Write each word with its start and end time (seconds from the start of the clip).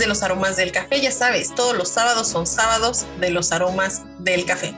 de 0.00 0.08
los 0.08 0.24
aromas 0.24 0.56
del 0.56 0.72
café. 0.72 1.00
Ya 1.00 1.12
sabes, 1.12 1.54
todos 1.54 1.76
los 1.76 1.88
sábados 1.88 2.26
son 2.26 2.48
sábados 2.48 3.06
de 3.20 3.30
los 3.30 3.52
aromas 3.52 4.02
del 4.18 4.44
café. 4.44 4.74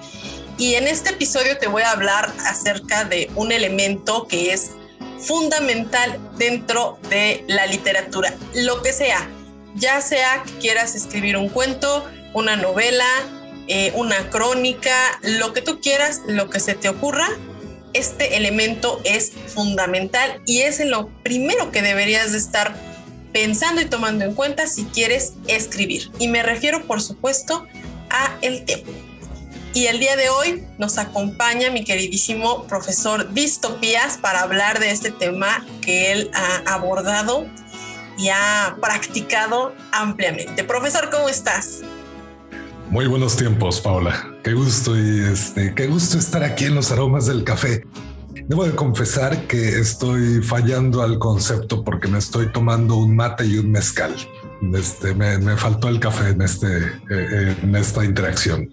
Y 0.59 0.75
en 0.75 0.87
este 0.87 1.11
episodio 1.11 1.57
te 1.57 1.67
voy 1.67 1.83
a 1.83 1.93
hablar 1.93 2.31
acerca 2.45 3.05
de 3.05 3.31
un 3.35 3.53
elemento 3.53 4.27
que 4.29 4.53
es 4.53 4.73
fundamental 5.19 6.19
dentro 6.37 6.99
de 7.09 7.45
la 7.49 7.67
literatura, 7.67 8.35
lo 8.55 8.83
que 8.83 8.93
sea, 8.93 9.29
ya 9.75 10.01
sea 10.01 10.43
que 10.45 10.53
quieras 10.59 10.95
escribir 10.95 11.37
un 11.37 11.49
cuento, 11.49 12.05
una 12.35 12.57
novela, 12.57 13.07
eh, 13.69 13.93
una 13.95 14.29
crónica, 14.31 14.97
lo 15.23 15.53
que 15.53 15.63
tú 15.63 15.81
quieras, 15.81 16.21
lo 16.27 16.51
que 16.51 16.61
se 16.61 16.75
te 16.75 16.89
ocurra, 16.89 17.29
este 17.93 18.37
elemento 18.37 19.01
es 19.05 19.33
fundamental 19.49 20.43
y 20.47 20.63
es 20.63 20.81
en 20.81 20.91
lo 20.91 21.09
primero 21.23 21.71
que 21.71 21.83
deberías 21.83 22.33
de 22.33 22.39
estar 22.39 22.75
pensando 23.33 23.81
y 23.81 23.87
tomando 23.87 24.25
en 24.25 24.35
cuenta 24.35 24.67
si 24.67 24.85
quieres 24.85 25.35
escribir. 25.49 26.11
Y 26.19 26.29
me 26.29 26.43
refiero, 26.43 26.87
por 26.87 27.01
supuesto, 27.01 27.67
a 28.11 28.37
el 28.43 28.65
tiempo. 28.65 28.93
Y 29.75 29.87
el 29.87 29.99
día 29.99 30.17
de 30.17 30.29
hoy 30.29 30.65
nos 30.77 30.99
acompaña 30.99 31.71
mi 31.71 31.83
queridísimo 31.83 32.65
profesor 32.65 33.33
Distopías 33.33 34.19
para 34.19 34.43
hablar 34.43 34.79
de 34.79 34.91
este 34.91 35.11
tema 35.11 35.65
que 35.81 36.13
él 36.13 36.31
ha 36.35 36.75
abordado 36.75 37.47
y 38.19 38.29
ha 38.29 38.77
practicado 38.83 39.75
ampliamente. 39.91 40.63
Profesor, 40.65 41.09
¿cómo 41.11 41.31
estás? 41.31 41.81
Muy 42.91 43.07
buenos 43.07 43.37
tiempos, 43.39 43.81
Paula. 43.81 44.31
Qué 44.45 44.53
gusto 44.53 44.95
y 44.99 45.25
este, 45.33 45.75
qué 45.75 45.87
gusto 45.87 46.19
estar 46.19 46.45
aquí 46.45 46.67
en 46.67 46.75
los 46.75 46.93
aromas 46.93 47.27
del 47.27 47.43
café. 47.43 47.87
Debo 48.49 48.65
de 48.65 48.75
confesar 48.75 49.47
que 49.47 49.81
estoy 49.81 50.43
fallando 50.43 51.03
al 51.03 51.19
concepto 51.19 51.85
porque 51.85 52.09
me 52.09 52.19
estoy 52.19 52.53
tomando 52.53 52.97
un 52.97 53.15
mate 53.15 53.47
y 53.47 53.59
un 53.59 53.71
mezcal. 53.71 54.15
Este, 54.75 55.15
me, 55.15 55.57
faltó 55.57 55.89
el 55.89 55.99
café 56.01 56.31
en, 56.31 56.43
este, 56.43 56.67
eh, 57.11 57.57
en 57.63 57.75
esta 57.75 58.05
interacción. 58.05 58.69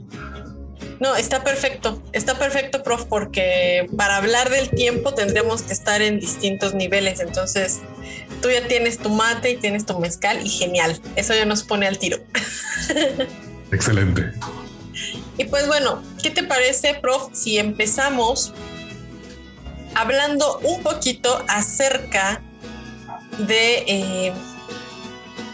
No, 0.99 1.15
está 1.15 1.43
perfecto, 1.43 2.01
está 2.11 2.37
perfecto, 2.37 2.83
prof, 2.83 3.05
porque 3.05 3.87
para 3.95 4.17
hablar 4.17 4.49
del 4.49 4.69
tiempo 4.69 5.13
tendremos 5.13 5.61
que 5.61 5.73
estar 5.73 6.01
en 6.01 6.19
distintos 6.19 6.73
niveles. 6.73 7.21
Entonces, 7.21 7.79
tú 8.41 8.49
ya 8.49 8.67
tienes 8.67 8.97
tu 8.97 9.09
mate 9.09 9.51
y 9.51 9.57
tienes 9.57 9.85
tu 9.85 9.97
mezcal 9.97 10.45
y 10.45 10.49
genial. 10.49 10.99
Eso 11.15 11.33
ya 11.33 11.45
nos 11.45 11.63
pone 11.63 11.87
al 11.87 11.97
tiro. 11.97 12.17
Excelente. 13.71 14.31
Y 15.37 15.45
pues 15.45 15.67
bueno, 15.67 16.03
¿qué 16.21 16.31
te 16.31 16.43
parece, 16.43 16.95
prof, 16.95 17.29
si 17.31 17.57
empezamos 17.57 18.53
hablando 19.95 20.59
un 20.63 20.81
poquito 20.83 21.43
acerca 21.47 22.41
de, 23.37 23.83
eh, 23.87 24.33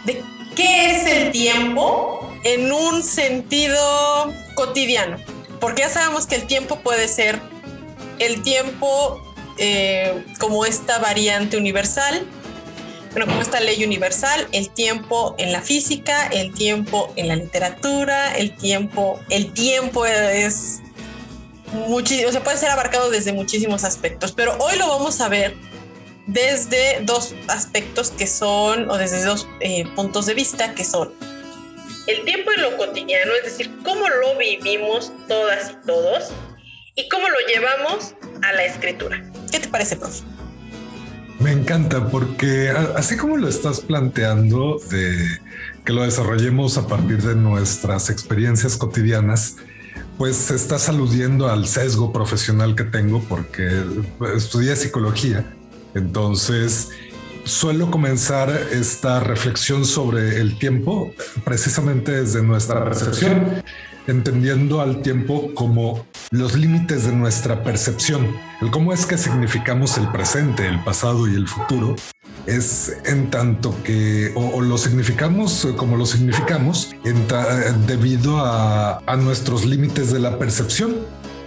de 0.04 0.22
qué 0.54 0.90
es 0.90 1.06
el 1.06 1.32
tiempo 1.32 2.32
en 2.44 2.72
un 2.72 3.02
sentido 3.02 4.32
cotidiano? 4.54 5.18
porque 5.60 5.82
ya 5.82 5.88
sabemos 5.88 6.26
que 6.26 6.36
el 6.36 6.46
tiempo 6.46 6.80
puede 6.80 7.08
ser 7.08 7.40
el 8.18 8.42
tiempo 8.42 9.22
eh, 9.58 10.24
como 10.38 10.64
esta 10.64 10.98
variante 10.98 11.56
universal, 11.56 12.26
bueno, 13.12 13.26
como 13.26 13.40
esta 13.40 13.60
ley 13.60 13.82
universal, 13.84 14.46
el 14.52 14.70
tiempo 14.70 15.34
en 15.38 15.52
la 15.52 15.62
física, 15.62 16.26
el 16.26 16.52
tiempo 16.52 17.12
en 17.16 17.28
la 17.28 17.36
literatura, 17.36 18.36
el 18.36 18.54
tiempo, 18.56 19.18
el 19.30 19.52
tiempo 19.52 20.04
es 20.04 20.82
muchísimo, 21.76 22.28
o 22.28 22.32
sea, 22.32 22.42
puede 22.42 22.58
ser 22.58 22.70
abarcado 22.70 23.10
desde 23.10 23.32
muchísimos 23.32 23.84
aspectos, 23.84 24.32
pero 24.32 24.56
hoy 24.58 24.76
lo 24.78 24.88
vamos 24.88 25.20
a 25.20 25.28
ver 25.28 25.54
desde 26.26 27.00
dos 27.02 27.34
aspectos 27.48 28.10
que 28.10 28.26
son, 28.26 28.90
o 28.90 28.98
desde 28.98 29.24
dos 29.24 29.48
eh, 29.60 29.84
puntos 29.94 30.26
de 30.26 30.34
vista 30.34 30.74
que 30.74 30.84
son 30.84 31.12
el 32.06 32.24
tiempo 32.24 32.52
en 32.52 32.62
lo 32.62 32.76
cotidiano, 32.76 33.32
es 33.34 33.44
decir, 33.44 33.70
cómo 33.84 34.08
lo 34.08 34.38
vivimos 34.38 35.12
todas 35.28 35.72
y 35.72 35.86
todos 35.86 36.30
y 36.94 37.08
cómo 37.08 37.28
lo 37.28 37.36
llevamos 37.48 38.14
a 38.42 38.52
la 38.52 38.64
escritura. 38.64 39.22
¿Qué 39.50 39.60
te 39.60 39.68
parece, 39.68 39.96
profe? 39.96 40.22
Me 41.40 41.52
encanta 41.52 42.08
porque 42.08 42.70
así 42.96 43.16
como 43.16 43.36
lo 43.36 43.48
estás 43.48 43.80
planteando 43.80 44.78
de 44.90 45.38
que 45.84 45.92
lo 45.92 46.02
desarrollemos 46.02 46.78
a 46.78 46.86
partir 46.86 47.22
de 47.22 47.34
nuestras 47.34 48.08
experiencias 48.08 48.76
cotidianas, 48.76 49.56
pues 50.18 50.50
estás 50.50 50.88
aludiendo 50.88 51.48
al 51.48 51.66
sesgo 51.66 52.12
profesional 52.12 52.74
que 52.74 52.84
tengo 52.84 53.20
porque 53.28 53.84
estudié 54.34 54.76
psicología. 54.76 55.44
Entonces, 55.94 56.90
suelo 57.44 57.90
comenzar 57.90 58.50
esta 58.72 59.20
reflexión 59.20 59.84
sobre 59.84 60.40
el 60.40 60.58
tiempo 60.58 61.12
precisamente 61.44 62.12
desde 62.22 62.42
nuestra 62.42 62.84
percepción, 62.84 63.62
entendiendo 64.06 64.80
al 64.80 65.02
tiempo 65.02 65.54
como 65.54 66.06
los 66.30 66.54
límites 66.54 67.06
de 67.06 67.12
nuestra 67.12 67.62
percepción, 67.62 68.36
el 68.60 68.70
cómo 68.70 68.92
es 68.92 69.06
que 69.06 69.16
significamos 69.16 69.96
el 69.98 70.08
presente, 70.10 70.66
el 70.66 70.82
pasado 70.82 71.28
y 71.28 71.34
el 71.34 71.46
futuro, 71.46 71.96
es 72.46 72.96
en 73.04 73.30
tanto 73.30 73.74
que 73.82 74.32
o, 74.34 74.60
lo 74.60 74.78
significamos 74.78 75.66
como 75.76 75.96
lo 75.96 76.06
significamos 76.06 76.90
debido 77.86 78.38
a, 78.38 78.98
a 79.06 79.16
nuestros 79.16 79.64
límites 79.64 80.12
de 80.12 80.20
la 80.20 80.38
percepción, 80.38 80.96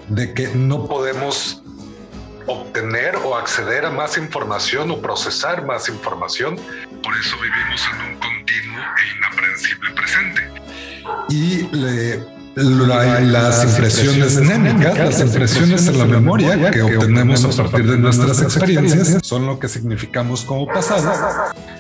de 0.10 0.34
que 0.34 0.50
no 0.50 0.88
podemos 0.88 1.64
obtener 2.50 3.16
o 3.18 3.36
acceder 3.36 3.86
a 3.86 3.92
más 3.92 4.18
información 4.18 4.90
o 4.92 5.02
procesar 5.02 5.66
más 5.66 5.88
información. 5.88 6.56
Por 7.04 7.16
eso 7.16 7.38
vivimos 7.42 7.82
en 7.94 8.14
un 8.14 8.20
continuo 8.20 8.80
e 8.80 9.18
inaprensible 9.18 9.92
presente. 9.92 10.42
Y 11.30 11.64
las 12.56 13.64
impresiones 13.64 14.40
némicas, 14.42 14.98
las 14.98 15.20
impresiones 15.22 15.88
en 15.88 15.98
la 15.98 16.06
memoria 16.06 16.72
que 16.72 16.82
obtenemos 16.82 17.46
a 17.46 17.64
partir 17.64 17.90
de 17.90 17.98
nuestras 17.98 18.42
experiencias 18.42 19.20
son 19.24 19.46
lo 19.46 19.60
que 19.60 19.68
significamos 19.68 20.44
como 20.44 20.68
pasado. 20.68 21.12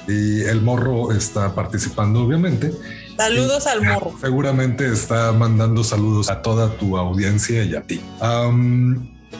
Y 0.07 0.42
el 0.42 0.62
morro 0.62 1.12
está 1.12 1.54
participando, 1.54 2.24
obviamente. 2.24 2.71
Saludos 3.18 3.68
al 3.68 3.81
morro. 3.81 4.13
Seguramente 4.21 4.92
está 4.92 5.31
mandando 5.33 5.83
saludos 5.83 6.30
a 6.30 6.42
toda 6.42 6.69
tu 6.77 6.98
audiencia 6.98 7.63
y 7.63 7.75
a 7.75 7.81
ti. 7.81 8.01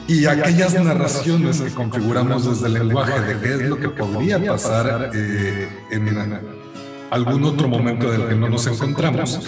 Y, 0.06 0.26
aquellas, 0.26 0.74
narraciones 0.74 1.60
que 1.60 1.70
configuramos 1.70 2.48
desde 2.48 2.66
el 2.66 2.86
lenguaje 2.88 3.20
de 3.20 3.40
qué 3.40 3.54
es 3.54 3.62
lo 3.62 3.78
que 3.78 3.88
podría 3.88 4.44
pasar 4.44 5.10
eh, 5.14 5.68
en 5.90 6.40
algún 7.10 7.44
otro 7.44 7.68
momento 7.68 8.10
del 8.10 8.28
que 8.28 8.34
no 8.34 8.48
nos 8.48 8.66
encontramos, 8.66 9.40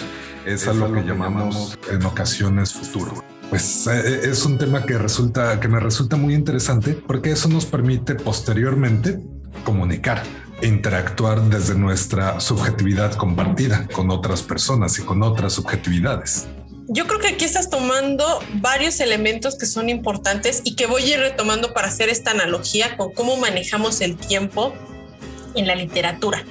es 0.45 0.67
a 0.67 0.73
lo 0.73 0.91
que 0.93 1.01
llamamos 1.01 1.77
en 1.91 2.05
ocasiones 2.05 2.73
futuro. 2.73 3.23
Pues 3.49 3.87
eh, 3.87 4.21
es 4.23 4.45
un 4.45 4.57
tema 4.57 4.85
que 4.85 4.97
resulta, 4.97 5.59
que 5.59 5.67
me 5.67 5.79
resulta 5.79 6.15
muy 6.15 6.33
interesante 6.33 6.93
porque 6.93 7.31
eso 7.31 7.49
nos 7.49 7.65
permite 7.65 8.15
posteriormente 8.15 9.19
comunicar 9.63 10.23
e 10.61 10.67
interactuar 10.67 11.41
desde 11.43 11.75
nuestra 11.75 12.39
subjetividad 12.39 13.13
compartida 13.13 13.87
con 13.93 14.09
otras 14.09 14.41
personas 14.41 14.97
y 14.99 15.03
con 15.03 15.21
otras 15.23 15.53
subjetividades 15.53 16.47
yo 16.87 17.07
creo 17.07 17.19
que 17.19 17.29
aquí 17.29 17.45
estás 17.45 17.69
tomando 17.69 18.39
varios 18.55 18.99
elementos 18.99 19.57
que 19.57 19.65
son 19.65 19.89
importantes 19.89 20.61
y 20.63 20.75
que 20.75 20.85
voy 20.85 21.03
a 21.03 21.13
ir 21.15 21.19
retomando 21.19 21.73
para 21.73 21.87
hacer 21.87 22.09
esta 22.09 22.31
analogía 22.31 22.97
con 22.97 23.13
cómo 23.13 23.37
manejamos 23.37 24.01
el 24.01 24.17
tiempo 24.17 24.73
en 25.55 25.67
la 25.67 25.75
literatura. 25.75 26.43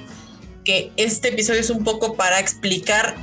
Que 0.63 0.91
este 0.97 1.29
episodio 1.29 1.59
es 1.59 1.69
un 1.69 1.83
poco 1.83 2.15
para 2.15 2.39
explicar 2.39 3.15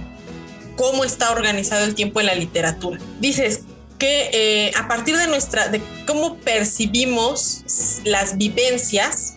cómo 0.80 1.04
está 1.04 1.30
organizado 1.30 1.84
el 1.84 1.94
tiempo 1.94 2.20
en 2.20 2.26
la 2.26 2.34
literatura. 2.34 2.98
Dices 3.20 3.64
que 3.98 4.30
eh, 4.32 4.72
a 4.74 4.88
partir 4.88 5.14
de 5.18 5.26
nuestra, 5.26 5.68
de 5.68 5.82
cómo 6.06 6.38
percibimos 6.38 8.00
las 8.04 8.38
vivencias, 8.38 9.36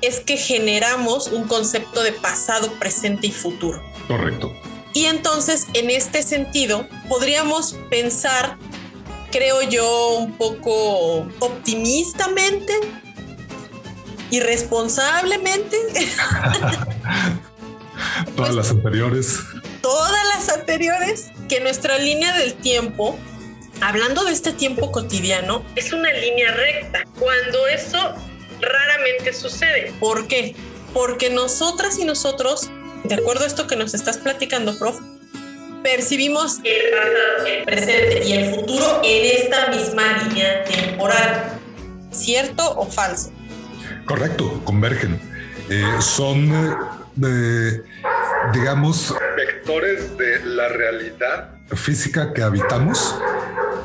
es 0.00 0.20
que 0.20 0.36
generamos 0.36 1.26
un 1.26 1.48
concepto 1.48 2.04
de 2.04 2.12
pasado, 2.12 2.72
presente 2.74 3.26
y 3.26 3.32
futuro. 3.32 3.82
Correcto. 4.06 4.52
Y 4.94 5.06
entonces, 5.06 5.66
en 5.74 5.90
este 5.90 6.22
sentido, 6.22 6.86
podríamos 7.08 7.74
pensar, 7.90 8.56
creo 9.32 9.62
yo, 9.62 10.18
un 10.18 10.34
poco 10.34 11.26
optimistamente, 11.40 12.72
irresponsablemente. 14.30 15.76
todas 18.36 18.54
las 18.54 18.70
anteriores. 18.70 19.40
Todas 19.86 20.24
las 20.34 20.48
anteriores, 20.48 21.30
que 21.48 21.60
nuestra 21.60 21.96
línea 21.96 22.36
del 22.36 22.54
tiempo, 22.54 23.16
hablando 23.80 24.24
de 24.24 24.32
este 24.32 24.52
tiempo 24.52 24.90
cotidiano, 24.90 25.64
es 25.76 25.92
una 25.92 26.12
línea 26.12 26.50
recta. 26.50 27.04
Cuando 27.16 27.68
eso 27.68 27.96
raramente 28.60 29.32
sucede. 29.32 29.92
¿Por 30.00 30.26
qué? 30.26 30.56
Porque 30.92 31.30
nosotras 31.30 32.00
y 32.00 32.04
nosotros, 32.04 32.68
de 33.04 33.14
acuerdo 33.14 33.44
a 33.44 33.46
esto 33.46 33.68
que 33.68 33.76
nos 33.76 33.94
estás 33.94 34.18
platicando, 34.18 34.76
prof, 34.76 34.98
percibimos 35.84 36.58
el 36.64 36.90
pasado, 36.90 37.46
el 37.46 37.62
presente 37.62 38.24
y 38.26 38.32
el 38.32 38.54
futuro 38.56 39.02
en 39.04 39.36
esta 39.40 39.68
misma 39.68 40.24
línea 40.24 40.64
temporal. 40.64 41.60
¿Cierto 42.10 42.76
o 42.76 42.86
falso? 42.86 43.30
Correcto, 44.04 44.60
convergen. 44.64 45.20
Eh, 45.70 45.84
son, 46.00 46.52
eh, 47.24 47.82
digamos, 48.52 49.14
vectores 49.66 50.16
de 50.16 50.44
la 50.44 50.68
realidad 50.68 51.50
física 51.72 52.32
que 52.32 52.42
habitamos, 52.42 53.16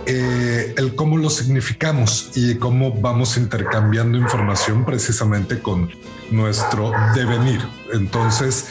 eh, 0.06 0.76
el 0.78 0.94
cómo 0.94 1.18
lo 1.18 1.32
significamos 1.32 2.30
y 2.36 2.56
cómo 2.56 2.94
vamos 2.94 3.36
intercambiando 3.38 4.16
información 4.20 4.86
precisamente 4.86 5.60
con 5.60 5.90
nuestro 6.30 6.92
devenir. 7.16 7.62
Entonces, 7.94 8.70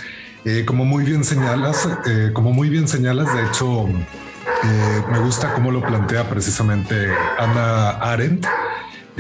como 0.67 0.85
muy 0.85 1.05
bien 1.05 1.25
señalas, 1.25 1.89
como 2.33 2.53
muy 2.53 2.69
bien 2.69 2.87
señalas, 2.87 3.35
de 3.35 3.45
hecho, 3.45 3.89
me 5.11 5.19
gusta 5.19 5.53
cómo 5.53 5.73
lo 5.73 5.83
plantea 5.83 6.31
precisamente 6.31 7.13
Ana 7.39 7.91
Arendt 7.91 8.47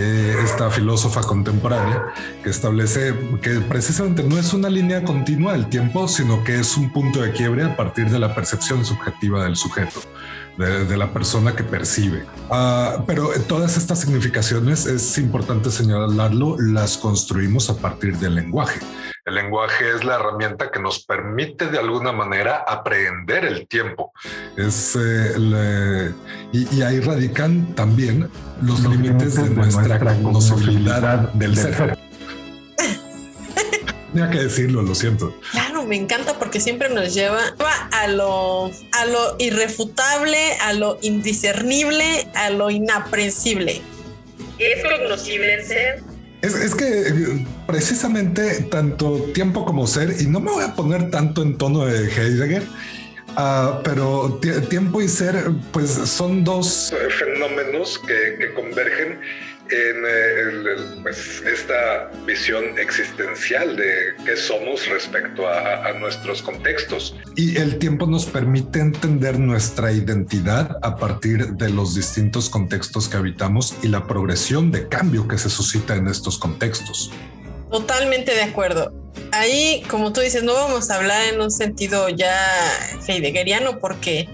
eh, 0.00 0.34
esta 0.42 0.70
filósofa 0.70 1.20
contemporánea 1.20 2.06
que 2.42 2.48
establece 2.48 3.14
que 3.42 3.60
precisamente 3.60 4.22
no 4.22 4.38
es 4.38 4.54
una 4.54 4.70
línea 4.70 5.04
continua 5.04 5.52
del 5.52 5.68
tiempo, 5.68 6.08
sino 6.08 6.42
que 6.42 6.58
es 6.58 6.76
un 6.78 6.90
punto 6.90 7.20
de 7.20 7.32
quiebre 7.32 7.64
a 7.64 7.76
partir 7.76 8.08
de 8.08 8.18
la 8.18 8.34
percepción 8.34 8.84
subjetiva 8.84 9.44
del 9.44 9.56
sujeto 9.56 10.00
de, 10.56 10.96
la 10.96 11.12
persona 11.12 11.54
que 11.54 11.64
percibe. 11.64 12.24
Ah, 12.50 13.02
pero 13.06 13.30
todas 13.48 13.76
estas 13.76 14.00
significaciones, 14.00 14.86
es 14.86 15.18
importante 15.18 15.70
señalarlo, 15.70 16.56
las 16.58 16.98
construimos 16.98 17.70
a 17.70 17.76
partir 17.76 18.16
del 18.18 18.34
lenguaje. 18.34 18.80
El 19.30 19.36
lenguaje 19.36 19.94
es 19.94 20.02
la 20.02 20.16
herramienta 20.16 20.72
que 20.72 20.80
nos 20.80 21.04
permite 21.04 21.66
de 21.66 21.78
alguna 21.78 22.10
manera 22.10 22.64
aprehender 22.66 23.44
el 23.44 23.68
tiempo. 23.68 24.12
Es, 24.56 24.98
eh, 25.00 26.12
y, 26.52 26.82
ahí 26.82 26.98
radican 26.98 27.72
también 27.76 28.28
los, 28.60 28.80
límites 28.80 29.36
de, 29.36 29.50
nuestra, 29.50 30.00
conocimiento 30.00 31.30
del, 31.34 31.56
ser. 31.56 31.96
Tenía 34.12 34.30
que 34.30 34.38
decirlo, 34.38 34.82
lo 34.82 34.96
siento. 34.96 35.32
Claro, 35.52 35.84
me 35.84 35.94
encanta 35.94 36.36
porque 36.36 36.58
siempre 36.58 36.88
nos 36.88 37.14
lleva 37.14 37.54
a 37.92 38.08
lo, 38.08 38.66
a 38.66 39.06
lo 39.06 39.36
irrefutable, 39.38 40.54
a 40.60 40.72
lo 40.72 40.98
indiscernible, 41.02 42.26
a 42.34 42.50
lo 42.50 42.68
inaprensible. 42.68 43.80
¿Es 44.58 44.82
cognoscible 44.82 45.54
el 45.54 45.64
ser? 45.64 46.09
Es, 46.42 46.74
que 46.74 47.08
eh, 47.08 47.46
precisamente 47.66 48.62
tanto 48.70 49.30
tiempo 49.34 49.64
como 49.64 49.86
ser, 49.86 50.16
y 50.20 50.26
no 50.26 50.40
me 50.40 50.50
voy 50.50 50.64
a 50.64 50.74
poner 50.74 51.10
tanto 51.10 51.42
en 51.42 51.58
tono 51.58 51.84
de 51.84 52.08
Heidegger, 52.08 52.62
ah, 53.36 53.80
pero 53.84 54.40
tiempo 54.68 55.02
y 55.02 55.08
ser, 55.08 55.50
pues 55.72 55.90
son 55.90 56.42
dos 56.42 56.94
fenómenos 57.18 57.98
que 57.98 58.54
convergen 58.54 59.20
en 59.70 60.04
eh, 60.06 61.00
pues, 61.02 61.42
esta 61.42 62.10
visión 62.26 62.78
existencial 62.78 63.76
de 63.76 64.14
qué 64.24 64.36
somos 64.36 64.86
respecto 64.88 65.48
a, 65.48 65.92
nuestros 66.00 66.40
contextos. 66.40 67.16
Y 67.36 67.56
el 67.58 67.78
tiempo 67.78 68.06
nos 68.06 68.24
permite 68.24 68.80
entender 68.80 69.38
nuestra 69.38 69.92
identidad 69.92 70.78
a 70.82 70.96
partir 70.96 71.48
de 71.54 71.68
los 71.68 71.94
distintos 71.94 72.48
contextos 72.48 73.08
que 73.08 73.16
habitamos 73.16 73.74
y 73.82 73.88
la 73.88 74.06
progresión 74.06 74.70
de 74.70 74.88
cambio 74.88 75.28
que 75.28 75.36
se 75.36 75.50
suscita 75.50 75.96
en 75.96 76.06
estos 76.06 76.38
contextos. 76.38 77.12
Totalmente 77.70 78.34
de 78.34 78.42
acuerdo. 78.42 78.92
Ahí, 79.32 79.82
como 79.88 80.12
tú 80.12 80.20
dices, 80.20 80.42
no 80.42 80.54
vamos 80.54 80.90
a 80.90 80.96
hablar 80.96 81.22
en 81.32 81.40
un 81.40 81.50
sentido 81.50 82.08
ya 82.08 82.34
heideggeriano 83.06 83.78
porque 83.78 84.28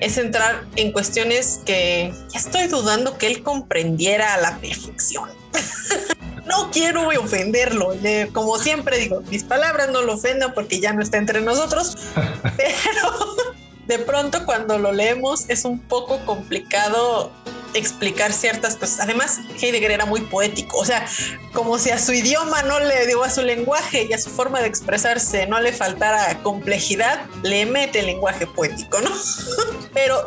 es 0.00 0.18
entrar 0.18 0.64
en 0.76 0.92
cuestiones 0.92 1.60
que 1.64 2.12
ya 2.30 2.38
estoy 2.38 2.66
dudando 2.66 3.18
que 3.18 3.26
él 3.26 3.42
comprendiera 3.42 4.34
a 4.34 4.40
la 4.40 4.58
perfección. 4.58 5.28
no 6.46 6.70
quiero 6.70 7.08
ofenderlo, 7.08 7.94
como 8.32 8.58
siempre 8.58 8.98
digo, 8.98 9.22
mis 9.30 9.44
palabras 9.44 9.90
no 9.90 10.02
lo 10.02 10.14
ofendan 10.14 10.52
porque 10.54 10.80
ya 10.80 10.92
no 10.92 11.02
está 11.02 11.18
entre 11.18 11.40
nosotros, 11.40 11.96
pero 12.56 13.54
de 13.90 13.98
pronto 13.98 14.46
cuando 14.46 14.78
lo 14.78 14.92
leemos 14.92 15.50
es 15.50 15.64
un 15.64 15.80
poco 15.80 16.24
complicado 16.24 17.32
explicar 17.74 18.32
ciertas 18.32 18.76
cosas. 18.76 19.00
Además, 19.00 19.40
Heidegger 19.60 19.90
era 19.90 20.06
muy 20.06 20.20
poético, 20.20 20.78
o 20.78 20.84
sea, 20.84 21.04
como 21.52 21.76
si 21.76 21.90
a 21.90 21.98
su 21.98 22.12
idioma 22.12 22.62
no 22.62 22.78
le 22.78 23.08
dio 23.08 23.24
a 23.24 23.30
su 23.30 23.42
lenguaje 23.42 24.06
y 24.08 24.12
a 24.12 24.18
su 24.18 24.30
forma 24.30 24.60
de 24.60 24.68
expresarse 24.68 25.48
no 25.48 25.58
le 25.58 25.72
faltara 25.72 26.40
complejidad, 26.44 27.26
le 27.42 27.66
mete 27.66 27.98
el 27.98 28.06
lenguaje 28.06 28.46
poético, 28.46 29.00
¿no? 29.00 29.10
Pero, 29.92 30.24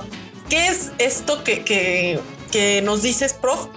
¿qué 0.50 0.68
es 0.68 0.92
esto 0.98 1.46
que, 1.46 1.64
que, 1.64 2.20
que 2.52 2.82
nos 2.82 3.02
dices, 3.02 3.34
prof? 3.34 3.68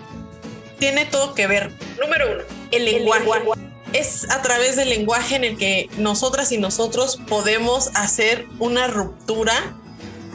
Tiene 0.80 1.06
todo 1.06 1.32
que 1.34 1.46
ver. 1.46 1.70
Número 2.00 2.32
uno, 2.32 2.42
el 2.72 2.84
lenguaje. 2.84 3.65
Es 3.92 4.28
a 4.30 4.42
través 4.42 4.76
del 4.76 4.90
lenguaje 4.90 5.36
en 5.36 5.44
el 5.44 5.56
que 5.56 5.88
nosotras 5.96 6.52
y 6.52 6.58
nosotros 6.58 7.18
podemos 7.28 7.90
hacer 7.94 8.46
una 8.58 8.86
ruptura 8.88 9.54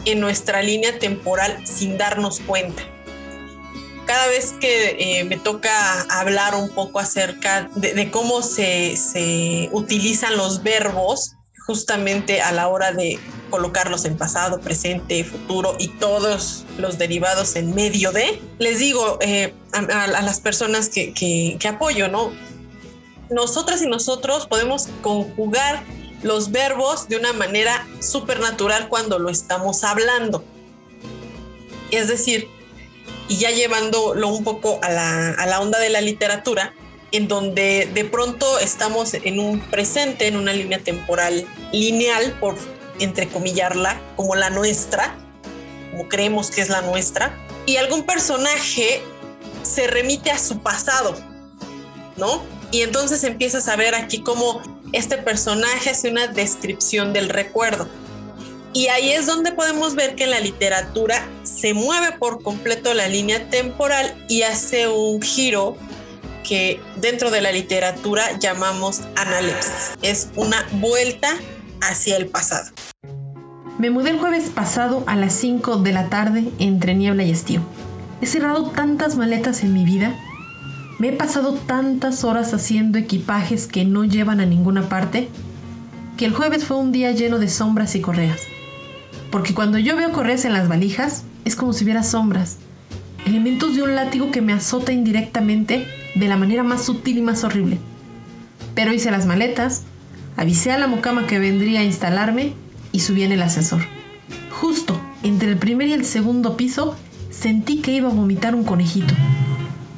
en 0.06 0.20
nuestra 0.20 0.64
línea 0.64 0.98
temporal 0.98 1.66
sin 1.66 1.98
darnos 1.98 2.40
cuenta 2.40 2.84
cada 4.12 4.28
vez 4.28 4.54
que 4.60 4.98
eh, 5.00 5.24
me 5.24 5.38
toca 5.38 6.02
hablar 6.10 6.56
un 6.56 6.70
poco 6.70 7.00
acerca 7.00 7.70
de, 7.76 8.12
cómo 8.12 8.42
se, 8.42 8.98
se, 8.98 9.70
utilizan 9.72 10.36
los 10.36 10.64
verbos 10.64 11.34
justamente 11.66 12.42
a 12.42 12.52
la 12.52 12.68
hora 12.68 12.92
de 12.92 13.20
colocarlos 13.50 14.04
en 14.04 14.18
pasado, 14.18 14.60
presente, 14.60 15.24
futuro 15.24 15.78
y 15.80 15.88
todos 15.88 16.66
los 16.78 16.98
derivados 16.98 17.56
en 17.56 17.74
medio 17.74 18.12
de, 18.12 18.42
les 18.60 18.80
digo 18.80 19.18
eh, 19.22 19.54
a, 19.72 20.08
las 20.08 20.42
personas 20.42 20.90
que, 20.90 21.14
que, 21.14 21.56
que 21.58 21.68
apoyo, 21.70 22.10
¿no? 22.10 22.34
Nosotras 23.32 23.82
y 23.82 23.88
nosotros 23.88 24.46
podemos 24.46 24.90
conjugar 25.02 25.84
los 26.22 26.52
verbos 26.52 27.08
de 27.08 27.16
una 27.16 27.34
manera 27.34 27.88
supernatural 28.02 28.90
cuando 28.90 29.20
lo 29.20 29.30
estamos 29.30 29.84
hablando. 29.84 30.44
Es 31.92 32.10
decir, 32.10 32.50
y 33.30 33.38
ya 33.38 33.50
llevándolo 33.52 34.28
un 34.28 34.44
poco 34.44 34.80
a 34.84 34.90
la, 34.90 35.60
onda 35.62 35.80
de 35.80 35.90
la 35.90 36.02
literatura, 36.02 36.74
en 37.14 37.30
donde 37.30 37.90
de 37.94 38.04
pronto 38.04 38.60
estamos 38.60 39.14
en 39.14 39.40
un 39.40 39.62
presente, 39.62 40.28
en 40.28 40.36
una 40.36 40.52
línea 40.52 40.80
temporal 40.80 41.48
lineal, 41.72 42.38
por 42.42 42.58
entrecomillarla, 43.00 44.00
como 44.18 44.36
la 44.36 44.50
nuestra, 44.50 45.16
como 45.92 46.10
creemos 46.10 46.52
que 46.52 46.60
es 46.60 46.68
la 46.68 46.82
nuestra, 46.82 47.34
y 47.66 47.78
algún 47.78 48.06
personaje 48.06 49.02
se 49.64 49.88
remite 49.88 50.32
a 50.32 50.38
su 50.38 50.60
pasado, 50.60 51.16
¿no? 52.18 52.44
Y 52.72 52.82
entonces 52.82 53.24
empiezas 53.24 53.68
a 53.68 53.76
ver 53.76 53.96
aquí 53.96 54.22
cómo 54.22 54.62
este 54.94 55.18
personaje 55.18 55.90
hace 55.90 56.10
una 56.10 56.28
descripción 56.28 57.14
del 57.14 57.30
recuerdo. 57.30 57.88
Y 58.74 58.88
ahí 58.88 59.12
es 59.12 59.26
donde 59.26 59.52
podemos 59.52 59.96
ver 59.96 60.16
que 60.16 60.28
la 60.28 60.40
literatura 60.40 61.28
se 61.44 61.74
mueve 61.74 62.14
por 62.18 62.42
completo 62.42 62.94
la 62.94 63.10
línea 63.10 63.50
temporal 63.50 64.16
y 64.30 64.44
hace 64.44 64.88
un 64.88 65.22
giro 65.22 65.76
que 66.48 66.80
dentro 66.96 67.32
de 67.32 67.42
la 67.42 67.52
literatura 67.52 68.40
llamamos 68.40 69.02
analepsis. 69.16 69.92
Es 70.02 70.30
una 70.38 70.66
vuelta 70.74 71.36
hacia 71.82 72.16
el 72.16 72.28
pasado. 72.28 72.72
Me 73.78 73.90
mudé 73.90 74.12
el 74.12 74.20
jueves 74.20 74.50
pasado 74.50 75.04
a 75.08 75.16
las 75.16 75.34
5 75.34 75.78
de 75.78 75.92
la 75.92 76.10
tarde 76.10 76.46
entre 76.60 76.94
niebla 76.94 77.24
y 77.24 77.32
estío. 77.32 77.62
He 78.22 78.28
cerrado 78.28 78.70
tantas 78.70 79.16
maletas 79.16 79.64
en 79.64 79.74
mi 79.74 79.84
vida. 79.84 80.16
Me 81.02 81.08
he 81.08 81.14
pasado 81.14 81.54
tantas 81.54 82.24
horas 82.24 82.54
haciendo 82.54 83.00
equipajes 83.00 83.66
que 83.66 83.86
no 83.86 84.04
llevan 84.04 84.40
a 84.40 84.46
ninguna 84.46 84.88
parte 84.88 85.30
que 86.16 86.26
el 86.26 86.32
jueves 86.32 86.64
fue 86.64 86.78
un 86.78 86.92
día 86.92 87.12
lleno 87.12 87.40
de 87.40 87.48
sombras 87.48 87.96
y 87.96 88.02
correas. 88.02 88.42
Porque 89.32 89.56
cuando 89.56 89.80
yo 89.80 89.96
veo 89.96 90.12
correas 90.12 90.46
en 90.46 90.54
las 90.54 90.68
valijas, 90.68 91.24
es 91.44 91.56
como 91.56 91.74
si 91.74 91.86
hubiera 91.86 92.04
sombras, 92.04 92.60
elementos 93.26 93.76
de 93.76 93.82
un 93.82 93.96
látigo 93.96 94.30
que 94.30 94.42
me 94.42 94.54
azota 94.54 94.94
indirectamente 94.94 95.88
de 96.14 96.28
la 96.28 96.38
manera 96.38 96.62
más 96.62 96.86
sutil 96.86 97.18
y 97.18 97.22
más 97.24 97.44
horrible. 97.44 97.80
Pero 98.76 98.94
hice 98.94 99.10
las 99.10 99.26
maletas, 99.26 99.86
avisé 100.38 100.72
a 100.72 100.78
la 100.78 100.86
mucama 100.86 101.26
que 101.26 101.40
vendría 101.40 101.80
a 101.80 101.84
instalarme 101.84 102.54
y 102.92 103.00
subí 103.00 103.24
en 103.24 103.32
el 103.32 103.42
ascensor. 103.42 103.82
Justo 104.52 105.02
entre 105.24 105.50
el 105.50 105.58
primer 105.58 105.88
y 105.88 105.94
el 105.94 106.06
segundo 106.06 106.58
piso 106.58 106.96
sentí 107.32 107.78
que 107.78 107.92
iba 107.92 108.10
a 108.10 108.14
vomitar 108.14 108.54
un 108.54 108.66
conejito. 108.66 109.16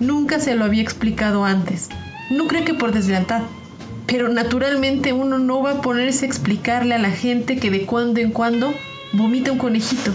Nunca 0.04 0.38
se 0.42 0.54
lo 0.56 0.66
había 0.66 0.82
explicado 0.82 1.46
antes. 1.46 1.88
No 2.30 2.48
creo 2.48 2.66
que 2.66 2.74
por 2.74 2.92
deslealtad, 2.92 3.44
pero 4.06 4.28
naturalmente 4.28 5.14
uno 5.14 5.40
no 5.40 5.62
va 5.62 5.72
a 5.72 5.82
ponerse 5.82 6.26
a 6.26 6.28
explicarle 6.28 6.96
a 6.96 6.98
la 6.98 7.10
gente 7.10 7.56
que 7.56 7.72
de 7.72 7.86
cuando 7.86 8.20
en 8.20 8.32
cuando 8.32 8.74
vomita 9.14 9.54
un 9.54 9.60
conejito. 9.60 10.14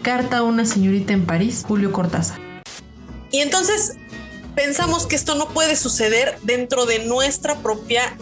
Carta 0.00 0.38
a 0.38 0.42
una 0.42 0.64
señorita 0.64 1.12
en 1.12 1.26
París, 1.26 1.64
Julio 1.68 1.92
Cortázar. 1.92 2.40
Y 3.30 3.40
entonces 3.40 3.96
pensamos 4.54 5.04
que 5.06 5.16
esto 5.16 5.34
no 5.34 5.50
puede 5.50 5.76
suceder 5.76 6.38
dentro 6.44 6.86
de 6.86 7.04
nuestra 7.04 7.56
propia 7.56 8.16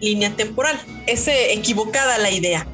línea 0.00 0.34
temporal. 0.34 0.80
Es 1.06 1.28
eh, 1.28 1.52
equivocada 1.52 2.18
la 2.18 2.32
idea. 2.32 2.66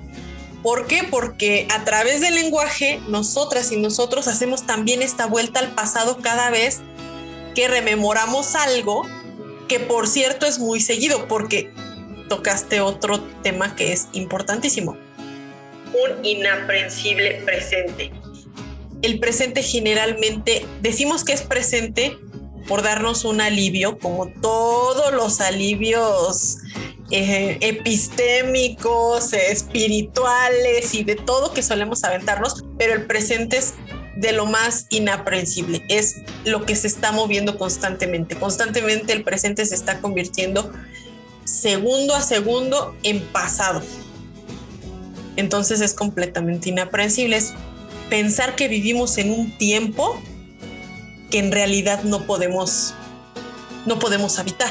¿Por 0.63 0.87
qué? 0.87 1.03
Porque 1.11 1.69
a 1.71 1.85
través 1.85 2.23
del 2.23 2.37
lenguaje, 2.37 3.03
nosotras 3.09 3.71
y 3.71 3.77
nosotros 3.77 4.29
hacemos 4.29 4.67
también 4.67 5.03
esta 5.03 5.27
vuelta 5.27 5.61
al 5.61 5.75
pasado 5.75 6.21
cada 6.23 6.49
vez 6.49 6.81
que 7.55 7.69
rememoramos 7.69 8.55
algo 8.55 9.03
que 9.69 9.81
por 9.81 10.07
cierto 10.09 10.47
es 10.47 10.59
muy 10.59 10.81
seguido 10.81 11.27
porque 11.29 11.71
tocaste 12.29 12.81
otro 12.81 13.21
tema 13.43 13.77
que 13.77 13.93
es 13.93 14.09
importantísimo. 14.13 14.97
Un 15.93 16.25
inaprensible 16.25 17.43
presente. 17.45 18.11
El 19.03 19.21
presente 19.21 19.63
generalmente 19.63 20.67
decimos 20.81 21.25
que 21.25 21.33
es 21.33 21.43
presente 21.43 22.17
por 22.67 22.83
darnos 22.83 23.25
un 23.25 23.41
alivio, 23.41 23.99
como 23.99 24.29
todos 24.29 25.13
los 25.13 25.41
alivios 25.41 26.57
eh, 27.11 27.59
epistémicos, 27.61 29.35
espirituales 29.35 30.95
y 30.95 31.05
de 31.05 31.17
todo 31.17 31.53
que 31.53 31.63
solemos 31.63 32.03
aventarnos, 32.03 32.65
pero 32.79 32.95
el 32.95 33.07
presente 33.07 33.59
es 33.59 33.75
de 34.17 34.33
lo 34.33 34.47
más 34.47 34.87
inaprensible, 34.91 35.85
es 35.89 36.17
lo 36.45 36.65
que 36.65 36.77
se 36.77 36.87
está 36.87 37.13
moviendo 37.13 37.59
constantemente. 37.59 38.37
Constantemente 38.37 39.13
el 39.13 39.25
presente 39.25 39.67
se 39.67 39.75
está 39.75 40.01
convirtiendo 40.01 40.71
segundo 41.45 42.15
a 42.15 42.23
segundo 42.23 42.97
en 43.03 43.21
pasado. 43.21 43.83
Entonces 45.37 45.81
es 45.81 45.95
completamente 45.95 46.69
inaprensible. 46.69 47.37
Es 47.37 47.55
pensar 48.09 48.55
que 48.55 48.69
vivimos 48.69 49.19
en 49.19 49.33
un 49.33 49.57
tiempo 49.59 50.21
que 51.31 51.41
en 51.41 51.51
realidad 51.51 52.05
no 52.05 52.27
podemos, 52.27 52.95
no 53.87 53.99
podemos 53.99 54.39
habitar. 54.39 54.71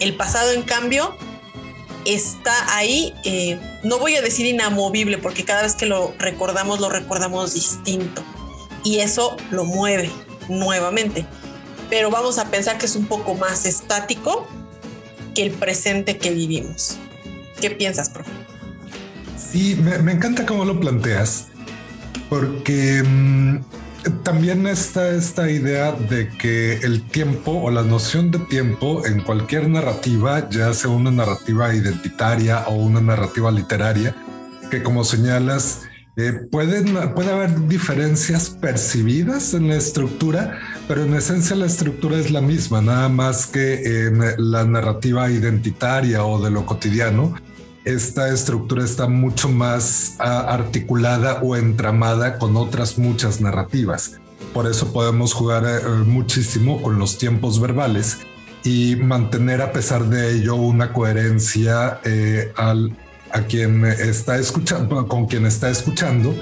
El 0.00 0.16
pasado, 0.16 0.52
en 0.52 0.62
cambio, 0.62 1.16
está 2.04 2.76
ahí, 2.76 3.14
eh, 3.24 3.58
no 3.84 3.98
voy 3.98 4.16
a 4.16 4.22
decir 4.22 4.46
inamovible, 4.46 5.18
porque 5.18 5.44
cada 5.44 5.62
vez 5.62 5.74
que 5.74 5.86
lo 5.86 6.14
recordamos, 6.18 6.80
lo 6.80 6.90
recordamos 6.90 7.54
distinto 7.54 8.22
y 8.84 9.00
eso 9.00 9.36
lo 9.50 9.64
mueve 9.64 10.10
nuevamente. 10.48 11.26
Pero 11.88 12.10
vamos 12.10 12.38
a 12.38 12.50
pensar 12.50 12.78
que 12.78 12.86
es 12.86 12.96
un 12.96 13.06
poco 13.06 13.34
más 13.34 13.66
estático 13.66 14.46
que 15.34 15.42
el 15.42 15.50
presente 15.52 16.18
que 16.18 16.30
vivimos. 16.30 16.96
¿Qué 17.60 17.70
piensas, 17.70 18.08
profe? 18.08 18.30
Sí, 19.36 19.76
me, 19.76 20.12
encanta 20.12 20.46
cómo 20.46 20.64
lo 20.64 20.78
planteas, 20.78 21.48
porque 22.28 23.02
mm, 23.02 23.58
también 24.22 24.66
está 24.66 25.08
esta 25.10 25.50
idea 25.50 25.92
de 25.92 26.28
que 26.28 26.74
el 26.74 27.02
tiempo 27.02 27.52
o 27.52 27.70
la 27.70 27.82
noción 27.82 28.30
de 28.30 28.38
tiempo 28.38 29.04
en 29.06 29.20
cualquier 29.22 29.68
narrativa, 29.68 30.48
ya 30.48 30.72
sea 30.72 30.90
una 30.90 31.10
narrativa 31.10 31.74
identitaria 31.74 32.60
o 32.68 32.76
una 32.76 33.00
narrativa 33.00 33.50
literaria, 33.50 34.14
que 34.70 34.82
como 34.82 35.04
señalas, 35.04 35.82
eh, 36.28 36.32
pueden, 36.50 37.14
puede 37.14 37.30
haber 37.30 37.68
diferencias 37.68 38.50
percibidas 38.50 39.54
en 39.54 39.68
la 39.68 39.76
estructura, 39.76 40.58
pero 40.86 41.04
en 41.04 41.14
esencia 41.14 41.56
la 41.56 41.66
estructura 41.66 42.18
es 42.18 42.30
la 42.30 42.40
misma, 42.40 42.82
nada 42.82 43.08
más 43.08 43.46
que 43.46 44.06
en 44.06 44.20
la 44.36 44.64
narrativa 44.64 45.30
identitaria 45.30 46.24
o 46.24 46.42
de 46.42 46.50
lo 46.50 46.66
cotidiano. 46.66 47.34
Esta 47.84 48.28
estructura 48.28 48.84
está 48.84 49.08
mucho 49.08 49.48
más 49.48 50.16
ah, 50.18 50.40
articulada 50.52 51.40
o 51.42 51.56
entramada 51.56 52.38
con 52.38 52.56
otras 52.56 52.98
muchas 52.98 53.40
narrativas. 53.40 54.20
Por 54.52 54.66
eso 54.66 54.92
podemos 54.92 55.32
jugar 55.32 55.64
eh, 55.64 55.88
muchísimo 56.04 56.82
con 56.82 56.98
los 56.98 57.16
tiempos 57.16 57.60
verbales 57.60 58.18
y 58.62 58.96
mantener 58.96 59.62
a 59.62 59.72
pesar 59.72 60.04
de 60.06 60.34
ello 60.34 60.56
una 60.56 60.92
coherencia 60.92 62.00
eh, 62.04 62.52
al 62.56 62.94
a 63.32 63.42
quien 63.42 63.84
está 63.84 64.36
escuchando, 64.36 65.06
con 65.06 65.26
quien 65.26 65.46
está 65.46 65.70
escuchando, 65.70 66.34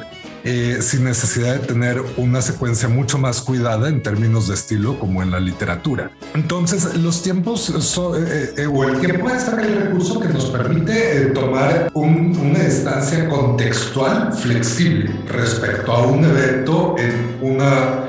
eh, 0.45 0.79
sin 0.81 1.05
necesidad 1.05 1.55
de 1.57 1.67
tener 1.67 2.01
una 2.17 2.41
secuencia 2.41 2.89
mucho 2.89 3.19
más 3.19 3.43
cuidada 3.43 3.89
en 3.89 4.03
términos 4.03 4.47
de 4.49 4.55
estilo 4.55 4.99
como 4.99 5.23
en 5.23 5.33
la 5.33 5.41
literatura. 5.41 6.13
Entonces, 6.33 6.95
los 6.95 7.23
tiempos 7.23 7.61
son, 7.61 8.25
eh, 8.25 8.51
eh, 8.57 8.67
o 8.67 8.85
el 8.85 9.01
tiempo 9.01 9.29
es 9.31 9.49
el 9.49 9.83
recurso 9.83 10.21
que 10.21 10.29
nos 10.29 10.47
permite 10.47 11.27
tomar 11.35 11.91
una 11.93 12.63
estancia 12.63 13.29
contextual 13.29 14.33
flexible 14.33 15.11
respecto 15.29 15.93
a 15.93 16.07
un 16.07 16.25
evento 16.25 16.95
en 16.99 17.37
una 17.43 18.05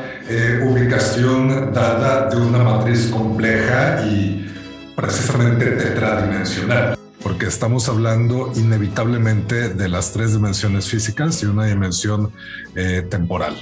ubicación 0.63 1.74
dada 1.74 2.29
de 2.29 2.38
una 2.38 2.59
matriz 2.59 3.07
compleja 3.07 4.05
y 4.05 4.48
precisamente 4.95 5.65
tetradimensional 5.71 6.99
porque 7.22 7.48
estamos 7.48 7.90
hablando 7.90 8.52
inevitablemente 8.56 9.70
de 9.70 9.90
las 9.90 10.14
tres 10.14 10.34
dimensiones 10.34 10.88
físicas 10.88 11.42
y 11.44 11.48
una 11.48 11.66
dimensión 11.66 12.32
eh, 12.76 13.06
temporal. 13.10 13.58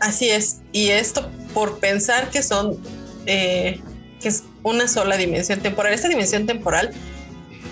Así 0.00 0.28
es, 0.28 0.60
y 0.72 0.88
esto 0.88 1.28
por 1.54 1.78
pensar 1.78 2.30
que 2.30 2.42
son, 2.42 2.76
eh, 3.26 3.80
que 4.20 4.28
es 4.28 4.44
una 4.62 4.88
sola 4.88 5.16
dimensión 5.16 5.60
temporal. 5.60 5.92
Esta 5.92 6.08
dimensión 6.08 6.46
temporal 6.46 6.90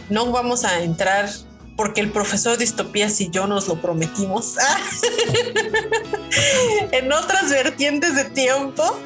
no 0.08 0.30
vamos 0.30 0.64
a 0.64 0.82
entrar 0.82 1.28
porque 1.76 2.00
el 2.00 2.10
profesor 2.10 2.58
Distopías 2.58 3.20
y 3.20 3.30
yo 3.30 3.46
nos 3.46 3.66
lo 3.66 3.80
prometimos 3.80 4.56
en 6.92 7.12
otras 7.12 7.50
vertientes 7.50 8.16
de 8.16 8.24
tiempo, 8.24 8.98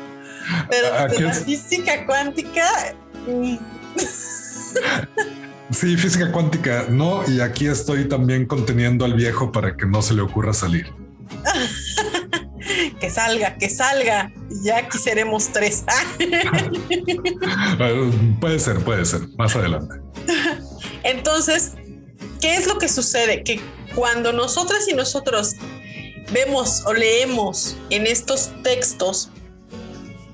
pero 0.69 1.21
la 1.21 1.33
física 1.33 2.05
cuántica... 2.07 2.97
Sí, 5.71 5.97
física 5.97 6.31
cuántica, 6.31 6.87
no, 6.91 7.29
y 7.29 7.41
aquí 7.41 7.67
estoy 7.67 8.07
también 8.07 8.47
conteniendo 8.47 9.05
al 9.05 9.15
viejo 9.15 9.51
para 9.51 9.77
que 9.77 9.87
no 9.87 10.03
se 10.03 10.15
le 10.15 10.21
ocurra 10.21 10.53
salir. 10.53 10.93
que 13.01 13.11
salga, 13.11 13.57
que 13.57 13.71
salga. 13.71 14.31
Ya 14.63 14.79
aquí 14.79 14.99
seremos 14.99 15.49
tres. 15.53 15.85
puede 18.41 18.59
ser, 18.59 18.79
puede 18.81 19.05
ser, 19.05 19.23
más 19.37 19.57
adelante. 19.57 19.95
Entonces, 21.03 21.73
¿qué 22.41 22.57
es 22.57 22.67
lo 22.67 22.79
que 22.79 22.89
sucede? 22.89 23.43
Que 23.43 23.61
cuando 23.95 24.33
nosotras 24.33 24.87
y 24.89 24.95
nosotros 24.95 25.57
vemos 26.33 26.83
o 26.87 26.93
leemos 26.93 27.77
en 27.91 28.07
estos 28.07 28.51
textos 28.63 29.31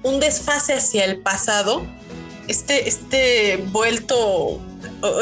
un 0.03 0.19
desfase 0.19 0.75
hacia 0.75 1.05
el 1.05 1.21
pasado, 1.21 1.87
este, 2.49 2.89
este 2.89 3.59
vuelto 3.71 4.61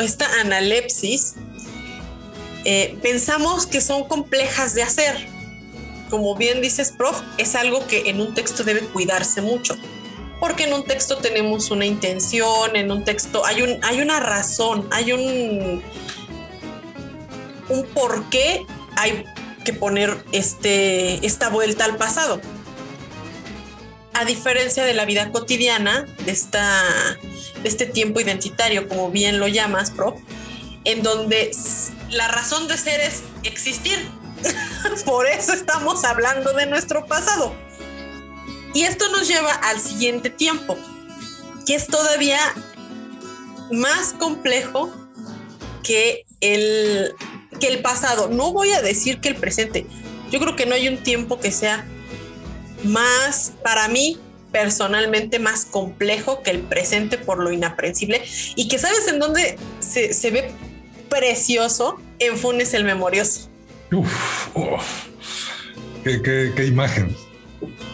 esta 0.01 0.27
analepsis, 0.41 1.35
eh, 2.65 2.99
pensamos 3.03 3.67
que 3.67 3.81
son 3.81 4.05
complejas 4.05 4.75
de 4.75 4.83
hacer. 4.83 5.29
Como 6.11 6.35
bien 6.37 6.61
dices, 6.61 6.93
prof, 6.97 7.21
es 7.37 7.55
algo 7.55 7.87
que 7.87 8.11
en 8.11 8.21
un 8.21 8.35
texto 8.35 8.65
debe 8.65 8.81
cuidarse 8.81 9.41
mucho. 9.41 9.77
Porque 10.41 10.65
en 10.65 10.73
un 10.73 10.85
texto 10.85 11.17
tenemos 11.17 11.71
una 11.71 11.85
intención, 11.85 12.77
en 12.77 12.93
un 12.93 13.05
texto 13.05 13.45
hay, 13.45 13.63
un, 13.63 13.79
hay 13.85 14.01
una 14.01 14.21
razón, 14.21 14.89
hay 14.93 15.13
un, 15.13 15.83
un 17.69 17.87
por 17.95 18.29
qué 18.31 18.65
hay 18.97 19.25
que 19.65 19.73
poner 19.73 20.17
este, 20.33 21.25
esta 21.27 21.49
vuelta 21.49 21.85
al 21.85 21.97
pasado. 21.97 22.41
A 24.15 24.25
diferencia 24.25 24.85
de 24.85 24.95
la 24.95 25.05
vida 25.05 25.31
cotidiana, 25.31 26.07
de 26.25 26.33
esta 26.33 27.19
este 27.65 27.87
tiempo 27.87 28.21
identitario, 28.21 28.88
como 28.88 29.11
bien 29.11 29.38
lo 29.38 29.49
llamas, 29.49 29.91
Pro, 29.91 30.17
en 30.85 31.03
donde 31.03 31.50
la 32.11 32.29
razón 32.29 32.69
de 32.69 32.79
ser 32.79 33.00
es 33.00 33.23
existir. 33.43 33.99
Por 35.05 35.27
eso 35.27 35.53
estamos 35.53 36.05
hablando 36.05 36.53
de 36.53 36.67
nuestro 36.67 37.07
pasado. 37.07 37.55
Y 38.75 38.83
esto 38.83 39.09
nos 39.11 39.27
lleva 39.27 39.53
al 39.53 39.81
siguiente 39.81 40.31
tiempo, 40.31 40.77
que 41.67 41.75
es 41.75 41.87
todavía 41.87 42.38
más 43.71 44.12
complejo 44.12 44.93
que 45.83 46.25
el, 46.41 47.15
que 47.61 47.69
el 47.69 47.81
pasado. 47.81 48.29
No 48.29 48.53
voy 48.53 48.73
a 48.73 48.83
decir 48.83 49.21
que 49.21 49.29
el 49.29 49.37
presente. 49.37 49.87
Yo 50.31 50.38
creo 50.41 50.57
que 50.57 50.67
no 50.67 50.75
hay 50.75 50.88
un 50.88 51.03
tiempo 51.03 51.41
que 51.41 51.50
sea 51.50 51.87
más, 52.85 53.53
para 53.62 53.88
mí, 53.88 54.19
personalmente 54.52 55.38
más 55.38 55.64
complejo 55.64 56.43
que 56.43 56.50
el 56.50 56.61
presente 56.61 57.19
por 57.19 57.38
lo 57.38 57.52
inaprensible 57.52 58.23
y 58.57 58.69
que 58.69 58.78
sabes 58.78 59.07
en 59.09 59.19
dónde 59.19 59.59
se, 59.81 60.31
ve 60.31 60.50
precioso 61.09 62.00
en 62.19 62.37
Funes 62.37 62.75
el 62.75 62.85
Memorioso. 62.85 63.49
Uf, 63.93 64.49
Qué, 66.05 66.64
imagen. 66.67 67.14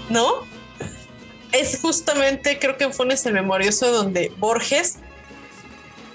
¿No? 0.09 0.47
Es 1.53 1.79
justamente, 1.81 2.59
creo 2.59 2.77
que 2.77 2.85
en 2.85 2.93
Funes 2.93 3.25
el 3.27 3.33
Memorioso, 3.33 3.91
donde 3.93 4.33
Borges 4.39 4.97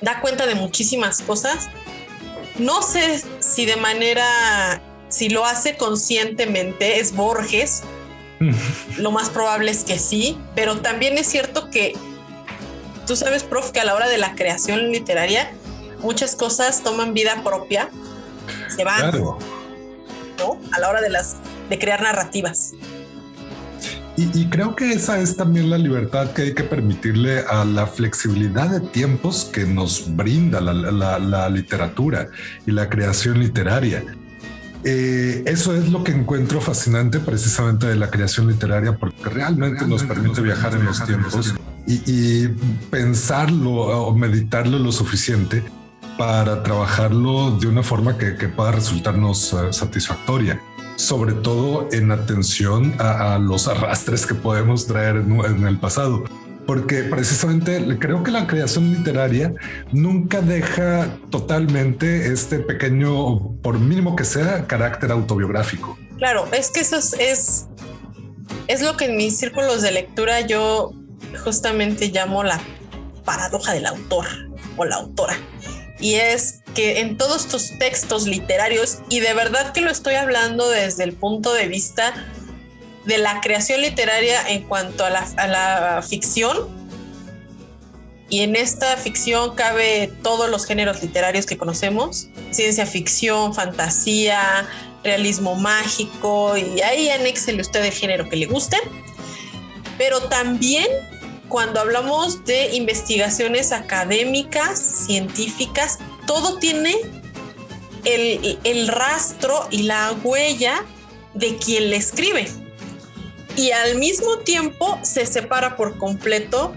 da 0.01 0.21
cuenta 0.21 0.45
de 0.47 0.55
muchísimas 0.55 1.21
cosas. 1.21 1.69
No 2.57 2.81
sé 2.81 3.21
si 3.39 3.65
de 3.65 3.77
manera, 3.77 4.81
si 5.09 5.29
lo 5.29 5.45
hace 5.45 5.77
conscientemente, 5.77 6.99
es 6.99 7.15
Borges, 7.15 7.83
lo 8.97 9.11
más 9.11 9.29
probable 9.29 9.71
es 9.71 9.83
que 9.83 9.99
sí, 9.99 10.37
pero 10.55 10.77
también 10.77 11.17
es 11.17 11.27
cierto 11.27 11.69
que 11.69 11.93
tú 13.05 13.15
sabes, 13.15 13.43
prof, 13.43 13.71
que 13.71 13.79
a 13.79 13.85
la 13.85 13.95
hora 13.95 14.07
de 14.07 14.17
la 14.17 14.35
creación 14.35 14.91
literaria 14.91 15.51
muchas 16.01 16.35
cosas 16.35 16.83
toman 16.83 17.13
vida 17.13 17.41
propia, 17.43 17.89
se 18.75 18.83
van, 18.83 19.11
¿no? 19.11 20.59
A 20.71 20.79
la 20.79 20.89
hora 20.89 21.01
de 21.01 21.09
las 21.09 21.37
de 21.69 21.79
crear 21.79 22.01
narrativas. 22.01 22.73
Y, 24.15 24.47
creo 24.49 24.75
que 24.75 24.91
esa 24.91 25.17
es 25.21 25.37
también 25.37 25.69
la 25.69 25.77
libertad 25.77 26.33
que 26.33 26.41
hay 26.41 26.53
que 26.53 26.65
permitirle 26.65 27.39
a 27.39 27.63
la 27.63 27.87
flexibilidad 27.87 28.69
de 28.69 28.81
tiempos 28.81 29.45
que 29.45 29.65
nos 29.65 30.13
brinda 30.13 30.59
la 30.59 31.49
literatura 31.49 32.27
y 32.65 32.71
la 32.71 32.89
creación 32.89 33.39
literaria. 33.39 34.03
Eh, 34.83 35.43
eso 35.45 35.75
es 35.75 35.89
lo 35.89 36.03
que 36.03 36.11
encuentro 36.11 36.61
fascinante 36.61 37.19
precisamente 37.19 37.87
de 37.87 37.95
la 37.95 38.09
creación 38.09 38.47
literaria, 38.47 38.97
porque 38.97 39.29
realmente, 39.29 39.85
nos 39.85 40.03
permite 40.03 40.41
viajar 40.41 40.73
en 40.73 40.85
los 40.85 41.03
tiempos 41.03 41.53
y, 41.85 42.47
pensarlo 42.89 43.71
o 43.71 44.15
meditarlo 44.15 44.79
lo 44.79 44.91
suficiente 44.91 45.63
para 46.17 46.63
trabajarlo 46.63 47.57
de 47.59 47.67
una 47.67 47.83
forma 47.83 48.17
que, 48.17 48.31
pueda 48.47 48.71
resultarnos 48.71 49.53
eh, 49.53 49.73
satisfactoria, 49.73 50.61
sobre 50.95 51.33
todo 51.33 51.89
en 51.91 52.11
atención 52.11 52.93
a, 52.99 53.37
los 53.39 53.67
arrastres 53.67 54.25
que 54.25 54.35
podemos 54.35 54.87
traer 54.87 55.17
en 55.17 55.67
el 55.67 55.77
pasado 55.77 56.23
porque 56.69 57.01
precisamente 57.01 57.97
creo 57.97 58.21
que 58.23 58.29
la 58.29 58.45
creación 58.45 58.93
literaria 58.93 59.55
nunca 59.91 60.39
deja 60.39 61.17
totalmente 61.31 62.31
este 62.31 62.59
pequeño, 62.59 63.55
por 63.63 63.79
mínimo 63.79 64.15
que 64.15 64.23
sea, 64.23 64.67
carácter 64.67 65.09
autobiográfico. 65.09 65.97
Claro, 66.19 66.47
es 66.51 66.69
que 66.69 66.81
eso 66.81 66.95
es, 66.95 67.65
es, 68.67 68.81
lo 68.83 68.95
que 68.97 69.05
en 69.05 69.17
mis 69.17 69.35
círculos 69.35 69.81
de 69.81 69.93
lectura 69.93 70.41
yo 70.41 70.93
justamente 71.43 72.09
llamo 72.09 72.43
la 72.43 72.61
paradoja 73.25 73.73
del 73.73 73.87
autor 73.87 74.27
o 74.77 74.85
la 74.85 74.97
autora. 74.97 75.37
Y 75.99 76.13
es 76.13 76.61
que 76.75 76.99
en 76.99 77.17
todos 77.17 77.47
tus 77.47 77.79
textos 77.79 78.27
literarios, 78.27 78.99
y 79.09 79.21
de 79.21 79.33
verdad 79.33 79.73
que 79.73 79.81
lo 79.81 79.89
estoy 79.89 80.13
hablando 80.13 80.69
desde 80.69 81.03
el 81.03 81.13
punto 81.13 81.51
de 81.51 81.67
vista 81.67 82.13
de 83.05 83.17
la 83.17 83.41
creación 83.41 83.81
literaria 83.81 84.47
en 84.49 84.63
cuanto 84.63 85.05
a 85.05 85.09
la, 85.09 86.03
ficción. 86.07 86.79
Y 88.29 88.41
en 88.41 88.55
esta 88.55 88.95
ficción 88.97 89.55
cabe 89.55 90.11
todos 90.21 90.49
los 90.49 90.65
géneros 90.65 91.01
literarios 91.01 91.47
que 91.47 91.57
conocemos, 91.57 92.27
ciencia 92.51 92.85
ficción, 92.85 93.55
fantasía, 93.55 94.67
realismo 95.03 95.55
mágico, 95.55 96.55
y 96.55 96.79
ahí 96.81 97.09
anéxele 97.09 97.61
usted 97.61 97.83
el 97.83 97.91
género 97.91 98.29
que 98.29 98.35
le 98.35 98.45
guste. 98.45 98.77
Pero 99.97 100.21
también 100.23 100.85
cuando 101.47 101.79
hablamos 101.79 102.45
de 102.45 102.75
investigaciones 102.75 103.71
académicas, 103.71 104.79
científicas, 104.79 105.97
todo 106.27 106.59
tiene 106.59 106.95
el, 108.05 108.59
el 108.63 108.87
rastro 108.87 109.67
y 109.71 109.83
la 109.83 110.11
huella 110.23 110.85
de 111.33 111.57
quien 111.57 111.89
le 111.89 111.95
escribe 111.95 112.47
y 113.59 113.73
al 113.73 113.97
mismo 113.97 114.37
tiempo 114.37 114.97
se 115.01 115.25
separa 115.25 115.75
por 115.75 115.97
completo 115.97 116.73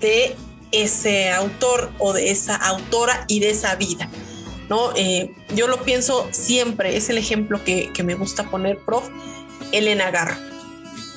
de 0.00 0.36
ese 0.70 1.30
autor 1.30 1.90
o 1.98 2.12
de 2.12 2.30
esa 2.30 2.56
autora 2.56 3.24
y 3.26 3.40
de 3.40 3.48
esa 3.48 3.74
vida. 3.76 4.10
¿no? 4.68 4.94
Eh, 4.96 5.34
yo 5.54 5.66
lo 5.66 5.82
pienso 5.82 6.28
siempre, 6.30 6.98
es 6.98 7.08
el 7.08 7.16
ejemplo 7.16 7.64
que, 7.64 7.90
que, 7.94 8.02
me 8.02 8.16
gusta 8.16 8.50
poner, 8.50 8.78
prof, 8.84 9.08
Elena 9.72 10.10
Garro. 10.10 10.36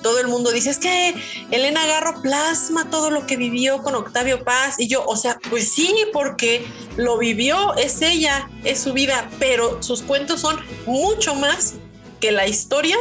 Todo 0.04 0.20
el 0.20 0.30
mundo 0.30 0.52
dice, 0.52 0.70
es 0.70 0.78
que 0.78 1.16
Elena 1.52 1.86
Garro 1.86 2.22
plasma 2.22 2.90
todo 2.90 3.12
lo 3.12 3.28
que 3.28 3.36
vivió 3.36 3.84
con 3.84 3.94
Octavio 3.94 4.46
Paz. 4.46 4.76
Y 4.80 4.88
yo, 4.88 5.06
o 5.06 5.18
sea, 5.18 5.38
pues 5.50 5.70
sí, 5.70 5.94
porque 6.14 6.66
lo 6.96 7.18
vivió, 7.18 7.76
es 7.76 8.02
ella, 8.02 8.50
es 8.64 8.80
su 8.80 8.94
vida, 8.94 9.30
pero 9.38 9.84
sus 9.84 10.02
cuentos 10.02 10.40
son 10.40 10.58
mucho 10.86 11.36
más 11.36 11.74
que 12.22 12.32
la 12.32 12.48
historia 12.48 12.98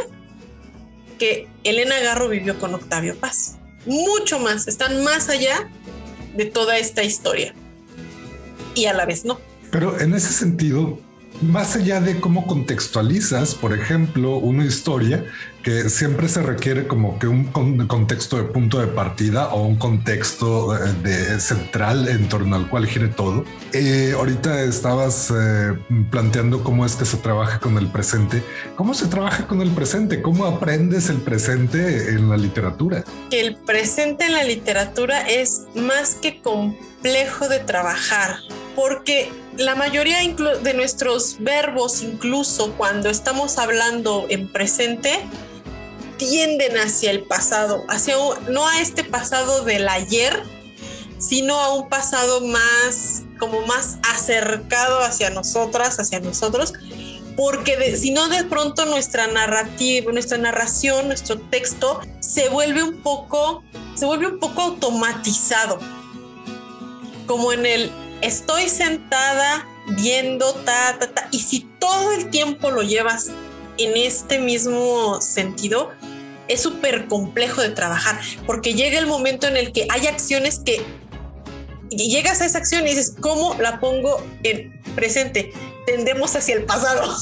que 1.18 1.48
Elena 1.64 1.98
Garro 2.00 2.28
vivió 2.28 2.58
con 2.58 2.74
Octavio 2.74 3.16
Paz. 3.16 3.56
Mucho 3.86 4.38
más, 4.38 4.68
están 4.68 5.04
más 5.04 5.28
allá 5.28 5.70
de 6.36 6.46
toda 6.46 6.78
esta 6.78 7.02
historia. 7.02 7.54
Y 8.74 8.86
a 8.86 8.92
la 8.92 9.06
vez 9.06 9.24
no. 9.24 9.40
Pero 9.70 9.98
en 10.00 10.14
ese 10.14 10.32
sentido, 10.32 10.98
más 11.42 11.76
allá 11.76 12.00
de 12.00 12.20
cómo 12.20 12.46
contextualizas, 12.46 13.54
por 13.54 13.72
ejemplo, 13.72 14.36
una 14.36 14.64
historia 14.64 15.24
que 15.66 15.90
siempre 15.90 16.28
se 16.28 16.42
requiere 16.42 16.86
como 16.86 17.18
que 17.18 17.26
un 17.26 17.42
contexto 17.88 18.36
de 18.36 18.44
punto 18.44 18.78
de 18.78 18.86
partida 18.86 19.48
o 19.48 19.66
un 19.66 19.74
contexto 19.74 20.76
eh, 20.76 20.92
de, 21.02 21.40
central 21.40 22.06
en 22.06 22.28
torno 22.28 22.54
al 22.54 22.68
cual 22.68 22.86
gire 22.86 23.08
todo. 23.08 23.44
Eh, 23.72 24.12
ahorita 24.16 24.62
estabas 24.62 25.32
eh, 25.36 25.76
planteando 26.08 26.62
cómo 26.62 26.86
es 26.86 26.94
que 26.94 27.04
se 27.04 27.16
trabaja 27.16 27.58
con 27.58 27.78
el 27.78 27.88
presente. 27.88 28.44
¿Cómo 28.76 28.94
se 28.94 29.08
trabaja 29.08 29.48
con 29.48 29.60
el 29.60 29.72
presente? 29.72 30.22
¿Cómo 30.22 30.46
aprendes 30.46 31.10
el 31.10 31.16
presente 31.16 32.10
en 32.10 32.28
la 32.28 32.36
literatura? 32.36 33.02
El 33.32 33.56
presente 33.56 34.26
en 34.26 34.34
la 34.34 34.44
literatura 34.44 35.28
es 35.28 35.62
más 35.74 36.14
que 36.14 36.40
complejo 36.42 37.48
de 37.48 37.58
trabajar 37.58 38.36
porque 38.76 39.32
la 39.56 39.74
mayoría 39.74 40.18
de 40.18 40.74
nuestros 40.74 41.38
verbos, 41.40 42.02
incluso 42.02 42.74
cuando 42.76 43.08
estamos 43.08 43.58
hablando 43.58 44.26
en 44.28 44.52
presente, 44.52 45.10
tienden 46.16 46.76
hacia 46.78 47.10
el 47.10 47.24
pasado, 47.24 47.84
hacia 47.88 48.16
no 48.48 48.66
a 48.66 48.80
este 48.80 49.04
pasado 49.04 49.64
del 49.64 49.88
ayer, 49.88 50.42
sino 51.18 51.58
a 51.58 51.74
un 51.74 51.88
pasado 51.88 52.40
más, 52.42 53.22
como 53.38 53.62
más 53.66 53.98
acercado 54.14 55.00
hacia 55.00 55.30
nosotras, 55.30 55.98
hacia 55.98 56.20
nosotros, 56.20 56.72
porque 57.36 57.96
si 57.96 58.10
no 58.12 58.28
de 58.28 58.44
pronto 58.44 58.86
nuestra 58.86 59.26
narrativa, 59.26 60.12
nuestra 60.12 60.38
narración, 60.38 61.08
nuestro 61.08 61.38
texto 61.38 62.00
se 62.20 62.48
vuelve 62.48 62.82
un 62.82 63.02
poco, 63.02 63.62
se 63.94 64.06
vuelve 64.06 64.28
un 64.28 64.38
poco 64.38 64.62
automatizado, 64.62 65.78
como 67.26 67.52
en 67.52 67.66
el 67.66 67.92
estoy 68.22 68.68
sentada 68.68 69.66
viendo 69.98 70.52
ta, 70.54 70.98
ta, 70.98 71.08
ta, 71.12 71.28
y 71.30 71.40
si 71.40 71.60
todo 71.78 72.12
el 72.12 72.30
tiempo 72.30 72.70
lo 72.70 72.82
llevas 72.82 73.30
en 73.78 73.96
este 73.96 74.38
mismo 74.38 75.20
sentido, 75.20 75.90
es 76.48 76.62
súper 76.62 77.06
complejo 77.06 77.62
de 77.62 77.70
trabajar, 77.70 78.20
porque 78.46 78.74
llega 78.74 78.98
el 78.98 79.06
momento 79.06 79.46
en 79.46 79.56
el 79.56 79.72
que 79.72 79.86
hay 79.90 80.06
acciones 80.06 80.60
que 80.64 80.82
y 81.88 82.10
llegas 82.10 82.40
a 82.40 82.46
esa 82.46 82.58
acción 82.58 82.84
y 82.84 82.90
dices, 82.90 83.14
¿cómo 83.20 83.56
la 83.60 83.78
pongo 83.78 84.24
en 84.42 84.80
presente? 84.96 85.52
Tendemos 85.86 86.34
hacia 86.34 86.56
el 86.56 86.64
pasado, 86.64 87.14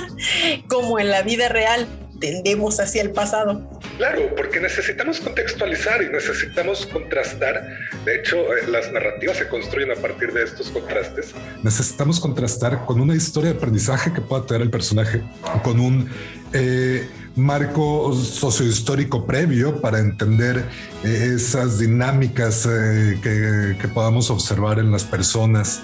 como 0.68 0.98
en 0.98 1.08
la 1.08 1.22
vida 1.22 1.48
real 1.48 1.86
tendemos 2.22 2.78
hacia 2.78 3.02
el 3.02 3.10
pasado. 3.10 3.68
Claro, 3.98 4.32
porque 4.36 4.60
necesitamos 4.60 5.20
contextualizar 5.20 6.02
y 6.02 6.08
necesitamos 6.08 6.86
contrastar. 6.86 7.66
De 8.04 8.14
hecho, 8.14 8.36
eh, 8.36 8.68
las 8.68 8.92
narrativas 8.92 9.38
se 9.38 9.48
construyen 9.48 9.90
a 9.90 9.96
partir 9.96 10.32
de 10.32 10.44
estos 10.44 10.70
contrastes. 10.70 11.34
Necesitamos 11.64 12.20
contrastar 12.20 12.86
con 12.86 13.00
una 13.00 13.16
historia 13.16 13.50
de 13.50 13.56
aprendizaje 13.56 14.12
que 14.12 14.20
pueda 14.20 14.46
tener 14.46 14.62
el 14.62 14.70
personaje, 14.70 15.20
con 15.64 15.80
un 15.80 16.08
eh, 16.52 17.08
marco 17.36 18.12
sociohistórico 18.14 19.26
previo 19.26 19.80
para 19.80 19.98
entender 19.98 20.68
eh, 21.04 21.32
esas 21.34 21.78
dinámicas 21.78 22.66
que, 22.66 23.76
que 23.80 23.88
podamos 23.88 24.30
observar 24.30 24.78
en 24.78 24.90
las 24.90 25.04
personas 25.04 25.82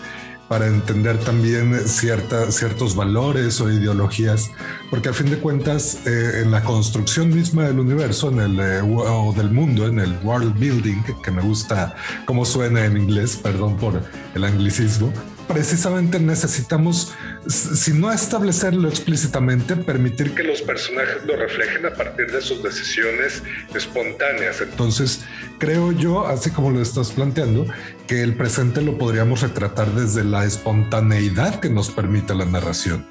para 0.49 0.67
entender 0.67 1.19
también 1.19 1.79
ciertos 1.87 2.97
valores 2.97 3.61
o 3.61 3.71
ideologías, 3.71 4.51
porque 4.91 5.11
a 5.11 5.13
fin 5.13 5.31
de 5.31 5.39
cuentas 5.39 6.07
eh, 6.07 6.41
en 6.43 6.51
la 6.51 6.65
construcción 6.65 7.29
misma 7.29 7.65
del 7.65 7.79
universo 7.79 8.31
en 8.31 8.41
el, 8.41 8.59
eh, 8.59 8.81
o 8.81 9.33
del 9.37 9.51
mundo, 9.51 9.87
en 9.87 10.01
el 10.01 10.19
world 10.25 10.59
building, 10.59 11.03
que 11.23 11.31
me 11.31 11.43
gusta 11.43 11.95
cómo 12.25 12.47
suena 12.47 12.87
en 12.87 12.97
inglés, 12.97 13.37
perdón 13.37 13.77
por 13.77 14.03
el 14.35 14.45
anglicismo, 14.45 15.13
precisamente 15.49 16.21
necesitamos, 16.21 17.13
si 17.49 17.93
no 17.93 18.13
establecerlo 18.13 18.89
explícitamente, 18.89 19.75
permitir 19.75 20.35
que 20.35 20.45
los 20.45 20.63
personajes 20.63 21.25
lo 21.25 21.37
reflejen 21.37 21.87
a 21.87 21.95
partir 21.95 22.31
de 22.31 22.41
sus 22.41 22.63
decisiones 22.63 23.43
espontáneas. 23.75 24.61
Entonces, 24.61 25.23
creo 25.59 25.93
yo, 25.93 26.27
así 26.27 26.51
como 26.51 26.71
lo 26.71 26.81
estás 26.81 27.11
planteando, 27.11 27.67
que 28.07 28.23
el 28.23 28.35
presente 28.35 28.83
lo 28.83 28.99
podríamos 28.99 29.41
retratar 29.41 29.91
desde 29.93 30.23
la 30.23 30.45
espontaneidad 30.45 31.59
que 31.59 31.71
nos 31.71 31.91
permite 31.91 32.35
la 32.35 32.45
narración. 32.45 33.07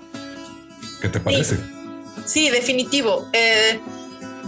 ¿Qué 1.02 1.10
te 1.10 1.19
parece? 1.19 1.58
Sí, 2.26 2.50
definitivo. 2.50 3.30
Eh, 3.34 3.80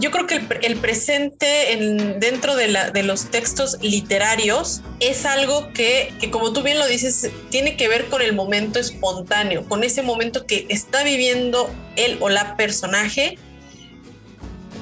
yo 0.00 0.10
creo 0.10 0.26
que 0.26 0.40
el, 0.62 0.76
presente 0.78 1.76
dentro 2.18 2.56
de, 2.56 3.02
los 3.02 3.30
textos 3.30 3.76
literarios 3.82 4.80
es 4.98 5.26
algo 5.26 5.72
que, 5.74 6.14
como 6.32 6.54
tú 6.54 6.62
bien 6.62 6.78
lo 6.78 6.86
dices, 6.86 7.30
tiene 7.50 7.76
que 7.76 7.86
ver 7.86 8.06
con 8.06 8.22
el 8.22 8.32
momento 8.32 8.78
espontáneo, 8.78 9.68
con 9.68 9.84
ese 9.84 10.00
momento 10.00 10.46
que 10.46 10.64
está 10.70 11.04
viviendo 11.04 11.70
él 11.96 12.16
o 12.20 12.30
la 12.30 12.56
personaje, 12.56 13.36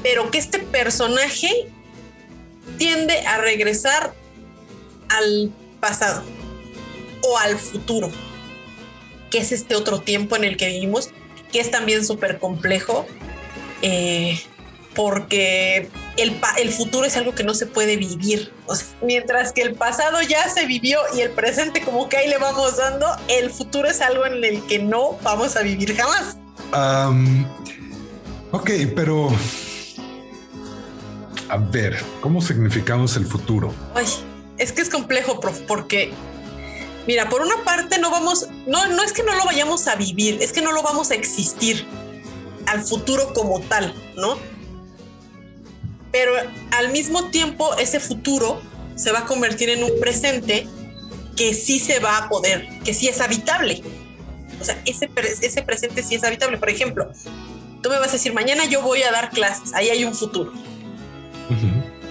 pero 0.05 0.31
que 0.31 0.39
este 0.39 0.61
personaje 0.61 1.51
tiende 2.79 3.19
a 3.27 3.39
regresar 3.39 4.15
al 5.09 5.51
pasado 5.81 6.23
o 7.23 7.39
al 7.39 7.59
futuro, 7.59 8.09
que 9.31 9.39
es 9.39 9.51
este 9.51 9.75
otro 9.75 10.01
tiempo 10.01 10.37
en 10.37 10.45
el 10.45 10.57
que 10.57 10.69
vivimos, 10.69 11.11
que 11.51 11.59
es 11.59 11.73
también 11.73 12.07
súper 12.07 12.39
complejo. 12.39 13.05
Eh, 13.83 14.41
porque 14.99 15.91
el, 16.17 16.41
el, 16.57 16.73
futuro 16.73 17.07
es 17.07 17.17
algo 17.17 17.33
que 17.33 17.45
no 17.45 17.55
se 17.55 17.67
puede 17.67 17.97
vivir. 17.97 18.53
mientras 19.01 19.53
que 19.53 19.63
el 19.63 19.77
pasado 19.77 20.21
ya 20.23 20.49
se 20.49 20.67
vivió 20.67 20.99
y 21.15 21.21
el 21.21 21.31
presente 21.31 21.83
como 21.83 22.09
que 22.09 22.17
ahí 22.17 22.29
le 22.29 22.37
vamos 22.37 22.79
dando, 22.79 23.07
el 23.29 23.51
futuro 23.51 23.89
es 23.89 24.01
algo 24.01 24.27
en 24.27 24.43
el 24.43 24.61
que 24.67 24.81
no 24.81 25.17
vamos 25.23 25.55
a 25.55 25.63
vivir 25.63 25.97
jamás. 25.97 26.37
ok, 28.51 28.71
pero... 28.97 29.29
A 31.49 31.59
ver, 31.59 31.97
¿cómo 32.21 32.43
significamos 32.43 33.17
el 33.17 33.25
futuro? 33.25 33.73
Ay, 33.95 34.07
es 34.57 34.73
que 34.73 34.83
es 34.83 34.91
complejo, 34.91 35.39
prof, 35.39 35.61
porque 35.69 36.13
Mira, 37.07 37.29
por 37.29 37.41
una 37.41 37.63
parte 37.63 38.01
no 38.01 38.11
vamos, 38.11 38.49
no, 38.67 38.89
no 38.89 39.03
es 39.05 39.13
que 39.13 39.23
no 39.23 39.33
lo 39.37 39.45
vayamos 39.45 39.87
a 39.87 39.95
vivir, 39.95 40.43
es 40.43 40.53
que 40.53 40.61
no 40.61 40.73
lo 40.73 40.83
vamos 40.83 41.13
a 41.13 41.15
existir 41.15 41.87
al 42.67 42.83
futuro 42.83 43.33
como 43.33 43.61
tal, 43.61 43.95
¿no? 44.17 44.58
Pero 46.19 46.33
al 46.73 46.91
mismo 46.91 47.31
tiempo 47.31 47.77
ese 47.77 48.01
futuro 48.01 48.61
se 48.97 49.13
va 49.13 49.21
a 49.21 49.25
convertir 49.25 49.71
en 49.71 49.85
un 49.85 50.01
presente 50.01 50.67
que 51.37 51.55
sí 51.55 51.79
se 51.79 52.01
va 52.01 52.19
a 52.19 52.29
poder, 52.29 52.69
que 52.85 52.93
sí 52.93 53.07
es 53.07 53.21
habitable. 53.21 53.85
O 54.61 54.65
sea, 54.65 54.83
ese, 54.85 55.09
ese 55.41 55.63
presente 55.63 56.03
sí 56.03 56.17
es 56.17 56.25
habitable. 56.25 56.59
Por 56.59 56.71
ejemplo, 56.71 57.13
tú 57.85 57.89
me 57.89 58.01
vas 58.01 58.09
a 58.09 58.13
decir, 58.15 58.35
mañana 58.35 58.65
yo 58.65 58.83
voy 58.83 59.05
a 59.05 59.13
dar 59.13 59.31
clases, 59.31 59.73
ahí 59.75 59.91
hay 59.91 60.05
un 60.05 60.13
futuro. 60.13 60.53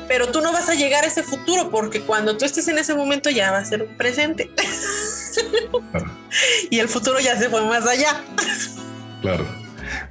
Pero 0.07 0.31
tú 0.31 0.39
no 0.39 0.53
vas 0.53 0.69
a 0.69 0.73
llegar 0.73 1.03
a 1.03 1.07
ese 1.07 1.21
futuro 1.21 1.69
porque 1.69 1.99
cuando 1.99 2.37
tú 2.37 2.45
estés 2.45 2.65
en 2.69 2.77
ese 2.77 2.95
momento 2.95 3.29
ya 3.29 3.51
va 3.51 3.57
a 3.57 3.65
ser 3.65 3.83
un 3.83 3.97
presente. 3.97 4.49
y 6.69 6.79
el 6.79 6.87
futuro 6.87 7.19
ya 7.19 7.37
se 7.37 7.49
fue 7.49 7.61
más 7.65 7.85
allá. 7.85 8.23
claro. 9.21 9.45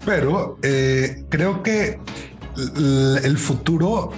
Pero 0.04 0.58
eh, 0.62 1.24
creo 1.30 1.62
que 1.62 1.98
el 2.56 3.38
futuro 3.38 4.12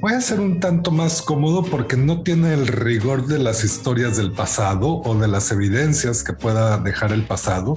puede 0.00 0.16
a 0.16 0.20
ser 0.20 0.40
un 0.40 0.60
tanto 0.60 0.90
más 0.90 1.22
cómodo 1.22 1.62
porque 1.64 1.96
no 1.96 2.22
tiene 2.22 2.54
el 2.54 2.66
rigor 2.66 3.26
de 3.26 3.38
las 3.38 3.64
historias 3.64 4.16
del 4.16 4.32
pasado 4.32 5.02
o 5.04 5.14
de 5.16 5.28
las 5.28 5.50
evidencias 5.50 6.22
que 6.22 6.32
pueda 6.32 6.78
dejar 6.78 7.12
el 7.12 7.24
pasado 7.24 7.76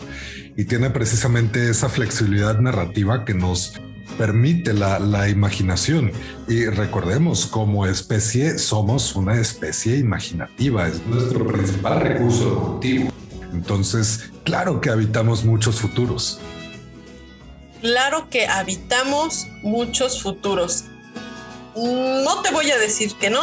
y 0.56 0.66
tiene 0.66 0.90
precisamente 0.90 1.70
esa 1.70 1.90
flexibilidad 1.90 2.60
narrativa 2.60 3.26
que 3.26 3.34
nos 3.34 3.74
permite 4.18 4.74
la, 4.74 5.00
la 5.00 5.30
imaginación. 5.30 6.12
Y 6.48 6.66
recordemos, 6.66 7.48
como 7.48 7.86
especie 7.86 8.60
somos 8.60 9.16
una 9.16 9.40
especie 9.40 9.98
imaginativa, 9.98 10.88
es 10.88 11.06
nuestro 11.08 11.48
principal 11.48 12.02
recurso 12.02 12.50
evolutivo. 12.50 13.12
Entonces, 13.54 14.32
claro 14.44 14.80
que 14.80 14.90
habitamos 14.90 15.44
muchos 15.44 15.80
futuros 15.80 16.40
claro 17.82 18.30
que 18.30 18.48
habitamos 18.48 19.48
muchos 19.64 20.22
futuros. 20.22 20.86
No 21.76 22.42
te 22.42 22.52
voy 22.52 22.70
a 22.72 22.78
decir 22.78 23.14
que 23.16 23.30
no, 23.30 23.42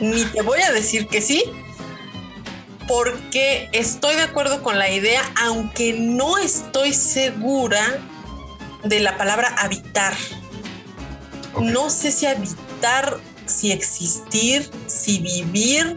ni 0.00 0.24
te 0.24 0.42
voy 0.42 0.60
a 0.62 0.72
decir 0.72 1.06
que 1.08 1.20
sí, 1.20 1.44
porque 2.86 3.68
estoy 3.72 4.16
de 4.16 4.22
acuerdo 4.22 4.62
con 4.62 4.78
la 4.78 4.90
idea, 4.90 5.22
aunque 5.42 5.92
no 5.92 6.38
estoy 6.38 6.94
segura 6.94 8.00
de 8.84 9.00
la 9.00 9.16
palabra 9.18 9.54
habitar. 9.58 10.14
No 11.60 11.90
sé 11.90 12.12
si 12.12 12.26
habitar, 12.26 13.18
si 13.46 13.72
existir, 13.72 14.70
si 14.86 15.18
vivir, 15.18 15.96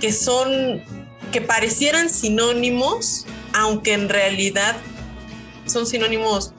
que 0.00 0.12
son, 0.12 0.82
que 1.30 1.40
parecieran 1.40 2.10
sinónimos, 2.10 3.26
aunque 3.52 3.92
en 3.92 4.08
realidad 4.08 4.76
son 5.66 5.86
sinónimos 5.86 6.52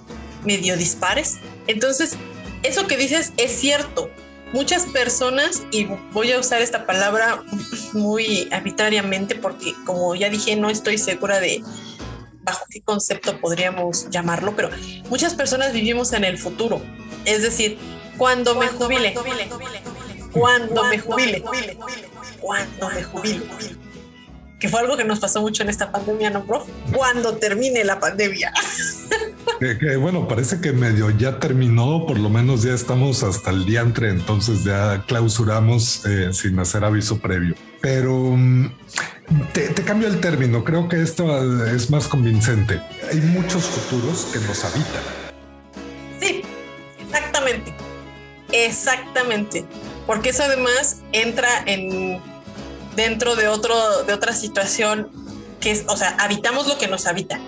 medio 0.46 0.78
dispares. 0.78 1.38
Entonces, 1.68 2.18
eso 2.64 2.88
que 2.88 2.98
dices 2.98 3.34
es 3.38 3.52
cierto. 3.52 4.10
Muchas 4.54 4.86
personas, 4.86 5.64
y 5.72 5.86
voy 6.14 6.32
a 6.32 6.40
usar 6.40 6.62
esta 6.62 6.86
palabra 6.86 7.44
muy 7.94 8.48
arbitrariamente 8.52 9.36
porque 9.36 9.74
como 9.86 10.16
ya 10.16 10.30
dije, 10.30 10.56
no 10.56 10.70
estoy 10.70 10.98
segura 10.98 11.40
de 11.40 11.62
bajo 12.46 12.64
qué 12.70 12.82
concepto 12.82 13.40
podríamos 13.42 14.10
llamarlo, 14.10 14.56
pero 14.56 14.70
muchas 15.10 15.34
personas 15.34 15.74
vivimos 15.74 16.14
en 16.14 16.24
el 16.24 16.38
futuro. 16.38 16.82
Es 17.26 17.42
decir, 17.42 17.78
cuando 18.18 18.56
me 18.56 18.68
jubile, 18.68 19.14
cuando 20.32 20.84
me 20.86 21.00
jubile, 21.00 21.44
cuando 22.40 22.90
me 22.90 23.04
jubile, 23.04 23.42
que 24.66 24.70
fue 24.70 24.80
algo 24.80 24.98
que 24.98 25.04
nos 25.04 25.20
pasó 25.20 25.42
mucho 25.42 25.62
en 25.62 25.70
esta 25.70 25.92
pandemia, 25.92 26.32
¿no, 26.32 26.44
prof? 26.44 26.68
Cuando 26.92 27.36
termine 27.36 27.84
la 27.84 28.00
pandemia. 28.00 28.52
Que, 29.60 29.96
bueno, 29.96 30.28
parece 30.28 30.60
que 30.60 30.74
medio 30.74 31.12
ya 31.12 31.40
terminó, 31.40 32.06
por 32.06 32.20
lo 32.20 32.30
menos 32.30 32.64
ya 32.64 32.74
estamos 32.74 33.24
hasta 33.24 33.52
el 33.52 33.66
diantre, 33.66 34.10
entonces 34.10 34.66
ya 34.66 35.04
clausuramos 35.08 36.06
eh, 36.06 36.34
sin 36.34 36.60
hacer 36.60 36.84
aviso 36.84 37.20
previo. 37.20 37.56
Pero 37.80 38.36
mm, 38.36 38.70
te, 39.54 39.72
cambio 39.86 40.10
el 40.10 40.20
término, 40.20 40.64
creo 40.64 40.90
que 40.90 41.02
esto 41.02 41.66
es 41.68 41.90
más 41.90 42.08
convincente. 42.08 42.82
Hay 43.10 43.22
muchos 43.22 43.64
futuros 43.64 44.28
que 44.34 44.40
nos 44.40 44.66
habitan. 44.66 45.04
Sí, 46.20 46.42
exactamente. 47.00 47.74
Exactamente. 48.52 49.64
Porque 50.06 50.30
eso 50.30 50.44
además 50.44 51.02
entra 51.14 51.64
en 51.66 52.20
dentro 52.96 53.36
de 53.36 53.48
otro, 53.48 54.04
de 54.04 54.14
otra 54.14 54.34
situación 54.34 55.10
que 55.60 55.72
es, 55.72 55.86
o 55.88 55.98
sea, 55.98 56.16
habitamos 56.20 56.68
lo 56.68 56.78
que 56.78 56.88
nos 56.88 57.08
habita 57.08 57.40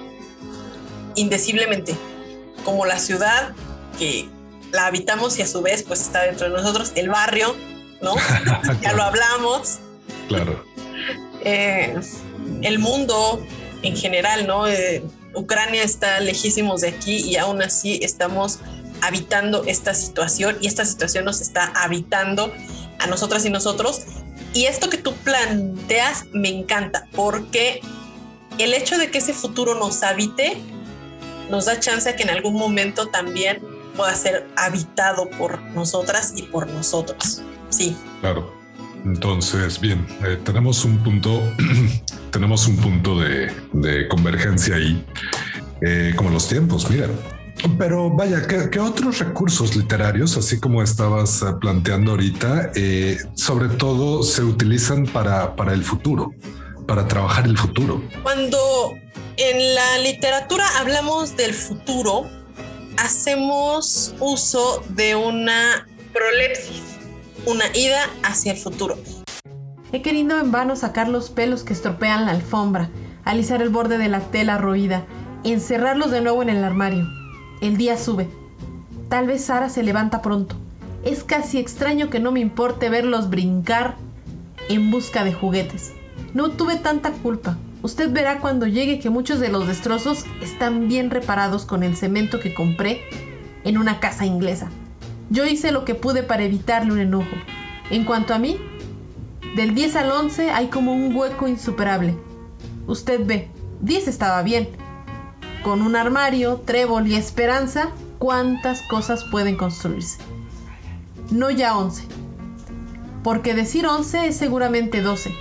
indeciblemente, 1.16 1.96
como 2.64 2.86
la 2.86 3.00
ciudad 3.00 3.54
que 3.98 4.30
la 4.72 4.88
habitamos 4.88 5.38
y 5.40 5.42
a 5.42 5.48
su 5.48 5.62
vez 5.62 5.84
pues 5.84 6.02
está 6.02 6.24
dentro 6.24 6.50
de 6.50 6.56
nosotros, 6.56 6.92
el 6.96 7.10
barrio, 7.10 7.56
¿no? 8.02 8.16
ya 8.82 8.94
lo 8.94 9.04
hablamos. 9.04 9.80
Claro. 10.28 10.64
Eh, 11.44 11.96
el 12.62 12.80
mundo 12.80 13.46
en 13.82 13.96
general, 13.96 14.48
¿no? 14.48 14.68
Eh, 14.68 15.04
Ucrania 15.34 15.84
está 15.84 16.20
lejísimos 16.20 16.82
de 16.82 16.90
aquí 16.90 17.18
y 17.18 17.38
aún 17.38 17.62
así 17.62 18.00
estamos 18.02 18.60
habitando 19.02 19.64
esta 19.66 19.94
situación 19.94 20.58
y 20.62 20.68
esta 20.68 20.86
situación 20.86 21.26
nos 21.26 21.42
está 21.42 21.72
habitando 21.76 22.52
a 23.00 23.08
nosotras 23.08 23.46
y 23.46 23.50
nosotros. 23.50 24.02
Y 24.58 24.66
esto 24.66 24.90
que 24.90 24.98
tú 24.98 25.14
planteas 25.18 26.26
me 26.34 26.50
encanta 26.50 27.06
porque 27.16 27.80
el 28.58 28.74
hecho 28.74 28.98
de 28.98 29.12
que 29.12 29.20
ese 29.20 29.32
futuro 29.32 29.76
nos 29.76 30.02
habite 30.02 30.58
nos 31.52 31.66
da 31.66 31.80
chance 31.80 32.10
a 32.10 32.16
que 32.16 32.24
en 32.24 32.32
algún 32.32 32.56
momento 32.56 33.06
también 33.06 33.62
pueda 33.96 34.16
ser 34.16 34.48
habitado 34.56 35.30
por 35.30 35.62
nosotras 35.76 36.34
y 36.36 36.42
por 36.42 36.68
nosotros. 36.72 37.44
Sí. 37.70 37.96
Claro. 38.22 38.52
Entonces, 39.06 39.80
bien, 39.80 40.08
eh, 40.26 40.40
tenemos 40.44 40.84
un 40.86 41.04
punto, 41.04 41.40
tenemos 42.32 42.68
un 42.68 42.78
punto 42.78 43.20
de, 43.20 44.08
convergencia 44.10 44.78
ahí, 44.78 45.06
eh, 45.82 46.14
como 46.16 46.32
los 46.32 46.48
tiempos, 46.48 46.90
mira. 46.90 47.10
Pero 47.78 48.10
vaya, 48.10 48.46
¿qué, 48.48 48.80
otros 48.80 49.20
recursos 49.20 49.76
literarios, 49.76 50.38
así 50.38 50.60
como 50.60 50.84
estabas 50.84 51.42
eh, 51.42 51.46
planteando 51.60 52.12
ahorita, 52.12 52.72
sobre 53.34 53.70
todo 53.70 54.24
se 54.24 54.44
utilizan 54.44 55.06
para, 55.06 55.56
para 55.56 55.74
el 55.74 55.84
futuro, 55.84 56.34
para 56.88 57.08
trabajar 57.08 57.46
el 57.46 57.58
futuro? 57.58 58.02
Cuando 58.24 58.94
en 59.38 59.76
la 59.76 59.98
literatura 60.00 60.66
hablamos 60.80 61.36
del 61.38 61.54
futuro, 61.54 62.26
hacemos 62.98 64.16
uso 64.20 64.84
de 64.90 65.16
una 65.16 65.88
prolepsis, 66.12 66.82
una 67.46 67.66
ida 67.76 68.10
hacia 68.24 68.54
el 68.54 68.58
futuro. 68.58 68.98
He 69.92 70.02
querido 70.02 70.40
en 70.40 70.52
vano 70.52 70.76
sacar 70.76 71.08
los 71.08 71.30
pelos 71.30 71.64
que 71.64 71.74
estropean 71.74 72.26
la 72.26 72.32
alfombra, 72.32 72.90
alisar 73.24 73.62
el 73.62 73.70
borde 73.70 73.98
de 73.98 74.10
la 74.10 74.20
tela 74.20 74.58
roída, 74.58 75.06
encerrarlos 75.44 76.12
de 76.12 76.22
nuevo 76.22 76.42
en 76.42 76.50
el 76.50 76.64
armario. 76.64 77.08
El 77.62 77.78
día 77.78 77.98
sube. 77.98 78.28
Tal 79.10 79.26
vez 79.26 79.46
Sara 79.46 79.70
se 79.70 79.82
levanta 79.82 80.22
pronto. 80.22 80.56
Es 81.04 81.24
casi 81.24 81.58
extraño 81.58 82.10
que 82.10 82.20
no 82.20 82.32
me 82.32 82.40
importe 82.40 82.90
verlos 82.90 83.30
brincar 83.30 83.96
en 84.70 84.92
busca 84.92 85.24
de 85.24 85.34
juguetes. 85.34 85.94
No 86.34 86.52
tuve 86.52 86.76
tanta 86.76 87.12
culpa. 87.12 87.58
Usted 87.82 88.12
verá 88.12 88.40
cuando 88.42 88.68
llegue 88.68 89.00
que 89.00 89.10
muchos 89.10 89.40
de 89.40 89.50
los 89.50 89.68
destrozos 89.68 90.26
están 90.42 90.88
bien 90.88 91.10
reparados 91.10 91.66
con 91.66 91.84
el 91.84 91.96
cemento 91.96 92.40
que 92.40 92.54
compré 92.54 93.02
en 93.64 93.78
una 93.78 94.00
casa 94.00 94.26
inglesa. 94.26 94.70
Yo 95.30 95.46
hice 95.46 95.72
lo 95.72 95.84
que 95.84 95.96
pude 95.96 96.24
para 96.24 96.44
evitarle 96.44 96.92
un 96.94 97.00
enojo. 97.00 97.36
En 97.90 98.06
cuanto 98.06 98.34
a 98.34 98.40
mí, 98.40 98.58
del 99.56 99.74
10 99.74 99.96
al 99.96 100.12
11 100.12 100.52
hay 100.52 100.68
como 100.68 100.94
un 100.94 101.16
hueco 101.16 101.48
insuperable. 101.48 102.16
Usted 102.86 103.26
ve, 103.26 103.50
10 103.82 104.08
estaba 104.08 104.42
bien. 104.44 104.70
Con 105.68 105.82
un 105.82 105.98
armario, 105.98 106.62
trébol 106.64 107.08
y 107.08 107.16
esperanza, 107.16 107.90
¿cuántas 108.20 108.84
cosas 108.84 109.26
pueden 109.26 109.58
construirse? 109.58 110.18
No 111.30 111.50
ya 111.52 111.78
11. 111.78 112.06
Porque 113.22 113.54
decir 113.54 113.86
11 113.86 114.28
es 114.28 114.38
seguramente 114.38 115.02
12. 115.02 115.36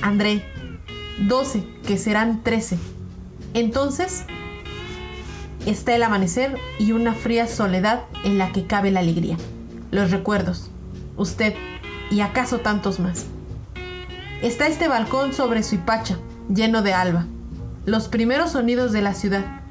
André, 0.00 0.42
12, 1.28 1.62
que 1.86 1.98
serán 1.98 2.42
13. 2.42 2.78
Entonces, 3.52 4.24
está 5.66 5.94
el 5.94 6.04
amanecer 6.04 6.56
y 6.78 6.92
una 6.92 7.12
fría 7.12 7.46
soledad 7.46 8.04
en 8.24 8.38
la 8.38 8.52
que 8.52 8.66
cabe 8.66 8.90
la 8.90 9.00
alegría, 9.00 9.36
los 9.90 10.10
recuerdos, 10.10 10.70
usted 11.18 11.52
y 12.10 12.22
acaso 12.22 12.60
tantos 12.60 12.98
más. 12.98 13.26
Está 14.40 14.68
este 14.68 14.88
balcón 14.88 15.34
sobre 15.34 15.62
su 15.62 15.74
hipacha, 15.74 16.16
lleno 16.48 16.80
de 16.80 16.94
alba. 16.94 17.26
Los 17.84 18.08
primeros 18.08 18.52
sonidos 18.52 18.90
de 18.92 19.02
la 19.02 19.12
ciudad. 19.12 19.65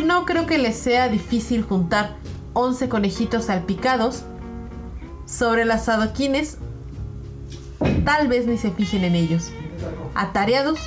No 0.00 0.24
creo 0.24 0.46
que 0.46 0.58
les 0.58 0.76
sea 0.76 1.08
difícil 1.08 1.62
juntar 1.62 2.16
11 2.54 2.88
conejitos 2.88 3.46
salpicados 3.46 4.24
sobre 5.26 5.64
las 5.64 5.88
adoquines. 5.88 6.58
Tal 8.04 8.28
vez 8.28 8.46
ni 8.46 8.58
se 8.58 8.70
fijen 8.70 9.04
en 9.04 9.14
ellos. 9.14 9.50
Atareados 10.14 10.80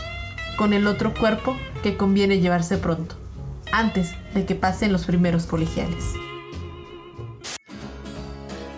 con 0.58 0.74
el 0.74 0.88
otro 0.88 1.14
cuerpo 1.14 1.58
que 1.84 1.98
conviene 1.98 2.40
llevarse 2.40 2.78
pronto, 2.78 3.16
antes 3.72 4.12
de 4.34 4.46
que 4.46 4.56
pasen 4.56 4.92
los 4.92 5.06
primeros 5.06 5.46
colegiales. 5.46 6.04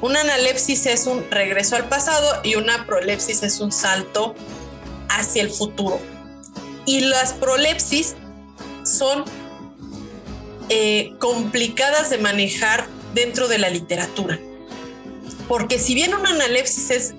Una 0.02 0.22
analepsis 0.22 0.86
es 0.86 1.08
un 1.08 1.26
regreso 1.32 1.76
al 1.76 1.90
pasado 1.90 2.42
y 2.44 2.56
una 2.56 2.86
prolepsis 2.86 3.44
es 3.44 3.60
un 3.60 3.72
salto 3.72 4.36
hacia 5.10 5.42
el 5.42 5.50
futuro. 5.50 6.00
Y 6.86 7.02
las 7.02 7.34
prolepsis 7.34 8.16
son 8.84 9.26
eh, 10.70 11.14
complicadas 11.20 12.10
de 12.10 12.18
manejar 12.18 12.88
dentro 13.14 13.48
de 13.48 13.58
la 13.58 13.70
literatura. 13.70 14.40
Porque 15.48 15.80
si 15.80 15.96
bien 15.96 16.14
una 16.14 16.32
analepsis 16.32 16.92
es, 16.92 17.14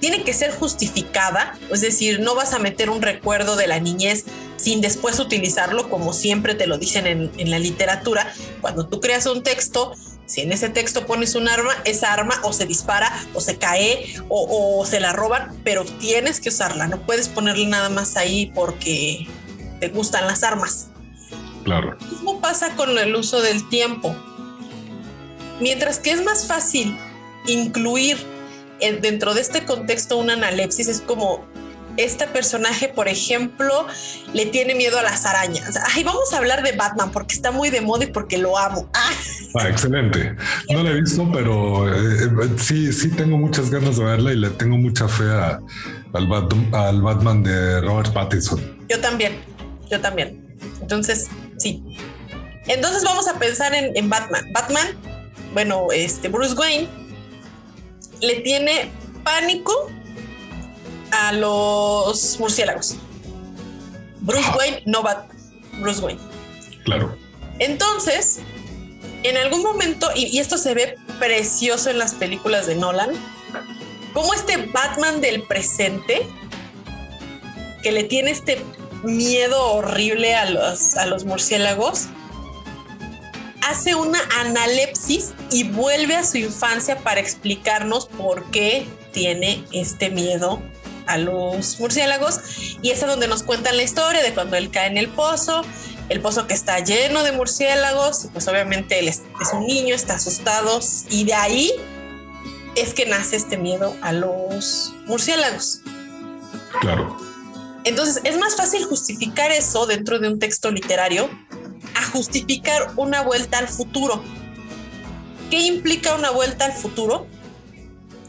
tiene 0.00 0.24
que 0.24 0.32
ser 0.32 0.52
justificada, 0.52 1.58
es 1.70 1.80
decir, 1.80 2.20
no 2.20 2.34
vas 2.34 2.54
a 2.54 2.58
meter 2.58 2.90
un 2.90 3.02
recuerdo 3.02 3.56
de 3.56 3.66
la 3.66 3.78
niñez 3.78 4.24
sin 4.56 4.80
después 4.80 5.18
utilizarlo 5.18 5.90
como 5.90 6.12
siempre 6.12 6.54
te 6.54 6.66
lo 6.66 6.78
dicen 6.78 7.06
en, 7.06 7.30
en 7.36 7.50
la 7.50 7.58
literatura. 7.58 8.32
Cuando 8.60 8.86
tú 8.86 9.00
creas 9.00 9.26
un 9.26 9.42
texto, 9.42 9.94
si 10.32 10.40
en 10.40 10.50
ese 10.50 10.70
texto 10.70 11.06
pones 11.06 11.34
un 11.34 11.46
arma, 11.46 11.74
esa 11.84 12.12
arma 12.12 12.40
o 12.42 12.54
se 12.54 12.64
dispara 12.64 13.12
o 13.34 13.40
se 13.40 13.58
cae 13.58 14.14
o, 14.30 14.84
se 14.86 14.98
la 14.98 15.12
roban, 15.12 15.60
pero 15.62 15.84
tienes 15.84 16.40
que 16.40 16.48
usarla. 16.48 16.86
No 16.86 17.04
puedes 17.04 17.28
ponerle 17.28 17.66
nada 17.66 17.90
más 17.90 18.16
ahí 18.16 18.50
porque 18.54 19.26
te 19.78 19.88
gustan 19.88 20.26
las 20.26 20.42
armas. 20.42 20.88
Claro. 21.64 21.96
Lo 22.00 22.06
mismo 22.06 22.40
pasa 22.40 22.74
con 22.76 22.96
el 22.98 23.14
uso 23.14 23.40
del 23.40 23.68
tiempo. 23.68 24.14
Mientras 25.60 25.98
que 25.98 26.10
es 26.10 26.24
más 26.24 26.46
fácil 26.46 26.96
incluir 27.46 28.16
dentro 29.00 29.34
de 29.34 29.40
este 29.40 29.64
contexto 29.64 30.18
una 30.18 30.32
analepsis, 30.32 30.88
es 30.88 31.00
como 31.00 31.46
este 31.96 32.26
personaje, 32.26 32.88
por 32.88 33.08
ejemplo, 33.08 33.86
le 34.32 34.46
tiene 34.46 34.74
miedo 34.74 34.98
a 34.98 35.02
las 35.02 35.26
arañas. 35.26 35.78
Ay, 35.94 36.04
vamos 36.04 36.32
a 36.32 36.38
hablar 36.38 36.62
de 36.62 36.72
Batman 36.72 37.10
porque 37.12 37.34
está 37.34 37.50
muy 37.50 37.70
de 37.70 37.80
moda 37.80 38.04
y 38.04 38.06
porque 38.08 38.38
lo 38.38 38.58
amo. 38.58 38.88
Ah. 39.54 39.64
ah 39.64 39.68
excelente. 39.68 40.34
No 40.70 40.82
la 40.82 40.90
he 40.90 41.00
visto, 41.00 41.28
pero 41.32 41.92
eh, 41.92 42.30
sí, 42.56 42.92
sí 42.92 43.10
tengo 43.10 43.36
muchas 43.36 43.70
ganas 43.70 43.98
de 43.98 44.04
verla 44.04 44.32
y 44.32 44.36
le 44.36 44.50
tengo 44.50 44.78
mucha 44.78 45.08
fe 45.08 45.24
al, 45.24 46.26
Batman, 46.26 47.42
de 47.42 47.80
Robert 47.82 48.12
Pattinson. 48.12 48.60
Yo 48.88 49.00
también, 49.00 49.40
yo 49.90 50.00
también. 50.00 50.56
Entonces, 50.80 51.28
sí. 51.62 51.82
Entonces 52.66 53.02
vamos 53.04 53.26
a 53.28 53.38
pensar 53.38 53.74
en, 53.74 53.96
en 53.96 54.08
Batman. 54.08 54.52
Batman, 54.52 54.88
bueno, 55.52 55.88
este 55.92 56.28
Bruce 56.28 56.54
Wayne 56.54 56.88
le 58.20 58.36
tiene 58.40 58.90
pánico 59.24 59.90
a 61.10 61.32
los 61.32 62.38
murciélagos. 62.38 62.96
Bruce 64.20 64.50
Wayne 64.56 64.82
no 64.86 65.02
va. 65.02 65.26
Bruce 65.80 66.00
Wayne. 66.00 66.20
Claro. 66.84 67.16
Entonces, 67.58 68.40
en 69.22 69.36
algún 69.36 69.62
momento, 69.62 70.08
y, 70.14 70.38
esto 70.38 70.58
se 70.58 70.74
ve 70.74 70.96
precioso 71.18 71.90
en 71.90 71.98
las 71.98 72.14
películas 72.14 72.66
de 72.66 72.76
Nolan, 72.76 73.10
como 74.12 74.34
este 74.34 74.56
Batman 74.56 75.20
del 75.20 75.42
presente, 75.44 76.26
que 77.82 77.92
le 77.92 78.04
tiene 78.04 78.30
este 78.30 78.62
miedo 79.02 79.72
horrible 79.72 80.34
a 80.34 80.50
los, 80.50 80.96
a 80.96 81.06
los 81.06 81.24
murciélagos, 81.24 82.08
hace 83.62 83.94
una 83.94 84.18
analepsis 84.40 85.32
y 85.50 85.64
vuelve 85.64 86.16
a 86.16 86.24
su 86.24 86.38
infancia 86.38 86.98
para 86.98 87.20
explicarnos 87.20 88.06
por 88.06 88.50
qué 88.50 88.86
tiene 89.12 89.64
este 89.72 90.10
miedo 90.10 90.60
a 91.06 91.18
los 91.18 91.78
murciélagos 91.80 92.40
y 92.80 92.90
es 92.90 93.00
donde 93.00 93.28
nos 93.28 93.42
cuentan 93.42 93.76
la 93.76 93.82
historia 93.82 94.22
de 94.22 94.34
cuando 94.34 94.56
él 94.56 94.70
cae 94.70 94.88
en 94.88 94.98
el 94.98 95.08
pozo, 95.08 95.62
el 96.08 96.20
pozo 96.20 96.46
que 96.46 96.54
está 96.54 96.80
lleno 96.80 97.22
de 97.22 97.32
murciélagos, 97.32 98.24
y 98.24 98.28
pues 98.28 98.46
obviamente 98.48 98.98
él 98.98 99.08
es, 99.08 99.22
un 99.52 99.66
niño, 99.66 99.94
está 99.94 100.14
asustado 100.14 100.80
y 101.08 101.24
de 101.24 101.34
ahí 101.34 101.72
es 102.76 102.94
que 102.94 103.06
nace 103.06 103.36
este 103.36 103.56
miedo 103.56 103.96
a 104.02 104.12
los 104.12 104.92
murciélagos. 105.06 105.80
Claro. 106.80 107.31
Entonces 107.84 108.20
es 108.24 108.38
más 108.38 108.56
fácil 108.56 108.84
justificar 108.84 109.50
eso 109.50 109.86
dentro 109.86 110.18
de 110.18 110.28
un 110.28 110.38
texto 110.38 110.70
literario 110.70 111.28
a 111.94 112.04
justificar 112.10 112.92
una 112.96 113.22
vuelta 113.22 113.58
al 113.58 113.68
futuro. 113.68 114.22
¿Qué 115.50 115.60
implica 115.60 116.14
una 116.14 116.30
vuelta 116.30 116.66
al 116.66 116.72
futuro? 116.72 117.26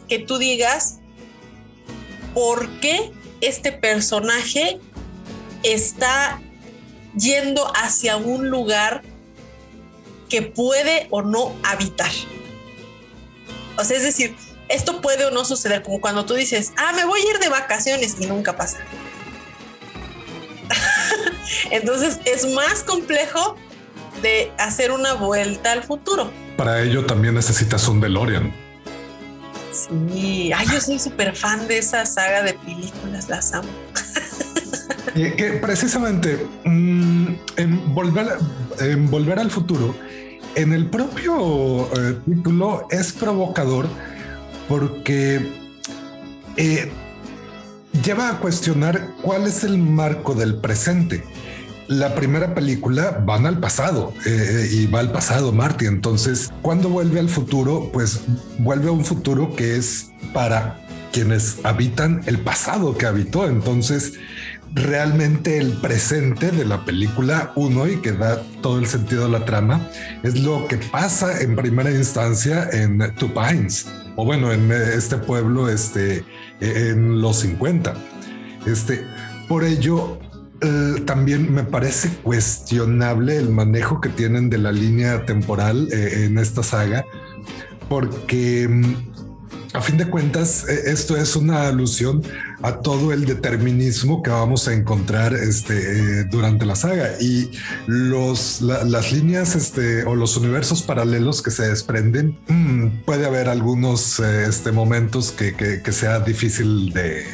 Que 0.10 0.20
tú 0.20 0.38
digas, 0.38 1.00
por 2.34 2.68
qué 2.80 3.12
este 3.42 3.72
personaje 3.72 4.80
está 5.62 6.42
yendo 7.16 7.72
hacia 7.76 8.18
un 8.18 8.50
lugar 8.50 9.04
que 10.30 10.42
puede 10.42 11.08
o 11.12 11.22
no 11.22 11.56
habitar. 11.64 12.12
O 13.78 13.84
sea, 13.84 13.98
es 13.98 14.04
decir, 14.04 14.36
esto 14.68 15.02
puede 15.02 15.26
o 15.26 15.32
no 15.32 15.46
suceder, 15.46 15.84
como 15.84 16.02
cuando 16.02 16.26
tú 16.26 16.34
dices, 16.34 16.74
ah, 16.78 16.92
me 16.94 17.06
voy 17.06 17.22
a 17.22 17.32
ir 17.32 17.40
de 17.40 17.50
vacaciones 17.50 18.16
y 18.20 18.26
nunca 18.26 18.56
pasa. 18.56 18.80
Entonces 21.72 22.20
es 22.26 22.52
más 22.54 22.84
complejo 22.84 23.56
de 24.22 24.52
hacer 24.58 24.92
una 24.92 25.14
vuelta 25.14 25.72
al 25.72 25.84
futuro. 25.84 26.32
Para 26.58 26.82
ello 26.82 27.06
también 27.06 27.34
necesitas 27.36 27.88
un 27.88 28.00
DeLorean. 28.00 28.54
Sí, 29.72 30.52
ay, 30.54 30.68
yo 30.72 30.80
soy 30.80 31.00
súper 31.00 31.36
fan 31.36 31.68
de 31.68 31.80
esa 31.80 32.06
saga 32.06 32.44
de 32.44 32.54
películas, 32.54 33.28
las 33.28 33.54
amo. 33.54 33.70
que 35.14 35.60
precisamente 35.62 36.46
mm, 36.64 37.28
en, 37.58 37.96
volver, 37.96 38.38
en 38.80 39.10
Volver 39.10 39.40
al 39.40 39.50
Futuro, 39.50 39.96
en 40.56 40.74
el 40.74 40.90
propio 40.90 41.90
eh, 41.98 42.20
título 42.26 42.88
es 42.92 43.12
provocador 43.14 43.88
porque 44.70 45.52
eh, 46.58 46.92
lleva 48.02 48.30
a 48.30 48.40
cuestionar 48.40 49.10
cuál 49.22 49.48
es 49.48 49.64
el 49.64 49.78
marco 49.78 50.34
del 50.34 50.56
presente 50.56 51.24
la 51.88 52.16
primera 52.16 52.54
película 52.54 53.22
van 53.26 53.46
al 53.46 53.60
pasado 53.60 54.14
eh, 54.26 54.70
y 54.72 54.88
va 54.88 55.00
al 55.00 55.12
pasado 55.12 55.52
Marty. 55.52 55.86
Entonces, 55.86 56.52
cuando 56.62 56.90
vuelve 56.90 57.20
al 57.20 57.30
futuro, 57.30 57.90
pues 57.92 58.22
vuelve 58.60 58.90
a 58.90 58.92
un 58.92 59.06
futuro 59.06 59.56
que 59.56 59.78
es 59.78 60.12
para 60.34 60.80
quienes 61.12 61.60
habitan 61.64 62.22
el 62.26 62.40
pasado 62.40 62.98
que 62.98 63.06
habitó. 63.06 63.48
Entonces, 63.48 64.14
realmente 64.74 65.60
el 65.60 65.74
presente 65.74 66.52
de 66.52 66.66
la 66.66 66.84
película 66.84 67.52
uno 67.56 67.88
y 67.88 67.98
que 67.98 68.12
da 68.12 68.42
todo 68.62 68.80
el 68.80 68.88
sentido 68.88 69.26
a 69.26 69.30
la 69.30 69.46
trama 69.46 69.88
es 70.24 70.40
lo 70.40 70.68
que 70.68 70.78
pasa 70.78 71.42
en 71.42 71.56
primera 71.56 71.92
instancia 71.92 72.68
en 72.72 73.14
Two 73.16 73.32
Pines 73.36 73.88
o 74.16 74.26
bueno 74.26 74.52
en 74.52 74.72
este 74.72 75.18
pueblo 75.18 75.70
este 75.70 76.26
en 76.64 77.22
los 77.22 77.40
50. 77.40 77.94
Este, 78.66 79.04
por 79.48 79.64
ello, 79.64 80.20
eh, 80.62 81.02
también 81.06 81.54
me 81.54 81.64
parece 81.64 82.10
cuestionable 82.24 83.36
el 83.36 83.50
manejo 83.50 84.00
que 84.00 84.10
tienen 84.10 84.50
de 84.50 84.58
la 84.58 84.72
línea 84.72 85.26
temporal 85.26 85.90
eh, 85.92 86.26
en 86.26 86.38
esta 86.38 86.64
saga, 86.64 87.06
porque 87.90 88.68
mm, 88.70 89.13
a 89.74 89.82
fin 89.82 89.98
de 89.98 90.08
cuentas 90.08 90.68
eh, 90.70 90.84
esto 90.86 91.18
es 91.18 91.36
una 91.36 91.68
alusión 91.68 92.24
a 92.62 92.78
todo 92.80 93.12
el 93.12 93.26
determinismo 93.26 94.22
que 94.22 94.30
vamos 94.30 94.68
a 94.68 94.74
encontrar 94.74 95.34
este, 95.34 96.24
durante 96.26 96.66
la 96.66 96.76
saga 96.76 97.20
y 97.20 97.52
los, 97.88 98.62
las 98.62 99.12
líneas 99.12 99.56
este, 99.56 100.04
o 100.04 100.16
los 100.16 100.38
universos 100.38 100.84
paralelos 100.84 101.42
que 101.42 101.52
se 101.52 101.68
desprenden, 101.68 102.40
mm, 102.48 103.04
puede 103.06 103.26
haber 103.26 103.50
algunos 103.50 104.20
este, 104.20 104.72
momentos 104.72 105.32
que, 105.32 105.56
que, 105.56 105.92
sea 105.92 106.20
difícil 106.20 106.94
de 106.94 107.26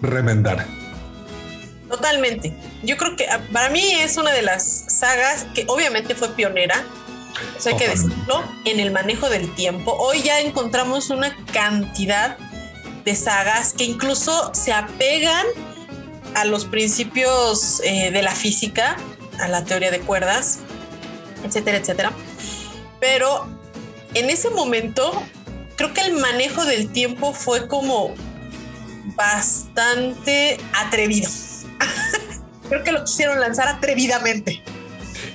remendar. 0.00 0.66
Totalmente. 1.92 2.56
Yo 2.82 2.96
creo 2.96 3.16
que 3.16 3.28
ah, 3.28 3.38
para 3.52 3.68
mí 3.68 3.82
es 4.00 4.16
una 4.16 4.32
de 4.32 4.40
las 4.40 4.86
sagas 4.88 5.46
que 5.54 5.66
obviamente 5.68 6.14
fue 6.14 6.30
pionera, 6.30 6.82
eso 7.56 7.70
hay 7.70 7.76
que 7.76 7.88
decirlo, 7.88 8.44
en 8.64 8.80
el 8.80 8.90
manejo 8.90 9.28
del 9.28 9.54
tiempo. 9.54 9.92
Hoy 9.92 10.22
ya 10.22 10.40
encontramos 10.40 11.10
una 11.10 11.36
cantidad 11.52 12.36
de 13.04 13.14
sagas 13.14 13.72
que 13.72 13.84
incluso 13.84 14.52
se 14.54 14.72
apegan 14.72 15.46
a 16.34 16.44
los 16.44 16.64
principios 16.64 17.80
eh, 17.84 18.10
de 18.10 18.22
la 18.22 18.34
física, 18.34 18.96
a 19.40 19.48
la 19.48 19.64
teoría 19.64 19.90
de 19.90 20.00
cuerdas, 20.00 20.60
etcétera, 21.44 21.78
etcétera. 21.78 22.12
Pero 23.00 23.46
en 24.14 24.30
ese 24.30 24.50
momento, 24.50 25.22
creo 25.76 25.92
que 25.92 26.02
el 26.02 26.14
manejo 26.14 26.64
del 26.64 26.92
tiempo 26.92 27.32
fue 27.32 27.66
como 27.68 28.14
bastante 29.16 30.58
atrevido. 30.72 31.28
Creo 32.68 32.84
que 32.84 32.92
lo 32.92 33.04
quisieron 33.04 33.40
lanzar 33.40 33.68
atrevidamente. 33.68 34.62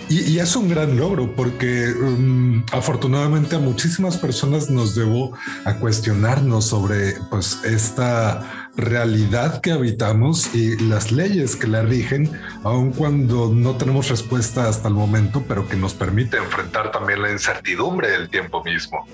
Y, 0.09 0.39
es 0.39 0.55
un 0.55 0.69
gran 0.69 0.97
logro 0.97 1.35
porque 1.35 1.91
um, 1.91 2.63
afortunadamente 2.71 3.57
a 3.57 3.59
muchísimas 3.59 4.15
personas 4.17 4.69
nos 4.69 4.95
debo 4.95 5.33
a 5.65 5.73
cuestionarnos 5.75 6.65
sobre 6.65 7.15
pues 7.29 7.61
esta 7.65 8.69
realidad 8.77 9.59
que 9.59 9.71
habitamos 9.71 10.55
y 10.55 10.77
las 10.77 11.11
leyes 11.11 11.57
que 11.57 11.67
la 11.67 11.81
rigen, 11.81 12.31
aun 12.63 12.91
cuando 12.91 13.49
no 13.53 13.75
tenemos 13.75 14.07
respuesta 14.07 14.69
hasta 14.69 14.87
el 14.87 14.93
momento, 14.93 15.43
pero 15.45 15.67
que 15.67 15.75
nos 15.75 15.93
permite 15.93 16.37
enfrentar 16.37 16.91
también 16.91 17.21
la 17.21 17.31
incertidumbre 17.31 18.09
del 18.11 18.29
tiempo 18.29 18.63
mismo. 18.63 19.05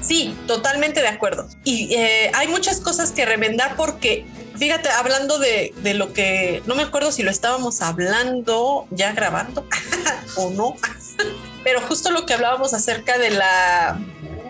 Sí, 0.00 0.36
totalmente 0.46 1.00
de 1.00 1.08
acuerdo. 1.08 1.48
Y 1.64 1.94
eh, 1.94 2.30
hay 2.34 2.48
muchas 2.48 2.80
cosas 2.80 3.12
que 3.12 3.26
remendar 3.26 3.76
porque 3.76 4.24
fíjate, 4.60 4.90
hablando 4.90 5.38
de, 5.38 5.72
lo 5.94 6.12
que, 6.12 6.62
no 6.66 6.74
me 6.74 6.82
acuerdo 6.82 7.10
si 7.12 7.22
lo 7.22 7.30
estábamos 7.30 7.80
hablando 7.80 8.86
ya 8.90 9.12
grabando 9.12 9.66
o 10.36 10.50
no, 10.50 10.76
pero 11.64 11.80
justo 11.80 12.10
lo 12.10 12.26
que 12.26 12.34
hablábamos 12.34 12.74
acerca 12.74 13.16
de 13.16 13.30
la, 13.30 13.98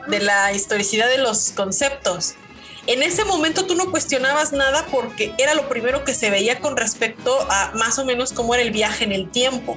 de 0.08 0.18
la 0.18 0.52
historicidad 0.52 1.08
de 1.08 1.18
los 1.18 1.52
conceptos. 1.52 2.34
En 2.88 3.04
ese 3.04 3.24
momento 3.24 3.66
tú 3.66 3.76
no 3.76 3.92
cuestionabas 3.92 4.52
nada 4.52 4.84
porque 4.90 5.32
era 5.38 5.54
lo 5.54 5.68
primero 5.68 6.04
que 6.04 6.12
se 6.12 6.28
veía 6.28 6.58
con 6.58 6.76
respecto 6.76 7.38
a 7.48 7.70
más 7.76 8.00
o 8.00 8.04
menos 8.04 8.32
cómo 8.32 8.54
era 8.54 8.64
el 8.64 8.72
viaje 8.72 9.04
en 9.04 9.12
el 9.12 9.30
tiempo. 9.30 9.76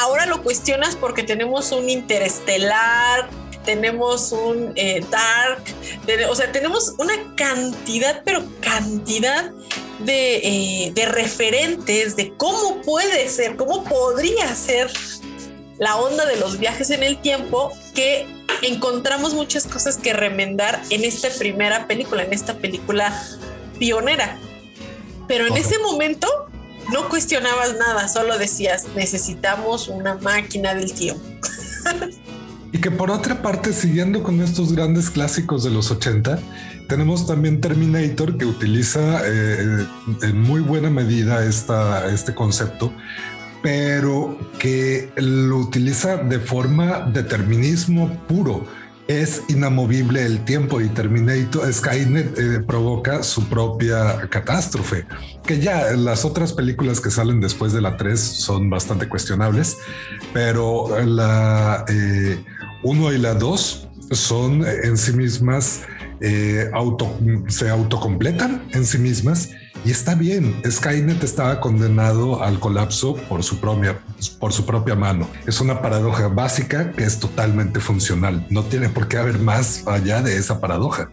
Ahora 0.00 0.26
lo 0.26 0.42
cuestionas 0.42 0.96
porque 0.96 1.22
tenemos 1.22 1.70
un 1.70 1.88
interestelar, 1.88 3.28
tenemos 3.64 4.32
un 4.32 4.72
eh, 4.76 5.04
Dark, 5.10 5.64
o 6.30 6.34
sea, 6.34 6.52
tenemos 6.52 6.94
una 6.98 7.14
cantidad, 7.36 8.22
pero 8.24 8.42
cantidad 8.60 9.52
de, 10.00 10.36
eh, 10.36 10.92
de, 10.94 11.06
referentes 11.06 12.16
de 12.16 12.34
cómo 12.36 12.82
puede 12.82 13.28
ser, 13.28 13.56
cómo 13.56 13.84
podría 13.84 14.54
ser 14.54 14.90
la 15.78 15.96
onda 15.96 16.26
de 16.26 16.36
los 16.36 16.58
viajes 16.58 16.90
en 16.90 17.02
el 17.02 17.20
tiempo, 17.20 17.72
que 17.94 18.26
encontramos 18.62 19.34
muchas 19.34 19.66
cosas 19.66 19.96
que 19.96 20.12
remendar 20.12 20.80
en 20.90 21.04
esta 21.04 21.28
primera 21.30 21.86
película, 21.86 22.22
en 22.22 22.32
esta 22.32 22.54
película 22.54 23.20
pionera. 23.78 24.38
Pero 25.26 25.46
en 25.46 25.56
ese 25.56 25.78
momento 25.78 26.28
no 26.92 27.08
cuestionabas 27.08 27.74
nada, 27.76 28.08
solo 28.08 28.38
decías, 28.38 28.84
necesitamos 28.94 29.88
una 29.88 30.16
máquina 30.16 30.74
del 30.74 30.92
tiempo. 30.92 31.24
Y 32.74 32.78
que 32.78 32.90
por 32.90 33.08
otra 33.12 33.40
parte, 33.40 33.72
siguiendo 33.72 34.24
con 34.24 34.40
estos 34.40 34.72
grandes 34.72 35.08
clásicos 35.08 35.62
de 35.62 35.70
los 35.70 35.92
80, 35.92 36.40
tenemos 36.88 37.24
también 37.24 37.60
Terminator 37.60 38.36
que 38.36 38.46
utiliza 38.46 39.20
eh, 39.24 39.86
en 40.22 40.40
muy 40.40 40.60
buena 40.60 40.90
medida 40.90 41.46
esta, 41.46 42.12
este 42.12 42.34
concepto, 42.34 42.92
pero 43.62 44.36
que 44.58 45.08
lo 45.14 45.58
utiliza 45.58 46.16
de 46.16 46.40
forma 46.40 47.08
determinismo 47.12 48.10
puro. 48.26 48.66
Es 49.06 49.42
inamovible 49.48 50.26
el 50.26 50.44
tiempo 50.44 50.80
y 50.80 50.88
Terminator 50.88 51.72
Skynet 51.72 52.38
eh, 52.38 52.60
provoca 52.66 53.22
su 53.22 53.44
propia 53.48 54.28
catástrofe, 54.30 55.06
que 55.46 55.60
ya 55.60 55.92
las 55.92 56.24
otras 56.24 56.52
películas 56.52 57.00
que 57.00 57.12
salen 57.12 57.40
después 57.40 57.72
de 57.72 57.82
la 57.82 57.96
3 57.96 58.18
son 58.18 58.68
bastante 58.68 59.08
cuestionables, 59.08 59.76
pero 60.32 60.98
la 61.04 61.84
1 62.84 63.10
eh, 63.10 63.14
y 63.14 63.18
la 63.18 63.34
2 63.34 63.88
son 64.12 64.64
en 64.64 64.96
sí 64.96 65.12
mismas 65.12 65.82
eh, 66.20 66.70
auto, 66.72 67.18
se 67.48 67.68
autocompletan 67.68 68.68
en 68.72 68.86
sí 68.86 68.98
mismas 68.98 69.50
y 69.84 69.90
está 69.90 70.14
bien, 70.14 70.62
Skynet 70.66 71.22
estaba 71.22 71.60
condenado 71.60 72.42
al 72.42 72.58
colapso 72.58 73.16
por 73.28 73.42
su 73.44 73.60
propia, 73.60 74.00
por 74.38 74.52
su 74.52 74.64
propia 74.64 74.94
mano. 74.94 75.28
Es 75.46 75.60
una 75.60 75.82
paradoja 75.82 76.28
básica 76.28 76.92
que 76.92 77.04
es 77.04 77.20
totalmente 77.20 77.80
funcional. 77.80 78.46
No 78.48 78.64
tiene 78.64 78.88
por 78.88 79.08
qué 79.08 79.18
haber 79.18 79.38
más 79.38 79.86
allá 79.86 80.22
de 80.22 80.38
esa 80.38 80.58
paradoja. 80.58 81.10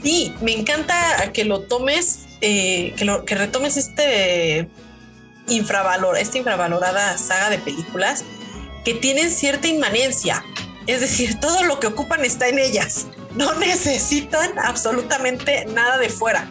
Sí, 0.00 0.32
me 0.42 0.52
encanta 0.52 0.94
que 1.32 1.44
lo 1.44 1.62
tomes, 1.62 2.20
eh, 2.40 2.94
que, 2.96 3.04
lo, 3.04 3.24
que 3.24 3.34
retomes 3.34 3.76
este 3.76 4.68
infravalor, 5.48 6.16
esta 6.16 6.38
infravalorada 6.38 7.18
saga 7.18 7.50
de 7.50 7.58
películas 7.58 8.24
que 8.84 8.94
tienen 8.94 9.28
cierta 9.30 9.66
inmanencia. 9.66 10.44
Es 10.86 11.00
decir, 11.00 11.38
todo 11.40 11.62
lo 11.64 11.78
que 11.80 11.86
ocupan 11.86 12.24
está 12.24 12.48
en 12.48 12.58
ellas. 12.58 13.06
No 13.34 13.54
necesitan 13.58 14.58
absolutamente 14.58 15.64
nada 15.66 15.98
de 15.98 16.08
fuera. 16.08 16.48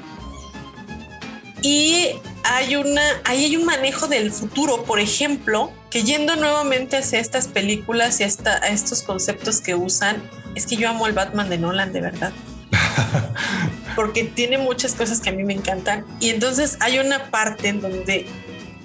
Y 1.61 2.09
hay 2.43 2.75
una, 2.75 3.01
ahí 3.23 3.45
hay 3.45 3.55
un 3.55 3.65
manejo 3.65 4.07
del 4.07 4.31
futuro, 4.31 4.83
por 4.83 4.99
ejemplo, 4.99 5.71
que 5.91 6.03
yendo 6.03 6.35
nuevamente 6.35 6.97
hacia 6.97 7.19
estas 7.19 7.47
películas 7.47 8.19
y 8.19 8.23
hasta 8.23 8.55
a 8.63 8.69
estos 8.69 9.03
conceptos 9.03 9.61
que 9.61 9.75
usan, 9.75 10.23
es 10.55 10.65
que 10.65 10.75
yo 10.75 10.89
amo 10.89 11.05
el 11.05 11.13
Batman 11.13 11.49
de 11.49 11.59
Nolan, 11.59 11.93
de 11.93 12.01
verdad. 12.01 12.31
Porque 13.95 14.23
tiene 14.23 14.57
muchas 14.57 14.95
cosas 14.95 15.19
que 15.19 15.29
a 15.29 15.33
mí 15.33 15.43
me 15.43 15.53
encantan. 15.53 16.05
Y 16.19 16.29
entonces 16.29 16.77
hay 16.79 16.97
una 16.97 17.29
parte 17.29 17.67
en 17.67 17.81
donde 17.81 18.25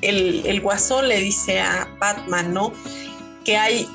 el, 0.03 0.43
el 0.45 0.61
guasón 0.61 1.09
le 1.09 1.19
dice 1.21 1.61
a 1.61 1.89
Batman, 1.99 2.53
¿no? 2.53 2.73
Que 3.45 3.57
hay 3.57 3.89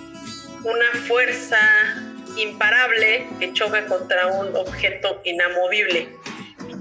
una 0.64 1.08
fuerza 1.08 1.60
imparable 2.38 3.28
que 3.40 3.54
choca 3.54 3.86
contra 3.88 4.28
un 4.28 4.56
objeto 4.56 5.22
inamovible. 5.24 6.10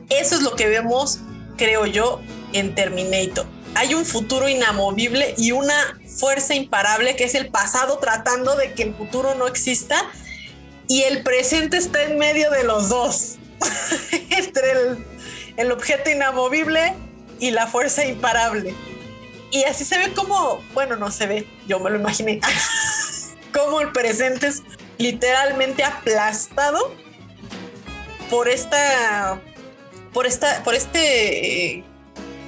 Eso 0.09 0.37
es 0.37 0.43
lo 0.43 0.55
que 0.57 0.69
vemos 0.69 1.21
creo 1.61 1.85
yo, 1.85 2.23
en 2.55 2.75
Terminator. 2.75 3.47
Hay 3.75 3.93
un 3.93 4.07
futuro 4.07 4.49
inamovible 4.49 5.35
y 5.37 5.53
una 5.53 6.01
fuerza 6.07 6.55
imparable 6.55 7.16
que 7.16 7.25
es 7.25 7.35
el 7.35 7.51
pasado 7.51 7.99
tratando 7.99 8.57
de 8.57 8.73
que 8.73 8.83
el 8.85 8.95
futuro 8.95 9.35
no 9.35 9.47
exista 9.47 10.11
y 10.88 11.02
el 11.02 11.23
presente 11.23 11.77
está 11.77 12.02
en 12.02 12.19
medio 12.19 12.50
de 12.50 12.65
los 12.65 12.88
dos, 12.88 13.37
entre 14.31 14.96
el, 15.59 15.71
objeto 15.71 16.09
inamovible 16.09 16.94
y 17.38 17.50
la 17.50 17.67
fuerza 17.67 18.07
imparable. 18.07 18.75
Y 19.50 19.65
así 19.65 19.85
se 19.85 19.98
ve 19.98 20.15
como, 20.15 20.65
bueno, 20.73 20.96
no 20.96 21.11
se 21.13 21.27
ve, 21.27 21.46
yo 21.69 21.79
me 21.79 21.90
lo 21.90 21.96
imaginé, 21.96 22.40
como 23.53 23.81
el 23.81 23.92
presente 23.92 24.48
es 24.48 24.63
literalmente 24.98 25.85
aplastado 25.85 26.94
por 28.31 28.48
esta 28.48 29.40
por 30.13 30.27
esta, 30.27 30.63
por 30.65 30.75
este, 30.75 31.85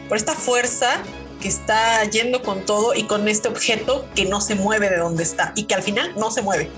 por 0.09 0.17
esta 0.17 0.35
fuerza 0.35 1.03
que 1.41 1.49
está 1.49 2.05
yendo 2.05 2.43
con 2.43 2.65
todo 2.65 2.95
y 2.95 3.05
con 3.05 3.29
este 3.29 3.49
objeto 3.49 4.07
que 4.15 4.27
no 4.27 4.41
se 4.41 4.55
mueve 4.55 4.91
de 4.91 4.99
donde 4.99 5.23
está 5.23 5.53
y 5.57 5.65
que 5.65 5.75
al 5.75 5.83
final 5.83 6.15
no 6.17 6.31
se 6.31 6.43
mueve. 6.43 6.71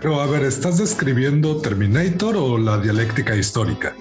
Pero 0.00 0.20
a 0.20 0.26
ver, 0.26 0.44
¿estás 0.44 0.78
describiendo 0.78 1.60
Terminator 1.60 2.36
o 2.36 2.58
la 2.58 2.78
dialéctica 2.78 3.34
histórica? 3.36 3.94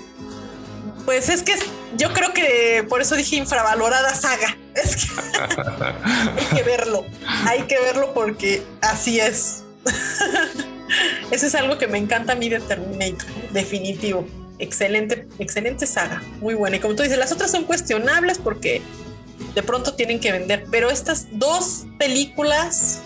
Pues 1.07 1.29
es 1.29 1.41
que 1.41 1.53
yo 1.95 2.11
creo 2.11 2.33
que 2.33 2.85
por 2.89 2.99
eso 2.99 3.15
dije 3.15 3.37
infravalorada 3.37 4.13
saga. 4.13 4.57
Es 4.75 4.97
que 4.97 5.09
hay 5.41 6.45
que 6.53 6.63
verlo, 6.63 7.05
hay 7.45 7.61
que 7.61 7.79
verlo 7.79 8.13
porque 8.13 8.61
así 8.81 9.17
es. 9.17 9.63
Eso 11.31 11.47
es 11.47 11.55
algo 11.55 11.77
que 11.77 11.87
me 11.87 11.97
encanta 11.97 12.33
a 12.33 12.35
mí 12.35 12.49
de 12.49 12.59
Terminator, 12.59 13.25
definitivo. 13.53 14.27
excelente, 14.59 15.25
excelente 15.39 15.87
saga, 15.87 16.21
muy 16.41 16.55
buena. 16.55 16.75
Y 16.75 16.79
como 16.81 16.93
tú 16.93 17.03
dices, 17.03 17.17
las 17.17 17.31
otras 17.31 17.51
son 17.51 17.63
cuestionables 17.63 18.37
porque 18.37 18.81
de 19.55 19.63
pronto 19.63 19.93
tienen 19.93 20.19
que 20.19 20.33
vender, 20.33 20.65
pero 20.69 20.89
estas 20.89 21.27
dos 21.31 21.85
películas, 21.97 22.99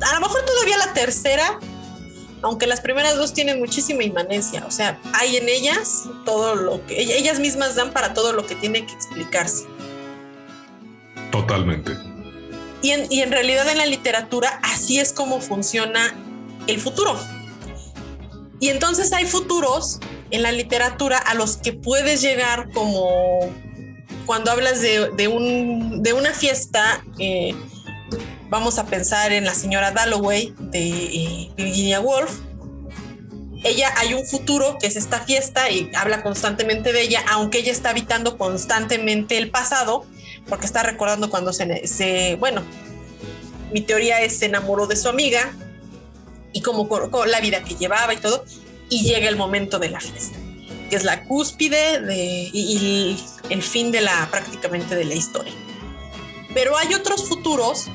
a 0.00 0.14
lo 0.14 0.20
mejor 0.20 0.44
todavía 0.44 0.78
la 0.78 0.92
tercera, 0.92 1.60
aunque 2.44 2.66
las 2.66 2.80
primeras 2.80 3.16
dos 3.16 3.32
tienen 3.32 3.58
muchísima 3.58 4.04
inmanencia, 4.04 4.64
o 4.66 4.70
sea, 4.70 5.00
hay 5.14 5.36
en 5.36 5.48
ellas 5.48 6.04
todo 6.24 6.54
lo 6.54 6.86
que 6.86 7.00
ellas 7.00 7.40
mismas 7.40 7.74
dan 7.74 7.92
para 7.92 8.14
todo 8.14 8.32
lo 8.32 8.46
que 8.46 8.54
tiene 8.54 8.86
que 8.86 8.92
explicarse. 8.92 9.64
Totalmente. 11.32 11.96
Y 12.82 12.90
en, 12.90 13.10
y 13.10 13.22
en 13.22 13.32
realidad 13.32 13.66
en 13.68 13.78
la 13.78 13.86
literatura 13.86 14.60
así 14.62 15.00
es 15.00 15.12
como 15.12 15.40
funciona 15.40 16.14
el 16.66 16.80
futuro. 16.80 17.18
Y 18.60 18.68
entonces 18.68 19.12
hay 19.12 19.26
futuros 19.26 19.98
en 20.30 20.42
la 20.42 20.52
literatura 20.52 21.18
a 21.18 21.34
los 21.34 21.56
que 21.56 21.72
puedes 21.72 22.20
llegar 22.20 22.70
como 22.72 23.50
cuando 24.26 24.50
hablas 24.50 24.80
de, 24.80 25.28
un, 25.28 26.02
de 26.02 26.12
una 26.12 26.32
fiesta, 26.32 27.04
eh, 27.18 27.54
vamos 28.54 28.78
a 28.78 28.86
pensar 28.86 29.32
en 29.32 29.44
la 29.44 29.52
señora 29.52 29.90
Dalloway 29.90 30.54
de 30.56 30.88
eh, 30.88 31.50
Virginia 31.56 31.98
Woolf. 31.98 32.38
Ella 33.64 33.92
hay 33.96 34.14
un 34.14 34.24
futuro 34.24 34.78
que 34.78 34.86
es 34.86 34.94
esta 34.94 35.18
fiesta 35.18 35.68
y 35.70 35.90
habla 35.92 36.22
constantemente 36.22 36.92
de 36.92 37.02
ella, 37.02 37.24
aunque 37.32 37.58
ella 37.58 37.72
está 37.72 37.90
habitando 37.90 38.38
constantemente 38.38 39.38
el 39.38 39.50
pasado, 39.50 40.06
porque 40.48 40.66
está 40.66 40.84
recordando 40.84 41.30
cuando 41.30 41.52
se, 41.52 42.36
bueno, 42.38 42.62
mi 43.72 43.80
teoría 43.80 44.22
es 44.22 44.38
se 44.38 44.46
enamoró 44.46 44.86
de 44.86 44.94
su 44.94 45.08
amiga, 45.08 45.52
y 46.52 46.60
como 46.60 46.88
la 47.26 47.40
vida 47.40 47.64
que 47.64 47.74
llevaba 47.74 48.14
y 48.14 48.18
todo, 48.18 48.44
y 48.88 49.02
llega 49.02 49.28
el 49.28 49.36
momento 49.36 49.80
de 49.80 49.90
la 49.90 49.98
fiesta, 49.98 50.38
que 50.90 50.94
es 50.94 51.02
la 51.02 51.24
cúspide 51.24 52.00
de, 52.02 52.50
y, 52.52 53.18
el 53.50 53.62
fin 53.64 53.90
de 53.90 54.00
la 54.00 54.28
prácticamente 54.30 54.94
de 54.94 55.06
la 55.06 55.14
historia. 55.14 55.52
Pero 56.54 56.76
hay 56.76 56.94
otros 56.94 57.28
futuros 57.28 57.88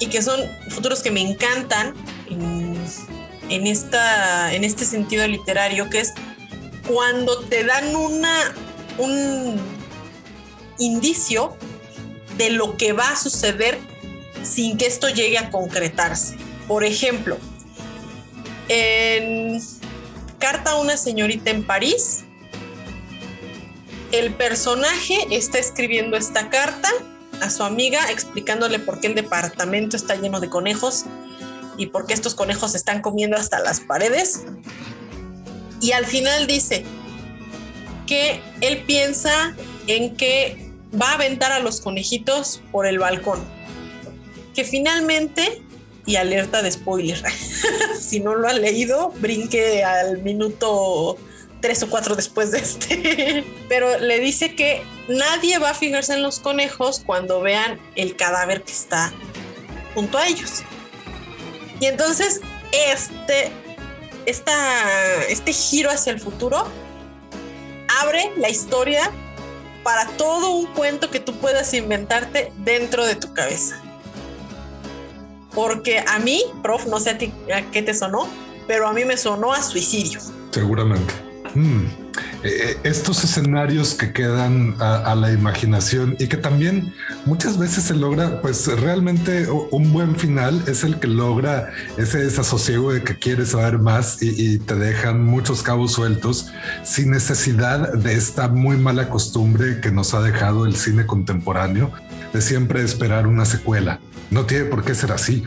y 0.00 0.06
que 0.08 0.22
son 0.22 0.40
futuros 0.70 1.02
que 1.02 1.10
me 1.10 1.20
encantan 1.20 1.94
en, 2.28 3.66
esta, 3.66 4.52
en 4.52 4.64
este 4.64 4.84
sentido 4.84 5.26
literario, 5.28 5.88
que 5.90 6.00
es 6.00 6.14
cuando 6.88 7.40
te 7.40 7.62
dan 7.64 7.94
una, 7.94 8.54
un 8.98 9.60
indicio 10.78 11.56
de 12.36 12.50
lo 12.50 12.76
que 12.76 12.92
va 12.92 13.10
a 13.10 13.16
suceder 13.16 13.78
sin 14.42 14.78
que 14.78 14.86
esto 14.86 15.08
llegue 15.08 15.38
a 15.38 15.50
concretarse. 15.50 16.36
Por 16.66 16.82
ejemplo, 16.82 17.36
en 18.68 19.60
Carta 20.38 20.70
a 20.70 20.76
una 20.76 20.96
señorita 20.96 21.50
en 21.50 21.64
París, 21.64 22.24
el 24.10 24.32
personaje 24.32 25.18
está 25.30 25.58
escribiendo 25.58 26.16
esta 26.16 26.48
carta 26.48 26.90
a 27.40 27.50
su 27.50 27.62
amiga 27.62 28.10
explicándole 28.10 28.78
por 28.78 29.00
qué 29.00 29.08
el 29.08 29.14
departamento 29.14 29.96
está 29.96 30.14
lleno 30.14 30.40
de 30.40 30.48
conejos 30.48 31.04
y 31.76 31.86
por 31.86 32.06
qué 32.06 32.14
estos 32.14 32.34
conejos 32.34 32.74
están 32.74 33.02
comiendo 33.02 33.36
hasta 33.36 33.58
las 33.60 33.80
paredes. 33.80 34.44
Y 35.80 35.92
al 35.92 36.06
final 36.06 36.46
dice 36.46 36.84
que 38.06 38.40
él 38.60 38.82
piensa 38.86 39.54
en 39.86 40.16
que 40.16 40.70
va 41.00 41.12
a 41.12 41.14
aventar 41.14 41.52
a 41.52 41.60
los 41.60 41.80
conejitos 41.80 42.60
por 42.70 42.86
el 42.86 42.98
balcón. 42.98 43.40
Que 44.54 44.64
finalmente 44.64 45.62
y 46.06 46.16
alerta 46.16 46.62
de 46.62 46.72
spoiler. 46.72 47.22
si 48.00 48.20
no 48.20 48.34
lo 48.34 48.48
han 48.48 48.60
leído, 48.60 49.12
brinque 49.20 49.84
al 49.84 50.18
minuto 50.18 51.16
tres 51.60 51.82
o 51.82 51.90
cuatro 51.90 52.16
después 52.16 52.50
de 52.50 52.58
este. 52.58 53.44
Pero 53.68 53.98
le 53.98 54.20
dice 54.20 54.54
que 54.54 54.82
nadie 55.08 55.58
va 55.58 55.70
a 55.70 55.74
fijarse 55.74 56.14
en 56.14 56.22
los 56.22 56.40
conejos 56.40 57.02
cuando 57.04 57.40
vean 57.40 57.78
el 57.96 58.16
cadáver 58.16 58.62
que 58.62 58.72
está 58.72 59.12
junto 59.94 60.18
a 60.18 60.26
ellos. 60.26 60.62
Y 61.80 61.86
entonces 61.86 62.40
este, 62.72 63.50
esta, 64.26 65.24
este 65.28 65.52
giro 65.52 65.90
hacia 65.90 66.12
el 66.12 66.20
futuro 66.20 66.66
abre 68.00 68.32
la 68.36 68.48
historia 68.48 69.10
para 69.82 70.06
todo 70.16 70.50
un 70.50 70.66
cuento 70.66 71.10
que 71.10 71.20
tú 71.20 71.34
puedas 71.36 71.72
inventarte 71.74 72.52
dentro 72.58 73.06
de 73.06 73.14
tu 73.16 73.32
cabeza 73.32 73.80
porque 75.54 76.02
a 76.06 76.18
mí, 76.18 76.42
prof, 76.62 76.86
no 76.86 77.00
sé 77.00 77.10
a 77.10 77.18
ti 77.18 77.32
a 77.54 77.62
qué 77.70 77.82
te 77.82 77.94
sonó, 77.94 78.28
pero 78.66 78.86
a 78.86 78.92
mí 78.92 79.04
me 79.04 79.16
sonó 79.16 79.52
a 79.52 79.62
suicidio. 79.62 80.20
Seguramente. 80.50 81.12
Mm. 81.54 81.84
Eh, 82.42 82.48
eh, 82.48 82.78
estos 82.84 83.22
escenarios 83.24 83.94
que 83.94 84.12
quedan 84.12 84.74
a, 84.80 85.14
la 85.14 85.32
imaginación 85.32 86.16
y 86.18 86.26
que 86.28 86.36
también 86.36 86.92
muchas 87.26 87.58
veces 87.58 87.84
se 87.84 87.94
logra, 87.94 88.40
pues 88.40 88.66
realmente 88.80 89.48
un 89.50 89.92
buen 89.92 90.16
final 90.16 90.62
es 90.66 90.84
el 90.84 90.98
que 90.98 91.06
logra 91.06 91.70
ese 91.98 92.18
desasosiego 92.18 92.92
de 92.92 93.02
que 93.02 93.18
quieres 93.18 93.50
saber 93.50 93.78
más 93.78 94.22
y, 94.22 94.54
y 94.54 94.58
te 94.58 94.74
dejan 94.74 95.24
muchos 95.24 95.62
cabos 95.62 95.92
sueltos 95.92 96.46
sin 96.82 97.10
necesidad 97.10 97.92
de 97.92 98.14
esta 98.14 98.48
muy 98.48 98.76
mala 98.76 99.08
costumbre 99.08 99.80
que 99.80 99.90
nos 99.90 100.14
ha 100.14 100.22
dejado 100.22 100.66
el 100.66 100.76
cine 100.76 101.06
contemporáneo 101.06 101.92
de 102.32 102.40
siempre 102.40 102.82
esperar 102.82 103.26
una 103.26 103.44
secuela. 103.44 104.00
No 104.30 104.46
tiene 104.46 104.64
por 104.66 104.84
qué 104.84 104.94
ser 104.94 105.12
así. 105.12 105.44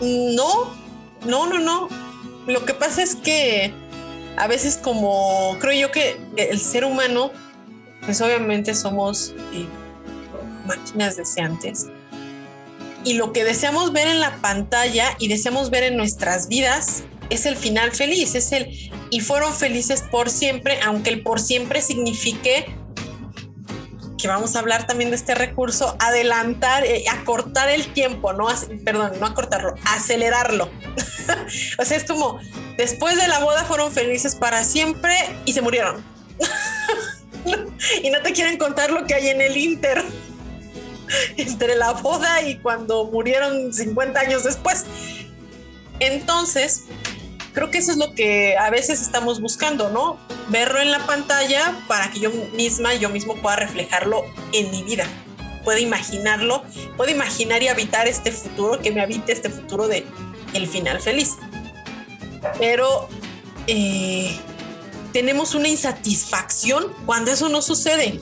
No, 0.00 0.74
no, 1.26 1.46
no, 1.46 1.58
no. 1.58 1.88
Lo 2.46 2.64
que 2.66 2.74
pasa 2.74 3.02
es 3.02 3.14
que 3.14 3.72
a 4.36 4.46
veces 4.46 4.76
como 4.76 5.56
creo 5.60 5.88
yo 5.88 5.92
que 5.92 6.18
el 6.36 6.60
ser 6.60 6.84
humano, 6.84 7.30
pues 8.04 8.20
obviamente 8.20 8.74
somos 8.74 9.34
eh, 9.52 9.66
máquinas 10.66 11.16
deseantes. 11.16 11.86
Y 13.04 13.14
lo 13.14 13.32
que 13.32 13.44
deseamos 13.44 13.92
ver 13.92 14.08
en 14.08 14.20
la 14.20 14.36
pantalla 14.36 15.14
y 15.18 15.28
deseamos 15.28 15.70
ver 15.70 15.84
en 15.84 15.96
nuestras 15.96 16.48
vidas 16.48 17.04
es 17.30 17.46
el 17.46 17.56
final 17.56 17.92
feliz, 17.92 18.34
es 18.34 18.52
el 18.52 18.68
y 19.10 19.20
fueron 19.20 19.52
felices 19.54 20.02
por 20.10 20.30
siempre, 20.30 20.78
aunque 20.84 21.10
el 21.10 21.22
por 21.22 21.40
siempre 21.40 21.82
signifique 21.82 22.66
vamos 24.28 24.56
a 24.56 24.60
hablar 24.60 24.86
también 24.86 25.10
de 25.10 25.16
este 25.16 25.34
recurso, 25.34 25.96
adelantar, 25.98 26.84
eh, 26.84 27.04
acortar 27.10 27.68
el 27.68 27.92
tiempo, 27.92 28.32
no, 28.32 28.48
perdón, 28.84 29.12
no 29.20 29.26
acortarlo, 29.26 29.74
acelerarlo. 29.84 30.70
o 31.78 31.84
sea, 31.84 31.96
es 31.96 32.04
como, 32.04 32.38
después 32.76 33.16
de 33.16 33.28
la 33.28 33.40
boda 33.40 33.64
fueron 33.64 33.92
felices 33.92 34.34
para 34.34 34.64
siempre 34.64 35.14
y 35.44 35.52
se 35.52 35.62
murieron. 35.62 36.04
y 38.02 38.10
no 38.10 38.20
te 38.22 38.32
quieren 38.32 38.58
contar 38.58 38.90
lo 38.90 39.04
que 39.04 39.14
hay 39.14 39.28
en 39.28 39.40
el 39.40 39.56
Inter 39.56 40.02
entre 41.36 41.76
la 41.76 41.92
boda 41.92 42.42
y 42.42 42.56
cuando 42.58 43.04
murieron 43.06 43.72
50 43.72 44.18
años 44.20 44.44
después. 44.44 44.84
Entonces, 46.00 46.84
creo 47.54 47.70
que 47.70 47.78
eso 47.78 47.92
es 47.92 47.96
lo 47.96 48.14
que 48.14 48.56
a 48.58 48.68
veces 48.68 49.00
estamos 49.00 49.40
buscando, 49.40 49.88
¿no? 49.88 50.18
Verlo 50.48 50.80
en 50.80 50.90
la 50.90 50.98
pantalla 51.06 51.74
para 51.88 52.10
que 52.10 52.20
yo 52.20 52.30
misma, 52.54 52.94
yo 52.94 53.08
mismo 53.08 53.36
pueda 53.36 53.56
reflejarlo 53.56 54.24
en 54.52 54.70
mi 54.70 54.82
vida. 54.82 55.06
Puedo 55.62 55.78
imaginarlo, 55.78 56.62
puedo 56.96 57.10
imaginar 57.10 57.62
y 57.62 57.68
habitar 57.68 58.08
este 58.08 58.32
futuro, 58.32 58.82
que 58.82 58.90
me 58.90 59.00
habite 59.00 59.32
este 59.32 59.48
futuro 59.48 59.88
de 59.88 60.04
el 60.52 60.66
final 60.66 61.00
feliz. 61.00 61.36
Pero 62.58 63.08
eh, 63.66 64.36
tenemos 65.12 65.54
una 65.54 65.68
insatisfacción 65.68 66.92
cuando 67.06 67.30
eso 67.30 67.48
no 67.48 67.62
sucede. 67.62 68.20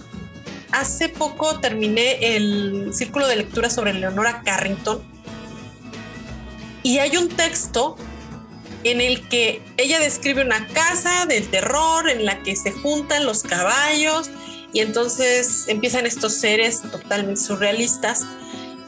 Hace 0.70 1.08
poco 1.08 1.58
terminé 1.58 2.36
el 2.36 2.90
círculo 2.94 3.26
de 3.26 3.36
lectura 3.36 3.70
sobre 3.70 3.94
Leonora 3.94 4.42
Carrington 4.42 5.02
y 6.82 6.98
hay 6.98 7.16
un 7.16 7.28
texto 7.28 7.96
en 8.84 9.00
el 9.00 9.28
que 9.28 9.62
ella 9.76 9.98
describe 9.98 10.42
una 10.42 10.66
casa 10.68 11.26
del 11.26 11.48
terror 11.48 12.08
en 12.08 12.24
la 12.24 12.42
que 12.42 12.56
se 12.56 12.72
juntan 12.72 13.26
los 13.26 13.42
caballos 13.42 14.30
y 14.72 14.80
entonces 14.80 15.64
empiezan 15.68 16.06
estos 16.06 16.34
seres 16.34 16.82
totalmente 16.82 17.40
surrealistas 17.40 18.24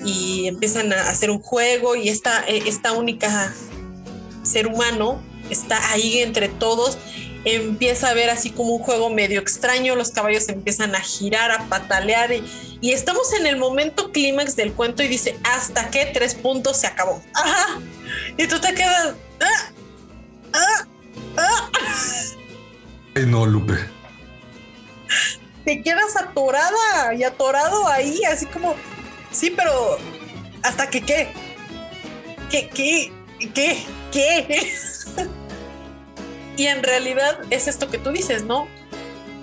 y 0.04 0.46
empiezan 0.46 0.92
a 0.92 1.08
hacer 1.08 1.30
un 1.30 1.40
juego 1.40 1.96
y 1.96 2.08
esta, 2.08 2.40
esta 2.46 2.92
única 2.92 3.54
ser 4.42 4.66
humano 4.66 5.22
está 5.50 5.92
ahí 5.92 6.18
entre 6.18 6.48
todos 6.48 6.98
empieza 7.44 8.08
a 8.08 8.14
ver 8.14 8.30
así 8.30 8.50
como 8.50 8.70
un 8.70 8.82
juego 8.82 9.10
medio 9.10 9.40
extraño, 9.40 9.96
los 9.96 10.10
caballos 10.10 10.48
empiezan 10.48 10.94
a 10.94 11.00
girar, 11.00 11.50
a 11.50 11.66
patalear 11.68 12.32
y, 12.32 12.44
estamos 12.92 13.32
en 13.32 13.46
el 13.46 13.56
momento 13.56 14.12
clímax 14.12 14.56
del 14.56 14.72
cuento 14.74 15.02
y 15.02 15.08
dice, 15.08 15.38
hasta 15.42 15.90
que 15.90 16.04
tres 16.06 16.34
puntos 16.34 16.76
se 16.76 16.86
acabó. 16.86 17.22
Ajá. 17.32 17.80
Y 18.36 18.46
tú 18.46 18.60
te 18.60 18.74
quedas, 18.74 19.14
ah, 19.40 19.70
No, 23.26 23.46
Lupe. 23.46 23.74
Te 25.64 25.82
quedas 25.82 26.16
atorada 26.16 27.14
y 27.14 27.24
atorado 27.24 27.88
ahí, 27.88 28.22
así 28.24 28.46
como, 28.46 28.74
sí, 29.30 29.50
pero 29.50 29.98
hasta 30.62 30.90
que 30.90 31.00
qué, 31.00 31.32
qué, 32.50 32.68
qué, 32.68 33.12
qué, 33.54 33.86
qué. 34.12 34.72
Y 36.56 36.66
en 36.66 36.84
realidad 36.84 37.40
es 37.50 37.66
esto 37.66 37.90
que 37.90 37.98
tú 37.98 38.12
dices, 38.12 38.44
¿no? 38.44 38.68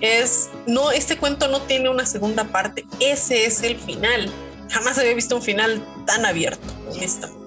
Es, 0.00 0.48
no, 0.66 0.92
este 0.92 1.18
cuento 1.18 1.46
no 1.48 1.60
tiene 1.60 1.90
una 1.90 2.06
segunda 2.06 2.44
parte, 2.44 2.86
ese 3.00 3.44
es 3.44 3.62
el 3.62 3.78
final. 3.78 4.30
Jamás 4.70 4.98
había 4.98 5.12
visto 5.14 5.36
un 5.36 5.42
final 5.42 5.84
tan 6.06 6.24
abierto, 6.24 6.72
honestamente. 6.90 7.41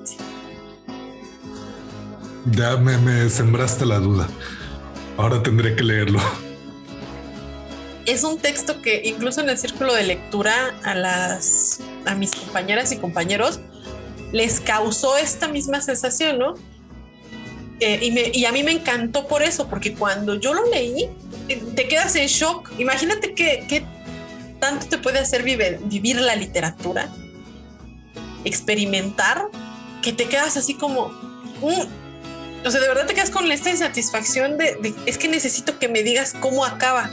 Ya 2.51 2.77
me, 2.77 2.97
me 2.97 3.29
sembraste 3.29 3.85
la 3.85 3.99
duda. 3.99 4.27
Ahora 5.17 5.41
tendré 5.41 5.75
que 5.75 5.83
leerlo. 5.83 6.19
Es 8.05 8.23
un 8.23 8.37
texto 8.37 8.81
que 8.81 9.01
incluso 9.05 9.41
en 9.41 9.49
el 9.49 9.57
círculo 9.57 9.93
de 9.93 10.03
lectura 10.03 10.53
a 10.83 10.93
las 10.93 11.79
a 12.05 12.13
mis 12.13 12.35
compañeras 12.35 12.91
y 12.91 12.97
compañeros 12.97 13.59
les 14.31 14.59
causó 14.59 15.17
esta 15.17 15.47
misma 15.47 15.81
sensación, 15.81 16.37
¿no? 16.37 16.53
Eh, 17.79 18.31
y, 18.33 18.45
a 18.45 18.51
mí 18.51 18.63
me 18.63 18.71
encantó 18.71 19.27
por 19.27 19.43
eso, 19.43 19.67
porque 19.67 19.95
cuando 19.95 20.35
yo 20.35 20.53
lo 20.53 20.69
leí, 20.69 21.09
eh, 21.49 21.63
te 21.75 21.87
quedas 21.87 22.15
en 22.15 22.27
shock. 22.27 22.71
Imagínate 22.77 23.33
qué 23.33 23.85
tanto 24.59 24.87
te 24.87 24.97
puede 24.97 25.19
hacer 25.19 25.43
vivir, 25.43 25.79
vivir 25.83 26.19
la 26.19 26.35
literatura, 26.35 27.09
experimentar, 28.43 29.47
que 30.01 30.13
te 30.13 30.25
quedas 30.25 30.57
así 30.57 30.75
como, 30.75 31.11
o 32.65 32.71
sea, 32.71 32.81
de 32.81 32.87
verdad 32.87 33.05
te 33.05 33.13
quedas 33.13 33.29
con 33.29 33.51
esta 33.51 33.69
insatisfacción 33.69 34.57
de, 34.57 34.93
es 35.05 35.17
que 35.17 35.27
necesito 35.27 35.77
que 35.77 35.87
me 35.87 36.01
digas 36.01 36.35
cómo 36.39 36.65
acaba. 36.65 37.09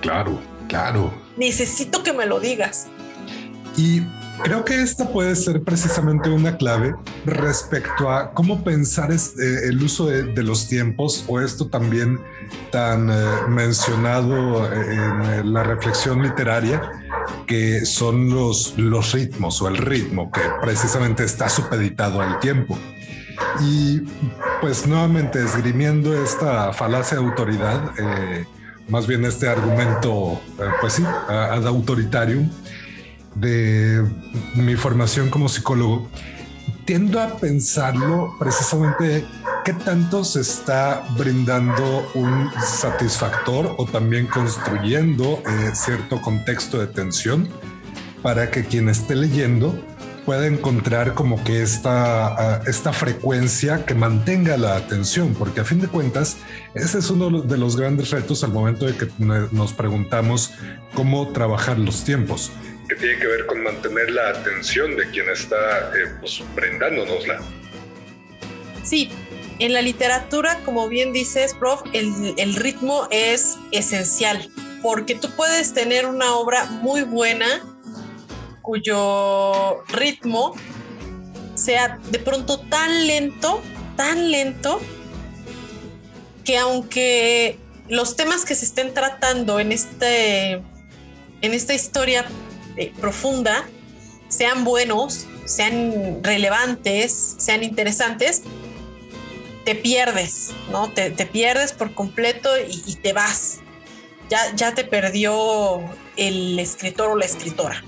Claro, 0.00 0.38
claro. 0.68 1.12
Necesito 1.36 2.02
que 2.02 2.12
me 2.12 2.26
lo 2.26 2.38
digas. 2.38 2.86
Y 3.76 4.02
creo 4.42 4.64
que 4.64 4.82
esta 4.82 5.08
puede 5.08 5.34
ser 5.36 5.62
precisamente 5.62 6.28
una 6.28 6.58
clave 6.58 6.94
respecto 7.24 8.10
a 8.10 8.34
cómo 8.34 8.62
pensar 8.62 9.10
eh, 9.10 9.16
el 9.64 9.82
uso 9.82 10.06
de, 10.06 10.42
los 10.42 10.68
tiempos 10.68 11.24
o 11.28 11.40
esto 11.40 11.68
también 11.68 12.20
tan 12.70 13.10
eh, 13.10 13.14
mencionado 13.48 14.66
eh, 14.70 15.40
en 15.40 15.52
la 15.52 15.62
reflexión 15.62 16.22
literaria 16.22 16.82
que 17.46 17.86
son 17.86 18.30
los, 18.30 18.76
los 18.76 19.12
ritmos 19.12 19.62
o 19.62 19.68
el 19.68 19.78
ritmo 19.78 20.30
que 20.30 20.42
precisamente 20.60 21.24
está 21.24 21.48
supeditado 21.48 22.20
al 22.20 22.38
tiempo. 22.40 22.78
Y 23.60 24.00
pues 24.60 24.86
nuevamente 24.86 25.42
esgrimiendo 25.42 26.14
esta 26.22 26.72
falacia 26.72 27.18
de 27.18 27.24
autoridad, 27.24 27.92
eh, 27.98 28.46
más 28.88 29.06
bien 29.06 29.24
este 29.24 29.48
argumento, 29.48 30.40
eh, 30.58 30.64
pues 30.80 30.94
sí, 30.94 31.04
ad 31.04 31.66
autoritarium 31.66 32.50
de 33.34 34.04
mi 34.54 34.74
formación 34.76 35.30
como 35.30 35.48
psicólogo, 35.48 36.08
tiendo 36.84 37.20
a 37.20 37.36
pensarlo 37.36 38.34
precisamente 38.38 39.24
qué 39.64 39.72
tanto 39.72 40.24
se 40.24 40.40
está 40.40 41.04
brindando 41.16 42.10
un 42.14 42.50
satisfactor 42.60 43.74
o 43.78 43.86
también 43.86 44.26
construyendo 44.26 45.42
eh, 45.46 45.70
cierto 45.74 46.20
contexto 46.20 46.78
de 46.78 46.88
tensión 46.88 47.48
para 48.22 48.50
que 48.50 48.64
quien 48.64 48.88
esté 48.88 49.14
leyendo 49.14 49.78
puede 50.24 50.46
encontrar 50.46 51.14
como 51.14 51.42
que 51.42 51.62
esta, 51.62 52.62
esta 52.66 52.92
frecuencia 52.92 53.84
que 53.84 53.94
mantenga 53.94 54.56
la 54.56 54.76
atención, 54.76 55.34
porque 55.34 55.60
a 55.60 55.64
fin 55.64 55.80
de 55.80 55.88
cuentas, 55.88 56.36
ese 56.74 56.98
es 56.98 57.10
uno 57.10 57.42
de 57.42 57.58
los 57.58 57.76
grandes 57.76 58.10
retos 58.10 58.44
al 58.44 58.52
momento 58.52 58.86
de 58.86 58.96
que 58.96 59.08
nos 59.18 59.72
preguntamos 59.72 60.52
cómo 60.94 61.32
trabajar 61.32 61.78
los 61.78 62.04
tiempos, 62.04 62.52
que 62.88 62.94
tiene 62.96 63.18
que 63.18 63.26
ver 63.26 63.46
con 63.46 63.62
mantener 63.62 64.10
la 64.10 64.28
atención 64.30 64.96
de 64.96 65.08
quien 65.10 65.28
está 65.28 65.90
eh, 65.96 66.14
pues, 66.20 66.42
brindándonosla. 66.54 67.40
Sí, 68.82 69.10
en 69.58 69.72
la 69.72 69.82
literatura, 69.82 70.60
como 70.64 70.88
bien 70.88 71.12
dices, 71.12 71.54
prof, 71.54 71.82
el 71.92 72.54
ritmo 72.56 73.08
es 73.10 73.56
esencial, 73.70 74.50
porque 74.82 75.14
tú 75.14 75.30
puedes 75.36 75.72
tener 75.72 76.06
una 76.06 76.34
obra 76.34 76.64
muy 76.66 77.02
buena, 77.02 77.62
cuyo 78.62 79.82
ritmo 79.88 80.54
sea 81.54 81.98
de 82.10 82.18
pronto 82.18 82.58
tan 82.60 83.06
lento, 83.06 83.60
tan 83.96 84.30
lento, 84.30 84.80
que 86.44 86.58
aunque 86.58 87.58
los 87.88 88.16
temas 88.16 88.44
que 88.44 88.54
se 88.54 88.64
estén 88.64 88.94
tratando 88.94 89.60
en, 89.60 89.72
este, 89.72 90.52
en 90.52 91.52
esta 91.52 91.74
historia 91.74 92.24
eh, 92.76 92.92
profunda 93.00 93.66
sean 94.28 94.64
buenos, 94.64 95.26
sean 95.44 96.22
relevantes, 96.22 97.36
sean 97.38 97.62
interesantes, 97.62 98.42
te 99.64 99.74
pierdes, 99.74 100.52
¿no? 100.70 100.90
Te, 100.90 101.10
pierdes 101.26 101.72
por 101.72 101.94
completo 101.94 102.48
y, 102.58 102.82
y, 102.86 102.96
te 102.96 103.12
vas. 103.12 103.60
Ya, 104.28 104.54
ya 104.56 104.74
te 104.74 104.84
perdió 104.84 105.80
el 106.16 106.58
escritor 106.58 107.10
o 107.10 107.16
la 107.16 107.26
escritora. 107.26 107.84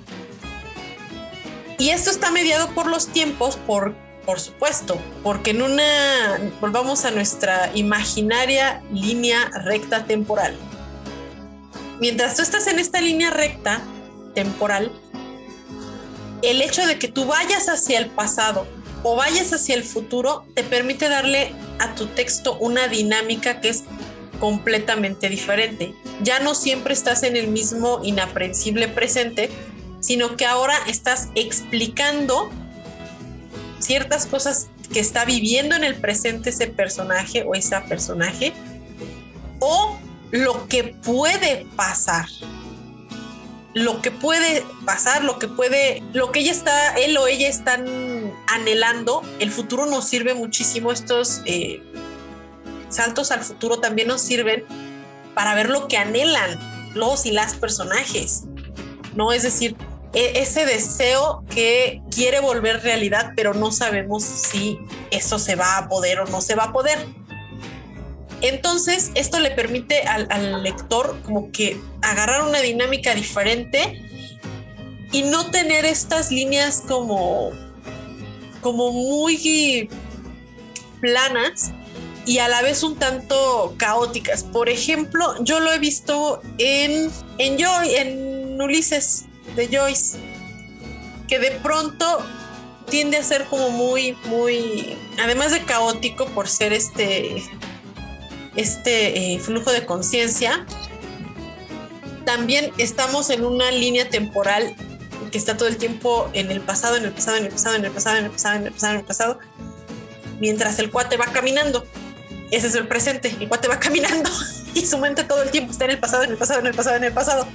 Y 1.79 1.91
esto 1.91 2.11
está 2.11 2.31
mediado 2.31 2.69
por 2.71 2.87
los 2.87 3.09
tiempos, 3.09 3.57
por, 3.67 3.95
por 4.25 4.41
supuesto, 4.41 4.99
porque 5.23 5.51
en 5.51 5.63
una, 5.63 6.39
volvamos 6.61 7.05
a 7.05 7.11
nuestra 7.11 7.71
imaginaria 7.75 8.83
línea 8.93 9.51
recta 9.65 10.05
temporal. 10.05 10.57
Mientras 12.01 12.37
tú 12.37 12.43
estás 12.43 12.67
en 12.67 12.79
esta 12.79 13.01
línea 13.01 13.31
recta 13.31 13.81
temporal, 14.35 14.93
el 16.43 16.61
hecho 16.61 16.87
de 16.87 16.99
que 16.99 17.09
tú 17.09 17.25
vayas 17.27 17.69
hacia 17.69 17.99
el 17.99 18.07
pasado 18.07 18.67
o 19.03 19.17
vayas 19.17 19.53
hacia 19.53 19.75
el 19.75 19.85
futuro 19.85 20.45
te 20.55 20.63
permite 20.63 21.09
darle 21.09 21.53
a 21.79 21.95
tu 21.95 22.07
texto 22.07 22.57
una 22.59 22.89
dinámica 22.89 23.61
que 23.61 23.71
es 23.71 23.85
completamente 24.41 25.29
diferente. 25.29 25.95
Ya 26.23 26.41
no 26.41 26.55
siempre 26.55 26.95
estás 26.95 27.23
en 27.23 27.37
el 27.37 27.49
mismo 27.49 28.01
inaprensible 28.03 28.89
presente, 28.89 29.51
sino 30.05 30.37
que 30.37 30.45
ahora 30.45 30.77
estás 30.87 31.31
explicando 31.35 32.51
ciertas 33.79 34.27
cosas 34.27 34.69
que 34.93 35.01
está 35.01 35.25
viviendo 35.25 35.75
en 35.77 35.83
el 35.83 35.95
presente 35.95 36.51
ese 36.51 36.67
personaje 36.67 37.43
o 37.47 37.55
esa 37.55 37.87
personaje 37.87 38.53
o 39.61 39.99
lo 40.31 40.69
que 40.69 40.95
puede 41.03 41.67
pasar. 41.75 42.27
Lo 43.73 44.03
que 44.03 44.11
puede 44.11 44.63
pasar, 44.85 45.25
lo 45.25 45.39
que 45.39 45.49
puede, 45.49 46.03
lo 46.13 46.33
que 46.33 46.41
ella 46.41 46.53
está, 46.53 46.95
él 46.97 47.17
o 47.17 47.27
ella 47.27 47.49
están 47.49 47.87
anhelando, 48.47 49.23
el 49.41 49.51
futuro 49.51 49.87
nos 49.87 50.07
sirve 50.07 50.35
muchísimo, 50.35 50.93
estos 50.93 51.41
eh, 51.47 51.83
saltos 52.91 53.33
al 53.33 53.41
futuro 53.41 53.81
también 53.81 54.09
nos 54.09 54.21
sirven 54.21 54.65
para 55.35 55.55
ver 55.55 55.71
lo 55.71 55.89
que 55.89 55.97
anhelan 55.97 56.93
los 56.95 57.25
y 57.27 57.33
las 57.33 57.55
personajes, 57.55 58.45
¿no? 59.17 59.33
Es 59.33 59.43
decir, 59.43 59.75
ese 60.15 60.65
deseo 60.65 61.45
que 61.51 62.01
quiere 62.11 62.41
volver 62.41 62.83
realidad, 62.83 63.33
pero 63.35 63.53
no 63.53 63.73
sabemos 63.73 64.23
si 64.23 64.79
eso 65.11 65.39
se 65.39 65.57
va 65.57 65.79
a 65.79 65.89
poder 65.89 66.21
o 66.21 66.27
no 66.27 66.41
se 66.41 66.55
va 66.55 66.65
a 66.65 66.73
poder. 66.73 66.99
Entonces, 68.41 69.11
esto 69.15 69.41
le 69.41 69.51
permite 69.51 70.03
al, 70.03 70.63
lector 70.63 71.19
como 71.25 71.51
que 71.51 71.81
agarrar 72.03 72.43
una 72.43 72.61
dinámica 72.61 73.15
diferente 73.15 74.01
y 75.13 75.23
no 75.23 75.51
tener 75.51 75.85
estas 75.85 76.31
líneas 76.31 76.83
como, 76.87 77.51
como 78.61 78.93
muy 78.93 79.89
planas 81.01 81.73
y 82.27 82.39
a 82.39 82.49
la 82.49 82.63
vez 82.63 82.83
un 82.83 82.97
tanto 82.97 83.75
caóticas. 83.79 84.45
Por 84.45 84.69
ejemplo, 84.69 85.43
yo 85.43 85.61
lo 85.61 85.73
he 85.73 85.79
visto 85.79 86.41
en, 86.59 87.11
en 87.39 87.59
Joy, 87.59 87.95
en 87.95 88.61
Ulises 88.61 89.25
de 89.57 89.69
Joyce, 89.69 90.19
que 91.29 91.39
de 91.39 91.53
pronto 91.53 92.25
tiende 92.89 93.17
a 93.17 93.23
ser 93.23 93.45
como 93.47 93.71
muy, 93.71 94.17
muy, 94.27 94.97
además 95.23 95.53
de 95.53 95.63
caótico 95.63 96.27
por 96.27 96.49
ser 96.49 96.73
este, 96.73 97.43
este 98.57 99.35
eh, 99.35 99.39
flujo 99.39 99.73
de 99.73 99.87
conciencia, 99.87 100.67
también 102.25 102.73
estamos 102.79 103.31
en 103.31 103.45
una 103.45 103.71
línea 103.71 104.09
temporal 104.09 104.75
que 105.31 105.39
está 105.39 105.57
todo 105.57 105.69
el 105.69 105.77
tiempo 105.77 106.31
en 106.33 106.51
el 106.51 106.61
pasado, 106.61 106.97
en 106.97 107.05
el 107.05 107.13
pasado, 107.13 107.37
en 107.37 107.45
el 107.45 107.51
pasado, 107.51 107.77
en 107.77 107.85
el 107.85 107.91
pasado, 107.91 108.17
en 108.17 108.25
el 108.25 108.31
pasado, 108.31 108.57
en 108.57 108.67
el 108.67 108.73
pasado, 108.73 108.93
en 108.93 109.01
el 109.01 109.05
pasado, 109.05 109.39
mientras 110.41 110.79
el 110.79 110.91
cuate 110.91 111.17
va 111.17 111.27
caminando. 111.27 111.85
Ese 112.51 112.69
es 112.69 112.75
el 112.75 112.87
presente, 112.87 113.35
el 113.41 113.49
cuate 113.49 113.69
va 113.69 113.81
caminando 113.81 114.31
y 114.75 114.87
su 114.87 114.99
mente 114.99 115.25
todo 115.25 115.43
el 115.43 115.51
tiempo 115.51 115.73
está 115.73 115.87
en 115.87 115.93
el 115.93 115.99
pasado, 115.99 116.23
en 116.23 116.31
el 116.31 116.37
pasado, 116.37 116.61
en 116.61 116.67
el 116.67 116.75
pasado, 116.75 116.97
en 116.97 117.05
el 117.05 117.13
pasado. 117.13 117.49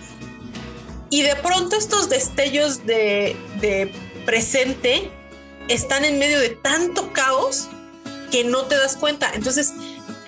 Y 1.10 1.24
de 1.24 1.36
pronto 1.36 1.76
estos 1.76 2.10
destellos 2.10 2.86
de, 2.86 3.36
presente 4.26 5.12
están 5.68 6.05
en 6.05 6.20
medio 6.20 6.39
de 6.39 6.49
tanto 6.49 7.12
caos 7.14 7.68
que 8.32 8.43
no 8.43 8.64
te 8.64 8.78
das 8.78 8.95
cuenta. 8.95 9.32
Entonces, 9.34 9.74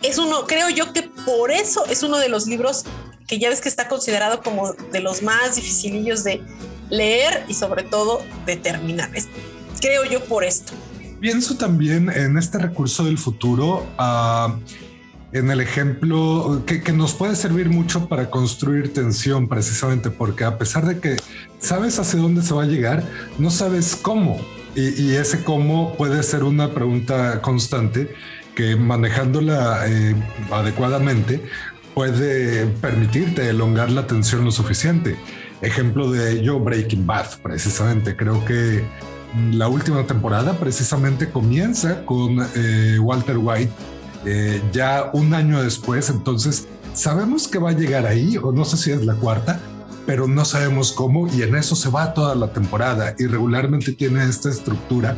es 0.01 0.17
uno, 0.17 0.47
creo 0.47 0.69
yo 0.69 0.91
que 0.93 1.03
por 1.03 1.51
eso 1.51 1.85
es 1.85 2.01
uno 2.01 2.17
de 2.17 2.29
los 2.29 2.47
libros 2.47 2.85
que 3.27 3.37
ya 3.37 3.49
ves 3.49 3.61
que 3.61 3.69
está 3.69 3.87
considerado 3.87 4.41
como 4.41 4.73
de 4.73 4.99
los 4.99 5.21
más 5.21 5.55
dificilillos 5.55 6.23
de 6.23 6.41
leer 6.89 7.45
y 7.47 7.53
sobre 7.53 7.83
todo 7.83 8.21
de 8.45 8.57
terminar. 8.57 9.11
creo 9.79 10.03
yo 10.05 10.23
por 10.25 10.43
esto. 10.43 10.73
Pienso 11.19 11.55
también 11.55 12.09
en 12.09 12.37
este 12.37 12.57
recurso 12.57 13.03
del 13.03 13.19
futuro. 13.19 13.87
Uh, 13.99 14.59
en 15.33 15.49
el 15.49 15.61
ejemplo 15.61 16.63
que, 16.65 16.91
nos 16.91 17.13
puede 17.13 17.35
servir 17.35 17.69
mucho 17.69 18.07
para 18.07 18.29
construir 18.29 18.93
tensión 18.93 19.47
precisamente 19.47 20.09
porque 20.09 20.43
a 20.43 20.57
pesar 20.57 20.85
de 20.85 20.99
que 20.99 21.17
sabes 21.59 21.99
hacia 21.99 22.19
dónde 22.19 22.41
se 22.41 22.53
va 22.53 22.63
a 22.63 22.67
llegar, 22.67 23.03
no 23.37 23.49
sabes 23.49 23.95
cómo. 23.95 24.39
Y, 24.75 25.11
ese 25.15 25.43
cómo 25.43 25.95
puede 25.97 26.23
ser 26.23 26.43
una 26.43 26.73
pregunta 26.73 27.41
constante 27.41 28.13
que 28.55 28.77
manejándola 28.77 29.85
eh, 29.87 30.15
adecuadamente 30.49 31.43
puede 31.93 32.67
permitirte 32.67 33.49
elongar 33.49 33.91
la 33.91 34.07
tensión 34.07 34.45
lo 34.45 34.51
suficiente. 34.51 35.17
Ejemplo 35.61 36.09
de 36.09 36.31
ello, 36.31 36.59
Breaking 36.59 37.05
Bad, 37.05 37.41
precisamente. 37.43 38.15
Creo 38.15 38.43
que 38.45 38.83
la 39.51 39.67
última 39.67 40.05
temporada 40.07 40.53
precisamente 40.57 41.29
comienza 41.29 42.05
con 42.05 42.37
eh, 42.55 42.97
Walter 42.99 43.37
White 43.37 43.71
eh, 44.25 44.61
ya 44.71 45.09
un 45.13 45.33
año 45.33 45.61
después, 45.61 46.09
entonces 46.09 46.67
sabemos 46.93 47.47
que 47.47 47.59
va 47.59 47.69
a 47.69 47.73
llegar 47.73 48.05
ahí, 48.05 48.37
o 48.37 48.51
no 48.51 48.65
sé 48.65 48.77
si 48.77 48.91
es 48.91 49.05
la 49.05 49.15
cuarta, 49.15 49.59
pero 50.05 50.27
no 50.27 50.45
sabemos 50.45 50.91
cómo 50.91 51.27
y 51.27 51.43
en 51.43 51.55
eso 51.55 51.75
se 51.75 51.89
va 51.89 52.13
toda 52.13 52.35
la 52.35 52.51
temporada. 52.51 53.15
Y 53.17 53.25
regularmente 53.27 53.93
tiene 53.93 54.23
esta 54.25 54.49
estructura, 54.49 55.17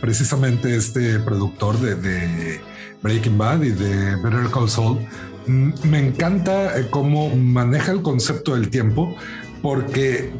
precisamente 0.00 0.76
este 0.76 1.18
productor 1.20 1.78
de, 1.78 2.60
Breaking 3.02 3.38
Bad 3.38 3.62
y 3.62 3.70
de 3.70 4.16
Better 4.16 4.50
Call 4.52 4.68
Saul. 4.68 4.98
Mm, 5.46 5.70
me 5.84 6.06
encanta 6.06 6.78
eh, 6.78 6.86
cómo 6.90 7.34
maneja 7.34 7.92
el 7.92 8.02
concepto 8.02 8.54
del 8.54 8.68
tiempo 8.68 9.16
porque 9.62 10.32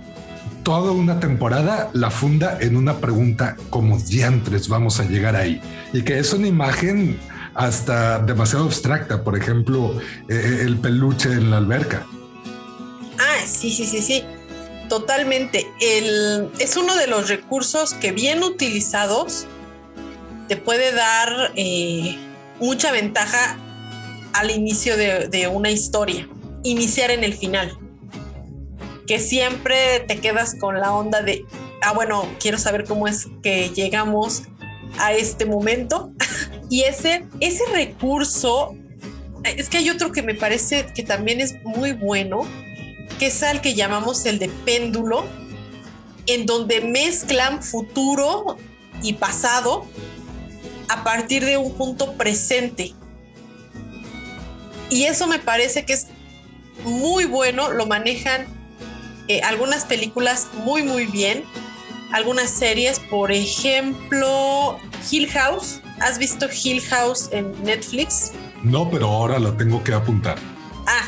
toda 0.63 0.93
una 0.93 1.21
temporada 1.21 1.89
la 1.95 2.11
funda 2.11 2.59
en 2.61 2.77
una 2.77 2.99
pregunta 2.99 3.57
como 3.71 3.99
diantres 3.99 4.69
vamos 4.69 5.01
a 5.01 5.05
llegar 5.05 5.37
ahí 5.37 5.61
y 5.95 6.03
que 6.03 6.19
es 6.19 6.35
una 6.35 6.49
imagen 6.49 7.19
hasta 7.55 8.19
demasiado 8.21 8.65
abstracta, 8.65 9.25
por 9.25 9.37
ejemplo, 9.37 10.01
eh, 10.29 10.35
eh, 10.35 10.63
el 10.63 10.79
peluche 10.79 11.33
en 11.33 11.51
la 11.51 11.59
alberca. 11.59 12.07
Ah, 13.19 13.47
sí, 13.47 13.71
sí, 13.71 13.87
sí, 13.87 14.03
sí, 14.03 14.25
totalmente. 14.89 15.67
El, 15.81 16.51
es 16.59 16.77
uno 16.77 16.95
de 16.97 17.07
los 17.07 17.29
recursos 17.29 17.95
que 17.95 18.13
bien 18.13 18.43
utilizados 18.43 19.47
te 20.49 20.57
puede 20.57 20.93
dar 20.93 21.53
eh, 21.57 22.17
mucha 22.59 22.93
ventaja 22.93 23.59
al 24.33 24.51
inicio 24.51 24.97
de, 24.97 25.29
de 25.29 25.49
una 25.49 25.71
historia, 25.71 26.29
iniciar 26.63 27.11
en 27.11 27.25
el 27.25 27.35
final 27.35 27.77
que 29.11 29.19
siempre 29.19 29.99
te 30.07 30.21
quedas 30.21 30.55
con 30.55 30.79
la 30.79 30.93
onda 30.93 31.21
de, 31.21 31.45
ah, 31.83 31.93
bueno, 31.93 32.29
quiero 32.39 32.59
saber 32.59 32.85
cómo 32.85 33.09
es 33.09 33.27
que 33.43 33.71
llegamos 33.71 34.45
a 34.99 35.13
este 35.13 35.47
momento. 35.47 36.13
y 36.71 36.83
ese, 36.83 37.27
ese 37.41 37.65
recurso, 37.73 38.75
es 39.45 39.69
que 39.69 39.79
hay 39.79 39.91
otro 39.91 40.13
que 40.13 40.23
me 40.23 40.35
parece 40.35 40.87
que 40.95 41.03
también 41.03 41.41
es 41.41 41.55
muy 41.65 41.93
bueno, 41.93 42.41
que 43.19 43.27
es 43.27 43.43
al 43.43 43.61
que 43.61 43.75
llamamos 43.75 44.25
el 44.27 44.39
de 44.39 44.49
péndulo, 44.49 45.25
en 46.27 46.47
donde 46.47 46.81
mezclan 46.81 47.63
futuro 47.63 48.57
y 49.03 49.15
pasado 49.15 49.87
a 50.89 51.05
partir 51.05 51.45
de 51.45 51.57
un 51.57 51.73
punto 51.75 52.15
presente. 52.15 52.95
Y 54.91 55.05
eso 55.05 55.27
me 55.27 55.39
parece 55.39 55.85
que 55.85 55.93
es 55.93 56.09
muy 56.85 57.25
bueno, 57.25 57.71
lo 57.71 57.87
manejan 57.87 58.47
eh, 59.29 59.41
algunas 59.43 59.85
películas 59.85 60.49
muy, 60.65 60.83
muy 60.83 61.07
bien 61.07 61.45
algunas 62.13 62.51
series, 62.51 62.99
por 62.99 63.33
ejemplo, 63.33 64.79
Hill 65.11 65.31
House. 65.31 65.81
¿Has 66.01 66.19
visto 66.19 66.47
Hill 66.51 66.81
House 66.83 67.29
en 67.33 67.53
Netflix? 67.63 68.33
No, 68.63 68.91
pero 68.91 69.09
ahora 69.09 69.39
la 69.39 69.57
tengo 69.57 69.83
que 69.85 69.93
apuntar. 69.93 70.39
Ah, 70.87 71.07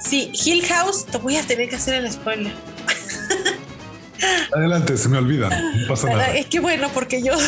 sí, 0.00 0.32
Hill 0.44 0.64
House, 0.66 1.06
te 1.06 1.18
voy 1.18 1.36
a 1.36 1.42
tener 1.42 1.68
que 1.68 1.76
hacer 1.76 1.94
el 1.94 2.10
spoiler. 2.10 2.52
Adelante, 4.54 4.96
se 4.96 5.08
me 5.08 5.18
olvida, 5.18 5.48
no 5.48 5.88
pasa 5.88 6.08
nada. 6.08 6.36
Es 6.36 6.46
que 6.46 6.60
bueno, 6.60 6.88
porque 6.92 7.22
yo 7.22 7.32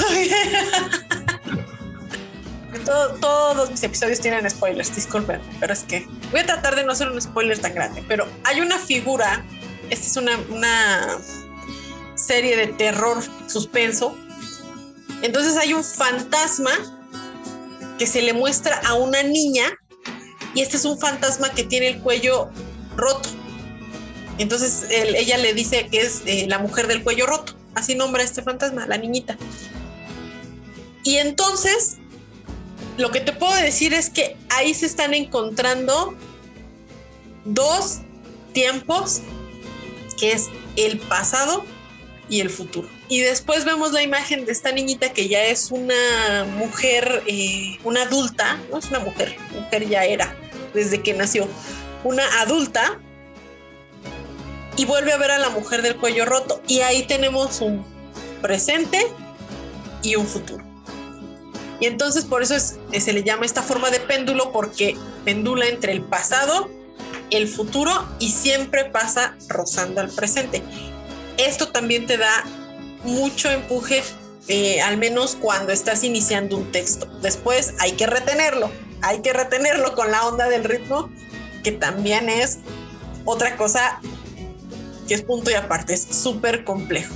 todos 3.20 3.70
mis 3.70 3.82
episodios 3.82 4.20
tienen 4.20 4.48
spoilers, 4.48 4.94
disculpen, 4.94 5.40
pero 5.60 5.72
es 5.72 5.84
que 5.84 6.06
voy 6.30 6.40
a 6.40 6.46
tratar 6.46 6.76
de 6.76 6.84
no 6.84 6.92
hacer 6.92 7.08
un 7.08 7.20
spoiler 7.20 7.58
tan 7.58 7.74
grande, 7.74 8.02
pero 8.08 8.26
hay 8.44 8.60
una 8.60 8.78
figura, 8.78 9.44
esta 9.90 10.06
es 10.06 10.16
una, 10.16 10.38
una 10.50 11.18
serie 12.22 12.56
de 12.56 12.68
terror 12.68 13.22
suspenso. 13.46 14.16
Entonces 15.22 15.56
hay 15.56 15.74
un 15.74 15.84
fantasma 15.84 16.70
que 17.98 18.06
se 18.06 18.22
le 18.22 18.32
muestra 18.32 18.80
a 18.86 18.94
una 18.94 19.22
niña 19.22 19.64
y 20.54 20.62
este 20.62 20.76
es 20.76 20.84
un 20.84 20.98
fantasma 20.98 21.50
que 21.50 21.64
tiene 21.64 21.88
el 21.88 22.00
cuello 22.00 22.50
roto. 22.96 23.28
Entonces 24.38 24.86
ella 24.90 25.38
le 25.38 25.54
dice 25.54 25.88
que 25.88 26.00
es 26.00 26.22
eh, 26.26 26.46
la 26.48 26.58
mujer 26.58 26.86
del 26.86 27.02
cuello 27.02 27.26
roto. 27.26 27.54
Así 27.74 27.94
nombra 27.94 28.22
este 28.22 28.42
fantasma, 28.42 28.86
la 28.86 28.98
niñita. 28.98 29.36
Y 31.04 31.16
entonces, 31.16 31.96
lo 32.96 33.10
que 33.10 33.20
te 33.20 33.32
puedo 33.32 33.54
decir 33.54 33.94
es 33.94 34.10
que 34.10 34.36
ahí 34.50 34.74
se 34.74 34.86
están 34.86 35.14
encontrando 35.14 36.14
dos 37.44 38.00
tiempos, 38.52 39.20
que 40.18 40.32
es 40.32 40.48
el 40.76 40.98
pasado 40.98 41.64
y 42.32 42.40
el 42.40 42.48
futuro. 42.48 42.88
Y 43.10 43.20
después 43.20 43.66
vemos 43.66 43.92
la 43.92 44.02
imagen 44.02 44.46
de 44.46 44.52
esta 44.52 44.72
niñita 44.72 45.12
que 45.12 45.28
ya 45.28 45.44
es 45.44 45.70
una 45.70 46.46
mujer, 46.56 47.22
eh, 47.26 47.78
una 47.84 48.04
adulta, 48.04 48.58
no 48.70 48.78
es 48.78 48.86
una 48.86 49.00
mujer, 49.00 49.36
mujer 49.52 49.86
ya 49.86 50.06
era 50.06 50.34
desde 50.72 51.02
que 51.02 51.12
nació, 51.12 51.46
una 52.04 52.24
adulta, 52.40 52.98
y 54.78 54.86
vuelve 54.86 55.12
a 55.12 55.18
ver 55.18 55.30
a 55.30 55.38
la 55.38 55.50
mujer 55.50 55.82
del 55.82 55.96
cuello 55.96 56.24
roto. 56.24 56.62
Y 56.66 56.80
ahí 56.80 57.02
tenemos 57.02 57.60
un 57.60 57.84
presente 58.40 59.06
y 60.02 60.16
un 60.16 60.26
futuro. 60.26 60.64
Y 61.80 61.84
entonces 61.84 62.24
por 62.24 62.42
eso 62.42 62.56
es, 62.56 62.78
se 62.98 63.12
le 63.12 63.24
llama 63.24 63.44
esta 63.44 63.60
forma 63.60 63.90
de 63.90 64.00
péndulo 64.00 64.52
porque 64.52 64.96
pendula 65.26 65.66
entre 65.66 65.92
el 65.92 66.00
pasado, 66.00 66.70
el 67.28 67.46
futuro 67.46 67.92
y 68.18 68.30
siempre 68.30 68.86
pasa 68.86 69.36
rozando 69.48 70.00
al 70.00 70.08
presente 70.08 70.62
esto 71.46 71.68
también 71.68 72.06
te 72.06 72.16
da 72.16 72.44
mucho 73.04 73.50
empuje, 73.50 74.02
eh, 74.48 74.80
al 74.80 74.96
menos 74.96 75.36
cuando 75.40 75.72
estás 75.72 76.04
iniciando 76.04 76.56
un 76.56 76.70
texto. 76.72 77.06
Después 77.20 77.74
hay 77.78 77.92
que 77.92 78.06
retenerlo, 78.06 78.70
hay 79.02 79.20
que 79.22 79.32
retenerlo 79.32 79.94
con 79.94 80.10
la 80.10 80.26
onda 80.26 80.48
del 80.48 80.64
ritmo, 80.64 81.10
que 81.62 81.72
también 81.72 82.28
es 82.28 82.58
otra 83.24 83.56
cosa 83.56 84.00
que 85.06 85.14
es 85.14 85.22
punto 85.22 85.50
y 85.50 85.54
aparte, 85.54 85.94
es 85.94 86.02
súper 86.02 86.64
complejo. 86.64 87.14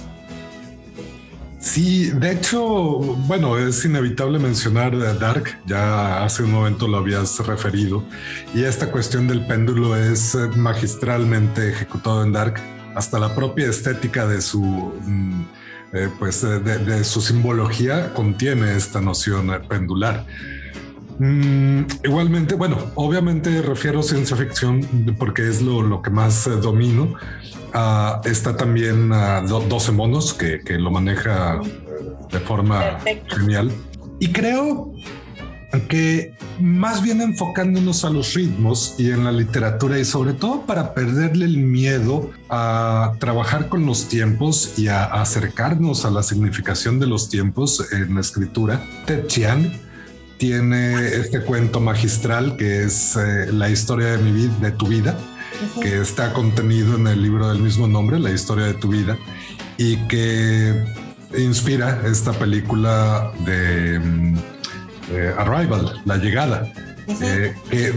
Sí, 1.59 2.11
de 2.11 2.33
hecho, 2.33 2.63
bueno, 2.63 3.59
es 3.59 3.85
inevitable 3.85 4.39
mencionar 4.39 5.19
Dark, 5.19 5.61
ya 5.67 6.23
hace 6.25 6.45
un 6.45 6.53
momento 6.53 6.87
lo 6.87 6.99
habías 6.99 7.39
referido, 7.45 8.05
y 8.55 8.63
esta 8.63 8.91
cuestión 8.93 9.27
del 9.27 9.45
péndulo 9.47 9.97
es 9.97 10.37
magistralmente 10.55 11.71
ejecutado 11.71 12.23
en 12.23 12.33
Dark 12.33 12.76
hasta 12.97 13.19
la 13.19 13.35
propia 13.35 13.69
estética 13.69 14.27
de 14.27 14.41
su, 14.41 14.63
mm, 14.63 15.43
eh, 15.93 16.09
pues 16.19 16.41
de, 16.41 17.05
su 17.05 17.21
simbología 17.21 18.15
contiene 18.15 18.75
esta 18.75 19.03
noción 19.03 19.53
pendular. 19.69 20.25
Mm, 21.19 21.83
igualmente, 22.05 22.55
bueno, 22.55 22.79
obviamente 22.95 23.61
refiero 23.61 24.03
ciencia 24.03 24.37
ficción 24.37 24.81
porque 25.19 25.47
es 25.47 25.61
lo, 25.61 26.01
que 26.01 26.11
más 26.11 26.47
eh, 26.47 26.51
domino. 26.51 27.15
Ah, 27.75 28.23
está 28.25 28.57
también 28.57 29.13
a 29.13 29.43
12 29.43 29.93
monos 29.93 30.33
que, 30.33 30.61
que, 30.61 30.79
lo 30.79 30.91
maneja 30.91 31.61
de 32.33 32.41
forma 32.41 32.99
genial. 33.29 33.71
Y 34.19 34.33
creo 34.33 34.95
que 35.89 36.33
más 36.61 37.03
bien 37.03 37.21
enfocándonos 37.21 38.05
a 38.05 38.11
los 38.11 38.35
ritmos 38.35 38.95
y 38.99 39.11
en 39.11 39.25
la 39.25 39.33
literatura 39.33 39.99
y 39.99 40.05
sobre 40.05 40.33
todo 40.33 40.63
para 40.63 40.95
perderle 40.95 41.45
el 41.45 41.59
miedo 41.59 42.31
a 42.49 43.15
trabajar 43.19 43.69
con 43.69 43.85
los 43.85 44.09
tiempos 44.09 44.79
y 44.79 44.89
a 44.89 45.05
acercarnos 45.05 46.05
a 46.05 46.11
la 46.11 46.23
significación 46.23 46.99
de 46.99 47.07
los 47.07 47.29
tiempos 47.29 47.93
en 47.93 48.15
la 48.15 48.21
escritura, 48.21 48.83
Ted 49.07 49.27
Chiang 49.27 49.73
tiene 50.39 51.07
este 51.07 51.41
cuento 51.41 51.81
magistral 51.81 52.57
que 52.57 52.85
es 52.85 53.17
eh, 53.17 53.53
la 53.53 53.71
historia 53.71 54.09
de 54.09 54.19
mi 54.19 54.33
vida, 54.33 54.55
de 54.61 54.71
tu 54.73 54.87
vida, 54.87 55.17
que 55.81 56.01
está 56.01 56.33
contenido 56.33 56.97
en 56.97 57.07
el 57.07 57.23
libro 57.23 57.49
del 57.49 57.61
mismo 57.61 57.87
nombre, 57.87 58.19
La 58.19 58.31
historia 58.31 58.67
de 58.67 58.75
tu 58.75 58.89
vida, 58.89 59.17
y 59.79 59.97
que 60.09 60.85
inspira 61.39 62.03
esta 62.07 62.33
película 62.33 63.33
de 63.47 63.99
mm, 63.99 64.39
eh, 65.11 65.35
Arrival, 65.37 66.01
la 66.05 66.17
llegada, 66.17 66.73
eh, 67.23 67.55
que 67.71 67.93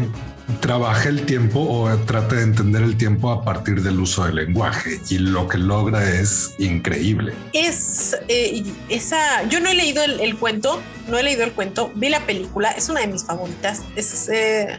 trabaja 0.62 1.10
el 1.10 1.26
tiempo 1.26 1.60
o 1.62 1.95
trata 2.05 2.36
de 2.36 2.43
entender 2.43 2.82
el 2.84 2.97
tiempo 2.97 3.32
a 3.32 3.43
partir 3.43 3.82
del 3.82 3.99
uso 3.99 4.26
del 4.26 4.36
lenguaje 4.36 4.99
y 5.10 5.20
lo 5.20 5.47
que 5.47 5.57
logra 5.57 6.20
es 6.20 6.55
increíble. 6.57 7.34
Es 7.53 8.18
eh, 8.28 8.64
esa, 8.89 9.43
yo 9.43 9.60
no 9.60 9.70
he 9.70 9.76
leído 9.76 10.03
el, 10.03 10.38
cuento, 10.38 10.82
no 11.07 11.18
he 11.18 11.24
leído 11.24 11.43
el 11.43 11.51
cuento, 11.51 11.91
vi 11.95 12.10
la 12.10 12.26
película, 12.26 12.72
es 12.72 12.89
una 12.89 13.01
de 13.01 13.07
mis 13.07 13.24
favoritas. 13.24 13.84
Es 13.95 14.30
eh, 14.30 14.78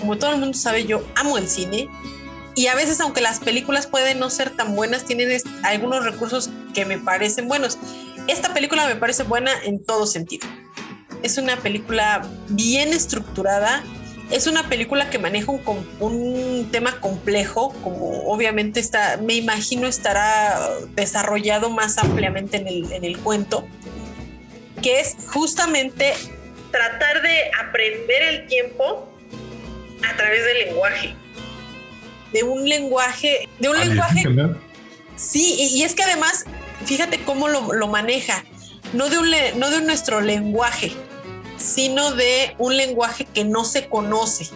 como 0.00 0.18
todo 0.18 0.32
el 0.32 0.38
mundo 0.38 0.56
sabe, 0.56 0.84
yo 0.84 1.04
amo 1.16 1.38
el 1.38 1.48
cine 1.48 1.88
y 2.54 2.66
a 2.66 2.74
veces, 2.74 3.00
aunque 3.00 3.20
las 3.20 3.38
películas 3.38 3.86
pueden 3.86 4.18
no 4.18 4.30
ser 4.30 4.50
tan 4.50 4.74
buenas, 4.74 5.04
tienen 5.04 5.40
algunos 5.62 6.04
recursos 6.04 6.50
que 6.74 6.84
me 6.84 6.98
parecen 6.98 7.46
buenos. 7.46 7.78
Esta 8.26 8.52
película 8.52 8.86
me 8.86 8.96
parece 8.96 9.22
buena 9.22 9.52
en 9.64 9.82
todo 9.82 10.06
sentido. 10.06 10.46
Es 11.22 11.38
una 11.38 11.56
película 11.56 12.26
bien 12.48 12.92
estructurada, 12.92 13.82
es 14.30 14.46
una 14.46 14.68
película 14.68 15.10
que 15.10 15.18
maneja 15.18 15.50
un, 15.50 15.62
un, 16.00 16.68
tema 16.70 17.00
complejo, 17.00 17.72
como 17.82 18.24
obviamente 18.30 18.78
está, 18.78 19.16
me 19.16 19.34
imagino 19.34 19.86
estará 19.86 20.58
desarrollado 20.94 21.70
más 21.70 21.98
ampliamente 21.98 22.58
en 22.58 22.68
el, 22.68 22.92
en 22.92 23.04
el 23.04 23.18
cuento, 23.18 23.66
que 24.82 25.00
es 25.00 25.16
justamente 25.26 26.14
tratar 26.70 27.22
de 27.22 27.50
aprender 27.58 28.22
el 28.22 28.46
tiempo 28.46 29.08
a 30.08 30.16
través 30.16 30.44
del 30.44 30.58
lenguaje. 30.66 31.14
De 32.32 32.42
un 32.42 32.68
lenguaje, 32.68 33.48
de 33.58 33.68
un 33.70 33.78
lenguaje. 33.78 34.24
Sí, 35.16 35.56
y, 35.58 35.82
es 35.82 35.94
que 35.94 36.02
además, 36.02 36.44
fíjate 36.84 37.20
cómo 37.22 37.48
lo, 37.48 37.72
lo 37.72 37.88
maneja, 37.88 38.44
no 38.92 39.08
de, 39.08 39.18
un, 39.18 39.30
no 39.56 39.70
de 39.70 39.80
nuestro 39.80 40.20
lenguaje, 40.20 40.92
sino 41.58 42.12
de 42.12 42.54
un 42.58 42.76
lenguaje 42.76 43.24
que 43.24 43.44
no 43.44 43.64
se 43.64 43.88
conoce, 43.88 44.48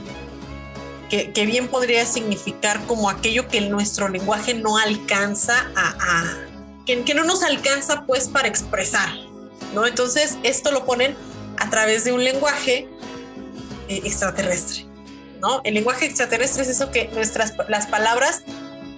que, 1.10 1.46
bien 1.46 1.68
podría 1.68 2.06
significar 2.06 2.80
como 2.86 3.10
aquello 3.10 3.46
que 3.48 3.60
nuestro 3.60 4.08
lenguaje 4.08 4.54
no 4.54 4.78
alcanza 4.78 5.70
a, 5.76 6.38
que, 6.86 7.14
no 7.14 7.24
nos 7.24 7.42
alcanza 7.42 8.04
pues 8.06 8.28
para 8.28 8.48
expresar, 8.48 9.10
¿no? 9.74 9.86
Entonces 9.86 10.38
esto 10.42 10.72
lo 10.72 10.86
ponen 10.86 11.14
a 11.58 11.68
través 11.68 12.04
de 12.04 12.12
un 12.12 12.24
lenguaje 12.24 12.88
eh, 13.88 14.00
extraterrestre, 14.04 14.86
¿no? 15.40 15.60
El 15.64 15.74
lenguaje 15.74 16.06
extraterrestre 16.06 16.62
es 16.62 16.70
eso 16.70 16.90
que 16.90 17.08
nuestras 17.08 17.52
las 17.68 17.86
palabras 17.88 18.42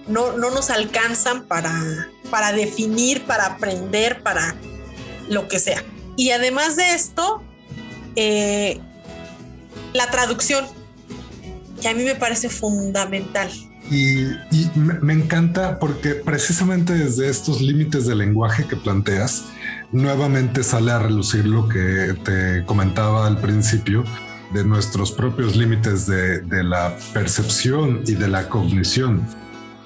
no, 0.07 0.33
no 0.33 0.51
nos 0.51 0.69
alcanzan 0.69 1.43
para, 1.45 2.07
para 2.29 2.53
definir, 2.53 3.23
para 3.25 3.45
aprender, 3.45 4.21
para 4.23 4.55
lo 5.27 5.49
que 5.49 5.59
sea. 5.59 5.83
Y 6.15 6.31
además 6.31 6.77
de 6.77 6.93
esto, 6.93 7.43
eh, 8.15 8.79
la 9.93 10.09
traducción, 10.09 10.65
que 11.81 11.89
a 11.89 11.93
mí 11.93 12.03
me 12.03 12.15
parece 12.15 12.49
fundamental. 12.49 13.49
Y, 13.91 14.25
me, 14.75 15.13
encanta 15.13 15.77
porque 15.79 16.15
precisamente 16.15 16.93
desde 16.93 17.29
estos 17.29 17.61
límites 17.61 18.07
de 18.07 18.15
lenguaje 18.15 18.65
que 18.65 18.75
planteas, 18.75 19.45
nuevamente 19.91 20.63
sale 20.63 20.91
a 20.91 20.99
relucir 20.99 21.45
lo 21.45 21.67
que 21.67 22.15
te 22.23 22.65
comentaba 22.65 23.27
al 23.27 23.37
principio 23.37 24.03
de 24.53 24.63
nuestros 24.63 25.11
propios 25.11 25.55
límites 25.55 26.07
de, 26.07 26.39
de 26.39 26.63
la 26.63 26.97
percepción 27.13 28.01
y 28.07 28.15
de 28.15 28.27
la 28.27 28.49
cognición 28.49 29.25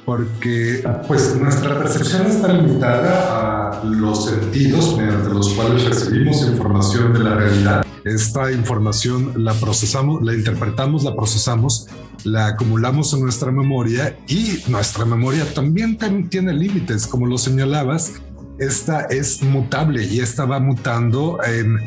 porque 0.10 0.84
pues 1.08 1.36
nuestra 1.36 1.78
percepción 1.78 2.26
está 2.26 2.52
limitada 2.52 3.70
a 3.70 3.84
los 3.84 4.26
sentidos 4.26 4.98
mediante 4.98 5.30
los 5.30 5.54
cuales 5.54 5.86
recibimos 5.86 6.42
información 6.48 7.14
de 7.14 7.20
la 7.20 7.36
realidad. 7.36 7.86
Esta 8.10 8.52
información 8.52 9.44
la 9.44 9.54
procesamos, 9.54 10.24
la 10.24 10.34
interpretamos, 10.34 11.04
la 11.04 11.16
procesamos, 11.16 11.88
la 12.24 12.48
acumulamos 12.48 13.14
en 13.14 13.22
nuestra 13.22 13.52
memoria 13.52 14.18
y 14.28 14.64
nuestra 14.68 15.06
memoria 15.06 15.46
también 15.54 15.98
tiene 16.30 16.54
límites, 16.54 17.06
como 17.06 17.28
lo 17.28 17.38
señalabas. 17.38 18.14
Esta 18.58 19.02
es 19.04 19.44
mutable 19.44 20.04
y 20.04 20.20
esta 20.20 20.46
va 20.46 20.60
mutando 20.60 21.40
en 21.46 21.78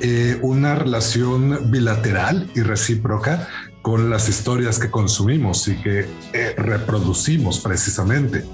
eh, 0.00 0.38
una 0.40 0.76
relación 0.76 1.70
bilateral 1.70 2.48
y 2.54 2.62
recíproca 2.62 3.48
con 3.82 4.08
las 4.08 4.28
historias 4.28 4.78
que 4.78 4.88
consumimos 4.88 5.66
y 5.66 5.74
que 5.82 6.06
eh, 6.32 6.54
reproducimos 6.56 7.58
precisamente. 7.58 8.44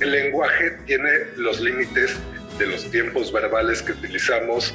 El 0.00 0.12
lenguaje 0.12 0.72
tiene 0.86 1.08
los 1.38 1.60
límites 1.60 2.16
de 2.58 2.66
los 2.66 2.90
tiempos 2.90 3.32
verbales 3.32 3.82
que 3.82 3.92
utilizamos, 3.92 4.74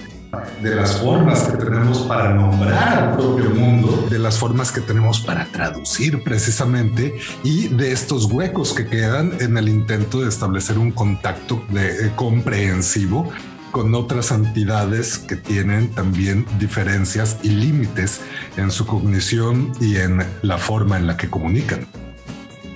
de 0.61 0.75
las 0.75 0.97
formas 0.97 1.43
que 1.43 1.57
tenemos 1.57 1.99
para 1.99 2.33
nombrar 2.33 3.03
al 3.03 3.13
propio 3.15 3.49
mundo, 3.49 4.07
de 4.09 4.19
las 4.19 4.37
formas 4.37 4.71
que 4.71 4.81
tenemos 4.81 5.19
para 5.21 5.45
traducir 5.45 6.23
precisamente 6.23 7.15
y 7.43 7.67
de 7.69 7.91
estos 7.91 8.25
huecos 8.25 8.73
que 8.73 8.85
quedan 8.85 9.33
en 9.39 9.57
el 9.57 9.69
intento 9.69 10.21
de 10.21 10.29
establecer 10.29 10.77
un 10.77 10.91
contacto 10.91 11.63
de, 11.69 12.07
eh, 12.07 12.11
comprensivo 12.15 13.29
con 13.71 13.93
otras 13.95 14.31
entidades 14.31 15.17
que 15.17 15.35
tienen 15.35 15.89
también 15.89 16.45
diferencias 16.57 17.37
y 17.43 17.49
límites 17.49 18.21
en 18.57 18.71
su 18.71 18.85
cognición 18.85 19.71
y 19.79 19.97
en 19.97 20.25
la 20.41 20.57
forma 20.57 20.97
en 20.97 21.07
la 21.07 21.17
que 21.17 21.29
comunican. 21.29 21.87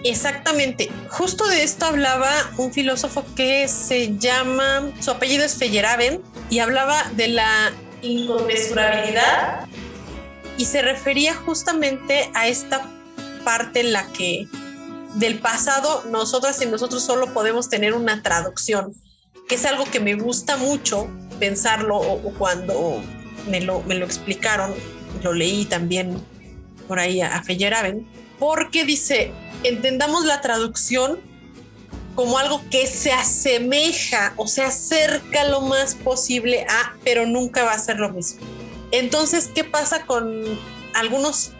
Exactamente. 0.03 0.89
Justo 1.09 1.47
de 1.47 1.63
esto 1.63 1.85
hablaba 1.85 2.29
un 2.57 2.73
filósofo 2.73 3.25
que 3.35 3.67
se 3.67 4.17
llama, 4.17 4.91
su 4.99 5.11
apellido 5.11 5.45
es 5.45 5.55
Feyerabend, 5.55 6.19
y 6.49 6.59
hablaba 6.59 7.09
de 7.15 7.29
la 7.29 7.71
inconmensurabilidad 8.01 9.65
y 10.57 10.65
se 10.65 10.81
refería 10.81 11.33
justamente 11.33 12.29
a 12.33 12.47
esta 12.47 12.85
parte 13.43 13.79
en 13.79 13.93
la 13.93 14.05
que 14.07 14.47
del 15.15 15.39
pasado 15.39 16.03
nosotras 16.09 16.61
y 16.61 16.65
nosotros 16.65 17.03
solo 17.03 17.33
podemos 17.33 17.69
tener 17.69 17.93
una 17.93 18.21
traducción 18.21 18.93
que 19.47 19.55
es 19.55 19.65
algo 19.65 19.85
que 19.85 19.99
me 19.99 20.15
gusta 20.15 20.57
mucho 20.57 21.07
pensarlo 21.39 21.97
o, 21.97 22.33
cuando 22.37 23.01
me 23.49 23.61
lo, 23.61 23.81
me 23.83 23.95
lo 23.95 24.05
explicaron, 24.05 24.73
lo 25.21 25.33
leí 25.33 25.65
también 25.65 26.17
por 26.87 26.99
ahí 26.99 27.21
a, 27.21 27.35
a 27.35 27.43
Feyerabend, 27.43 28.05
porque 28.39 28.85
dice, 28.85 29.31
entendamos 29.63 30.25
la 30.25 30.41
traducción 30.41 31.19
como 32.15 32.37
algo 32.37 32.61
que 32.69 32.85
se 32.85 33.11
asemeja 33.11 34.33
o 34.37 34.47
se 34.47 34.63
acerca 34.63 35.45
lo 35.45 35.61
más 35.61 35.95
posible 35.95 36.65
a, 36.69 36.93
pero 37.03 37.25
nunca 37.25 37.63
va 37.63 37.73
a 37.73 37.79
ser 37.79 37.97
lo 37.97 38.09
mismo. 38.09 38.41
Entonces, 38.91 39.49
¿qué 39.53 39.63
pasa 39.63 40.05
con 40.05 40.59
algunos 40.93 41.51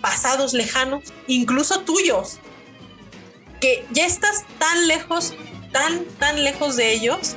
pasados 0.00 0.52
lejanos, 0.52 1.12
incluso 1.26 1.80
tuyos? 1.80 2.38
Que 3.60 3.84
ya 3.90 4.06
estás 4.06 4.44
tan 4.58 4.86
lejos 4.86 5.34
tan, 5.72 6.04
tan 6.18 6.42
lejos 6.42 6.76
de 6.76 6.92
ellos 6.92 7.36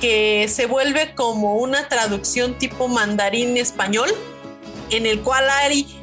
que 0.00 0.48
se 0.48 0.66
vuelve 0.66 1.14
como 1.14 1.56
una 1.56 1.88
traducción 1.88 2.58
tipo 2.58 2.88
mandarín 2.88 3.56
español, 3.56 4.10
en 4.90 5.06
el 5.06 5.20
cual 5.22 5.48
hay 5.48 6.01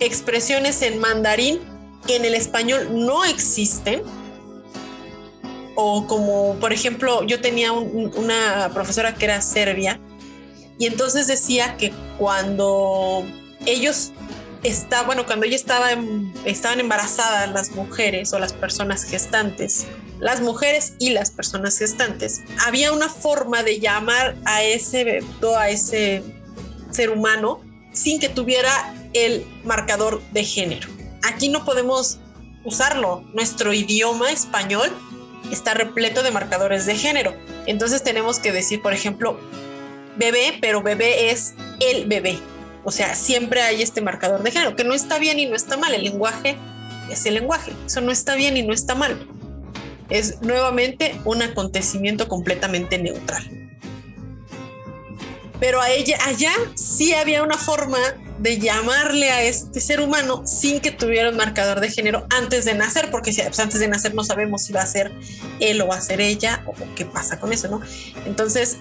expresiones 0.00 0.82
en 0.82 0.98
mandarín 0.98 1.60
que 2.06 2.16
en 2.16 2.24
el 2.24 2.34
español 2.34 2.88
no 2.90 3.24
existen. 3.24 4.02
O 5.76 6.06
como, 6.06 6.56
por 6.56 6.72
ejemplo, 6.72 7.22
yo 7.22 7.40
tenía 7.40 7.72
una 7.72 8.70
profesora 8.74 9.14
que 9.14 9.24
era 9.26 9.40
serbia 9.40 10.00
y 10.80 10.86
entonces 10.86 11.26
decía 11.26 11.76
que 11.76 11.92
cuando 12.18 13.24
ellos 13.66 14.12
está, 14.62 15.02
bueno, 15.02 15.26
cuando 15.26 15.44
ella 15.44 15.56
estaba 15.56 15.90
estaban 16.46 16.80
embarazadas 16.80 17.50
las 17.50 17.72
mujeres 17.72 18.32
o 18.32 18.38
las 18.38 18.54
personas 18.54 19.04
gestantes, 19.04 19.86
las 20.18 20.40
mujeres 20.40 20.94
y 20.98 21.10
las 21.10 21.30
personas 21.30 21.78
gestantes, 21.78 22.40
había 22.66 22.92
una 22.92 23.10
forma 23.10 23.62
de 23.62 23.78
llamar 23.78 24.36
a 24.46 24.62
ese 24.62 25.20
a 25.54 25.68
ese 25.68 26.22
ser 26.90 27.10
humano 27.10 27.60
sin 27.92 28.18
que 28.18 28.30
tuviera 28.30 28.94
el 29.12 29.44
marcador 29.64 30.22
de 30.32 30.44
género. 30.44 30.88
Aquí 31.22 31.48
no 31.48 31.64
podemos 31.64 32.18
usarlo. 32.64 33.22
Nuestro 33.34 33.72
idioma 33.72 34.30
español 34.30 34.90
está 35.50 35.74
repleto 35.74 36.22
de 36.22 36.30
marcadores 36.30 36.86
de 36.86 36.96
género. 36.96 37.34
Entonces 37.66 38.02
tenemos 38.02 38.38
que 38.38 38.52
decir, 38.52 38.82
por 38.82 38.92
ejemplo, 38.92 39.38
bebé, 40.16 40.58
pero 40.60 40.82
bebé 40.82 41.30
es 41.30 41.54
el 41.80 42.06
bebé. 42.06 42.38
O 42.84 42.90
sea, 42.90 43.14
siempre 43.14 43.62
hay 43.62 43.82
este 43.82 44.00
marcador 44.00 44.42
de 44.42 44.50
género, 44.50 44.76
que 44.76 44.84
no 44.84 44.94
está 44.94 45.18
bien 45.18 45.38
y 45.38 45.46
no 45.46 45.54
está 45.54 45.76
mal. 45.76 45.94
El 45.94 46.04
lenguaje 46.04 46.56
es 47.10 47.26
el 47.26 47.34
lenguaje. 47.34 47.72
Eso 47.86 48.00
no 48.00 48.10
está 48.12 48.34
bien 48.34 48.56
y 48.56 48.62
no 48.62 48.72
está 48.72 48.94
mal. 48.94 49.26
Es 50.08 50.40
nuevamente 50.42 51.20
un 51.24 51.42
acontecimiento 51.42 52.26
completamente 52.28 52.98
neutral. 52.98 53.59
Pero 55.60 55.80
a 55.80 55.90
ella, 55.90 56.18
allá 56.24 56.52
sí 56.74 57.14
había 57.14 57.42
una 57.42 57.58
forma 57.58 57.98
de 58.38 58.58
llamarle 58.58 59.30
a 59.30 59.42
este 59.42 59.80
ser 59.80 60.00
humano 60.00 60.46
sin 60.46 60.80
que 60.80 60.90
tuviera 60.90 61.28
un 61.28 61.36
marcador 61.36 61.80
de 61.80 61.90
género 61.90 62.26
antes 62.30 62.64
de 62.64 62.74
nacer, 62.74 63.10
porque 63.10 63.32
si, 63.32 63.42
pues, 63.42 63.60
antes 63.60 63.78
de 63.80 63.88
nacer 63.88 64.14
no 64.14 64.24
sabemos 64.24 64.64
si 64.64 64.72
va 64.72 64.80
a 64.80 64.86
ser 64.86 65.12
él 65.60 65.80
o 65.82 65.88
va 65.88 65.96
a 65.96 66.00
ser 66.00 66.22
ella 66.22 66.64
o 66.66 66.74
qué 66.94 67.04
pasa 67.04 67.38
con 67.38 67.52
eso, 67.52 67.68
¿no? 67.68 67.82
Entonces, 68.24 68.78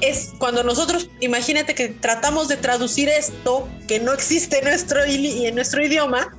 es 0.00 0.30
cuando 0.38 0.64
nosotros, 0.64 1.10
imagínate 1.20 1.74
que 1.74 1.88
tratamos 1.88 2.48
de 2.48 2.56
traducir 2.56 3.08
esto 3.08 3.68
que 3.86 4.00
no 4.00 4.12
existe 4.12 4.58
en 4.58 4.64
nuestro, 4.64 5.04
en 5.04 5.54
nuestro 5.54 5.84
idioma, 5.84 6.34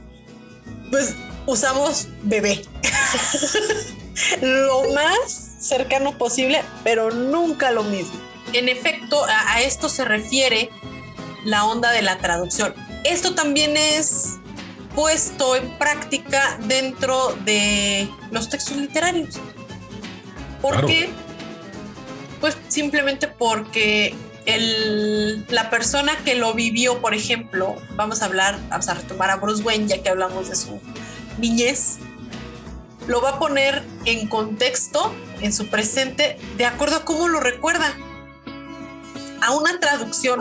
pues 0.89 1.13
usamos 1.45 2.07
bebé. 2.23 2.63
lo 4.41 4.91
más 4.93 5.55
cercano 5.59 6.17
posible, 6.17 6.63
pero 6.83 7.11
nunca 7.11 7.71
lo 7.71 7.83
mismo. 7.83 8.32
En 8.53 8.69
efecto, 8.69 9.25
a, 9.25 9.61
esto 9.61 9.89
se 9.89 10.05
refiere 10.05 10.69
la 11.43 11.65
onda 11.65 11.91
de 11.91 12.01
la 12.01 12.17
traducción. 12.19 12.73
Esto 13.03 13.35
también 13.35 13.75
es 13.75 14.35
puesto 14.95 15.55
en 15.55 15.77
práctica 15.77 16.57
dentro 16.61 17.35
de 17.43 18.07
los 18.31 18.49
textos 18.49 18.77
literarios. 18.77 19.39
¿Por 20.61 20.85
qué? 20.85 21.09
Pues 22.39 22.57
simplemente 22.67 23.27
porque 23.27 24.15
el, 24.45 25.45
la 25.49 25.69
persona 25.69 26.15
que 26.23 26.35
lo 26.35 26.53
vivió, 26.53 26.99
por 27.01 27.13
ejemplo, 27.13 27.75
vamos 27.95 28.21
a 28.21 28.25
hablar, 28.25 28.59
vamos 28.69 28.87
a 28.87 28.93
retomar 28.93 29.31
a 29.31 29.37
Bruce 29.37 29.63
Wayne, 29.63 29.87
ya 29.87 30.01
que 30.01 30.09
hablamos 30.09 30.49
de 30.49 30.55
su 30.55 30.79
niñez, 31.37 31.97
lo 33.07 33.21
va 33.21 33.31
a 33.31 33.39
poner 33.39 33.83
en 34.05 34.27
contexto, 34.27 35.13
en 35.41 35.53
su 35.53 35.67
presente, 35.67 36.37
de 36.57 36.65
acuerdo 36.65 36.97
a 36.97 37.05
cómo 37.05 37.27
lo 37.27 37.39
recuerda. 37.39 37.93
A 39.45 39.51
una 39.51 39.77
traducción. 39.77 40.39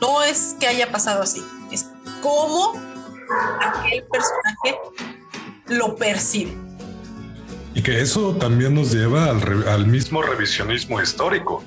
No 0.00 0.22
es 0.22 0.56
que 0.58 0.66
haya 0.66 0.90
pasado 0.90 1.22
así, 1.22 1.44
es 1.70 1.86
cómo 2.22 2.72
aquel 3.60 4.04
personaje 4.04 5.06
lo 5.68 5.94
percibe. 5.94 6.52
Y 7.74 7.82
que 7.82 8.00
eso 8.00 8.34
también 8.36 8.74
nos 8.74 8.92
lleva 8.92 9.30
al, 9.30 9.86
mismo 9.86 10.22
revisionismo 10.22 11.00
histórico, 11.00 11.62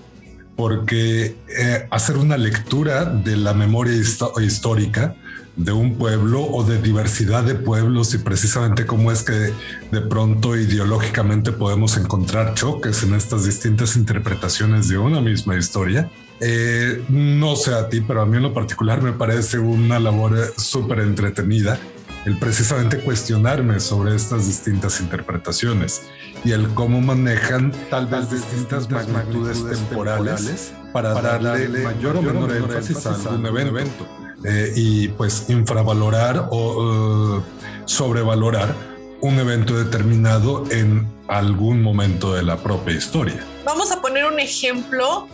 porque 0.55 1.37
eh, 1.47 1.87
hacer 1.91 2.17
una 2.17 2.35
lectura 2.35 3.05
de 3.05 3.37
la 3.37 3.53
memoria 3.53 3.95
histórica 3.95 5.15
de 5.55 5.71
un 5.71 5.95
pueblo 5.97 6.41
o 6.41 6.63
de 6.63 6.81
diversidad 6.81 7.43
de 7.43 7.55
pueblos 7.55 8.13
y 8.13 8.17
precisamente 8.17 8.85
cómo 8.85 9.11
es 9.11 9.23
que 9.23 9.53
de 9.91 10.01
pronto 10.01 10.57
ideológicamente 10.57 11.51
podemos 11.51 11.97
encontrar 11.97 12.53
choques 12.53 13.03
en 13.03 13.13
estas 13.13 13.45
distintas 13.45 13.95
interpretaciones 13.95 14.87
de 14.87 14.97
una 14.97 15.21
misma 15.21 15.57
historia. 15.57 16.09
Eh, 16.41 17.03
no 17.09 17.55
sé 17.55 17.73
a 17.73 17.89
ti, 17.89 18.01
pero 18.01 18.21
a 18.21 18.25
mí 18.25 18.37
en 18.37 18.43
lo 18.43 18.53
particular 18.53 19.01
me 19.01 19.11
parece 19.11 19.59
una 19.59 19.99
labor 19.99 20.53
súper 20.57 20.99
entretenida 20.99 21.79
el 22.25 22.37
precisamente 22.37 22.99
cuestionarme 22.99 23.79
sobre 23.79 24.15
estas 24.15 24.45
distintas 24.45 24.99
interpretaciones 24.99 26.03
y 26.43 26.51
el 26.51 26.67
cómo 26.69 27.01
manejan 27.01 27.71
tal 27.89 28.07
vez 28.07 28.29
distintas 28.29 28.89
magnitudes 28.89 29.65
temporales 29.65 30.73
para 30.91 31.13
darle 31.13 31.83
mayor 31.83 32.17
o 32.17 32.21
menor 32.21 32.55
énfasis 32.55 33.05
a 33.05 33.15
algún 33.15 33.45
evento. 33.45 34.07
Eh, 34.45 34.71
y 34.75 35.07
pues 35.09 35.49
infravalorar 35.49 36.47
o 36.51 37.43
sobrevalorar 37.85 38.73
un 39.21 39.37
evento 39.37 39.77
determinado 39.77 40.63
en 40.71 41.05
algún 41.27 41.81
momento 41.81 42.33
de 42.33 42.43
la 42.43 42.55
propia 42.57 42.93
historia. 42.95 43.45
Vamos 43.65 43.91
a 43.91 44.01
poner 44.01 44.25
un 44.25 44.39
ejemplo 44.39 45.27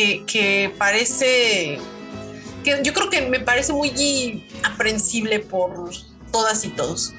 que, 0.00 0.24
que 0.24 0.74
parece, 0.78 1.78
que 2.64 2.80
yo 2.82 2.94
creo 2.94 3.10
que 3.10 3.20
me 3.22 3.38
parece 3.38 3.74
muy 3.74 4.46
aprensible 4.62 5.40
por 5.40 5.90
todas 6.32 6.64
y 6.64 6.70
todos. 6.70 7.12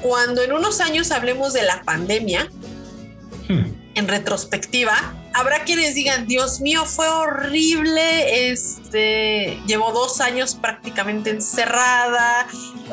Cuando 0.00 0.42
en 0.42 0.52
unos 0.52 0.80
años 0.80 1.10
hablemos 1.10 1.52
de 1.52 1.62
la 1.62 1.82
pandemia, 1.82 2.48
hmm. 3.48 3.64
en 3.96 4.08
retrospectiva, 4.08 5.14
habrá 5.34 5.64
quienes 5.64 5.94
digan, 5.94 6.26
Dios 6.26 6.62
mío, 6.62 6.86
fue 6.86 7.06
horrible, 7.06 8.50
este, 8.50 9.60
llevo 9.66 9.92
dos 9.92 10.22
años 10.22 10.54
prácticamente 10.54 11.28
encerrada, 11.28 12.46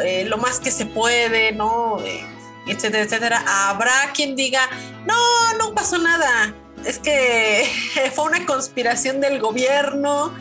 eh, 0.04 0.26
lo 0.26 0.38
más 0.38 0.60
que 0.60 0.70
se 0.70 0.86
puede, 0.86 1.54
¿no? 1.54 2.04
Eh, 2.04 2.26
etcétera, 2.68 3.04
etcétera. 3.04 3.70
Habrá 3.70 4.12
quien 4.14 4.36
diga, 4.36 4.70
no, 5.06 5.54
no 5.60 5.74
pasó 5.74 5.98
nada, 5.98 6.54
es 6.88 7.00
que 7.00 7.66
fue 8.14 8.26
una 8.26 8.46
conspiración 8.46 9.22
del 9.22 9.40
gobierno. 9.40 10.34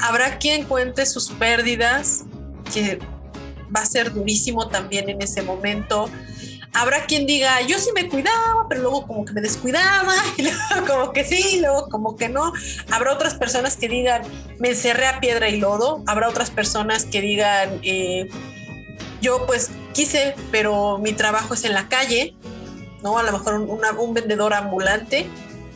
Habrá 0.00 0.38
quien 0.38 0.64
cuente 0.64 1.06
sus 1.06 1.30
pérdidas, 1.30 2.24
que 2.72 2.98
va 3.74 3.80
a 3.80 3.86
ser 3.86 4.12
durísimo 4.12 4.68
también 4.68 5.08
en 5.08 5.22
ese 5.22 5.42
momento 5.42 6.08
habrá 6.76 7.06
quien 7.06 7.26
diga, 7.26 7.62
yo 7.62 7.78
sí 7.78 7.90
me 7.94 8.08
cuidaba, 8.08 8.66
pero 8.68 8.82
luego 8.82 9.06
como 9.06 9.24
que 9.24 9.32
me 9.32 9.40
descuidaba, 9.40 10.14
y 10.36 10.42
luego 10.42 10.86
como 10.86 11.12
que 11.12 11.24
sí, 11.24 11.60
luego 11.60 11.88
como 11.88 12.16
que 12.16 12.28
no. 12.28 12.52
Habrá 12.90 13.12
otras 13.12 13.34
personas 13.34 13.76
que 13.76 13.88
digan, 13.88 14.22
me 14.58 14.70
encerré 14.70 15.06
a 15.06 15.20
piedra 15.20 15.48
y 15.48 15.58
lodo. 15.58 16.02
Habrá 16.06 16.28
otras 16.28 16.50
personas 16.50 17.04
que 17.04 17.20
digan, 17.20 17.80
eh, 17.82 18.28
yo 19.22 19.46
pues 19.46 19.70
quise, 19.94 20.34
pero 20.50 20.98
mi 20.98 21.12
trabajo 21.12 21.54
es 21.54 21.64
en 21.64 21.72
la 21.72 21.88
calle, 21.88 22.36
¿no? 23.02 23.18
A 23.18 23.22
lo 23.22 23.32
mejor 23.32 23.54
un, 23.54 24.14
vendedor 24.14 24.52
ambulante. 24.52 25.26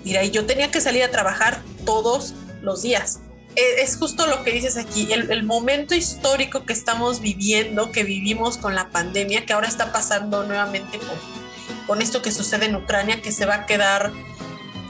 Y 0.04 0.30
yo 0.30 0.46
tenía 0.46 0.70
que 0.70 0.80
salir 0.80 1.02
a 1.02 1.10
trabajar 1.10 1.62
todos 1.84 2.34
los 2.62 2.82
días. 2.82 3.20
E, 3.56 3.82
es 3.82 3.96
justo 3.96 4.26
lo 4.26 4.44
que 4.44 4.52
dices 4.52 4.76
aquí, 4.76 5.12
el, 5.12 5.42
momento 5.42 5.94
histórico 5.94 6.64
que 6.64 6.72
estamos 6.72 7.20
viviendo, 7.20 7.90
que 7.90 8.04
vivimos 8.04 8.56
con 8.58 8.74
la 8.74 8.90
pandemia, 8.90 9.44
que 9.44 9.52
ahora 9.52 9.68
está 9.68 9.92
pasando 9.92 10.44
nuevamente 10.44 10.98
con, 10.98 11.18
con 11.86 12.02
esto 12.02 12.22
que 12.22 12.32
sucede 12.32 12.66
en 12.66 12.76
Ucrania, 12.76 13.20
que 13.20 13.32
se 13.32 13.46
va 13.46 13.54
a 13.54 13.66
quedar, 13.66 14.12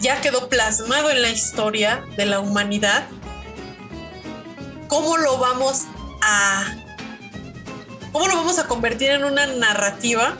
ya 0.00 0.20
quedó 0.20 0.48
plasmado 0.48 1.10
en 1.10 1.22
la 1.22 1.30
historia 1.30 2.04
de 2.16 2.26
la 2.26 2.40
humanidad. 2.40 3.06
¿Cómo 4.88 5.16
lo 5.16 5.38
vamos 5.38 5.84
a, 6.20 6.76
cómo 8.12 8.26
lo 8.26 8.36
vamos 8.36 8.58
a 8.58 8.66
convertir 8.66 9.10
en 9.10 9.24
una 9.24 9.46
narrativa 9.46 10.36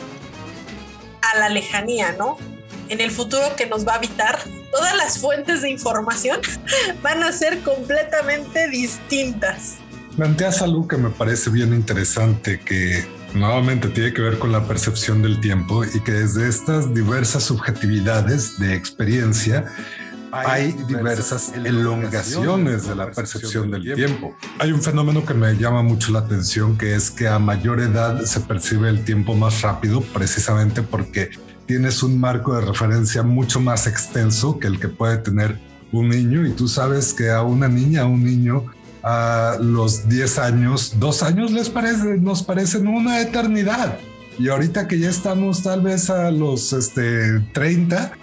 a 1.22 1.38
la 1.38 1.48
lejanía, 1.48 2.12
¿no? 2.12 2.36
En 2.90 3.00
el 3.00 3.12
futuro 3.12 3.54
que 3.56 3.66
nos 3.66 3.86
va 3.86 3.92
a 3.92 3.96
habitar 3.96 4.40
todas 4.72 4.96
las 4.96 5.18
fuentes 5.18 5.62
de 5.62 5.70
información 5.70 6.40
van 7.02 7.22
a 7.22 7.30
ser 7.30 7.60
completamente 7.60 8.68
distintas. 8.68 9.76
Planteas 10.16 10.60
algo 10.60 10.88
que 10.88 10.96
me 10.96 11.08
parece 11.08 11.50
bien 11.50 11.72
interesante, 11.72 12.58
que 12.58 13.06
nuevamente 13.32 13.88
tiene 13.88 14.12
que 14.12 14.22
ver 14.22 14.40
con 14.40 14.50
la 14.50 14.66
percepción 14.66 15.22
del 15.22 15.40
tiempo 15.40 15.84
y 15.84 16.00
que 16.00 16.10
desde 16.10 16.48
estas 16.48 16.92
diversas 16.92 17.44
subjetividades 17.44 18.58
de 18.58 18.74
experiencia 18.74 19.66
hay 20.32 20.72
diversas 20.88 21.52
elongaciones 21.54 22.88
de 22.88 22.96
la 22.96 23.12
percepción 23.12 23.70
del 23.70 23.94
tiempo. 23.94 24.36
Hay 24.58 24.72
un 24.72 24.82
fenómeno 24.82 25.24
que 25.24 25.34
me 25.34 25.54
llama 25.54 25.82
mucho 25.82 26.10
la 26.10 26.20
atención, 26.20 26.76
que 26.76 26.96
es 26.96 27.12
que 27.12 27.28
a 27.28 27.38
mayor 27.38 27.80
edad 27.80 28.24
se 28.24 28.40
percibe 28.40 28.88
el 28.88 29.04
tiempo 29.04 29.36
más 29.36 29.62
rápido, 29.62 30.00
precisamente 30.02 30.82
porque 30.82 31.30
tienes 31.70 32.02
un 32.02 32.18
marco 32.18 32.56
de 32.56 32.62
referencia 32.62 33.22
mucho 33.22 33.60
más 33.60 33.86
extenso 33.86 34.58
que 34.58 34.66
el 34.66 34.80
que 34.80 34.88
puede 34.88 35.18
tener 35.18 35.56
un 35.92 36.08
niño 36.08 36.44
y 36.44 36.50
tú 36.50 36.66
sabes 36.66 37.14
que 37.14 37.30
a 37.30 37.42
una 37.42 37.68
niña, 37.68 38.00
a 38.02 38.06
un 38.06 38.24
niño, 38.24 38.64
a 39.04 39.56
los 39.60 40.08
10 40.08 40.38
años, 40.40 40.94
dos 40.98 41.22
años 41.22 41.52
les 41.52 41.70
parece, 41.70 42.18
nos 42.18 42.42
parecen 42.42 42.88
una 42.88 43.20
eternidad. 43.20 43.98
Y 44.36 44.48
ahorita 44.48 44.88
que 44.88 44.98
ya 44.98 45.08
estamos 45.08 45.62
tal 45.62 45.82
vez 45.82 46.10
a 46.10 46.32
los 46.32 46.72
este, 46.72 47.38
30, 47.52 48.14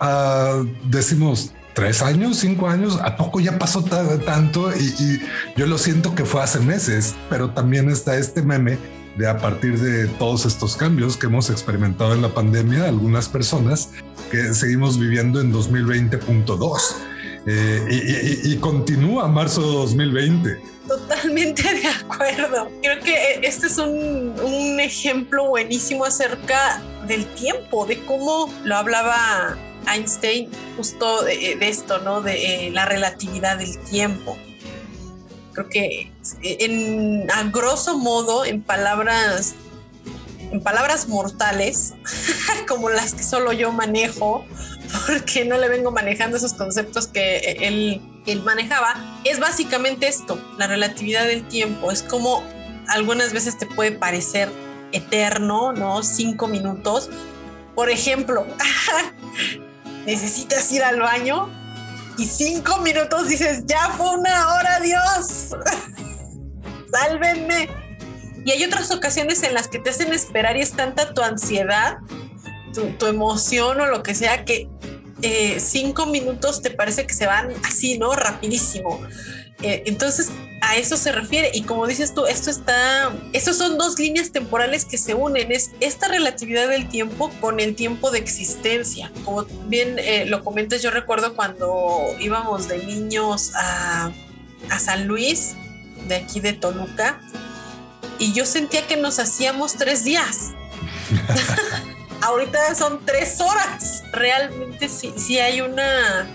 ah, 0.00 0.64
decimos, 0.90 1.52
tres 1.74 2.02
años, 2.02 2.38
cinco 2.38 2.68
años, 2.68 2.98
¿a 3.04 3.16
poco 3.16 3.38
ya 3.38 3.56
pasó 3.56 3.84
tanto? 3.84 4.72
Y, 4.76 4.82
y, 4.82 5.20
yo 5.56 5.68
lo 5.68 5.78
siento 5.78 6.16
que 6.16 6.24
fue 6.24 6.42
hace 6.42 6.58
meses, 6.58 7.14
pero 7.30 7.50
también 7.50 7.88
está 7.88 8.16
este 8.16 8.42
meme 8.42 8.78
de 9.16 9.28
a 9.28 9.38
partir 9.38 9.78
de 9.78 10.06
todos 10.06 10.44
estos 10.44 10.76
cambios 10.76 11.16
que 11.16 11.26
hemos 11.26 11.50
experimentado 11.50 12.14
en 12.14 12.22
la 12.22 12.34
pandemia, 12.34 12.84
algunas 12.84 13.28
personas 13.28 13.90
que 14.30 14.54
seguimos 14.54 14.98
viviendo 14.98 15.40
en 15.40 15.52
2020.2 15.52 16.96
eh, 17.46 18.40
y, 18.44 18.56
continúa 18.56 19.28
marzo 19.28 19.60
2020. 19.60 20.60
Totalmente 20.88 21.62
de 21.62 21.86
acuerdo. 21.86 22.70
Creo 22.82 23.00
que 23.00 23.40
este 23.42 23.68
es 23.68 23.78
un, 23.78 24.34
un 24.42 24.80
ejemplo 24.80 25.48
buenísimo 25.48 26.04
acerca 26.04 26.82
del 27.06 27.24
tiempo, 27.34 27.86
de 27.86 28.00
cómo 28.04 28.52
lo 28.64 28.76
hablaba 28.76 29.56
Einstein 29.86 30.48
justo 30.76 31.22
de, 31.22 31.56
esto, 31.60 31.98
¿no? 32.00 32.20
De 32.20 32.66
eh, 32.66 32.70
la 32.72 32.84
relatividad 32.84 33.58
del 33.58 33.78
tiempo 33.78 34.36
creo 35.56 35.68
que 35.70 36.12
en, 36.42 37.30
a 37.30 37.44
grosso 37.44 37.98
modo, 37.98 38.44
en 38.44 38.62
palabras, 38.62 39.54
en 40.50 40.60
palabras 40.62 41.08
mortales, 41.08 41.94
como 42.68 42.90
las 42.90 43.14
que 43.14 43.22
solo 43.22 43.52
yo 43.52 43.72
manejo, 43.72 44.44
porque 45.06 45.44
no 45.44 45.58
le 45.58 45.68
vengo 45.68 45.90
manejando 45.90 46.36
esos 46.36 46.54
conceptos 46.54 47.08
que 47.08 47.38
él, 47.60 48.00
él 48.26 48.42
manejaba, 48.42 49.20
es 49.24 49.40
básicamente 49.40 50.08
esto, 50.08 50.40
la 50.58 50.66
relatividad 50.66 51.24
del 51.24 51.46
tiempo. 51.48 51.90
Es 51.90 52.02
como 52.02 52.42
algunas 52.88 53.32
veces 53.32 53.58
te 53.58 53.66
puede 53.66 53.92
parecer 53.92 54.48
eterno, 54.92 55.72
¿no? 55.72 56.02
Cinco 56.02 56.46
minutos. 56.46 57.10
Por 57.74 57.90
ejemplo, 57.90 58.46
necesitas 60.06 60.70
ir 60.72 60.82
al 60.82 61.00
baño 61.00 61.50
y 62.18 62.24
cinco 62.24 62.78
minutos 62.78 63.28
dices, 63.28 63.64
ya 63.66 63.90
fue 63.90 64.16
una 64.16 64.54
hora, 64.54 64.80
Dios, 64.80 65.54
sálvenme. 66.90 67.68
Y 68.44 68.52
hay 68.52 68.64
otras 68.64 68.90
ocasiones 68.92 69.42
en 69.42 69.54
las 69.54 69.68
que 69.68 69.78
te 69.78 69.90
hacen 69.90 70.12
esperar 70.12 70.56
y 70.56 70.60
es 70.60 70.72
tanta 70.72 71.12
tu 71.12 71.20
ansiedad, 71.20 71.98
tu, 72.98 73.06
emoción 73.06 73.80
o 73.80 73.86
lo 73.86 74.02
que 74.02 74.14
sea, 74.14 74.44
que 74.44 74.68
eh, 75.22 75.58
cinco 75.58 76.06
minutos 76.06 76.62
te 76.62 76.70
parece 76.70 77.06
que 77.06 77.14
se 77.14 77.26
van 77.26 77.48
así, 77.64 77.98
¿no? 77.98 78.14
Rapidísimo. 78.14 79.00
Eh, 79.62 79.82
entonces, 79.86 80.30
a 80.60 80.76
eso 80.76 80.96
se 80.96 81.12
refiere. 81.12 81.50
Y 81.54 81.62
como 81.62 81.86
dices 81.86 82.14
tú, 82.14 82.26
esto 82.26 82.50
está, 82.50 83.12
estos 83.32 83.56
son 83.56 83.78
dos 83.78 83.98
líneas 83.98 84.30
temporales 84.30 84.84
que 84.84 84.98
se 84.98 85.14
unen. 85.14 85.50
Es 85.52 85.72
esta 85.80 86.08
relatividad 86.08 86.68
del 86.68 86.88
tiempo 86.88 87.30
con 87.40 87.60
el 87.60 87.74
tiempo 87.74 88.10
de 88.10 88.18
existencia. 88.18 89.10
Como 89.24 89.44
bien 89.66 89.98
eh, 89.98 90.26
lo 90.26 90.44
comentas, 90.44 90.82
yo 90.82 90.90
recuerdo 90.90 91.34
cuando 91.34 92.14
íbamos 92.20 92.68
de 92.68 92.78
niños 92.78 93.52
a, 93.54 94.12
a 94.70 94.78
San 94.78 95.06
Luis, 95.06 95.56
de 96.06 96.16
aquí 96.16 96.40
de 96.40 96.52
Toluca, 96.52 97.20
y 98.18 98.32
yo 98.32 98.46
sentía 98.46 98.86
que 98.86 98.96
nos 98.96 99.18
hacíamos 99.18 99.74
tres 99.74 100.04
días. 100.04 100.52
Ahorita 102.22 102.74
son 102.74 103.04
tres 103.04 103.40
horas. 103.40 104.02
Realmente 104.12 104.88
sí, 104.88 105.12
sí 105.16 105.38
hay 105.38 105.60
una 105.60 106.26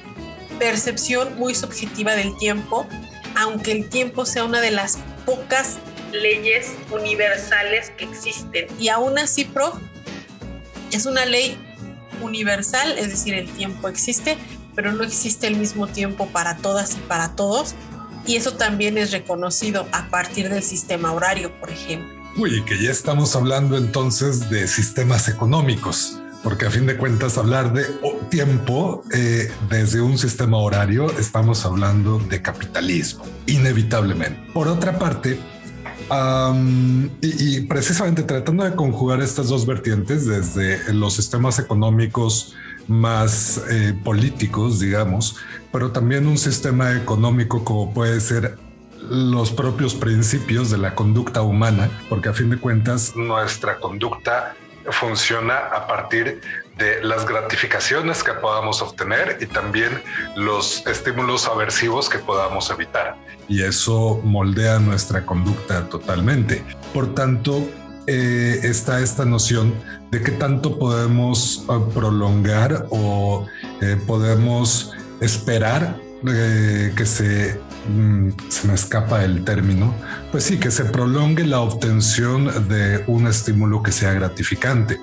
percepción 0.59 1.37
muy 1.37 1.55
subjetiva 1.55 2.13
del 2.13 2.37
tiempo 2.37 2.87
aunque 3.35 3.71
el 3.71 3.89
tiempo 3.89 4.25
sea 4.25 4.45
una 4.45 4.61
de 4.61 4.71
las 4.71 4.97
pocas 5.25 5.77
leyes 6.11 6.73
universales 6.91 7.91
que 7.91 8.05
existen. 8.05 8.67
Y 8.79 8.89
aún 8.89 9.17
así, 9.17 9.45
prof, 9.45 9.75
es 10.91 11.05
una 11.05 11.25
ley 11.25 11.57
universal, 12.21 12.97
es 12.97 13.09
decir, 13.09 13.33
el 13.33 13.49
tiempo 13.49 13.87
existe, 13.87 14.37
pero 14.75 14.91
no 14.91 15.03
existe 15.03 15.47
el 15.47 15.55
mismo 15.55 15.87
tiempo 15.87 16.27
para 16.27 16.57
todas 16.57 16.95
y 16.95 16.99
para 17.01 17.35
todos. 17.35 17.75
Y 18.25 18.35
eso 18.35 18.53
también 18.53 18.97
es 18.97 19.11
reconocido 19.11 19.87
a 19.91 20.09
partir 20.09 20.49
del 20.49 20.63
sistema 20.63 21.11
horario, 21.11 21.51
por 21.59 21.69
ejemplo. 21.69 22.09
Uy, 22.37 22.63
que 22.63 22.81
ya 22.81 22.91
estamos 22.91 23.35
hablando 23.35 23.77
entonces 23.77 24.49
de 24.49 24.67
sistemas 24.67 25.27
económicos 25.27 26.17
porque 26.43 26.65
a 26.65 26.71
fin 26.71 26.85
de 26.87 26.97
cuentas 26.97 27.37
hablar 27.37 27.73
de 27.73 27.85
tiempo 28.29 29.03
eh, 29.13 29.51
desde 29.69 30.01
un 30.01 30.17
sistema 30.17 30.57
horario 30.57 31.11
estamos 31.19 31.65
hablando 31.65 32.19
de 32.19 32.41
capitalismo, 32.41 33.23
inevitablemente. 33.45 34.51
Por 34.53 34.67
otra 34.67 34.97
parte, 34.97 35.39
y, 37.21 37.61
precisamente 37.61 38.23
tratando 38.23 38.63
de 38.65 38.75
conjugar 38.75 39.21
estas 39.21 39.47
dos 39.47 39.65
vertientes 39.65 40.25
desde 40.25 40.93
los 40.93 41.13
sistemas 41.13 41.57
económicos 41.59 42.53
más 42.91 43.61
eh, 43.69 43.93
políticos, 44.03 44.79
digamos, 44.79 45.37
pero 45.71 45.91
también 45.91 46.27
un 46.27 46.37
sistema 46.37 46.93
económico 46.93 47.63
como 47.63 47.93
puede 47.93 48.19
ser 48.19 48.57
los 49.09 49.51
propios 49.51 49.95
principios 49.95 50.69
de 50.69 50.77
la 50.77 50.93
conducta 50.93 51.41
humana, 51.41 51.89
porque 52.09 52.29
a 52.29 52.33
fin 52.33 52.49
de 52.49 52.57
cuentas 52.57 53.15
nuestra 53.15 53.79
conducta 53.79 54.55
funciona 54.89 55.57
a 55.57 55.87
partir 55.87 56.41
de 56.77 57.03
las 57.03 57.25
gratificaciones 57.27 58.23
que 58.23 58.33
podamos 58.33 58.81
obtener 58.81 59.37
y 59.39 59.45
también 59.45 60.01
los 60.35 60.85
estímulos 60.87 61.47
aversivos 61.47 62.09
que 62.09 62.17
podamos 62.17 62.69
evitar. 62.71 63.15
Y 63.47 63.63
eso 63.63 64.19
moldea 64.23 64.79
nuestra 64.79 65.25
conducta 65.25 65.87
totalmente. 65.89 66.63
Por 66.93 67.13
tanto, 67.13 67.67
eh, 68.07 68.59
está 68.63 68.99
esta 69.01 69.25
noción 69.25 69.73
de 70.11 70.21
que 70.21 70.31
tanto 70.31 70.77
podemos 70.77 71.65
eh, 71.69 71.79
prolongar 71.93 72.87
o 72.89 73.45
eh, 73.81 73.97
podemos 74.05 74.91
esperar 75.21 75.97
que 76.23 77.05
se 77.05 77.59
Mm, 77.87 78.29
se 78.49 78.67
me 78.67 78.75
escapa 78.75 79.23
el 79.23 79.43
término, 79.43 79.95
pues 80.31 80.43
sí, 80.43 80.59
que 80.59 80.69
se 80.69 80.85
prolongue 80.85 81.45
la 81.45 81.61
obtención 81.61 82.67
de 82.69 83.03
un 83.07 83.25
estímulo 83.25 83.81
que 83.81 83.91
sea 83.91 84.13
gratificante. 84.13 84.99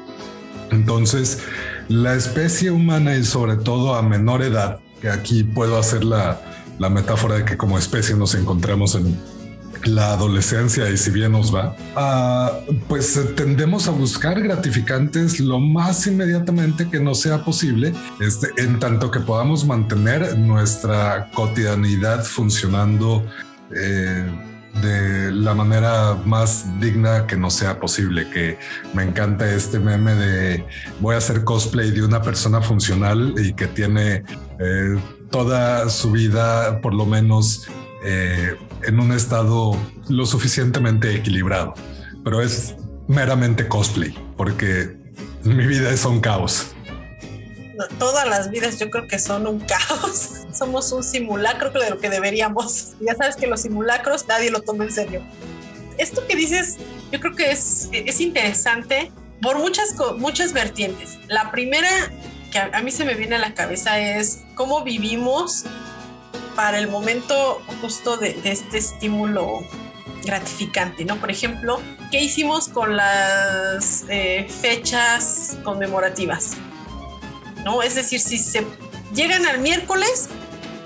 Entonces, 0.71 1.41
la 1.89 2.15
especie 2.15 2.71
humana 2.71 3.17
y 3.17 3.25
sobre 3.25 3.57
todo 3.57 3.95
a 3.95 4.03
menor 4.03 4.43
edad, 4.43 4.79
que 5.01 5.11
aquí 5.11 5.43
puedo 5.43 5.77
hacer 5.77 6.05
la, 6.05 6.41
la 6.79 6.89
metáfora 6.89 7.37
de 7.37 7.45
que 7.45 7.57
como 7.57 7.79
especie 7.79 8.15
nos 8.15 8.35
encontramos 8.35 8.95
en 8.95 9.19
la 9.89 10.13
adolescencia 10.13 10.89
y 10.91 10.97
si 10.97 11.11
bien 11.11 11.33
nos 11.33 11.55
va, 11.55 11.77
ah, 11.97 12.53
pues 12.89 13.17
eh, 13.17 13.25
tendemos 13.37 13.89
a 13.89 13.91
buscar 13.91 14.41
gratificantes 14.41 15.41
lo 15.41 15.59
más 15.59 16.07
inmediatamente 16.07 16.89
que 16.89 17.01
nos 17.01 17.21
sea 17.21 17.45
posible, 17.45 17.93
este, 18.21 18.49
en 18.57 18.79
tanto 18.79 19.11
que 19.11 19.21
podamos 19.21 19.65
mantener 19.65 20.39
nuestra 20.39 21.31
cotidianidad 21.33 22.25
funcionando. 22.25 23.25
Eh, 23.75 24.27
de 24.83 25.33
la 25.33 25.55
manera 25.55 26.15
más 26.25 26.67
digna 26.79 27.27
que 27.27 27.37
nos 27.37 27.55
sea 27.55 27.81
posible, 27.81 28.29
que 28.31 28.59
me 28.95 29.03
encanta 29.03 29.51
este 29.51 29.81
meme 29.81 30.15
de 30.15 30.65
voy 31.01 31.15
a 31.17 31.19
hacer 31.19 31.43
cosplay 31.43 31.91
de 31.91 32.05
una 32.05 32.23
persona 32.23 32.61
funcional 32.61 33.35
y 33.39 33.55
que 33.55 33.67
tiene 33.67 34.23
eh, 34.61 34.97
toda 35.31 35.89
su 35.89 36.13
vida 36.13 36.81
por 36.81 36.95
lo 36.95 37.07
menos 37.07 37.69
eh, 38.05 38.57
en 38.83 39.01
un 39.01 39.13
estado 39.13 39.77
lo 40.09 40.27
suficientemente 40.27 41.15
equilibrado, 41.15 41.75
pero 42.25 42.41
es 42.43 42.77
meramente 43.09 43.69
cosplay, 43.69 44.15
porque 44.37 44.97
mi 45.43 45.67
vida 45.67 45.91
es 45.91 46.05
un 46.05 46.21
caos. 46.21 46.75
todas 47.99 48.29
las 48.29 48.51
vidas 48.51 48.79
yo 48.79 48.91
creo 48.91 49.07
que 49.07 49.19
son 49.19 49.47
un 49.47 49.61
caos. 49.67 50.31
Somos 50.53 50.91
un 50.93 51.05
simulacro 51.05 51.71
de 51.71 51.91
lo 51.91 51.99
que 51.99 52.11
deberíamos. 52.11 52.95
Ya 53.01 53.15
sabes 53.15 53.37
que 53.37 53.47
los 53.47 53.63
simulacros 53.63 54.27
nadie 54.27 54.51
lo 54.51 54.61
toma 54.61 54.85
en 54.85 54.93
serio. 54.93 55.23
Esto 55.99 56.27
que 56.27 56.37
dices, 56.37 56.77
yo 57.13 57.21
creo 57.21 57.35
que 57.35 57.51
es, 57.51 57.89
es 57.93 58.21
interesante 58.21 59.13
por 59.41 59.59
muchas, 59.59 59.95
muchas 60.17 60.53
vertientes. 60.53 61.19
La 61.29 61.51
primera 61.51 61.89
que 62.51 62.59
a 62.59 62.83
mí 62.83 62.91
se 62.91 63.05
me 63.05 63.15
viene 63.15 63.37
a 63.37 63.39
la 63.39 63.55
cabeza 63.55 63.99
es 64.01 64.41
cómo 64.55 64.83
vivimos 64.83 65.65
para 66.59 66.79
el 66.79 66.89
momento 66.89 67.63
justo 67.81 68.17
de, 68.17 68.37
este 68.43 68.79
estímulo 68.79 69.61
gratificante, 70.25 71.05
¿no? 71.05 71.15
Por 71.21 71.31
ejemplo, 71.31 71.81
¿qué 72.11 72.21
hicimos 72.21 72.69
con 72.69 72.97
las 72.97 74.05
eh, 74.09 74.45
fechas 74.61 75.57
conmemorativas? 75.63 76.55
¿No? 77.65 77.81
Es 77.81 77.95
decir, 77.95 78.19
si 78.19 78.39
se 78.39 78.67
llegan 79.15 79.47
al 79.47 79.61
miércoles, 79.61 80.31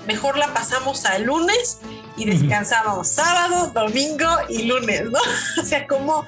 mejor 0.05 0.37
la 0.37 0.53
pasamos 0.53 1.05
al 1.05 1.23
lunes 1.23 1.79
y 2.17 2.25
descansábamos 2.25 3.07
sábado, 3.07 3.71
domingo 3.73 4.29
y 4.49 4.67
lunes, 4.67 5.09
¿no? 5.09 5.19
O 5.59 5.65
sea, 5.65 5.87
como 5.87 6.23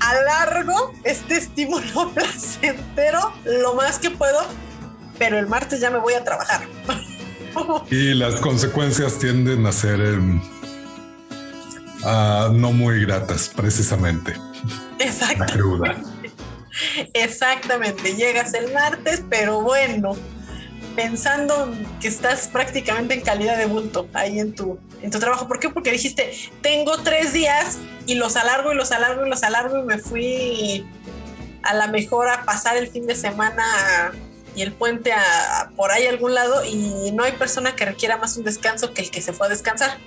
alargo 0.00 0.92
este 1.04 1.36
estímulo 1.36 2.10
placentero 2.14 3.32
lo 3.44 3.74
más 3.74 4.00
que 4.00 4.10
puedo, 4.10 4.44
pero 5.20 5.38
el 5.38 5.46
martes 5.46 5.78
ya 5.78 5.90
me 5.90 5.98
voy 5.98 6.14
a 6.14 6.24
trabajar. 6.24 6.62
y 7.90 8.14
las 8.14 8.36
consecuencias 8.36 9.18
tienden 9.18 9.66
a 9.66 9.72
ser 9.72 10.00
em, 10.00 10.40
no 12.04 12.72
muy 12.72 13.04
gratas, 13.04 13.50
precisamente. 13.54 14.34
Exactamente. 14.98 16.02
Exactamente. 17.14 18.14
Llegas 18.14 18.54
el 18.54 18.72
martes, 18.72 19.22
pero 19.28 19.60
bueno, 19.60 20.16
pensando 20.96 21.72
que 22.00 22.08
estás 22.08 22.48
prácticamente 22.48 23.14
en 23.14 23.20
calidad 23.20 23.56
de 23.56 23.66
bulto 23.66 24.08
ahí 24.12 24.38
en 24.38 24.54
tu, 24.54 24.78
en 25.02 25.10
tu 25.10 25.18
trabajo. 25.18 25.48
¿Por 25.48 25.58
qué? 25.58 25.68
Porque 25.68 25.90
dijiste, 25.90 26.32
tengo 26.60 26.98
tres 26.98 27.32
días 27.32 27.78
y 28.06 28.14
los 28.14 28.36
alargo 28.36 28.72
y 28.72 28.76
los 28.76 28.92
alargo 28.92 29.26
y 29.26 29.30
los 29.30 29.42
alargo 29.42 29.78
y 29.78 29.82
me 29.82 29.98
fui 29.98 30.86
a 31.62 31.74
la 31.74 31.86
mejor 31.86 32.28
a 32.28 32.44
pasar 32.44 32.76
el 32.76 32.88
fin 32.88 33.06
de 33.06 33.14
semana 33.14 34.12
y 34.54 34.62
el 34.62 34.72
puente 34.72 35.12
a, 35.12 35.70
por 35.76 35.92
ahí 35.92 36.06
a 36.06 36.10
algún 36.10 36.34
lado 36.34 36.64
y 36.64 37.10
no 37.12 37.24
hay 37.24 37.32
persona 37.32 37.74
que 37.74 37.84
requiera 37.84 38.16
más 38.18 38.36
un 38.36 38.44
descanso 38.44 38.92
que 38.92 39.02
el 39.02 39.10
que 39.10 39.22
se 39.22 39.32
fue 39.32 39.46
a 39.46 39.50
descansar 39.50 39.98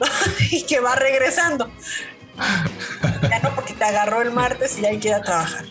y 0.50 0.62
que 0.62 0.80
va 0.80 0.94
regresando. 0.94 1.70
ya 3.30 3.38
no 3.40 3.54
porque 3.54 3.74
te 3.74 3.84
agarró 3.84 4.22
el 4.22 4.30
martes 4.30 4.78
y 4.78 4.86
hay 4.86 4.98
que 4.98 5.08
ir 5.08 5.14
a 5.14 5.22
trabajar. 5.22 5.64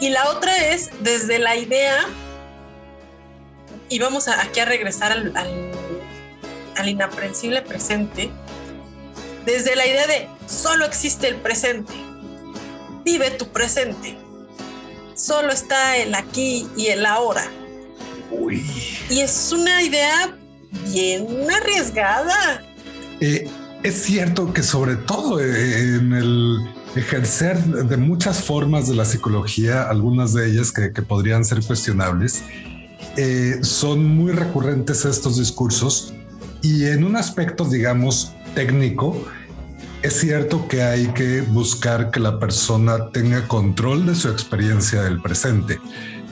Y 0.00 0.10
la 0.10 0.28
otra 0.30 0.56
es 0.56 0.90
desde 1.00 1.38
la 1.38 1.56
idea, 1.56 2.06
y 3.88 3.98
vamos 3.98 4.28
aquí 4.28 4.60
a 4.60 4.64
regresar 4.64 5.12
al, 5.12 5.36
al, 5.36 5.72
al 6.76 6.88
inaprensible 6.88 7.62
presente, 7.62 8.30
desde 9.44 9.76
la 9.76 9.86
idea 9.86 10.06
de 10.06 10.28
solo 10.46 10.84
existe 10.84 11.28
el 11.28 11.36
presente, 11.36 11.92
vive 13.04 13.30
tu 13.30 13.48
presente 13.48 14.23
solo 15.14 15.52
está 15.52 15.96
el 15.96 16.14
aquí 16.14 16.66
y 16.76 16.86
el 16.86 17.06
ahora. 17.06 17.50
Y 19.10 19.20
es 19.20 19.52
una 19.52 19.82
idea 19.82 20.36
bien 20.92 21.26
arriesgada. 21.50 22.62
Eh, 23.20 23.48
es 23.82 24.02
cierto 24.02 24.52
que 24.52 24.62
sobre 24.62 24.96
todo 24.96 25.40
eh, 25.40 25.96
en 25.96 26.12
el 26.12 26.58
ejercer 26.96 27.58
de 27.58 27.96
muchas 27.96 28.42
formas 28.42 28.88
de 28.88 28.94
la 28.94 29.04
psicología, 29.04 29.82
algunas 29.88 30.32
de 30.32 30.48
ellas 30.48 30.72
que, 30.72 30.90
podrían 31.02 31.44
ser 31.44 31.62
cuestionables, 31.62 32.42
eh, 33.16 33.58
son 33.62 34.04
muy 34.04 34.32
recurrentes 34.32 35.04
estos 35.04 35.38
discursos 35.38 36.14
y 36.62 36.86
en 36.86 37.04
un 37.04 37.16
aspecto, 37.16 37.64
digamos, 37.64 38.32
técnico, 38.54 39.22
es 40.04 40.20
cierto 40.20 40.68
que 40.68 40.82
hay 40.82 41.06
que 41.08 41.40
buscar 41.40 42.10
que 42.10 42.20
la 42.20 42.38
persona 42.38 43.08
tenga 43.08 43.48
control 43.48 44.04
de 44.04 44.14
su 44.14 44.28
experiencia 44.28 45.00
del 45.00 45.22
presente 45.22 45.80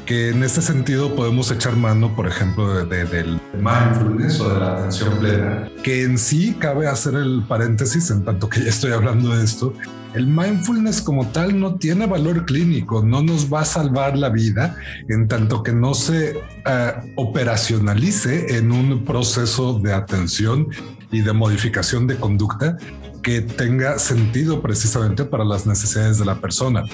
que 0.05 0.29
en 0.29 0.43
este 0.43 0.61
sentido 0.61 1.15
podemos 1.15 1.51
echar 1.51 1.77
mano, 1.77 2.15
por 2.15 2.27
ejemplo, 2.27 2.85
de, 2.85 3.05
del 3.05 3.41
mindfulness 3.55 4.41
o 4.41 4.53
de 4.53 4.61
la 4.61 4.73
atención 4.75 5.19
plena, 5.19 5.71
que 5.83 6.03
en 6.03 6.19
sí 6.19 6.55
cabe 6.59 6.87
hacer 6.87 7.15
el 7.15 7.45
paréntesis 7.49 8.11
en 8.11 8.25
tanto 8.25 8.49
que 8.49 8.61
ya 8.63 8.69
estoy 8.69 8.93
hablando 8.93 9.35
de 9.35 9.45
esto. 9.45 9.73
El 10.13 10.27
mindfulness 10.27 11.01
como 11.01 11.29
tal 11.29 11.59
no 11.59 11.77
tiene 11.77 12.07
valor 12.07 12.45
clínico, 12.45 13.03
no 13.03 13.23
nos 13.23 13.51
va 13.51 13.61
a 13.61 13.65
salvar 13.65 14.19
la 14.19 14.29
vida 14.29 14.77
en 15.09 15.29
tanto 15.29 15.63
que 15.63 15.73
no 15.73 15.95
se 15.95 16.37
eh, 16.67 16.93
operacionalice 17.15 18.59
en 18.59 18.73
un 18.73 19.05
proceso 19.05 19.79
de 19.79 19.95
atención 19.95 20.67
y 21.11 21.21
de 21.21 21.33
modificación 21.33 22.07
de 22.07 22.17
conducta 22.17 22.77
que 23.23 23.41
tenga 23.41 23.99
sentido 23.99 24.61
precisamente 24.61 25.25
para 25.25 25.45
las 25.45 25.67
necesidades 25.67 26.19
de 26.19 26.25
la 26.25 26.41
persona. 26.41 26.85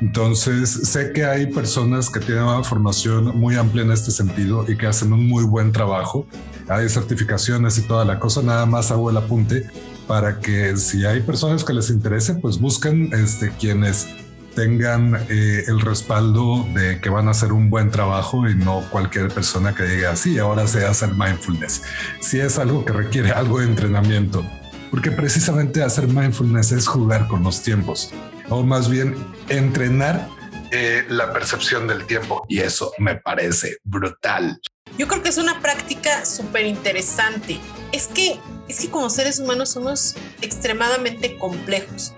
Entonces, 0.00 0.70
sé 0.70 1.12
que 1.12 1.24
hay 1.24 1.46
personas 1.46 2.10
que 2.10 2.18
tienen 2.20 2.44
una 2.44 2.64
formación 2.64 3.38
muy 3.38 3.56
amplia 3.56 3.84
en 3.84 3.92
este 3.92 4.10
sentido 4.10 4.64
y 4.68 4.76
que 4.76 4.86
hacen 4.86 5.12
un 5.12 5.28
muy 5.28 5.44
buen 5.44 5.70
trabajo. 5.70 6.26
Hay 6.68 6.88
certificaciones 6.88 7.78
y 7.78 7.82
toda 7.82 8.04
la 8.04 8.18
cosa, 8.18 8.42
nada 8.42 8.66
más 8.66 8.90
hago 8.90 9.10
el 9.10 9.16
apunte 9.16 9.68
para 10.08 10.40
que 10.40 10.76
si 10.76 11.04
hay 11.04 11.20
personas 11.20 11.62
que 11.62 11.72
les 11.72 11.90
interese, 11.90 12.34
pues 12.34 12.58
busquen 12.58 13.12
este, 13.12 13.50
quienes 13.50 14.08
tengan 14.54 15.14
eh, 15.28 15.64
el 15.66 15.80
respaldo 15.80 16.66
de 16.74 17.00
que 17.00 17.08
van 17.08 17.28
a 17.28 17.30
hacer 17.30 17.52
un 17.52 17.70
buen 17.70 17.90
trabajo 17.90 18.48
y 18.48 18.54
no 18.54 18.82
cualquier 18.90 19.28
persona 19.28 19.74
que 19.74 19.84
diga, 19.84 20.14
sí, 20.16 20.38
ahora 20.38 20.66
se 20.66 20.84
hace 20.84 21.06
el 21.06 21.16
mindfulness. 21.16 21.82
Si 22.20 22.40
es 22.40 22.58
algo 22.58 22.84
que 22.84 22.92
requiere 22.92 23.30
algo 23.30 23.60
de 23.60 23.66
entrenamiento, 23.66 24.44
porque 24.92 25.10
precisamente 25.10 25.82
hacer 25.82 26.06
mindfulness 26.06 26.70
es 26.70 26.86
jugar 26.86 27.26
con 27.26 27.42
los 27.42 27.62
tiempos 27.62 28.10
o 28.50 28.62
más 28.62 28.90
bien 28.90 29.16
entrenar 29.48 30.28
eh, 30.70 31.06
la 31.08 31.32
percepción 31.32 31.88
del 31.88 32.04
tiempo. 32.04 32.44
Y 32.46 32.58
eso 32.58 32.92
me 32.98 33.16
parece 33.16 33.78
brutal. 33.84 34.60
Yo 34.98 35.08
creo 35.08 35.22
que 35.22 35.30
es 35.30 35.38
una 35.38 35.60
práctica 35.62 36.26
súper 36.26 36.66
interesante. 36.66 37.58
Es 37.90 38.06
que, 38.06 38.38
es 38.68 38.80
que 38.80 38.90
como 38.90 39.08
seres 39.08 39.38
humanos 39.38 39.70
somos 39.70 40.14
extremadamente 40.42 41.38
complejos. 41.38 42.12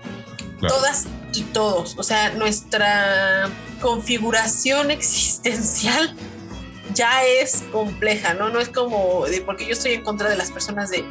Todas 0.59 1.05
y 1.33 1.43
todos. 1.43 1.95
O 1.97 2.03
sea, 2.03 2.33
nuestra 2.33 3.49
configuración 3.81 4.91
existencial 4.91 6.13
ya 6.93 7.23
es 7.23 7.63
compleja, 7.71 8.33
¿no? 8.33 8.49
No 8.49 8.59
es 8.59 8.67
como 8.67 9.25
de, 9.27 9.39
porque 9.39 9.65
yo 9.65 9.71
estoy 9.71 9.93
en 9.93 10.03
contra 10.03 10.27
de 10.27 10.35
las 10.35 10.51
personas 10.51 10.89
de, 10.89 11.05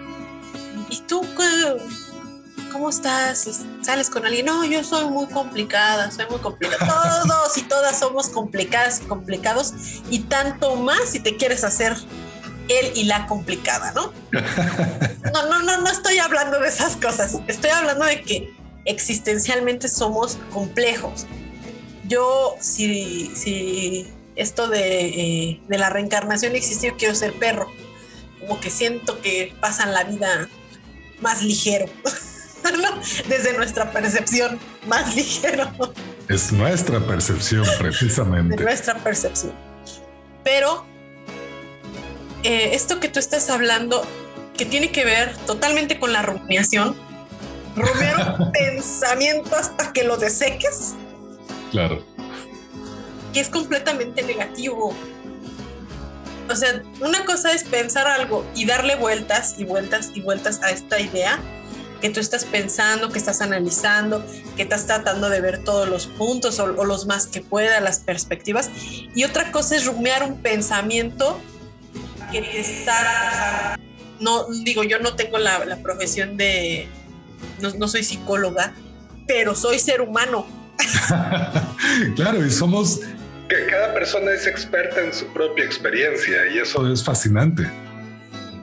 ¿y 0.91 1.01
tú 1.03 1.22
¿cómo 2.72 2.91
estás? 2.91 3.49
sales 3.82 4.11
con 4.11 4.26
alguien, 4.26 4.47
no, 4.47 4.64
yo 4.64 4.82
soy 4.82 5.05
muy 5.07 5.26
complicada, 5.26 6.11
soy 6.11 6.26
muy 6.28 6.41
complicada. 6.41 7.22
Todos 7.28 7.57
y 7.57 7.62
todas 7.62 7.99
somos 7.99 8.28
complicadas 8.28 9.01
y 9.03 9.05
complicados 9.07 9.74
y 10.11 10.20
tanto 10.20 10.74
más 10.76 11.11
si 11.11 11.20
te 11.20 11.37
quieres 11.37 11.62
hacer 11.62 11.97
él 12.68 12.93
y 12.95 13.05
la 13.05 13.26
complicada, 13.26 13.93
¿no? 13.93 14.12
No, 15.32 15.49
no, 15.49 15.62
no, 15.62 15.80
no 15.80 15.91
estoy 15.91 16.18
hablando 16.18 16.61
de 16.61 16.68
esas 16.68 16.97
cosas. 16.97 17.39
Estoy 17.49 17.70
hablando 17.70 18.05
de 18.05 18.22
que 18.22 18.55
existencialmente 18.85 19.89
somos 19.89 20.39
complejos. 20.53 21.26
Yo, 22.07 22.55
si, 22.61 23.32
si 23.35 24.07
esto 24.37 24.68
de, 24.68 25.07
eh, 25.07 25.61
de 25.66 25.78
la 25.78 25.91
reencarnación 25.91 26.55
existió, 26.55 26.97
quiero 26.97 27.16
ser 27.16 27.32
perro. 27.39 27.68
Como 28.39 28.61
que 28.61 28.70
siento 28.70 29.20
que 29.22 29.57
pasan 29.61 29.93
la 29.93 30.05
vida 30.05 30.49
más 31.21 31.43
ligero. 31.43 31.87
desde 33.29 33.57
nuestra 33.57 33.91
percepción 33.93 34.59
más 34.87 35.15
ligero. 35.15 35.71
Es 36.29 36.53
nuestra 36.53 37.01
percepción, 37.01 37.65
precisamente. 37.79 38.57
nuestra 38.62 38.95
percepción. 38.97 39.53
Pero 40.43 40.87
eh, 42.43 42.71
esto 42.75 43.01
que 43.01 43.09
tú 43.09 43.19
estás 43.19 43.51
hablando, 43.51 44.07
que 44.57 44.65
tiene 44.65 44.91
que 44.91 45.05
ver 45.05 45.37
totalmente 45.47 45.99
con 45.99 46.12
la 46.12 46.23
rumiación, 46.23 46.97
rumiar 47.77 48.37
un 48.39 48.53
pensamiento 48.53 49.57
hasta 49.57 49.93
que 49.93 50.05
lo 50.05 50.17
deseques. 50.17 50.95
Claro. 51.71 52.05
Que 53.33 53.41
es 53.41 53.49
completamente 53.49 54.23
negativo. 54.23 54.95
O 56.51 56.57
sea, 56.57 56.82
una 57.01 57.24
cosa 57.24 57.53
es 57.53 57.64
pensar 57.64 58.07
algo 58.07 58.45
y 58.55 58.66
darle 58.66 58.97
vueltas 58.97 59.55
y 59.59 59.64
vueltas 59.64 60.11
y 60.14 60.20
vueltas 60.20 60.62
a 60.62 60.70
esta 60.70 61.01
idea 61.01 61.38
que 62.05 62.11
tú 62.11 62.20
estás 62.20 62.45
pensando, 62.45 63.09
que 63.09 63.18
estás 63.18 63.40
analizando, 63.40 64.22
que 64.57 64.62
estás 64.62 64.86
tratando 64.86 65.30
de 65.30 65.40
ver 65.40 65.64
todos 65.64 65.88
los 65.88 66.07
puntos 66.07 66.59
o, 66.59 66.66
los 66.66 67.07
más 67.07 67.26
que 67.26 67.40
pueda, 67.40 67.80
las 67.80 68.01
perspectivas. 68.01 68.68
Y 69.14 69.24
otra 69.24 69.51
cosa 69.51 69.76
es 69.76 69.86
rumiar 69.86 70.22
un 70.22 70.36
pensamiento 70.42 71.40
que 72.30 72.42
te 72.42 72.61
está 72.61 73.78
No, 74.20 74.45
digo, 74.64 74.82
yo 74.84 74.99
no 74.99 75.16
tengo 75.16 75.38
la, 75.38 75.78
profesión 75.82 76.36
de, 76.36 76.88
no, 77.62 77.70
no 77.70 77.88
soy 77.88 78.05
psicóloga, 78.05 78.74
pero 79.26 79.55
soy 79.55 79.78
ser 79.78 80.03
humano. 80.03 80.47
claro, 82.16 82.45
y 82.45 82.51
somos 82.51 83.01
que 83.49 83.66
cada 83.66 83.92
persona 83.92 84.32
es 84.32 84.47
experta 84.47 85.01
en 85.01 85.12
su 85.12 85.26
propia 85.32 85.64
experiencia 85.64 86.47
y 86.53 86.59
eso 86.59 86.90
es 86.90 87.05
fascinante. 87.05 87.70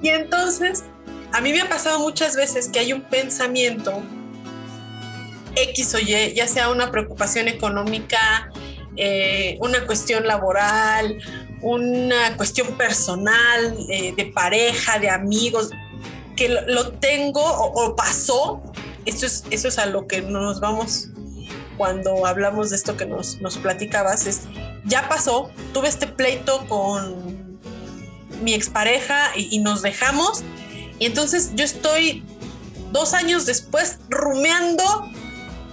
Y 0.01 0.09
entonces 0.09 0.84
a 1.32 1.41
mí 1.41 1.53
me 1.53 1.61
ha 1.61 1.69
pasado 1.69 1.99
muchas 1.99 2.36
veces 2.36 2.67
que 2.67 2.79
hay 2.79 2.93
un 2.93 3.01
pensamiento 3.03 4.01
X 5.55 5.95
o 5.95 5.99
Y, 5.99 6.34
ya 6.34 6.47
sea 6.47 6.69
una 6.69 6.91
preocupación 6.91 7.47
económica, 7.47 8.51
eh, 8.97 9.57
una 9.61 9.86
cuestión 9.86 10.25
laboral, 10.25 11.17
una 11.61 12.36
cuestión 12.38 12.75
personal, 12.77 13.77
eh, 13.89 14.13
de 14.15 14.25
pareja, 14.25 14.99
de 14.99 15.09
amigos, 15.09 15.69
que 16.36 16.49
lo, 16.49 16.91
tengo 16.93 17.41
o, 17.43 17.95
pasó. 17.95 18.61
Eso 19.05 19.25
es, 19.25 19.43
eso 19.51 19.67
es 19.67 19.77
a 19.77 19.86
lo 19.86 20.07
que 20.07 20.21
nos 20.21 20.59
vamos 20.59 21.11
cuando 21.82 22.27
hablamos 22.27 22.69
de 22.69 22.75
esto 22.75 22.95
que 22.95 23.07
nos, 23.07 23.41
nos 23.41 23.57
platicabas. 23.57 24.27
Es, 24.27 24.41
ya 24.86 25.09
pasó, 25.09 25.49
tuve 25.73 25.88
este 25.88 26.05
pleito 26.05 26.67
con 26.67 27.59
mi 28.43 28.53
expareja 28.53 29.32
y, 29.36 29.55
y 29.55 29.59
nos 29.61 29.82
dejamos 29.82 30.43
y 30.99 31.07
entonces 31.07 31.53
yo 31.55 31.65
estoy 31.65 32.23
dos 32.91 33.15
años 33.15 33.47
después 33.47 33.97
rumeando 34.09 35.11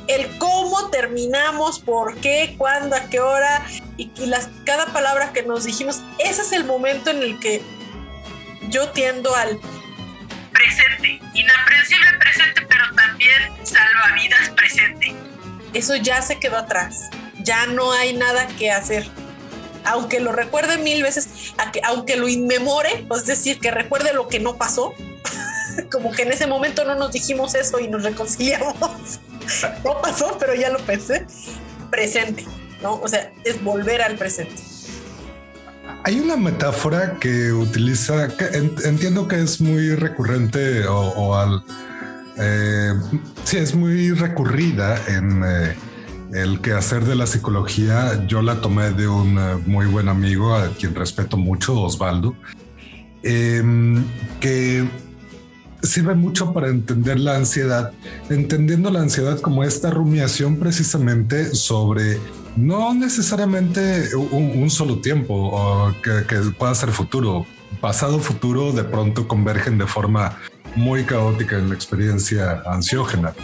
el 0.06 0.26
cómo 0.38 0.88
terminamos, 0.88 1.78
por 1.78 2.16
qué, 2.22 2.54
cuándo, 2.56 2.96
a 2.96 3.10
qué 3.10 3.20
hora 3.20 3.62
y, 3.98 4.10
las, 4.24 4.48
cada 4.64 4.86
palabra 4.86 5.34
que 5.34 5.42
nos 5.42 5.64
dijimos. 5.64 6.00
Ese 6.18 6.40
es 6.40 6.52
el 6.52 6.64
momento 6.64 7.10
en 7.10 7.22
el 7.22 7.38
que 7.38 7.60
yo 8.70 8.88
tiendo 8.92 9.34
al 9.36 9.60
presente, 10.52 11.20
inaprensible 11.34 12.14
presente, 12.18 12.62
pero 12.66 12.94
también 12.94 13.52
salvavidas 13.62 14.48
presente. 14.56 15.14
Eso 15.74 15.96
ya 15.96 16.22
se 16.22 16.38
quedó 16.38 16.56
atrás, 16.56 17.10
ya 17.42 17.66
no 17.66 17.92
hay 17.92 18.14
nada 18.14 18.46
que 18.58 18.70
hacer. 18.70 19.06
Aunque 19.84 20.20
lo 20.20 20.32
recuerde 20.32 20.78
mil 20.78 21.02
veces, 21.02 21.28
aunque 21.84 22.16
lo 22.16 22.28
inmemore, 22.28 23.06
es 23.14 23.26
decir, 23.26 23.58
que 23.60 23.70
recuerde 23.70 24.12
lo 24.12 24.28
que 24.28 24.40
no 24.40 24.56
pasó, 24.56 24.94
como 25.92 26.12
que 26.12 26.22
en 26.22 26.32
ese 26.32 26.46
momento 26.46 26.84
no 26.84 26.94
nos 26.94 27.12
dijimos 27.12 27.54
eso 27.54 27.78
y 27.78 27.88
nos 27.88 28.02
reconciliamos. 28.02 29.20
no 29.84 30.00
pasó, 30.00 30.36
pero 30.38 30.54
ya 30.54 30.70
lo 30.70 30.78
pensé. 30.80 31.26
Presente, 31.90 32.44
¿no? 32.82 33.00
O 33.00 33.08
sea, 33.08 33.32
es 33.44 33.62
volver 33.62 34.02
al 34.02 34.16
presente. 34.16 34.62
Hay 36.04 36.20
una 36.20 36.36
metáfora 36.36 37.18
que 37.18 37.52
utiliza, 37.52 38.28
que 38.36 38.44
entiendo 38.84 39.26
que 39.26 39.40
es 39.40 39.60
muy 39.60 39.94
recurrente 39.94 40.86
o, 40.86 41.34
al... 41.34 41.62
Eh, 42.40 42.94
sí, 43.44 43.56
es 43.56 43.74
muy 43.74 44.12
recurrida 44.12 45.00
en 45.08 45.42
eh, 45.44 45.76
el 46.32 46.60
quehacer 46.60 47.04
de 47.04 47.16
la 47.16 47.26
psicología. 47.26 48.24
Yo 48.26 48.42
la 48.42 48.60
tomé 48.60 48.90
de 48.90 49.08
un 49.08 49.38
eh, 49.38 49.56
muy 49.66 49.86
buen 49.86 50.08
amigo 50.08 50.54
a 50.54 50.68
quien 50.68 50.94
respeto 50.94 51.36
mucho, 51.36 51.80
Osvaldo, 51.80 52.34
em, 53.22 54.04
que 54.40 54.88
sirve 55.82 56.14
mucho 56.14 56.52
para 56.52 56.68
entender 56.68 57.18
la 57.18 57.36
ansiedad, 57.36 57.92
entendiendo 58.30 58.90
la 58.90 59.00
ansiedad 59.00 59.40
como 59.40 59.64
esta 59.64 59.90
rumiación 59.90 60.56
precisamente 60.56 61.54
sobre 61.54 62.18
no 62.56 62.92
necesariamente 62.94 64.14
un, 64.16 64.68
solo 64.70 65.00
tiempo 65.00 65.34
o 65.34 65.92
que, 66.02 66.26
que, 66.26 66.36
pueda 66.50 66.74
ser 66.74 66.90
futuro, 66.90 67.46
pasado, 67.80 68.18
futuro, 68.18 68.72
de 68.72 68.82
pronto 68.82 69.28
convergen 69.28 69.78
de 69.78 69.86
forma 69.86 70.36
muy 70.78 71.04
caótica 71.04 71.56
en 71.56 71.68
la 71.68 71.74
experiencia 71.74 72.62
ansiógena. 72.66 73.34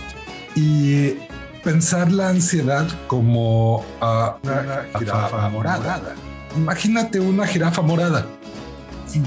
Y 0.54 1.16
pensar 1.62 2.12
la 2.12 2.28
ansiedad 2.28 2.86
como 3.06 3.84
una 4.00 4.86
jirafa 4.98 5.48
morada 5.48 6.14
imagínate 6.56 7.20
una 7.20 7.46
jirafa 7.46 7.82
morada 7.82 8.26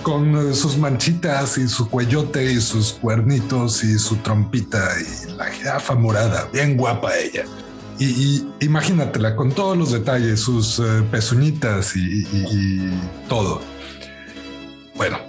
con 0.03 0.53
sus 0.53 0.77
manchitas 0.77 1.57
y 1.57 1.67
su 1.67 1.89
cuellote 1.89 2.51
y 2.51 2.59
sus 2.59 2.93
cuernitos 2.93 3.83
y 3.85 3.97
su 3.97 4.17
trompita 4.17 4.85
y 4.99 5.31
la 5.31 5.45
jirafa 5.45 5.95
morada, 5.95 6.49
bien 6.51 6.75
guapa 6.75 7.15
ella. 7.17 7.45
Y, 7.97 8.45
imagínatela 8.59 9.35
con 9.35 9.51
todos 9.51 9.77
los 9.77 9.91
detalles, 9.91 10.41
sus 10.41 10.79
eh, 10.79 11.03
pezuñitas 11.09 11.95
y, 11.95 12.91
todo. 13.29 13.61
Bueno, 14.95 15.19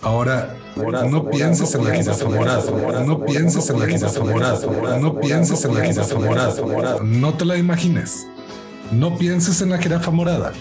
ahora 0.00 0.56
no 0.76 1.30
pienses 1.30 1.74
en 1.74 1.84
la 1.84 2.28
morada, 2.28 3.04
no 3.04 3.24
pienses 3.24 3.70
en 3.70 3.78
la 3.78 4.22
morada, 4.22 4.98
no 4.98 5.20
pienses 5.20 5.64
en 5.64 5.74
la 5.74 5.84
jirafa 5.84 6.14
morada, 6.16 7.02
no 7.02 7.34
te 7.34 7.44
la 7.44 7.56
imagines, 7.56 8.26
no 8.90 9.16
pienses 9.18 9.60
en 9.60 9.70
la 9.70 9.78
jirafa 9.78 10.10
morada. 10.10 10.52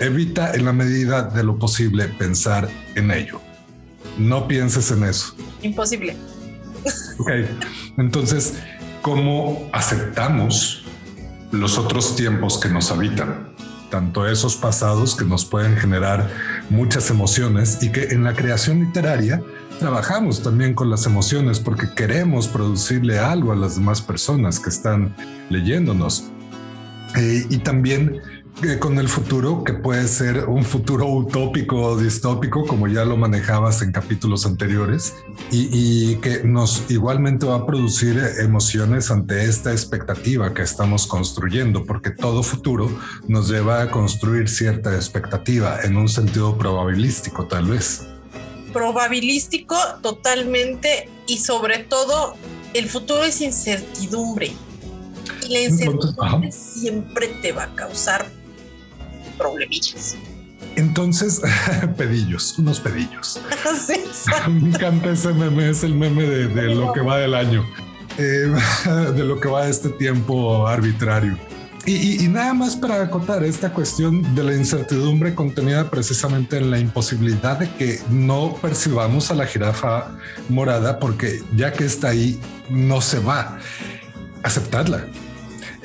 Evita 0.00 0.54
en 0.54 0.64
la 0.64 0.72
medida 0.72 1.22
de 1.22 1.44
lo 1.44 1.56
posible 1.56 2.08
pensar 2.08 2.68
en 2.96 3.12
ello. 3.12 3.40
No 4.18 4.48
pienses 4.48 4.90
en 4.90 5.04
eso. 5.04 5.34
Imposible. 5.62 6.16
Ok, 7.18 7.30
entonces, 7.96 8.54
¿cómo 9.02 9.68
aceptamos 9.72 10.84
los 11.52 11.78
otros 11.78 12.16
tiempos 12.16 12.58
que 12.58 12.68
nos 12.68 12.90
habitan? 12.90 13.53
Tanto 13.94 14.26
esos 14.26 14.56
pasados 14.56 15.14
que 15.14 15.24
nos 15.24 15.44
pueden 15.44 15.76
generar 15.76 16.28
muchas 16.68 17.10
emociones 17.10 17.78
y 17.80 17.92
que 17.92 18.06
en 18.06 18.24
la 18.24 18.34
creación 18.34 18.80
literaria 18.80 19.40
trabajamos 19.78 20.42
también 20.42 20.74
con 20.74 20.90
las 20.90 21.06
emociones 21.06 21.60
porque 21.60 21.86
queremos 21.94 22.48
producirle 22.48 23.20
algo 23.20 23.52
a 23.52 23.54
las 23.54 23.76
demás 23.76 24.02
personas 24.02 24.58
que 24.58 24.70
están 24.70 25.14
leyéndonos. 25.48 26.24
Eh, 27.14 27.46
y 27.48 27.58
también 27.58 28.20
con 28.78 28.98
el 28.98 29.08
futuro, 29.08 29.62
que 29.62 29.74
puede 29.74 30.08
ser 30.08 30.48
un 30.48 30.64
futuro 30.64 31.06
utópico 31.06 31.76
o 31.82 31.98
distópico, 31.98 32.64
como 32.64 32.88
ya 32.88 33.04
lo 33.04 33.16
manejabas 33.16 33.82
en 33.82 33.92
capítulos 33.92 34.46
anteriores, 34.46 35.14
y, 35.50 36.16
que 36.16 36.44
nos 36.44 36.84
igualmente 36.88 37.46
va 37.46 37.56
a 37.56 37.66
producir 37.66 38.18
emociones 38.38 39.10
ante 39.10 39.44
esta 39.44 39.72
expectativa 39.72 40.54
que 40.54 40.62
estamos 40.62 41.06
construyendo, 41.06 41.84
porque 41.84 42.10
todo 42.10 42.42
futuro 42.42 42.90
nos 43.28 43.50
lleva 43.50 43.82
a 43.82 43.90
construir 43.90 44.48
cierta 44.48 44.94
expectativa 44.94 45.80
en 45.82 45.96
un 45.96 46.08
sentido 46.08 46.56
probabilístico, 46.56 47.46
tal 47.46 47.66
vez. 47.66 48.06
Probabilístico 48.72 49.76
totalmente, 50.00 51.08
y 51.26 51.38
sobre 51.38 51.80
todo, 51.80 52.34
el 52.72 52.88
futuro 52.88 53.24
es 53.24 53.40
incertidumbre. 53.42 54.52
Y 55.46 55.52
la 55.52 55.60
incertidumbre 55.60 56.50
siempre 56.50 57.28
te 57.42 57.52
va 57.52 57.64
a 57.64 57.74
causar 57.74 58.33
problemillas. 59.34 60.16
Entonces, 60.76 61.40
pedillos, 61.96 62.58
unos 62.58 62.80
pedillos. 62.80 63.40
Me 64.48 64.68
encanta 64.70 65.10
ese 65.10 65.32
meme, 65.32 65.70
es 65.70 65.84
el 65.84 65.94
meme 65.94 66.24
de, 66.24 66.74
lo 66.74 66.92
que 66.92 67.00
va 67.00 67.18
del 67.18 67.34
año, 67.34 67.64
eh, 68.18 68.52
de 69.14 69.24
lo 69.24 69.40
que 69.40 69.48
va 69.48 69.64
de 69.64 69.70
este 69.70 69.90
tiempo 69.90 70.66
arbitrario. 70.66 71.38
Y, 71.86 72.28
nada 72.28 72.54
más 72.54 72.76
para 72.76 73.02
acotar 73.02 73.44
esta 73.44 73.74
cuestión 73.74 74.34
de 74.34 74.42
la 74.42 74.54
incertidumbre 74.54 75.34
contenida 75.34 75.90
precisamente 75.90 76.56
en 76.56 76.70
la 76.70 76.78
imposibilidad 76.78 77.58
de 77.58 77.70
que 77.74 78.00
no 78.08 78.56
percibamos 78.62 79.30
a 79.30 79.34
la 79.34 79.44
jirafa 79.44 80.16
morada, 80.48 80.98
porque 80.98 81.42
ya 81.54 81.74
que 81.74 81.84
está 81.84 82.08
ahí, 82.08 82.40
no 82.70 83.02
se 83.02 83.18
va. 83.18 83.58
Aceptarla, 84.42 85.06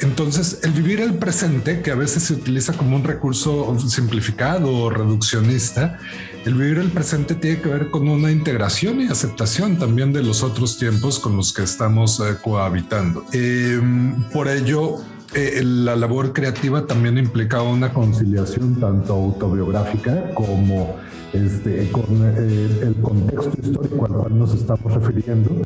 entonces, 0.02 0.60
el 0.64 0.72
vivir 0.72 1.02
el 1.02 1.16
presente, 1.16 1.82
que 1.82 1.92
a 1.92 1.96
veces 1.96 2.24
se 2.24 2.34
utiliza 2.34 2.74
como 2.74 2.96
un 2.96 3.04
recurso 3.04 3.78
simplificado 3.80 4.72
o 4.72 4.90
reduccionista, 4.90 6.00
el 6.46 6.54
vivir 6.54 6.78
el 6.78 6.90
presente 6.90 7.36
tiene 7.36 7.62
que 7.62 7.70
ver 7.70 7.90
con 7.90 8.08
una 8.08 8.32
integración 8.32 9.02
y 9.02 9.08
aceptación 9.08 9.78
también 9.78 10.14
de 10.14 10.24
los 10.24 10.42
otros 10.44 10.78
tiempos 10.78 11.20
con 11.20 11.36
los 11.36 11.54
que 11.54 11.64
estamos 11.64 12.20
eh, 12.20 12.38
cohabitando. 12.42 13.26
Em, 13.34 14.24
por 14.32 14.48
ello, 14.48 14.98
eh, 15.34 15.62
la 15.64 15.96
labor 15.96 16.34
creativa 16.34 16.88
también 16.88 17.18
implica 17.18 17.62
una 17.62 17.94
conciliación 17.94 18.80
tanto 18.80 19.14
autobiográfica 19.14 20.34
como 20.34 20.96
este, 21.34 21.90
con 21.92 22.06
eh, 22.24 22.80
el 22.82 22.96
contexto 23.02 23.52
histórico 23.62 24.06
al 24.06 24.12
cual 24.12 24.40
nos 24.40 24.54
estamos 24.56 24.94
refiriendo 24.94 25.62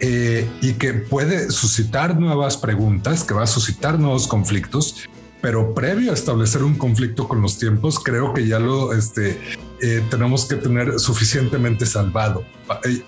eh, 0.00 0.48
y 0.62 0.74
que 0.74 0.94
puede 0.94 1.50
suscitar 1.50 2.18
nuevas 2.18 2.56
preguntas, 2.56 3.22
que 3.22 3.34
va 3.34 3.42
a 3.42 3.46
suscitar 3.46 3.98
nuevos 3.98 4.26
conflictos, 4.26 5.08
pero 5.42 5.74
previo 5.74 6.10
a 6.10 6.14
establecer 6.14 6.62
un 6.62 6.76
conflicto 6.76 7.28
con 7.28 7.42
los 7.42 7.58
tiempos, 7.58 7.98
creo 7.98 8.32
que 8.32 8.46
ya 8.46 8.58
lo 8.58 8.94
este, 8.94 9.38
eh, 9.82 10.02
tenemos 10.10 10.46
que 10.46 10.56
tener 10.56 10.98
suficientemente 10.98 11.84
salvado 11.84 12.44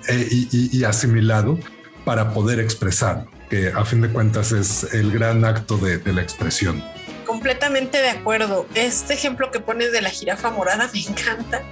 eh, 0.09 0.29
y, 0.31 0.85
asimilado 0.85 1.59
para 2.05 2.35
poder 2.35 2.61
expresar, 2.61 3.27
que 3.49 3.69
a 3.69 3.85
fin 3.85 4.03
de 4.03 4.09
cuentas 4.09 4.53
es 4.53 4.93
el 4.93 5.13
gran 5.13 5.45
acto 5.47 5.79
de, 5.79 5.97
de 5.99 6.13
la 6.13 6.21
expresión. 6.21 6.85
Completamente 7.27 7.99
de 7.99 8.11
acuerdo. 8.11 8.67
Este 8.75 9.15
ejemplo 9.15 9.51
que 9.51 9.61
pones 9.61 9.93
de 9.93 10.03
la 10.03 10.11
jirafa 10.11 10.51
morada 10.51 10.91
me 10.93 11.01
encanta 11.01 11.63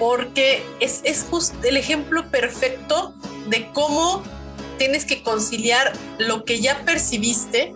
porque 0.00 0.64
es, 0.80 1.02
es 1.04 1.26
el 1.62 1.76
ejemplo 1.76 2.28
perfecto 2.30 3.14
de 3.48 3.70
cómo 3.74 4.24
tienes 4.78 5.04
que 5.04 5.22
conciliar 5.22 5.92
lo 6.16 6.46
que 6.46 6.58
ya 6.60 6.86
percibiste, 6.86 7.74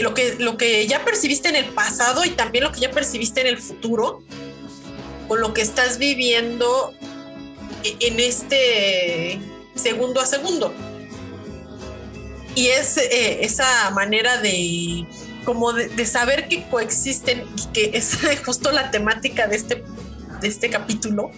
lo 0.00 0.14
que, 0.14 0.34
lo 0.40 0.56
que 0.56 0.84
ya 0.88 1.04
percibiste 1.04 1.48
en 1.48 1.54
el 1.54 1.66
pasado 1.66 2.24
y 2.24 2.30
también 2.30 2.64
lo 2.64 2.72
que 2.72 2.80
ya 2.80 2.90
percibiste 2.90 3.42
en 3.42 3.46
el 3.46 3.58
futuro, 3.58 4.20
con 5.28 5.40
lo 5.40 5.54
que 5.54 5.62
estás 5.62 5.98
viviendo 5.98 6.92
e, 7.84 7.96
en 8.00 8.18
este 8.18 9.38
segundo 9.76 10.20
a 10.20 10.26
segundo. 10.26 10.74
Y 12.56 12.66
es 12.66 12.96
eh, 12.96 13.44
esa 13.44 13.88
manera 13.90 14.38
de 14.38 15.06
como 15.44 15.72
de, 15.72 16.04
saber 16.04 16.48
que 16.48 16.68
coexisten 16.68 17.46
y 17.56 17.72
que 17.72 17.96
es 17.96 18.18
justo 18.44 18.72
la 18.72 18.90
temática 18.90 19.46
de 19.46 19.56
este 19.56 19.84
de 20.40 20.48
este 20.48 20.70
capítulo, 20.70 21.30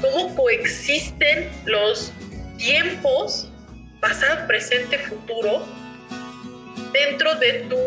cómo 0.00 0.34
coexisten 0.34 1.48
los 1.66 2.12
tiempos, 2.56 3.48
pasado, 4.00 4.46
presente, 4.46 4.98
futuro, 4.98 5.66
dentro 6.92 7.34
de 7.36 7.66
tu 7.68 7.78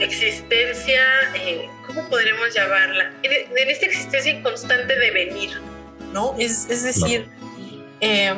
existencia, 0.00 1.02
eh, 1.34 1.68
¿cómo 1.86 2.08
podremos 2.08 2.54
llamarla? 2.54 3.12
En, 3.22 3.68
esta 3.68 3.86
existencia 3.86 4.42
constante 4.42 4.98
de 4.98 5.10
venir, 5.10 5.50
¿no? 6.12 6.34
Es, 6.38 6.68
decir, 6.68 7.28
eh, 8.00 8.34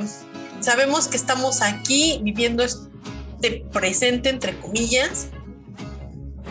sabemos 0.61 1.09
que 1.09 1.17
estamos 1.17 1.63
aquí 1.63 2.21
viviendo 2.23 2.65
este 2.65 3.65
presente, 3.73 4.29
entre 4.29 4.57
comillas, 4.59 5.29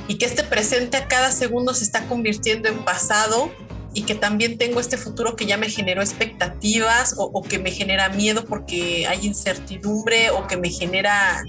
y 0.07 0.17
que 0.17 0.25
este 0.25 0.43
presente 0.43 0.97
a 0.97 1.07
cada 1.07 1.31
segundo 1.31 1.73
se 1.73 1.83
está 1.83 2.05
convirtiendo 2.07 2.67
en 2.67 2.83
pasado 2.83 3.51
y 3.93 4.03
que 4.03 4.15
también 4.15 4.57
tengo 4.57 4.79
este 4.79 4.97
futuro 4.97 5.35
que 5.35 5.45
ya 5.45 5.57
me 5.57 5.69
generó 5.69 6.01
expectativas 6.01 7.15
o, 7.17 7.41
que 7.43 7.59
me 7.59 7.71
genera 7.71 8.09
miedo 8.09 8.45
porque 8.45 9.05
hay 9.07 9.25
incertidumbre 9.25 10.31
o 10.31 10.47
que 10.47 10.57
me 10.57 10.69
genera 10.69 11.43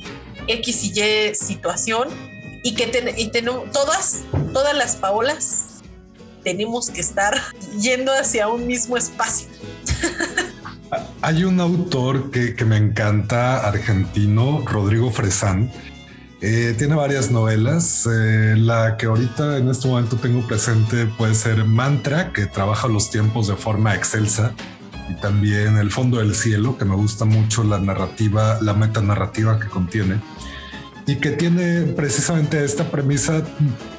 X 0.47 0.85
y 0.85 1.01
Y 1.01 1.35
situación 1.35 2.09
y 2.63 2.75
que 2.75 2.87
tenemos 2.87 3.71
todas, 3.73 4.23
todas 4.53 4.77
las 4.77 4.97
Paolas 4.97 5.67
tenemos 6.43 6.91
que 6.91 7.01
estar 7.01 7.41
yendo 7.81 8.13
hacia 8.13 8.49
un 8.49 8.67
mismo 8.67 8.97
espacio. 8.97 9.49
Hay 11.23 11.43
un 11.43 11.59
autor 11.59 12.31
que, 12.31 12.55
que 12.55 12.65
me 12.65 12.77
encanta, 12.77 13.67
argentino, 13.67 14.63
Rodrigo 14.65 15.11
Fresán, 15.11 15.73
eh, 16.47 16.75
tiene 16.77 16.95
varias 16.95 17.31
novelas. 17.31 18.07
Eh, 18.07 18.55
la 18.59 18.99
que 18.99 19.07
ahorita 19.07 19.57
en 19.57 19.71
este 19.71 19.89
momento 19.89 20.17
tengo 20.17 20.47
presente 20.47 21.07
puede 21.07 21.35
ser 21.35 21.65
Mantra, 21.65 22.35
que 22.35 22.45
trabaja 22.45 22.87
los 22.87 23.11
tiempos 23.11 23.49
de 23.49 23.57
forma 23.57 23.95
excelsa. 23.95 24.53
Y 25.09 25.15
también 25.15 25.79
El 25.79 25.91
fondo 25.91 26.19
del 26.19 26.35
cielo, 26.35 26.77
que 26.77 26.85
me 26.85 26.95
gusta 26.95 27.25
mucho 27.25 27.65
la 27.65 27.79
narrativa, 27.79 28.59
la 28.61 28.75
metanarrativa 28.75 29.59
que 29.59 29.69
contiene. 29.69 30.21
Y 31.07 31.17
que 31.17 31.31
tiene 31.31 31.83
precisamente 31.83 32.63
esta 32.63 32.91
premisa 32.91 33.43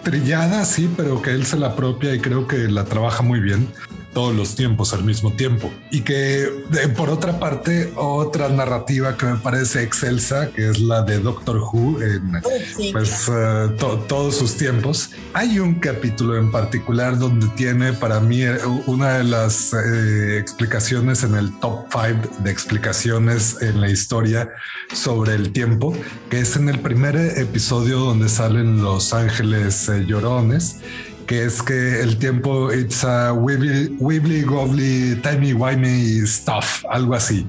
trillada, 0.03 0.65
sí, 0.65 0.87
pero 0.95 1.23
que 1.23 1.31
él 1.31 1.47
se 1.47 1.57
la 1.57 1.67
apropia 1.67 2.13
y 2.13 2.19
creo 2.19 2.47
que 2.47 2.67
la 2.67 2.85
trabaja 2.85 3.23
muy 3.23 3.39
bien 3.39 3.67
todos 4.15 4.33
los 4.33 4.55
tiempos 4.55 4.93
al 4.93 5.03
mismo 5.03 5.33
tiempo. 5.33 5.71
Y 5.91 6.01
que 6.01 6.47
por 6.95 7.09
otra 7.09 7.37
parte, 7.37 7.91
otra 7.97 8.47
narrativa 8.47 9.17
que 9.17 9.25
me 9.25 9.35
parece 9.35 9.83
excelsa, 9.83 10.51
que 10.51 10.69
es 10.69 10.79
la 10.79 11.01
de 11.03 11.19
Doctor 11.19 11.57
Who 11.57 12.01
en 12.01 12.41
pues, 12.93 13.29
eh, 13.29 13.69
todos 13.77 14.37
sus 14.37 14.55
tiempos. 14.55 15.11
Hay 15.33 15.59
un 15.59 15.75
capítulo 15.75 16.37
en 16.37 16.49
particular 16.49 17.19
donde 17.19 17.47
tiene 17.57 17.91
para 17.91 18.21
mí 18.21 18.41
eh, 18.41 18.57
una 18.87 19.17
de 19.17 19.25
las 19.25 19.73
eh, 19.73 20.39
explicaciones 20.39 21.23
en 21.23 21.35
el 21.35 21.51
top 21.59 21.85
5 21.91 22.41
de 22.41 22.51
explicaciones 22.51 23.61
en 23.61 23.81
la 23.81 23.89
historia 23.89 24.49
sobre 24.93 25.35
el 25.35 25.51
tiempo, 25.51 25.93
que 26.29 26.39
es 26.39 26.55
en 26.55 26.69
el 26.69 26.79
primer 26.79 27.17
episodio 27.17 27.99
donde 27.99 28.29
salen 28.29 28.81
los 28.81 29.13
ángeles 29.13 29.91
llorones 30.07 30.77
que 31.25 31.45
es 31.45 31.61
que 31.61 32.01
el 32.01 32.17
tiempo 32.17 32.71
it's 32.71 33.03
a 33.03 33.33
wibbly, 33.33 33.95
wibbly 33.99 35.21
timey 35.21 35.53
wimey 35.53 36.25
stuff, 36.25 36.83
algo 36.89 37.15
así. 37.15 37.45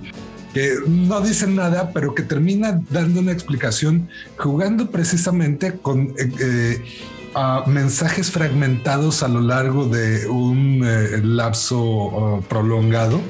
Que 0.54 0.76
no 0.86 1.20
dicen 1.20 1.56
nada, 1.56 1.90
pero 1.92 2.14
que 2.14 2.22
termina 2.22 2.80
dando 2.90 3.20
una 3.20 3.32
explicación 3.32 4.08
jugando 4.38 4.90
precisamente 4.90 5.74
con 5.74 6.14
eh, 6.18 6.32
eh, 6.40 6.84
mensajes 7.66 8.30
fragmentados 8.30 9.22
a 9.22 9.28
lo 9.28 9.40
largo 9.40 9.86
de 9.86 10.26
un 10.26 10.82
eh, 10.82 11.20
lapso 11.22 12.42
prolongado 12.48 13.20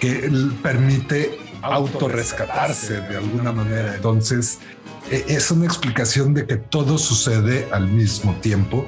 que 0.00 0.30
permite 0.62 1.38
autorrescatarse 1.62 3.02
de 3.02 3.16
alguna 3.16 3.52
manera. 3.52 3.94
Entonces, 3.94 4.58
e, 5.10 5.24
es 5.28 5.50
una 5.50 5.66
explicación 5.66 6.34
de 6.34 6.46
que 6.46 6.56
todo 6.56 6.98
sucede 6.98 7.68
al 7.72 7.88
mismo 7.88 8.34
tiempo 8.40 8.86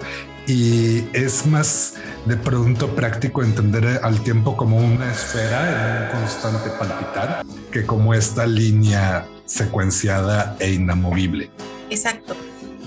y 0.50 1.08
es 1.12 1.46
más 1.46 1.94
de 2.26 2.36
pronto 2.36 2.94
práctico 2.96 3.42
entender 3.42 4.00
al 4.02 4.20
tiempo 4.24 4.56
como 4.56 4.78
una 4.78 5.12
esfera 5.12 6.08
en 6.08 6.16
un 6.16 6.20
constante 6.20 6.70
palpitar 6.70 7.44
que 7.70 7.86
como 7.86 8.14
esta 8.14 8.46
línea 8.46 9.28
secuenciada 9.44 10.56
e 10.58 10.72
inamovible. 10.72 11.50
Exacto. 11.88 12.36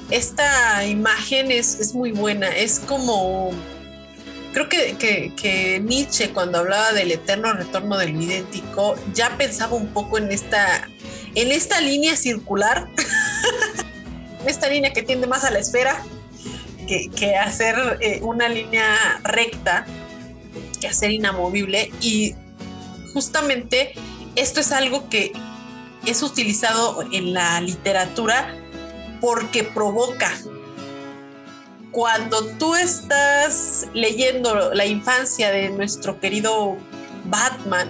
Esta 0.10 0.86
imagen 0.86 1.52
es, 1.52 1.80
es 1.80 1.96
muy 1.96 2.12
buena, 2.12 2.50
es 2.50 2.80
como 2.80 3.52
creo 4.52 4.68
que, 4.68 5.82
Nietzsche 5.84 6.32
cuando 6.32 6.60
hablaba 6.60 6.92
del 6.92 7.12
eterno 7.12 7.54
retorno 7.54 7.98
del 7.98 8.22
idéntico 8.22 8.96
ya 9.14 9.38
pensaba 9.38 9.76
un 9.76 9.88
poco 9.88 10.18
en 10.18 10.32
esta, 10.32 10.90
en 11.34 11.52
esta 11.52 11.80
línea 11.80 12.18
circular, 12.18 12.90
esta 14.46 14.68
línea 14.68 14.92
que 14.92 15.02
tiende 15.02 15.28
más 15.28 15.46
a 15.46 15.50
la 15.50 15.60
esfera 15.60 16.04
que, 16.86 17.36
hacer 17.36 17.98
eh, 18.02 18.20
una 18.22 18.50
línea 18.50 19.20
recta, 19.24 19.86
que 20.80 20.88
hacer 20.88 21.12
inamovible 21.12 21.92
y 22.02 22.36
justamente 23.14 23.94
esto 24.36 24.60
es 24.60 24.72
algo 24.72 25.10
que 25.10 25.32
es 26.06 26.22
utilizado 26.22 27.04
en 27.12 27.34
la 27.34 27.62
literatura 27.62 28.56
porque 29.22 29.64
provoca, 29.64 30.32
cuando 31.92 32.46
tú 32.58 32.76
estás 32.76 33.88
leyendo 33.94 34.74
la 34.74 34.86
infancia 34.86 35.52
de 35.52 35.70
nuestro 35.70 36.20
querido 36.20 36.76
Batman 37.26 37.90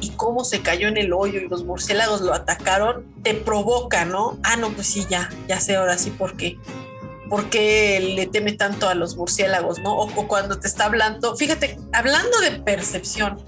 y 0.00 0.10
cómo 0.10 0.44
se 0.44 0.60
cayó 0.60 0.86
en 0.88 0.98
el 0.98 1.12
hoyo 1.12 1.40
y 1.40 1.48
los 1.48 1.64
murciélagos 1.64 2.20
lo 2.20 2.34
atacaron, 2.34 3.06
te 3.22 3.34
provoca, 3.34 4.04
¿no? 4.04 4.38
Ah, 4.42 4.56
no, 4.56 4.70
pues 4.70 4.86
sí, 4.86 5.06
ya, 5.08 5.30
ya 5.48 5.60
sé 5.60 5.76
ahora 5.76 5.96
sí 5.96 6.10
por 6.10 6.36
qué. 6.36 6.58
¿Por 7.28 7.48
qué 7.48 8.14
le 8.16 8.26
teme 8.26 8.52
tanto 8.52 8.88
a 8.88 8.94
los 8.94 9.16
murciélagos, 9.16 9.78
no? 9.78 9.96
O, 9.96 10.28
cuando 10.28 10.58
te 10.58 10.66
está 10.66 10.84
hablando, 10.86 11.36
fíjate, 11.36 11.78
hablando 11.92 12.38
de 12.40 12.52
percepción, 12.60 13.42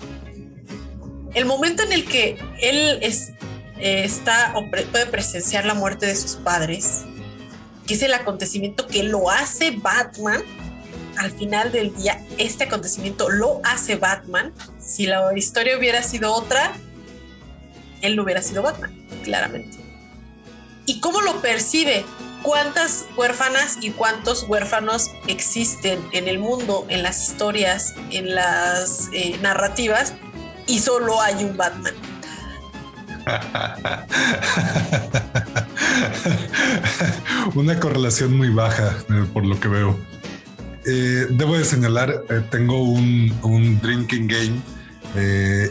el 1.35 1.45
momento 1.45 1.83
en 1.83 1.93
el 1.93 2.05
que 2.07 2.39
él 2.63 2.99
es, 3.03 3.33
eh, 3.79 4.05
está 4.05 4.55
o 4.57 4.71
puede 4.71 5.07
presenciar 5.07 5.67
la 5.67 5.75
muerte 5.75 6.07
de 6.07 6.17
sus 6.17 6.37
padres, 6.37 7.05
que 7.87 7.95
es 7.95 8.03
el 8.03 8.15
acontecimiento 8.15 8.87
que 8.87 9.03
lo 9.03 9.31
hace 9.31 9.73
Batman. 9.73 10.43
Al 11.19 11.31
final 11.31 11.73
del 11.73 11.95
día, 11.95 12.23
este 12.37 12.65
acontecimiento 12.65 13.31
lo 13.31 13.61
hace 13.65 13.97
Batman. 13.97 14.53
Si 14.79 15.07
la 15.07 15.37
historia 15.37 15.79
hubiera 15.79 16.03
sido 16.03 16.33
otra, 16.33 16.75
él 18.03 18.17
no 18.17 18.23
hubiera 18.23 18.43
sido 18.43 18.63
Batman, 18.63 18.95
claramente. 19.25 19.79
¿Y 20.87 21.01
cómo 21.01 21.21
lo 21.21 21.41
percibe? 21.43 22.05
¿Cuántas 22.47 23.07
huérfanas 23.17 23.79
y 23.81 23.91
cuántos 23.91 24.45
huérfanos 24.45 25.11
existen 25.27 25.99
en 26.13 26.29
el 26.29 26.39
mundo, 26.39 26.87
en 26.89 27.03
las 27.03 27.29
historias, 27.29 27.97
en 28.13 28.37
las 28.37 29.09
eh, 29.13 29.37
narrativas? 29.43 30.15
Y 30.69 30.79
solo 30.79 31.21
hay 31.21 31.43
un 31.43 31.57
Batman. 31.57 31.95
Una 37.57 37.81
correlación 37.81 38.37
muy 38.37 38.51
baja, 38.51 38.97
eh, 39.11 39.27
por 39.33 39.45
lo 39.45 39.59
que 39.59 39.67
veo. 39.67 39.99
Eh, 40.85 41.27
debo 41.31 41.59
de 41.59 41.65
señalar, 41.65 42.23
tengo 42.53 42.81
un, 42.81 43.81
drinking 43.83 44.29
game 44.29 44.63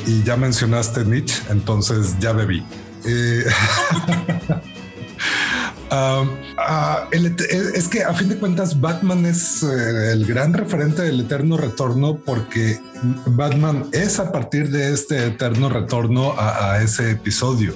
y 0.05 0.23
ya 0.23 0.35
mencionaste 0.35 1.05
Nietzsche, 1.05 1.41
entonces 1.49 2.19
ya 2.19 2.33
bebí. 2.33 2.65
Um, 5.91 6.29
ah, 6.57 7.07
es 7.11 7.87
que 7.87 8.03
a 8.03 8.13
fin 8.13 8.29
de 8.29 8.37
cuentas 8.37 8.81
Batman 8.81 9.25
es 9.25 9.61
el 9.61 10.25
gran 10.25 10.53
referente 10.53 11.03
del 11.03 11.19
eterno 11.21 11.57
retorno 11.57 12.17
porque 12.17 12.79
Batman 13.27 13.85
es 13.91 14.19
a 14.19 14.31
partir 14.31 14.69
de 14.69 14.93
este 14.93 15.27
eterno 15.27 15.69
retorno 15.69 16.33
a 16.37 16.81
ese 16.81 17.11
episodio. 17.11 17.73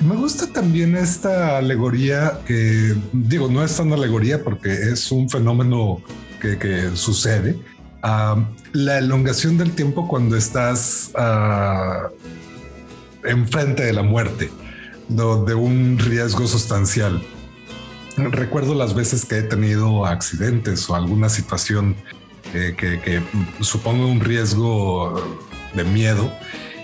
Me 0.00 0.16
gusta 0.16 0.46
también 0.46 0.96
esta 0.96 1.58
alegoría 1.58 2.40
que 2.46 2.96
digo, 3.12 3.48
no 3.48 3.62
es 3.62 3.76
tan 3.76 3.92
alegoría 3.92 4.42
porque 4.42 4.72
es 4.72 5.12
un 5.12 5.28
fenómeno 5.28 6.00
que, 6.40 6.90
sucede. 6.94 7.58
la 8.72 8.98
elongación 8.98 9.58
del 9.58 9.72
tiempo 9.72 10.08
cuando 10.08 10.36
estás 10.38 11.10
uh, 11.14 12.08
enfrente 13.28 13.82
de 13.82 13.92
la 13.92 14.02
muerte, 14.02 14.50
de 15.08 15.54
un 15.54 15.98
riesgo 15.98 16.46
sustancial. 16.46 17.22
Recuerdo 18.30 18.74
las 18.74 18.94
veces 18.94 19.24
que 19.24 19.38
he 19.38 19.42
tenido 19.42 20.06
accidentes 20.06 20.88
o 20.90 20.94
alguna 20.94 21.28
situación 21.28 21.96
que, 22.52 22.74
que 22.76 23.22
suponga 23.60 24.06
un 24.06 24.20
riesgo 24.20 25.22
de 25.74 25.84
miedo 25.84 26.30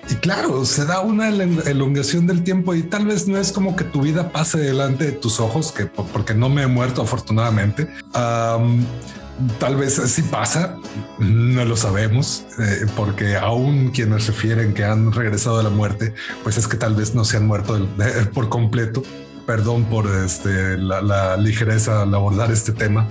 y 0.08 0.14
claro, 0.16 0.64
se 0.64 0.84
da 0.84 1.00
una 1.00 1.28
elongación 1.28 2.26
del 2.26 2.44
tiempo 2.44 2.74
y 2.74 2.82
tal 2.82 3.06
vez 3.06 3.26
no 3.26 3.38
es 3.38 3.50
como 3.50 3.74
que 3.74 3.84
tu 3.84 4.02
vida 4.02 4.30
pase 4.30 4.58
delante 4.58 5.04
de 5.04 5.12
tus 5.12 5.40
ojos, 5.40 5.72
que 5.72 5.86
porque 5.86 6.34
no 6.34 6.48
me 6.48 6.62
he 6.62 6.66
muerto 6.66 7.02
afortunadamente. 7.02 7.88
tal 8.12 9.76
vez 9.76 9.94
sí 9.94 10.22
pasa, 10.22 10.76
no 11.18 11.64
lo 11.64 11.76
sabemos, 11.76 12.44
eh, 12.58 12.86
porque 12.94 13.36
aún 13.36 13.90
quienes 13.90 14.28
refieren 14.28 14.74
que 14.74 14.84
han 14.84 15.12
regresado 15.12 15.58
de 15.58 15.64
la 15.64 15.70
muerte, 15.70 16.14
pues 16.44 16.56
es 16.56 16.68
que 16.68 16.76
tal 16.76 16.94
vez 16.94 17.14
no 17.14 17.24
se 17.24 17.38
han 17.38 17.46
muerto 17.46 17.88
por 18.32 18.48
completo. 18.48 19.02
Perdón 19.46 19.84
por 19.84 20.06
este, 20.06 20.76
la, 20.76 21.36
ligereza 21.36 22.02
al 22.02 22.14
abordar 22.14 22.50
este 22.50 22.72
tema. 22.72 23.06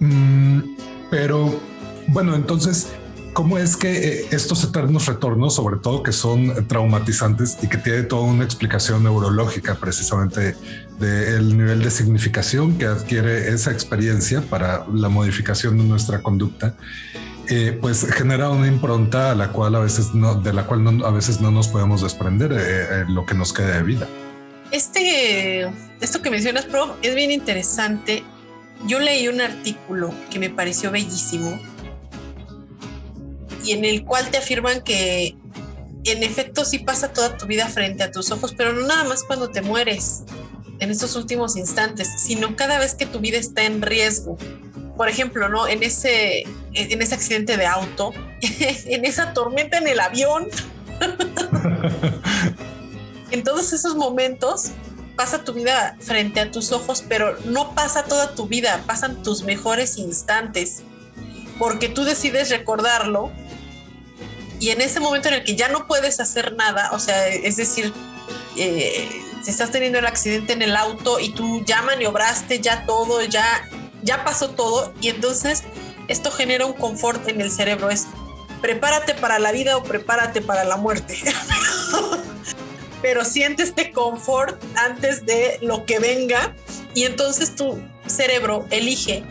Mm, 0.00 0.60
pero 1.10 1.60
bueno, 2.08 2.34
entonces 2.34 2.88
cómo 3.36 3.58
es 3.58 3.76
que 3.76 3.90
eh, 3.90 4.26
estos 4.30 4.64
eternos 4.64 5.04
retornos, 5.04 5.54
sobre 5.54 5.76
todo 5.76 6.02
que 6.02 6.12
son 6.12 6.66
traumatizantes 6.68 7.58
y 7.62 7.68
que 7.68 7.76
tiene 7.76 8.04
toda 8.04 8.22
una 8.22 8.44
explicación 8.44 9.04
neurológica 9.04 9.74
precisamente 9.74 10.56
del 10.98 11.54
nivel 11.54 11.82
de 11.82 11.90
significación 11.90 12.78
que 12.78 12.86
adquiere 12.86 13.50
esa 13.50 13.72
experiencia 13.72 14.40
para 14.40 14.86
la 14.90 15.10
modificación 15.10 15.76
de 15.76 15.84
nuestra 15.84 16.22
conducta, 16.22 16.76
eh, 17.50 17.78
pues 17.78 18.10
genera 18.10 18.48
una 18.48 18.68
impronta 18.68 19.32
a 19.32 19.34
la 19.34 19.52
cual 19.52 19.74
a 19.74 19.80
veces 19.80 20.14
no, 20.14 20.36
de 20.36 20.54
la 20.54 20.64
cual 20.64 21.04
a 21.04 21.10
veces 21.10 21.42
no 21.42 21.50
nos 21.50 21.68
podemos 21.68 22.00
desprender 22.00 22.56
eh, 22.58 23.04
lo 23.06 23.26
que 23.26 23.34
nos 23.34 23.52
queda 23.52 23.76
de 23.76 23.82
vida. 23.82 24.08
Este, 24.70 25.62
esto 26.00 26.22
que 26.22 26.30
mencionas, 26.30 26.64
Pro, 26.66 26.96
es 27.02 27.14
bien 27.14 27.30
interesante. 27.30 28.22
Yo 28.86 28.98
leí 29.00 29.28
un 29.28 29.40
artículo 29.40 30.12
que 30.30 30.38
me 30.38 30.50
pareció 30.50 30.90
bellísimo 30.90 31.58
y 33.64 33.72
en 33.72 33.84
el 33.84 34.04
cual 34.04 34.30
te 34.30 34.38
afirman 34.38 34.82
que 34.82 35.36
en 36.04 36.22
efecto 36.22 36.64
sí 36.64 36.78
pasa 36.78 37.12
toda 37.12 37.36
tu 37.36 37.46
vida 37.46 37.66
frente 37.68 38.04
a 38.04 38.12
tus 38.12 38.30
ojos, 38.30 38.54
pero 38.56 38.72
no 38.72 38.86
nada 38.86 39.04
más 39.04 39.24
cuando 39.24 39.50
te 39.50 39.60
mueres 39.62 40.22
en 40.78 40.90
estos 40.90 41.16
últimos 41.16 41.56
instantes, 41.56 42.08
sino 42.18 42.54
cada 42.54 42.78
vez 42.78 42.94
que 42.94 43.06
tu 43.06 43.18
vida 43.18 43.38
está 43.38 43.64
en 43.64 43.82
riesgo. 43.82 44.36
Por 44.96 45.08
ejemplo, 45.08 45.48
¿no? 45.48 45.66
En 45.66 45.82
ese, 45.82 46.44
en 46.74 47.02
ese 47.02 47.14
accidente 47.14 47.56
de 47.56 47.66
auto, 47.66 48.12
en 48.40 49.04
esa 49.04 49.32
tormenta 49.32 49.78
en 49.78 49.88
el 49.88 50.00
avión. 50.00 50.48
en 53.30 53.42
todos 53.44 53.72
esos 53.72 53.96
momentos 53.96 54.70
pasa 55.16 55.44
tu 55.44 55.54
vida 55.54 55.96
frente 56.00 56.40
a 56.40 56.50
tus 56.50 56.72
ojos, 56.72 57.02
pero 57.08 57.38
no 57.44 57.74
pasa 57.74 58.04
toda 58.04 58.34
tu 58.34 58.46
vida, 58.46 58.82
pasan 58.86 59.22
tus 59.22 59.42
mejores 59.42 59.96
instantes, 59.98 60.82
porque 61.58 61.88
tú 61.88 62.04
decides 62.04 62.50
recordarlo 62.50 63.32
y 64.60 64.70
en 64.70 64.80
ese 64.80 65.00
momento 65.00 65.28
en 65.28 65.34
el 65.34 65.44
que 65.44 65.56
ya 65.56 65.68
no 65.68 65.86
puedes 65.86 66.20
hacer 66.20 66.54
nada, 66.54 66.90
o 66.92 66.98
sea, 66.98 67.28
es 67.28 67.56
decir, 67.56 67.92
eh, 68.56 69.08
si 69.42 69.50
estás 69.50 69.70
teniendo 69.70 69.98
el 69.98 70.06
accidente 70.06 70.52
en 70.52 70.62
el 70.62 70.76
auto 70.76 71.20
y 71.20 71.32
tú 71.32 71.62
ya 71.64 71.82
maniobraste, 71.82 72.60
ya 72.60 72.84
todo, 72.86 73.22
ya, 73.22 73.68
ya 74.02 74.24
pasó 74.24 74.50
todo, 74.50 74.92
y 75.00 75.08
entonces 75.08 75.64
esto 76.08 76.30
genera 76.30 76.66
un 76.66 76.72
confort 76.74 77.26
en 77.28 77.40
el 77.40 77.50
cerebro, 77.50 77.90
es 77.90 78.06
prepárate 78.60 79.14
para 79.14 79.38
la 79.38 79.52
vida 79.52 79.76
o 79.76 79.82
prepárate 79.82 80.40
para 80.40 80.64
la 80.64 80.76
muerte. 80.76 81.18
Pero 83.02 83.24
siente 83.24 83.62
este 83.62 83.92
confort 83.92 84.62
antes 84.74 85.26
de 85.26 85.58
lo 85.62 85.84
que 85.84 85.98
venga 85.98 86.54
y 86.94 87.04
entonces 87.04 87.54
tu 87.54 87.78
cerebro 88.06 88.66
elige 88.70 89.22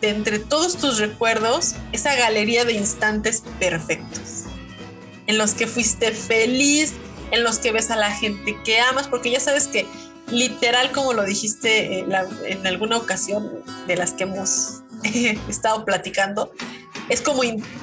de 0.00 0.08
entre 0.08 0.38
todos 0.38 0.76
tus 0.76 0.98
recuerdos 0.98 1.74
esa 1.92 2.14
galería 2.16 2.64
de 2.64 2.72
instantes 2.72 3.42
perfectos, 3.58 4.44
en 5.26 5.38
los 5.38 5.52
que 5.52 5.66
fuiste 5.66 6.12
feliz, 6.12 6.94
en 7.30 7.44
los 7.44 7.58
que 7.58 7.70
ves 7.70 7.90
a 7.90 7.96
la 7.96 8.10
gente 8.10 8.56
que 8.64 8.80
amas, 8.80 9.08
porque 9.08 9.30
ya 9.30 9.40
sabes 9.40 9.68
que 9.68 9.86
literal, 10.30 10.90
como 10.92 11.12
lo 11.12 11.24
dijiste 11.24 12.00
eh, 12.00 12.06
en 12.46 12.66
alguna 12.66 12.96
ocasión 12.96 13.62
de 13.86 13.96
las 13.96 14.12
que 14.12 14.24
hemos 14.24 14.82
estado 15.48 15.84
platicando, 15.84 16.52
es 17.08 17.20
como 17.20 17.42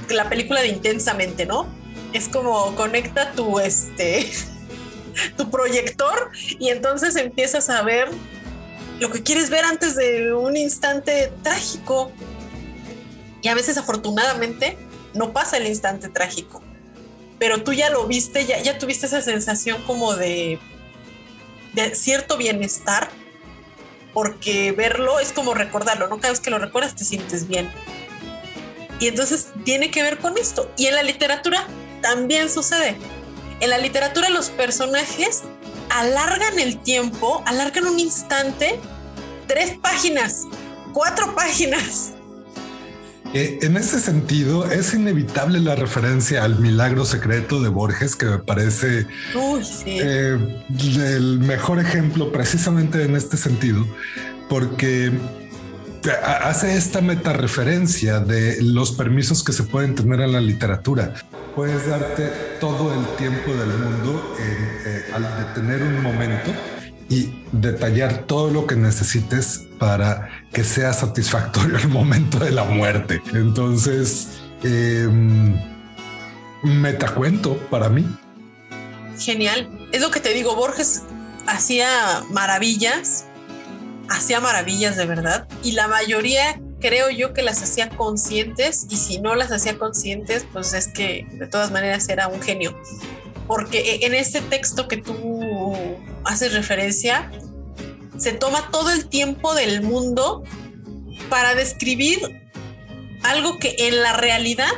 la 0.09 0.29
película 0.29 0.61
de 0.61 0.67
Intensamente, 0.69 1.45
¿no? 1.45 1.67
Es 2.13 2.29
como 2.29 2.73
conecta 2.75 3.33
tu, 3.33 3.59
este, 3.59 4.31
tu 5.35 5.49
proyector 5.49 6.31
y 6.59 6.69
entonces 6.69 7.15
empiezas 7.15 7.69
a 7.69 7.81
ver 7.81 8.09
lo 8.99 9.11
que 9.11 9.23
quieres 9.23 9.49
ver 9.49 9.65
antes 9.65 9.95
de 9.95 10.33
un 10.33 10.57
instante 10.57 11.31
trágico. 11.43 12.11
Y 13.41 13.47
a 13.49 13.55
veces 13.55 13.77
afortunadamente 13.77 14.77
no 15.13 15.31
pasa 15.33 15.57
el 15.57 15.67
instante 15.67 16.09
trágico, 16.09 16.61
pero 17.39 17.63
tú 17.63 17.73
ya 17.73 17.89
lo 17.89 18.07
viste, 18.07 18.45
ya, 18.45 18.61
ya 18.61 18.77
tuviste 18.77 19.05
esa 19.05 19.21
sensación 19.21 19.81
como 19.83 20.15
de, 20.15 20.59
de 21.73 21.95
cierto 21.95 22.37
bienestar, 22.37 23.09
porque 24.13 24.71
verlo 24.71 25.19
es 25.19 25.31
como 25.31 25.53
recordarlo, 25.53 26.07
¿no? 26.07 26.17
Cada 26.17 26.31
vez 26.31 26.39
que 26.39 26.49
lo 26.49 26.57
recuerdas 26.57 26.95
te 26.95 27.05
sientes 27.05 27.47
bien. 27.47 27.71
Y 28.99 29.07
entonces 29.07 29.49
tiene 29.63 29.91
que 29.91 30.01
ver 30.01 30.17
con 30.17 30.37
esto. 30.37 30.71
Y 30.75 30.87
en 30.87 30.95
la 30.95 31.03
literatura 31.03 31.67
también 32.01 32.49
sucede. 32.49 32.97
En 33.59 33.71
la 33.71 33.77
literatura 33.79 34.29
los 34.29 34.49
personajes 34.49 35.43
alargan 35.89 36.59
el 36.59 36.77
tiempo, 36.77 37.43
alargan 37.45 37.87
un 37.87 37.99
instante, 37.99 38.79
tres 39.47 39.77
páginas, 39.81 40.43
cuatro 40.93 41.33
páginas. 41.35 42.13
Eh, 43.33 43.59
en 43.61 43.75
ese 43.75 43.99
sentido, 43.99 44.69
es 44.71 44.93
inevitable 44.93 45.59
la 45.59 45.75
referencia 45.75 46.43
al 46.43 46.59
milagro 46.59 47.03
secreto 47.03 47.61
de 47.61 47.69
Borges, 47.69 48.15
que 48.15 48.25
me 48.25 48.37
parece 48.37 49.05
eh, 49.85 50.37
el 50.69 51.39
mejor 51.39 51.79
ejemplo 51.79 52.31
precisamente 52.31 53.03
en 53.03 53.15
este 53.15 53.37
sentido, 53.37 53.85
porque 54.47 55.11
hace 56.23 56.77
esta 56.77 57.01
meta-referencia 57.01 58.19
de 58.19 58.61
los 58.61 58.93
permisos 58.93 59.43
que 59.43 59.51
se 59.51 59.63
pueden 59.63 59.95
tener 59.95 60.21
en 60.21 60.31
la 60.31 60.41
literatura. 60.41 61.13
Puedes 61.57 61.87
darte 61.87 62.27
todo 62.59 62.93
el 62.93 63.03
tiempo 63.15 63.51
del 63.51 63.69
mundo 63.69 64.35
eh, 64.39 65.11
al 65.11 65.23
detener 65.39 65.81
un 65.81 66.03
momento 66.03 66.51
y 67.09 67.33
detallar 67.51 68.27
todo 68.27 68.51
lo 68.51 68.67
que 68.67 68.75
necesites 68.75 69.65
para 69.79 70.29
que 70.53 70.63
sea 70.63 70.93
satisfactorio 70.93 71.77
el 71.77 71.87
momento 71.87 72.37
de 72.37 72.51
la 72.51 72.63
muerte. 72.63 73.23
Entonces, 73.33 74.37
eh, 74.61 75.09
metacuento 76.61 77.57
para 77.71 77.89
mí. 77.89 78.05
Genial. 79.17 79.67
Es 79.91 80.01
lo 80.01 80.11
que 80.11 80.19
te 80.19 80.35
digo, 80.35 80.55
Borges 80.55 81.05
hacía 81.47 82.21
maravillas, 82.29 83.25
hacía 84.09 84.39
maravillas 84.39 84.95
de 84.95 85.07
verdad, 85.07 85.47
y 85.63 85.71
la 85.71 85.87
mayoría 85.87 86.61
creo 86.79 87.09
yo 87.09 87.33
que 87.33 87.41
las 87.41 87.61
hacía 87.61 87.89
conscientes, 87.89 88.85
y 88.89 88.97
si 88.97 89.19
no 89.19 89.35
las 89.35 89.51
hacía 89.51 89.77
conscientes, 89.77 90.45
pues 90.53 90.73
es 90.73 90.87
que 90.87 91.25
de 91.31 91.47
todas 91.47 91.71
maneras 91.71 92.09
era 92.09 92.27
un 92.27 92.41
genio 92.41 92.75
porque 93.47 93.99
en 94.01 94.13
este 94.13 94.41
texto 94.41 94.87
que 94.87 94.97
tú 94.97 95.73
haces 96.25 96.53
referencia, 96.53 97.31
se 98.17 98.33
toma 98.33 98.69
todo 98.71 98.91
el 98.91 99.07
tiempo 99.07 99.55
del 99.55 99.81
mundo 99.81 100.43
para 101.29 101.55
describir 101.55 102.19
algo 103.23 103.57
que 103.57 103.75
en 103.79 104.01
la 104.01 104.13
realidad, 104.13 104.69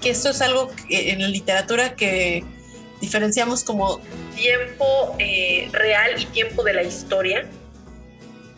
que 0.00 0.10
esto 0.10 0.30
es 0.30 0.40
algo 0.40 0.70
en 0.88 1.20
la 1.20 1.28
literatura 1.28 1.94
que 1.94 2.42
diferenciamos 3.00 3.64
como 3.64 4.00
tiempo 4.34 5.14
eh, 5.18 5.68
real 5.72 6.20
y 6.20 6.24
tiempo 6.26 6.64
de 6.64 6.72
la 6.72 6.82
historia. 6.82 7.46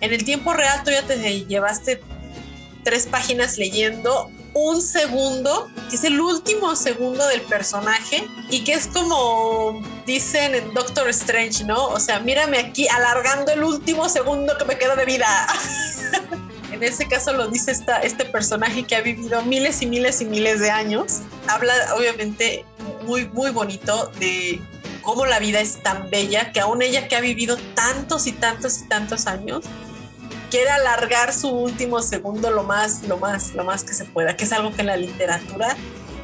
En 0.01 0.13
el 0.13 0.25
tiempo 0.25 0.53
real 0.53 0.83
tú 0.85 0.91
ya 0.93 1.03
te 1.03 1.45
llevaste 1.47 2.01
tres 2.85 3.07
páginas 3.07 3.59
leyendo 3.59 4.31
un 4.55 4.81
segundo, 4.81 5.69
que 5.91 5.97
es 5.97 6.05
el 6.05 6.21
último 6.21 6.77
segundo 6.77 7.27
del 7.27 7.43
personaje 7.43 8.25
y 8.51 8.63
que 8.63 8.75
es 8.75 8.87
como 8.87 9.83
dicen 10.07 10.55
en 10.55 10.73
Doctor 10.75 11.09
Strange, 11.09 11.65
¿no? 11.65 11.87
O 11.89 11.99
sea, 11.99 12.21
mírame 12.21 12.59
aquí 12.59 12.87
alargando 12.89 13.53
el 13.53 13.65
último 13.65 14.09
segundo 14.09 14.57
que 14.57 14.65
me 14.65 14.79
queda 14.79 14.95
de 14.95 15.05
vida. 15.05 15.27
en 16.73 16.83
ese 16.83 17.09
caso 17.09 17.33
lo 17.33 17.49
dice 17.49 17.73
esta, 17.73 17.99
este 17.99 18.25
personaje 18.25 18.85
que 18.85 18.95
ha 18.95 19.01
vivido 19.01 19.43
miles 19.43 19.83
y 19.83 19.87
miles 19.87 20.21
y 20.21 20.27
miles 20.27 20.61
de 20.61 20.71
años. 20.71 21.21
Habla 21.49 21.75
obviamente 21.97 22.65
muy, 23.05 23.27
muy 23.29 23.51
bonito 23.51 24.13
de 24.21 24.61
cómo 25.03 25.27
la 25.27 25.39
vida 25.39 25.61
es 25.61 25.83
tan 25.83 26.11
bella 26.11 26.53
que 26.53 26.61
aún 26.61 26.81
ella 26.81 27.09
que 27.09 27.17
ha 27.17 27.21
vivido 27.21 27.57
tantos 27.75 28.27
y 28.27 28.33
tantos 28.33 28.81
y 28.83 28.89
tantos 28.89 29.27
años, 29.27 29.65
quiere 30.55 30.71
alargar 30.71 31.33
su 31.33 31.49
último 31.49 32.01
segundo 32.01 32.49
lo 32.49 32.63
más, 32.63 33.03
lo 33.09 33.19
más, 33.19 33.55
lo 33.57 33.65
más 33.65 33.83
que 33.83 33.93
se 33.93 34.05
pueda, 34.05 34.37
que 34.37 34.45
es 34.45 34.53
algo 34.53 34.73
que 34.73 34.83
en 34.83 34.87
la 34.87 34.97
literatura 34.97 35.77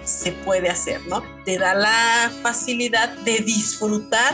se 0.04 0.30
puede 0.30 0.68
hacer, 0.68 1.00
¿no? 1.08 1.24
Te 1.44 1.58
da 1.58 1.74
la 1.74 2.30
facilidad 2.40 3.08
de 3.24 3.40
disfrutar 3.40 4.32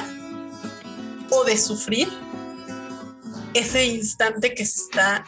o 1.30 1.44
de 1.44 1.56
sufrir 1.56 2.08
ese 3.54 3.86
instante 3.86 4.52
que 4.52 4.66
se 4.66 4.82
está 4.82 5.24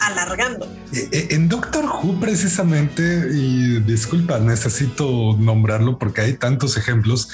alargando. 0.00 0.66
E, 0.90 1.06
e, 1.12 1.34
en 1.34 1.50
Doctor 1.50 1.84
Who 1.84 2.18
precisamente, 2.18 3.02
y 3.34 3.80
disculpa, 3.80 4.38
necesito 4.38 5.36
nombrarlo 5.38 5.98
porque 5.98 6.22
hay 6.22 6.32
tantos 6.38 6.78
ejemplos, 6.78 7.28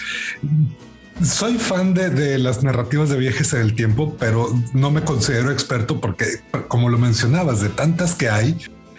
soy 1.22 1.58
fan 1.58 1.94
de, 1.94 2.38
las 2.38 2.62
narrativas 2.62 3.08
de 3.10 3.18
viajes 3.18 3.52
en 3.52 3.60
el 3.60 3.74
tiempo, 3.74 4.16
pero 4.18 4.48
no 4.72 4.90
me 4.90 5.02
considero 5.02 5.50
experto 5.50 6.00
porque, 6.00 6.26
como 6.68 6.88
lo 6.88 6.98
mencionabas, 6.98 7.60
de 7.60 7.68
tantas 7.68 8.14
que 8.14 8.28
hay, 8.28 8.56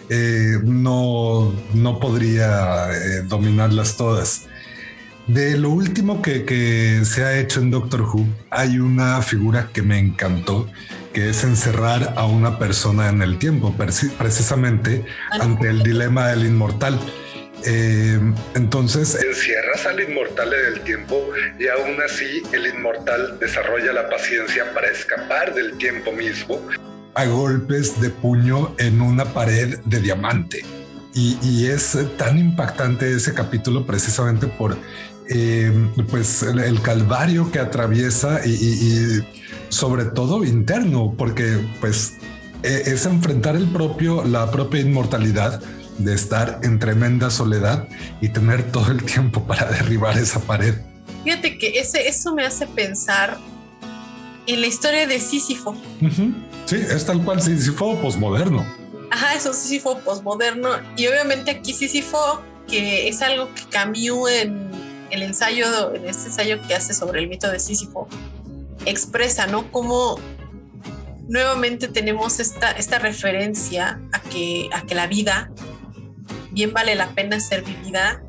eh, 0.10 0.60
no, 0.64 1.54
no 1.74 2.00
podría 2.00 2.92
eh, 2.92 3.24
dominarlas 3.28 3.98
todas. 3.98 4.48
De 5.28 5.58
lo 5.58 5.70
último 5.70 6.22
que, 6.22 7.02
se 7.06 7.24
ha 7.24 7.40
hecho 7.40 7.62
en 7.62 7.72
Doctor 7.72 8.02
Who, 8.02 8.28
hay 8.50 8.80
una 8.80 9.22
figura 9.22 9.70
que 9.72 9.82
me 9.82 10.00
encantó, 10.00 10.68
que 11.14 11.30
es 11.30 11.44
encerrar 11.44 12.16
a 12.18 12.26
una 12.26 12.58
persona 12.60 13.10
en 13.10 13.22
el 13.22 13.38
tiempo, 13.38 13.74
precisamente 13.78 15.06
ante 15.32 15.70
el 15.70 15.84
dilema 15.84 16.28
del 16.28 16.46
inmortal. 16.46 17.00
Eh, 17.66 18.20
entonces 18.56 19.16
encierras 19.16 19.86
al 19.86 20.00
inmortal 20.02 20.52
en 20.54 20.74
el 20.74 20.82
tiempo 20.82 21.30
y 21.60 21.68
aún 21.68 22.02
así 22.04 22.42
el 22.54 22.66
inmortal 22.66 23.38
desarrolla 23.40 23.94
la 23.94 24.10
paciencia 24.10 24.74
para 24.74 24.88
escapar 24.88 25.54
del 25.54 25.78
tiempo 25.78 26.12
mismo 26.12 26.60
a 27.16 27.26
golpes 27.26 28.00
de 28.00 28.10
puño 28.10 28.74
en 28.78 29.02
una 29.02 29.26
pared 29.26 29.80
de 29.86 30.00
diamante. 30.00 30.64
Y, 31.14 31.66
es 31.66 31.98
tan 32.18 32.38
impactante 32.38 33.14
ese 33.14 33.34
capítulo 33.34 33.86
precisamente 33.86 34.48
por 34.48 34.78
eh, 35.30 35.72
pues 36.10 36.42
el, 36.42 36.82
calvario 36.82 37.52
que 37.52 37.60
atraviesa 37.60 38.46
y, 38.46 39.22
sobre 39.68 40.06
todo 40.06 40.46
interno, 40.46 41.14
porque 41.18 41.58
pues 41.82 42.14
e, 42.64 42.84
es 42.86 43.06
enfrentar 43.06 43.58
el 43.58 43.68
propio, 43.68 44.24
la 44.24 44.50
propia 44.52 44.80
inmortalidad 44.80 45.62
de 46.04 46.14
estar 46.14 46.60
en 46.64 46.80
tremenda 46.80 47.30
soledad 47.30 47.88
y 48.22 48.30
tener 48.30 48.72
todo 48.72 48.92
el 48.92 49.04
tiempo 49.04 49.44
para 49.44 49.66
derribar 49.66 50.18
esa 50.18 50.40
pared. 50.40 50.76
Fíjate 51.24 51.58
que 51.58 51.80
ese, 51.80 52.08
eso 52.08 52.34
me 52.34 52.46
hace 52.46 52.68
pensar 52.68 53.38
en 54.48 54.62
la 54.62 54.68
historia 54.68 55.08
de 55.08 55.20
Sísifo. 55.20 55.76
Sí, 56.66 56.76
es 56.76 57.06
tal 57.06 57.24
cual 57.24 57.42
Sísifo 57.42 58.00
posmoderno. 58.02 58.66
Ajá, 59.12 59.36
eso 59.36 59.54
Sísifo 59.54 60.00
posmoderno. 60.00 60.70
Y 60.98 61.08
obviamente 61.08 61.52
aquí 61.52 61.74
Sísifo, 61.74 62.42
que 62.68 63.08
es 63.08 63.22
algo 63.22 63.54
que 63.54 63.64
cambió 63.70 64.28
en 64.28 64.72
el 65.12 65.24
ensayo, 65.24 65.94
en 65.94 66.08
este 66.08 66.30
ensayo 66.30 66.62
que 66.68 66.74
hace 66.74 66.94
sobre 66.94 67.22
el 67.22 67.28
mito 67.28 67.52
de 67.52 67.60
Sísifo, 67.60 68.08
expresa, 68.86 69.46
¿no? 69.48 69.72
Cómo 69.72 70.20
nuevamente 71.28 71.88
tenemos 71.88 72.40
esta, 72.40 72.72
esta 72.72 73.00
referencia 73.00 74.02
a 74.12 74.20
que, 74.22 74.70
a 74.74 74.82
que 74.82 74.96
la 74.96 75.08
vida 75.08 75.52
bien 76.52 76.74
vale 76.74 76.96
la 76.96 77.10
pena 77.10 77.40
ser 77.40 77.64
vivida, 77.64 78.22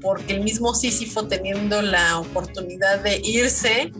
porque 0.00 0.34
el 0.34 0.40
mismo 0.42 0.74
Sísifo 0.74 1.26
teniendo 1.26 1.82
la 1.82 2.18
oportunidad 2.18 3.00
de 3.00 3.20
irse 3.24 3.92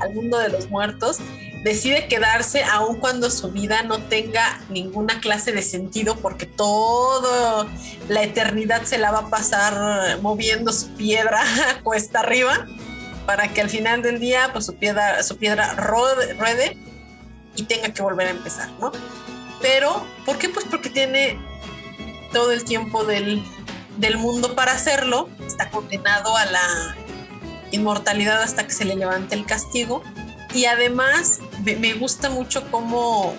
al 0.00 0.14
mundo 0.14 0.38
de 0.38 0.48
los 0.48 0.68
muertos, 0.70 1.18
decide 1.64 2.08
quedarse 2.08 2.62
aun 2.62 3.00
cuando 3.00 3.30
su 3.30 3.50
vida 3.50 3.82
no 3.82 3.98
tenga 3.98 4.60
ninguna 4.68 5.20
clase 5.20 5.52
de 5.52 5.62
sentido, 5.62 6.16
porque 6.16 6.46
toda 6.46 7.66
la 8.08 8.22
eternidad 8.22 8.82
se 8.82 8.98
la 8.98 9.10
va 9.10 9.20
a 9.20 9.30
pasar 9.30 10.20
moviendo 10.20 10.72
su 10.72 10.94
piedra 10.94 11.42
cuesta 11.82 12.20
arriba, 12.20 12.66
para 13.26 13.48
que 13.48 13.62
al 13.62 13.70
final 13.70 14.02
del 14.02 14.20
día 14.20 14.50
pues 14.52 14.66
su 14.66 14.74
piedra, 14.74 15.22
su 15.22 15.38
piedra 15.38 15.74
ruede, 15.74 16.34
ruede 16.34 16.76
y 17.56 17.62
tenga 17.62 17.92
que 17.92 18.02
volver 18.02 18.26
a 18.26 18.30
empezar, 18.30 18.70
¿no? 18.80 18.92
Pero, 19.62 20.06
¿por 20.26 20.36
qué? 20.36 20.50
Pues 20.50 20.66
porque 20.68 20.90
tiene 20.90 21.38
todo 22.34 22.52
el 22.52 22.64
tiempo 22.64 23.04
del, 23.04 23.42
del 23.96 24.18
mundo 24.18 24.54
para 24.54 24.72
hacerlo, 24.72 25.30
está 25.46 25.70
condenado 25.70 26.36
a 26.36 26.44
la 26.44 26.96
inmortalidad 27.70 28.42
hasta 28.42 28.66
que 28.66 28.72
se 28.72 28.84
le 28.84 28.96
levante 28.96 29.34
el 29.34 29.46
castigo. 29.46 30.02
Y 30.52 30.66
además 30.66 31.40
me 31.64 31.94
gusta 31.94 32.28
mucho 32.28 32.70
cómo, 32.70 33.34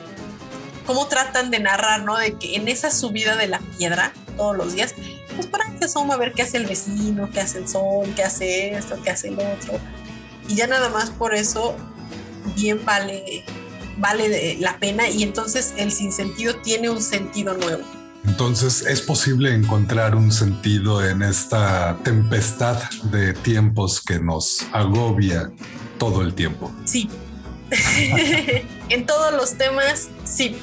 cómo 0.88 1.08
tratan 1.08 1.52
de 1.52 1.60
narrar, 1.60 2.04
¿no? 2.04 2.18
De 2.18 2.34
que 2.34 2.56
en 2.56 2.68
esa 2.68 2.90
subida 2.90 3.36
de 3.36 3.48
la 3.48 3.60
piedra 3.78 4.14
todos 4.36 4.56
los 4.58 4.74
días, 4.74 4.96
pues 5.36 5.48
para 5.48 5.66
que 5.78 5.86
asoma 5.86 6.16
a 6.16 6.18
ver 6.18 6.34
qué 6.34 6.42
hace 6.42 6.58
el 6.58 6.66
vecino, 6.66 7.30
qué 7.32 7.42
hace 7.42 7.60
el 7.60 7.68
sol, 7.68 8.12
qué 8.16 8.24
hace 8.24 8.76
esto, 8.76 8.98
qué 9.04 9.12
hace 9.12 9.28
el 9.28 9.36
otro. 9.36 9.80
Y 10.48 10.56
ya 10.56 10.68
nada 10.68 10.90
más 10.90 11.10
por 11.10 11.36
eso 11.36 11.76
bien 12.56 12.84
vale, 12.86 13.44
vale 13.98 14.58
la 14.60 14.78
pena 14.80 15.08
y 15.10 15.24
entonces 15.24 15.74
el 15.78 15.92
sinsentido 15.92 16.62
tiene 16.62 16.90
un 16.90 17.02
sentido 17.02 17.54
nuevo. 17.56 17.84
Entonces 18.27 18.85
es 18.85 19.02
posible 19.02 19.53
encontrar 19.53 20.15
un 20.15 20.31
sentido 20.31 21.06
en 21.06 21.22
esta 21.22 21.97
tempestad 22.03 22.77
de 23.03 23.34
tiempos 23.34 24.02
que 24.02 24.19
nos 24.19 24.65
agobia 24.72 25.52
todo 25.97 26.22
el 26.22 26.34
tiempo. 26.34 26.72
Sí, 26.85 27.10
en 28.89 29.06
todos 29.06 29.34
los 29.34 29.57
temas, 29.57 30.10
sí. 30.23 30.57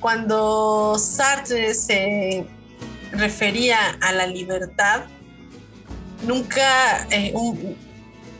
Cuando 0.00 0.98
Sartre 0.98 1.74
se 1.74 2.46
refería 3.12 3.78
a 4.00 4.12
la 4.12 4.26
libertad, 4.26 5.04
nunca 6.26 7.06
eh, 7.10 7.30
un, 7.34 7.76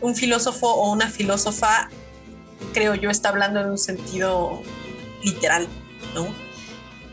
un 0.01 0.15
filósofo 0.15 0.67
o 0.67 0.91
una 0.91 1.09
filósofa, 1.09 1.89
creo 2.73 2.95
yo, 2.95 3.09
está 3.09 3.29
hablando 3.29 3.61
en 3.61 3.69
un 3.69 3.77
sentido 3.77 4.61
literal, 5.23 5.67
¿no? 6.13 6.27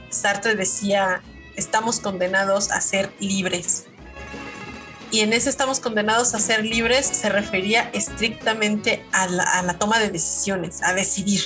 Sartre 0.08 0.56
decía, 0.56 1.22
estamos 1.56 2.00
condenados 2.00 2.70
a 2.70 2.80
ser 2.80 3.12
libres. 3.20 3.84
Y 5.12 5.20
en 5.20 5.32
ese 5.32 5.50
estamos 5.50 5.80
condenados 5.80 6.34
a 6.34 6.38
ser 6.38 6.64
libres 6.64 7.06
se 7.06 7.28
refería 7.28 7.90
estrictamente 7.92 9.04
a 9.12 9.26
la, 9.26 9.76
toma 9.78 9.98
de 9.98 10.10
decisiones, 10.10 10.82
a 10.82 10.94
decidir. 10.94 11.40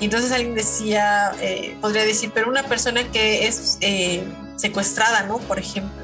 Y 0.00 0.06
entonces 0.06 0.32
alguien 0.32 0.54
decía, 0.54 1.32
eh, 1.40 1.76
podría 1.80 2.04
decir, 2.04 2.30
pero 2.32 2.48
una 2.48 2.62
persona 2.62 3.02
que 3.10 3.46
es 3.46 3.76
eh, 3.80 4.22
secuestrada, 4.56 5.24
¿no? 5.24 5.38
Por 5.38 5.58
ejemplo, 5.58 5.98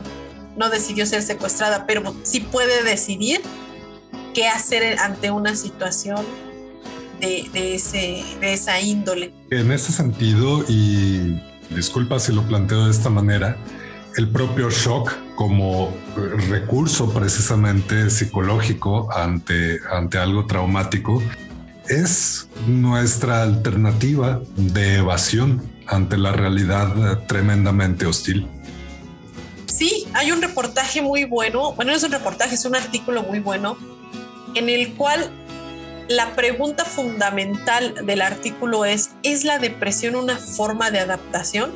no 0.57 0.69
decidió 0.69 1.07
ser 1.07 1.23
secuestrada, 1.23 1.87
pero 1.87 2.15
sí 2.23 2.41
puede 2.41 2.83
decidir 2.83 3.41
qué 4.35 4.49
hacer 4.49 4.99
ante 4.99 5.31
una 5.31 5.57
situación 5.57 6.25
de, 7.21 7.49
de, 7.53 7.77
ese, 7.77 8.25
de 8.41 8.53
esa 8.53 8.81
índole. 8.81 9.33
En 9.51 9.71
ese 9.73 9.93
sentido, 9.93 10.65
y 10.69 11.41
disculpa 11.75 12.19
si 12.19 12.33
lo 12.33 12.43
planteo 12.43 12.85
de 12.85 12.91
esta 12.91 13.11
manera, 13.11 13.57
el 14.17 14.29
propio 14.29 14.71
shock 14.71 15.13
como 15.35 15.93
recurso 16.49 17.13
precisamente 17.13 18.11
psicológico 18.11 19.13
ante, 19.13 19.81
ante 19.91 20.19
algo 20.19 20.47
traumático 20.47 21.23
es 21.89 22.49
nuestra 22.67 23.43
alternativa 23.43 24.41
de 24.57 24.97
evasión 24.97 25.63
ante 25.87 26.17
la 26.17 26.33
realidad 26.33 27.25
tremendamente 27.27 28.07
hostil. 28.07 28.47
Sí, 29.67 30.07
hay 30.15 30.31
un 30.31 30.41
reportaje 30.41 31.03
muy 31.03 31.25
bueno, 31.25 31.73
bueno, 31.73 31.91
no 31.91 31.97
es 31.97 32.05
un 32.05 32.13
reportaje, 32.13 32.55
es 32.55 32.65
un 32.65 32.77
artículo 32.77 33.23
muy 33.25 33.41
bueno, 33.41 33.77
en 34.55 34.69
el 34.69 34.95
cual 34.95 35.31
la 36.09 36.35
pregunta 36.35 36.85
fundamental 36.85 37.95
del 38.07 38.23
artículo 38.23 38.85
es, 38.85 39.11
¿es 39.23 39.45
la 39.45 39.59
depresión 39.59 40.17
una 40.17 40.37
forma 40.37 40.91
de 40.91 41.01
adaptación? 41.01 41.73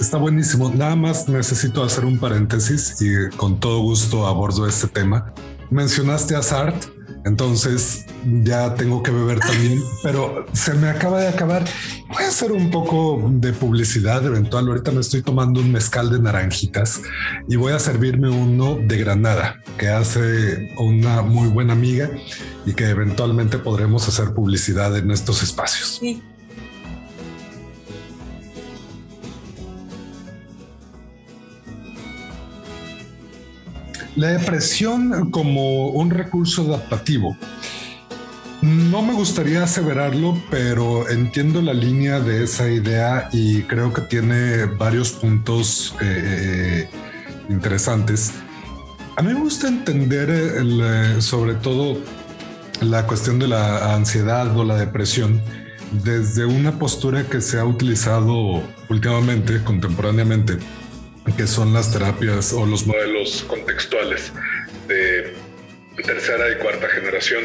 está 0.00 0.16
buenísimo. 0.18 0.70
Nada 0.70 0.96
más 0.96 1.28
necesito 1.28 1.82
hacer 1.82 2.04
un 2.04 2.18
paréntesis 2.18 3.00
y 3.00 3.34
con 3.36 3.58
todo 3.58 3.80
gusto 3.80 4.26
abordo 4.26 4.66
este 4.66 4.86
tema. 4.86 5.32
Mencionaste 5.70 6.36
a 6.36 6.42
Sartre, 6.42 6.90
entonces 7.28 8.06
ya 8.42 8.74
tengo 8.74 9.02
que 9.02 9.10
beber 9.10 9.38
también, 9.40 9.82
pero 10.02 10.46
se 10.52 10.74
me 10.74 10.88
acaba 10.88 11.20
de 11.20 11.28
acabar. 11.28 11.64
Voy 12.08 12.24
a 12.24 12.28
hacer 12.28 12.52
un 12.52 12.70
poco 12.70 13.22
de 13.30 13.52
publicidad 13.52 14.24
eventual. 14.24 14.66
Ahorita 14.66 14.90
me 14.90 15.00
estoy 15.00 15.22
tomando 15.22 15.60
un 15.60 15.70
mezcal 15.70 16.10
de 16.10 16.18
naranjitas 16.18 17.02
y 17.48 17.56
voy 17.56 17.72
a 17.72 17.78
servirme 17.78 18.28
uno 18.28 18.78
de 18.80 18.98
granada 18.98 19.62
que 19.76 19.88
hace 19.88 20.74
una 20.78 21.22
muy 21.22 21.48
buena 21.48 21.74
amiga 21.74 22.10
y 22.66 22.74
que 22.74 22.88
eventualmente 22.88 23.58
podremos 23.58 24.08
hacer 24.08 24.34
publicidad 24.34 24.96
en 24.96 25.10
estos 25.10 25.42
espacios. 25.42 25.98
Sí. 26.00 26.22
La 34.18 34.30
depresión 34.30 35.30
como 35.30 35.90
un 35.90 36.10
recurso 36.10 36.62
adaptativo. 36.62 37.36
No 38.62 39.00
me 39.00 39.12
gustaría 39.12 39.62
aseverarlo, 39.62 40.36
pero 40.50 41.08
entiendo 41.08 41.62
la 41.62 41.72
línea 41.72 42.18
de 42.18 42.42
esa 42.42 42.68
idea 42.68 43.28
y 43.32 43.62
creo 43.62 43.92
que 43.92 44.00
tiene 44.00 44.64
varios 44.64 45.12
puntos 45.12 45.94
eh, 46.00 46.88
interesantes. 47.48 48.32
A 49.14 49.22
mí 49.22 49.32
me 49.34 49.38
gusta 49.38 49.68
entender 49.68 50.28
eh, 50.30 51.20
sobre 51.20 51.54
todo 51.54 51.96
la 52.80 53.06
cuestión 53.06 53.38
de 53.38 53.46
la 53.46 53.94
ansiedad 53.94 54.56
o 54.58 54.64
la 54.64 54.74
depresión 54.78 55.40
desde 55.92 56.44
una 56.44 56.76
postura 56.76 57.22
que 57.22 57.40
se 57.40 57.60
ha 57.60 57.64
utilizado 57.64 58.64
últimamente, 58.88 59.62
contemporáneamente, 59.62 60.58
que 61.32 61.46
son 61.46 61.72
las 61.72 61.92
terapias 61.92 62.52
o 62.52 62.66
los 62.66 62.86
modelos 62.86 63.44
contextuales 63.48 64.32
de 64.86 65.34
tercera 66.02 66.50
y 66.50 66.62
cuarta 66.62 66.88
generación, 66.88 67.44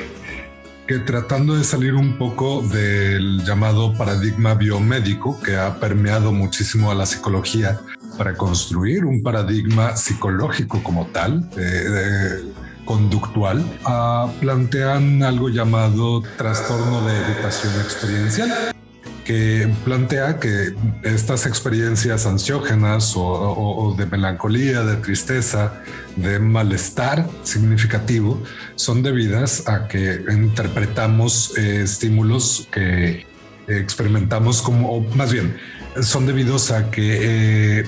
que 0.88 1.00
tratando 1.00 1.56
de 1.56 1.64
salir 1.64 1.94
un 1.94 2.18
poco 2.18 2.62
del 2.62 3.44
llamado 3.46 3.94
paradigma 3.98 4.54
biomédico 4.54 5.42
que 5.42 5.56
ha 5.56 5.80
permeado 5.80 6.32
muchísimo 6.32 6.92
a 6.92 6.96
la 6.96 7.06
psicología 7.06 7.80
para 8.18 8.36
construir 8.36 9.06
un 9.06 9.24
paradigma 9.24 9.96
psicológico 9.96 10.84
como 10.84 11.08
tal, 11.08 11.50
eh, 11.58 12.44
conductual, 12.86 13.64
ah, 13.86 14.32
plantean 14.42 15.24
algo 15.24 15.50
llamado 15.50 16.22
trastorno 16.38 17.06
de 17.08 17.18
evitación 17.18 17.74
experiencial 17.82 18.73
que 19.26 19.72
plantea 19.86 20.40
que 20.40 20.74
estas 21.04 21.46
experiencias 21.46 22.26
ansiógenas 22.26 23.14
o, 23.16 23.96
de 23.98 24.06
melancolía, 24.06 24.84
de 24.84 24.98
tristeza, 24.98 25.82
de 26.16 26.40
malestar 26.40 27.28
significativo 27.44 28.42
son 28.76 29.02
debidas 29.02 29.68
a 29.68 29.88
que 29.88 30.24
interpretamos 30.30 31.58
eh, 31.58 31.82
estímulos 31.84 32.68
que 32.72 33.26
experimentamos 33.68 34.62
como, 34.62 34.92
o 34.92 35.02
más 35.16 35.32
bien, 35.32 35.56
son 36.02 36.26
debidos 36.26 36.72
a 36.72 36.90
que 36.92 37.80
eh, 37.80 37.88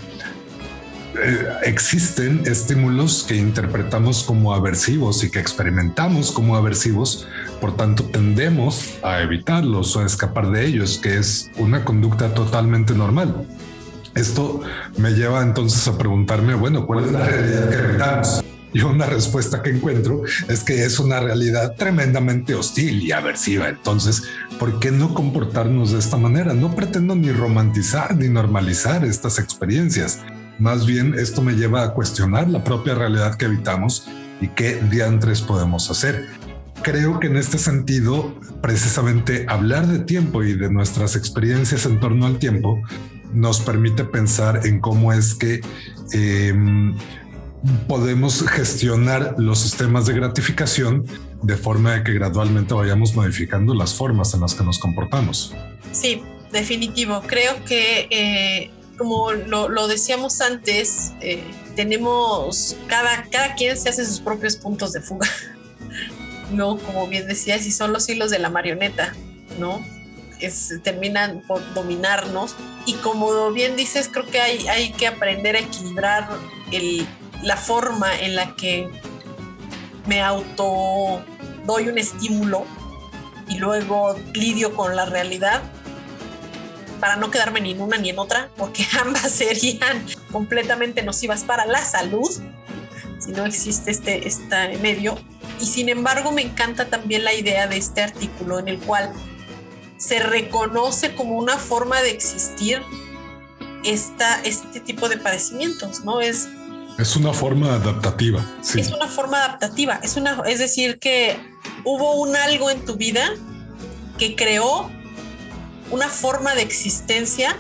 eh, 1.18 1.48
existen 1.64 2.44
estímulos 2.46 3.24
que 3.28 3.36
interpretamos 3.36 4.24
como 4.24 4.54
aversivos 4.54 5.24
y 5.24 5.32
que 5.32 5.40
experimentamos 5.40 6.32
como 6.32 6.56
aversivos, 6.56 7.28
por 7.66 7.76
tanto 7.76 8.04
tendemos 8.04 9.00
a 9.02 9.24
evitarlos 9.24 9.96
o 9.96 10.02
a 10.02 10.06
escapar 10.06 10.52
de 10.52 10.68
ellos, 10.68 11.00
que 11.02 11.18
es 11.18 11.50
una 11.58 11.84
conducta 11.84 12.32
totalmente 12.32 12.94
normal. 12.94 13.48
Esto 14.14 14.62
me 14.98 15.14
lleva 15.14 15.42
entonces 15.42 15.88
a 15.88 15.98
preguntarme, 15.98 16.54
bueno, 16.54 16.86
¿cuál 16.86 17.06
es 17.06 17.12
la 17.12 17.26
realidad 17.26 17.70
que 17.72 17.76
evitamos? 17.76 18.46
Y 18.72 18.82
una 18.82 19.08
respuesta 19.08 19.64
que 19.64 19.72
encuentro 19.72 20.22
es 20.48 20.64
que 20.64 20.86
es 20.86 21.00
una 21.00 21.20
realidad 21.20 21.74
tremendamente 21.76 22.54
hostil 22.54 23.02
y 23.02 23.12
aversiva. 23.12 23.68
Entonces, 23.68 24.22
¿por 24.60 24.78
qué 24.78 24.92
no 24.92 25.16
comportarnos 25.16 25.92
de 25.92 25.98
esta 25.98 26.18
manera? 26.18 26.54
No 26.54 26.76
pretendo 26.76 27.16
ni 27.16 27.32
romantizar 27.32 28.16
ni 28.16 28.30
normalizar 28.30 29.04
estas 29.04 29.40
experiencias. 29.40 30.20
Más 30.60 30.86
bien 30.86 31.16
esto 31.18 31.42
me 31.42 31.54
lleva 31.54 31.84
a 31.84 31.94
cuestionar 31.96 32.48
la 32.48 32.64
propia 32.64 32.94
realidad 32.94 33.34
que 33.34 33.46
habitamos 33.46 34.08
y 34.40 34.50
qué 34.50 34.80
diantres 34.92 35.42
podemos 35.42 35.90
hacer. 35.90 36.45
Creo 36.86 37.20
que 37.20 37.26
en 37.26 37.36
este 37.36 37.58
sentido, 37.58 38.40
precisamente 38.62 39.48
hablar 39.50 39.88
de 39.88 39.98
tiempo 39.98 40.44
y 40.44 40.54
de 40.54 40.70
nuestras 40.70 41.16
experiencias 41.16 41.88
en 41.88 42.00
torno 42.00 42.28
al 42.28 42.38
tiempo 42.38 42.80
nos 43.34 43.60
permite 43.60 44.04
pensar 44.04 44.68
en 44.68 44.80
cómo 44.82 45.12
es 45.12 45.34
que 45.34 45.62
em, 46.12 46.96
podemos 47.88 48.48
gestionar 48.48 49.34
los 49.40 49.62
sistemas 49.62 50.06
de 50.06 50.14
gratificación 50.14 51.06
de 51.42 51.58
forma 51.58 51.94
de 51.96 52.04
que 52.04 52.14
gradualmente 52.14 52.76
vayamos 52.76 53.16
modificando 53.16 53.74
las 53.74 53.96
formas 53.96 54.36
en 54.36 54.42
las 54.42 54.54
que 54.54 54.64
nos 54.64 54.78
comportamos. 54.78 55.56
Sí, 55.92 56.22
definitivo. 56.52 57.24
Creo 57.26 57.66
que 57.66 58.08
eh, 58.12 58.70
como 58.96 59.32
lo, 59.32 59.88
decíamos 59.88 60.40
antes, 60.40 61.14
eh, 61.20 61.44
tenemos, 61.76 62.78
cada, 62.86 63.24
cada 63.32 63.56
quien 63.56 63.76
se 63.76 63.90
hace 63.90 64.06
sus 64.06 64.20
propios 64.20 64.56
puntos 64.56 64.94
de 64.94 65.02
fuga, 65.02 65.28
¿no? 66.52 66.78
Como 66.78 67.08
bien 67.08 67.28
decías, 67.28 67.66
y 67.66 67.72
son 67.72 67.94
los 67.94 68.08
hilos 68.10 68.30
de 68.32 68.40
la 68.40 68.50
marioneta, 68.50 69.14
¿no? 69.60 69.84
terminan 70.84 71.42
por 71.48 71.74
dominarnos. 71.74 72.56
Y 72.86 72.94
como 72.96 73.52
bien 73.52 73.76
dices, 73.76 74.10
creo 74.12 74.26
que 74.26 74.42
hay, 74.42 74.68
hay 74.68 74.92
que 74.92 75.08
aprender 75.08 75.56
a 75.56 75.60
equilibrar 75.60 76.30
la 77.42 77.58
forma 77.58 78.20
en 78.20 78.36
la 78.36 78.56
que 78.56 78.88
me 80.06 80.22
auto 80.22 81.24
doy 81.66 81.90
un 81.90 81.98
estímulo 81.98 82.66
y 83.48 83.58
luego 83.58 84.16
lidio 84.34 84.76
con 84.76 84.96
la 84.96 85.06
realidad 85.06 85.64
para 87.00 87.16
no 87.16 87.30
quedarme 87.30 87.62
ni 87.62 87.72
en 87.72 87.82
una 87.82 87.98
ni 87.98 88.10
en 88.10 88.20
otra, 88.20 88.50
porque 88.58 88.86
ambas 89.00 89.32
serían 89.32 90.06
completamente 90.32 91.04
nocivas 91.04 91.44
para 91.44 91.66
la 91.66 91.84
salud 91.84 92.30
si 93.26 93.32
no 93.32 93.46
existe 93.46 93.92
este, 93.92 94.28
este 94.28 94.78
medio. 94.78 95.18
Y 95.60 95.66
sin 95.66 95.90
embargo 95.90 96.32
me 96.32 96.42
encanta 96.42 96.86
también 96.90 97.24
la 97.24 97.34
idea 97.34 97.68
de 97.68 97.78
este 97.78 98.02
artículo 98.02 98.60
en 98.60 98.68
el 98.68 98.80
cual 98.80 99.12
se 99.98 100.20
reconoce 100.20 101.16
como 101.16 101.38
una 101.38 101.58
forma 101.58 102.02
de 102.02 102.12
existir 102.12 102.82
esta, 103.84 104.42
este 104.44 104.80
tipo 104.80 105.10
de 105.10 105.18
padecimientos, 105.18 106.04
¿no? 106.04 106.20
Es, 106.20 106.48
es 106.98 107.16
una 107.16 107.34
forma 107.34 107.76
adaptativa. 107.76 108.46
Sí. 108.62 108.80
Es 108.80 108.92
una 108.92 109.08
forma 109.08 109.38
adaptativa. 109.38 110.00
Es, 110.04 110.18
una, 110.18 110.42
es 110.46 110.60
decir, 110.60 111.00
que 111.00 111.38
hubo 111.84 112.16
un 112.16 112.36
algo 112.36 112.70
en 112.70 112.84
tu 112.86 112.96
vida 112.96 113.32
que 114.18 114.36
creó 114.36 114.90
una 115.92 116.10
forma 116.10 116.56
de 116.56 116.62
existencia 116.62 117.58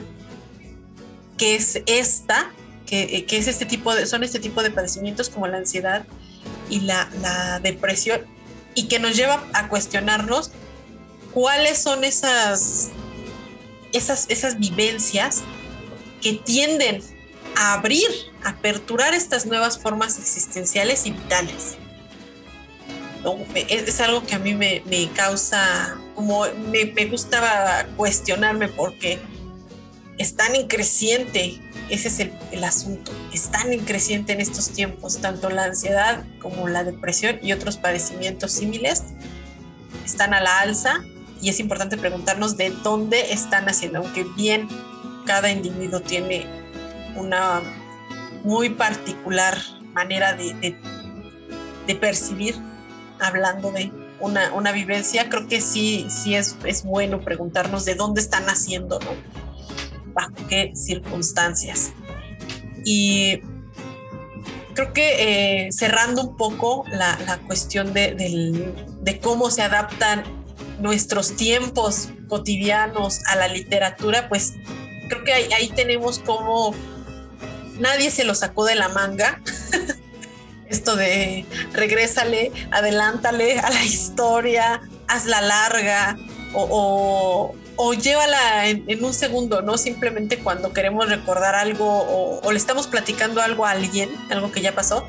que 1.38 1.56
es 1.56 1.82
esta, 1.86 2.50
que, 2.86 3.26
que, 3.26 3.38
es 3.38 3.48
este 3.48 3.66
tipo 3.66 3.94
de, 3.94 4.06
son 4.06 4.24
este 4.24 4.40
tipo 4.40 4.64
de 4.64 4.72
padecimientos 4.72 5.30
como 5.30 5.48
la 5.48 5.58
ansiedad 5.58 6.06
y 6.70 6.82
la, 6.82 7.60
depresión, 7.62 8.22
y 8.74 8.88
que 8.88 9.00
nos 9.00 9.16
lleva 9.16 9.44
a 9.54 9.68
cuestionarnos 9.68 10.52
cuáles 11.34 11.78
son 11.78 12.04
esas, 12.04 12.90
esas, 13.94 14.26
esas 14.30 14.60
vivencias 14.60 15.44
que 16.22 16.34
tienden 16.34 17.02
a 17.56 17.74
abrir, 17.74 18.10
a 18.44 18.50
aperturar 18.50 19.14
estas 19.14 19.46
nuevas 19.46 19.80
formas 19.80 20.20
existenciales 20.20 21.06
y 21.06 21.12
vitales. 21.12 21.78
Es, 23.56 24.00
algo 24.02 24.24
que 24.26 24.36
a 24.36 24.40
mí 24.40 24.54
me, 24.54 25.10
causa, 25.16 25.98
como 26.14 26.46
me, 26.72 26.86
me 26.86 27.06
gustaba 27.06 27.86
cuestionarme 27.96 28.68
porque 28.68 29.20
están 30.18 30.56
en 30.56 30.68
creciente, 30.68 31.60
ese 31.90 32.08
es 32.08 32.20
el, 32.20 32.34
el, 32.52 32.64
asunto, 32.64 33.12
están 33.34 33.74
en 33.74 33.84
creciente 33.84 34.34
en 34.34 34.42
estos 34.42 34.70
tiempos, 34.70 35.20
tanto 35.20 35.50
la 35.50 35.66
ansiedad 35.66 36.24
como 36.40 36.68
la 36.68 36.84
depresión 36.84 37.40
y 37.42 37.52
otros 37.52 37.78
padecimientos 37.78 38.52
similares 38.52 39.04
están 40.06 40.34
a 40.34 40.42
la 40.42 40.60
alza 40.60 41.04
y 41.42 41.50
es 41.50 41.60
importante 41.60 41.98
preguntarnos 41.98 42.58
de 42.58 42.70
dónde 42.70 43.34
están 43.34 43.68
haciendo, 43.68 44.00
aunque 44.00 44.24
bien 44.36 44.68
cada 45.26 45.50
individuo 45.50 46.00
tiene 46.00 46.46
una 47.16 47.62
muy 48.44 48.70
particular 48.70 49.58
manera 49.94 50.34
de, 50.34 50.78
de, 51.88 51.96
percibir, 51.96 52.56
hablando 53.20 53.72
de 53.72 53.92
una, 54.20 54.54
una, 54.54 54.72
vivencia, 54.72 55.30
creo 55.30 55.48
que 55.48 55.62
sí, 55.62 56.08
sí 56.10 56.36
es, 56.36 56.58
es 56.66 56.84
bueno 56.84 57.22
preguntarnos 57.22 57.86
de 57.86 57.96
dónde 57.96 58.22
están 58.22 58.46
haciendo, 58.46 59.00
¿no? 59.00 59.45
Bajo 60.16 60.34
qué 60.50 60.72
circunstancias. 60.74 61.92
Y 62.84 63.42
creo 64.76 64.94
que 64.94 65.66
eh, 65.66 65.72
cerrando 65.72 66.22
un 66.22 66.38
poco 66.38 66.86
la, 66.92 67.18
la 67.26 67.38
cuestión 67.40 67.94
de, 67.94 68.14
de, 69.02 69.20
cómo 69.20 69.50
se 69.50 69.62
adaptan 69.62 70.24
nuestros 70.80 71.36
tiempos 71.36 72.10
cotidianos 72.28 73.22
a 73.26 73.36
la 73.38 73.48
literatura, 73.48 74.30
pues 74.30 74.54
creo 75.10 75.24
que 75.24 75.34
ahí, 75.34 75.70
tenemos 75.76 76.20
como 76.20 76.76
nadie 77.80 78.12
se 78.12 78.24
lo 78.24 78.36
sacó 78.36 78.66
de 78.66 78.76
la 78.76 78.90
manga. 78.90 79.42
Esto 80.70 80.96
de 80.96 81.46
regrésale, 81.74 82.52
adelántale 82.72 83.60
a 83.60 83.70
la 83.70 83.84
historia, 83.84 84.82
hazla 85.08 85.42
larga 85.42 86.18
o, 86.54 87.56
llévala 87.94 88.68
en, 88.68 89.04
un 89.04 89.14
segundo, 89.14 89.62
no 89.62 89.78
simplemente 89.78 90.40
cuando 90.40 90.74
queremos 90.74 91.10
recordar 91.10 91.56
algo 91.56 91.86
o, 91.86 92.40
o, 92.42 92.52
le 92.52 92.58
estamos 92.58 92.88
platicando 92.88 93.42
algo 93.42 93.66
a 93.66 93.72
alguien, 93.72 94.10
algo 94.30 94.52
que 94.52 94.62
ya 94.62 94.74
pasó, 94.74 95.08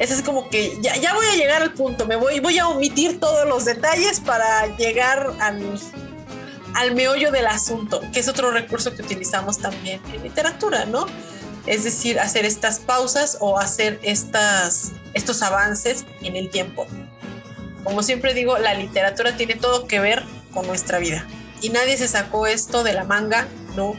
es 0.00 0.10
así 0.10 0.22
como 0.22 0.48
que 0.48 0.78
ya, 0.80 0.96
ya 0.96 1.14
voy 1.14 1.26
a 1.26 1.36
llegar 1.36 1.62
al 1.62 1.74
punto, 1.74 2.06
me 2.06 2.16
voy, 2.16 2.40
voy 2.40 2.58
a 2.58 2.68
omitir 2.68 3.20
todos 3.20 3.46
los 3.46 3.66
detalles 3.66 4.18
para 4.18 4.74
llegar 4.76 5.30
al, 5.40 5.78
al 6.74 6.94
meollo 6.94 7.30
del 7.30 7.46
asunto, 7.46 8.00
que 8.12 8.20
es 8.20 8.28
otro 8.28 8.50
recurso 8.50 8.94
que 8.94 9.02
utilizamos 9.02 9.58
también 9.58 10.00
en 10.14 10.22
literatura, 10.22 10.86
¿no? 10.86 11.06
Es 11.66 11.84
decir, 11.84 12.18
hacer 12.18 12.46
estas 12.46 12.78
pausas 12.78 13.36
o 13.40 13.58
hacer 13.58 14.00
estas, 14.02 14.92
estos 15.12 15.42
avances 15.42 16.06
en 16.22 16.34
el 16.34 16.48
tiempo. 16.48 16.86
Como 17.84 18.02
siempre 18.02 18.32
digo, 18.32 18.56
la 18.58 18.72
literatura 18.74 19.36
tiene 19.36 19.54
todo 19.54 19.86
que 19.86 20.00
ver 20.00 20.24
con 20.52 20.66
nuestra 20.66 20.98
vida. 20.98 21.26
Y 21.60 21.70
nadie 21.70 21.96
se 21.96 22.08
sacó 22.08 22.46
esto 22.46 22.82
de 22.82 22.94
la 22.94 23.04
manga, 23.04 23.46
no, 23.76 23.94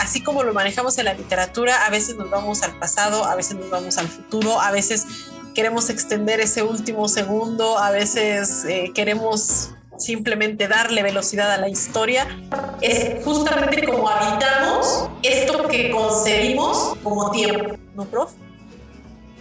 así 0.00 0.22
como 0.22 0.42
lo 0.42 0.54
manejamos 0.54 0.98
en 0.98 1.04
la 1.04 1.14
literatura, 1.14 1.86
a 1.86 1.90
veces 1.90 2.16
nos 2.16 2.30
vamos 2.30 2.62
al 2.62 2.78
pasado, 2.78 3.24
a 3.24 3.36
veces 3.36 3.56
nos 3.56 3.70
vamos 3.70 3.98
al 3.98 4.08
futuro, 4.08 4.60
a 4.60 4.70
veces 4.70 5.06
queremos 5.54 5.90
extender 5.90 6.40
ese 6.40 6.62
último 6.62 7.08
segundo, 7.08 7.78
a 7.78 7.90
veces 7.90 8.64
eh, 8.64 8.92
queremos 8.94 9.70
simplemente 9.98 10.68
darle 10.68 11.02
velocidad 11.02 11.52
a 11.52 11.58
la 11.58 11.68
historia. 11.68 12.26
Es 12.80 13.22
justamente 13.24 13.86
como 13.86 14.08
habitamos 14.08 15.10
esto 15.22 15.68
que 15.68 15.90
concebimos 15.90 16.96
como 17.02 17.30
tiempo, 17.30 17.76
¿no, 17.94 18.06
prof? 18.06 18.32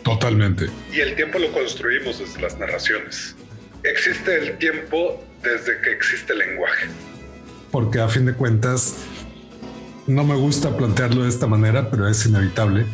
Totalmente. 0.04 0.70
Y 0.92 1.00
el 1.00 1.16
tiempo 1.16 1.40
lo 1.40 1.52
construimos 1.54 2.20
desde 2.20 2.42
las 2.42 2.58
narraciones. 2.58 3.36
Existe 3.84 4.38
el 4.38 4.58
tiempo 4.58 5.24
desde 5.42 5.82
que 5.82 5.92
existe 5.92 6.34
el 6.34 6.40
lenguaje. 6.40 6.88
Porque 7.72 8.00
a 8.00 8.08
fin 8.08 8.26
de 8.26 8.34
cuentas, 8.34 8.96
no 10.08 10.24
me 10.24 10.36
gusta 10.36 10.76
plantearlo 10.76 11.24
de 11.24 11.30
esta 11.30 11.48
manera, 11.48 11.90
pero 11.90 12.08
es 12.08 12.26
inevitable. 12.26 12.86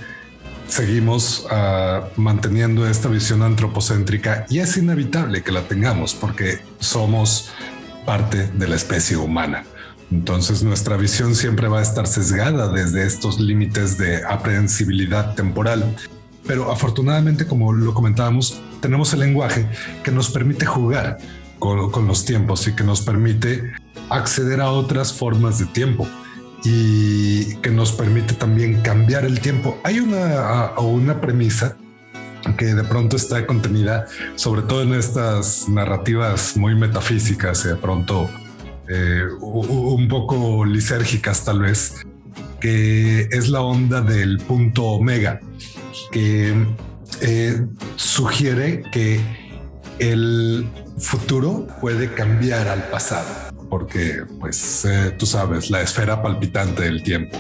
Seguimos 0.68 1.48
uh, 1.52 2.20
manteniendo 2.20 2.88
esta 2.88 3.08
visión 3.08 3.42
antropocéntrica 3.42 4.46
y 4.50 4.60
es 4.60 4.78
inevitable 4.78 5.44
que 5.44 5.52
la 5.52 5.62
tengamos 5.62 6.14
porque 6.16 6.60
somos 6.80 7.52
parte 8.06 8.48
de 8.48 8.68
la 8.68 8.76
especie 8.76 9.16
humana. 9.16 9.64
Entonces 10.12 10.64
nuestra 10.64 10.98
visión 10.98 11.36
siempre 11.36 11.68
va 11.68 11.80
a 11.80 11.82
estar 11.82 12.08
sesgada 12.08 12.70
desde 12.70 13.06
estos 13.06 13.40
límites 13.40 13.98
de 13.98 14.24
aprehensibilidad 14.24 15.36
temporal. 15.36 15.96
Pero 16.48 16.72
afortunadamente, 16.72 17.46
como 17.46 17.74
lo 17.74 17.94
comentábamos, 17.94 18.62
tenemos 18.82 19.14
el 19.14 19.22
lenguaje 19.22 19.68
que 20.04 20.12
nos 20.12 20.30
permite 20.30 20.66
jugar 20.66 21.18
con, 21.60 21.92
con 21.92 22.08
los 22.08 22.26
tiempos 22.26 22.68
y 22.68 22.74
que 22.76 22.84
nos 22.84 23.02
permite 23.02 23.74
acceder 24.10 24.62
a 24.62 24.70
otras 24.72 25.14
formas 25.14 25.60
de 25.60 25.66
tiempo 25.66 26.08
y 26.66 27.56
que 27.58 27.70
nos 27.70 27.92
permite 27.92 28.34
también 28.34 28.82
cambiar 28.82 29.24
el 29.24 29.40
tiempo. 29.40 29.80
Hay 29.84 30.00
una, 30.00 30.72
una 30.80 31.22
premisa 31.22 31.78
que 32.58 32.74
de 32.74 32.84
pronto 32.84 33.16
está 33.16 33.46
contenida, 33.46 34.06
sobre 34.36 34.64
todo 34.64 34.82
en 34.82 34.94
estas 34.94 35.70
narrativas 35.70 36.58
muy 36.58 36.76
metafísicas 36.76 37.66
y 37.66 37.70
de 37.70 37.76
pronto 37.76 38.30
eh, 38.88 39.24
un 39.42 40.08
poco 40.08 40.66
lisérgicas 40.66 41.46
tal 41.46 41.62
vez, 41.62 42.06
que 42.60 43.28
es 43.32 43.50
la 43.50 43.62
onda 43.62 44.02
del 44.02 44.40
punto 44.40 44.84
omega, 44.86 45.40
que 46.12 46.54
eh, 47.22 47.66
sugiere 47.96 48.84
que 48.92 49.22
el 50.00 50.70
futuro 50.98 51.68
puede 51.82 52.14
cambiar 52.14 52.68
al 52.68 52.84
pasado 52.90 53.46
porque 53.70 54.24
pues 54.40 54.86
eh, 54.86 55.16
tú 55.18 55.26
sabes, 55.26 55.70
la 55.70 55.82
esfera 55.82 56.22
palpitante 56.22 56.84
del 56.84 57.04
tiempo. 57.04 57.38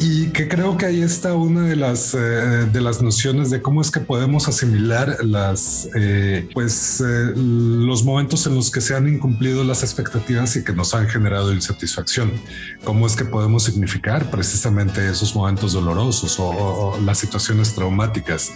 Y 0.00 0.30
que 0.30 0.48
creo 0.48 0.78
que 0.78 0.86
ahí 0.86 1.02
está 1.02 1.34
una 1.34 1.68
de 1.68 1.76
las, 1.76 2.14
eh, 2.14 2.18
de 2.18 2.80
las 2.80 3.02
nociones 3.02 3.50
de 3.50 3.60
cómo 3.60 3.82
es 3.82 3.90
que 3.90 4.00
podemos 4.00 4.48
asimilar 4.48 5.18
las, 5.22 5.88
eh, 5.94 6.48
pues, 6.54 7.02
los 7.36 8.02
momentos 8.02 8.46
en 8.46 8.54
los 8.54 8.70
que 8.70 8.80
se 8.80 8.96
han 8.96 9.06
incumplido 9.06 9.62
las 9.62 9.82
expectativas 9.82 10.56
y 10.56 10.64
que 10.64 10.72
nos 10.72 10.94
han 10.94 11.06
generado 11.08 11.52
insatisfacción. 11.52 12.32
Cómo 12.82 13.06
es 13.06 13.14
que 13.14 13.26
podemos 13.26 13.64
significar 13.64 14.30
precisamente 14.30 15.06
esos 15.06 15.36
momentos 15.36 15.74
dolorosos 15.74 16.36
o 16.38 16.98
las 17.04 17.18
situaciones 17.18 17.74
traumáticas. 17.74 18.52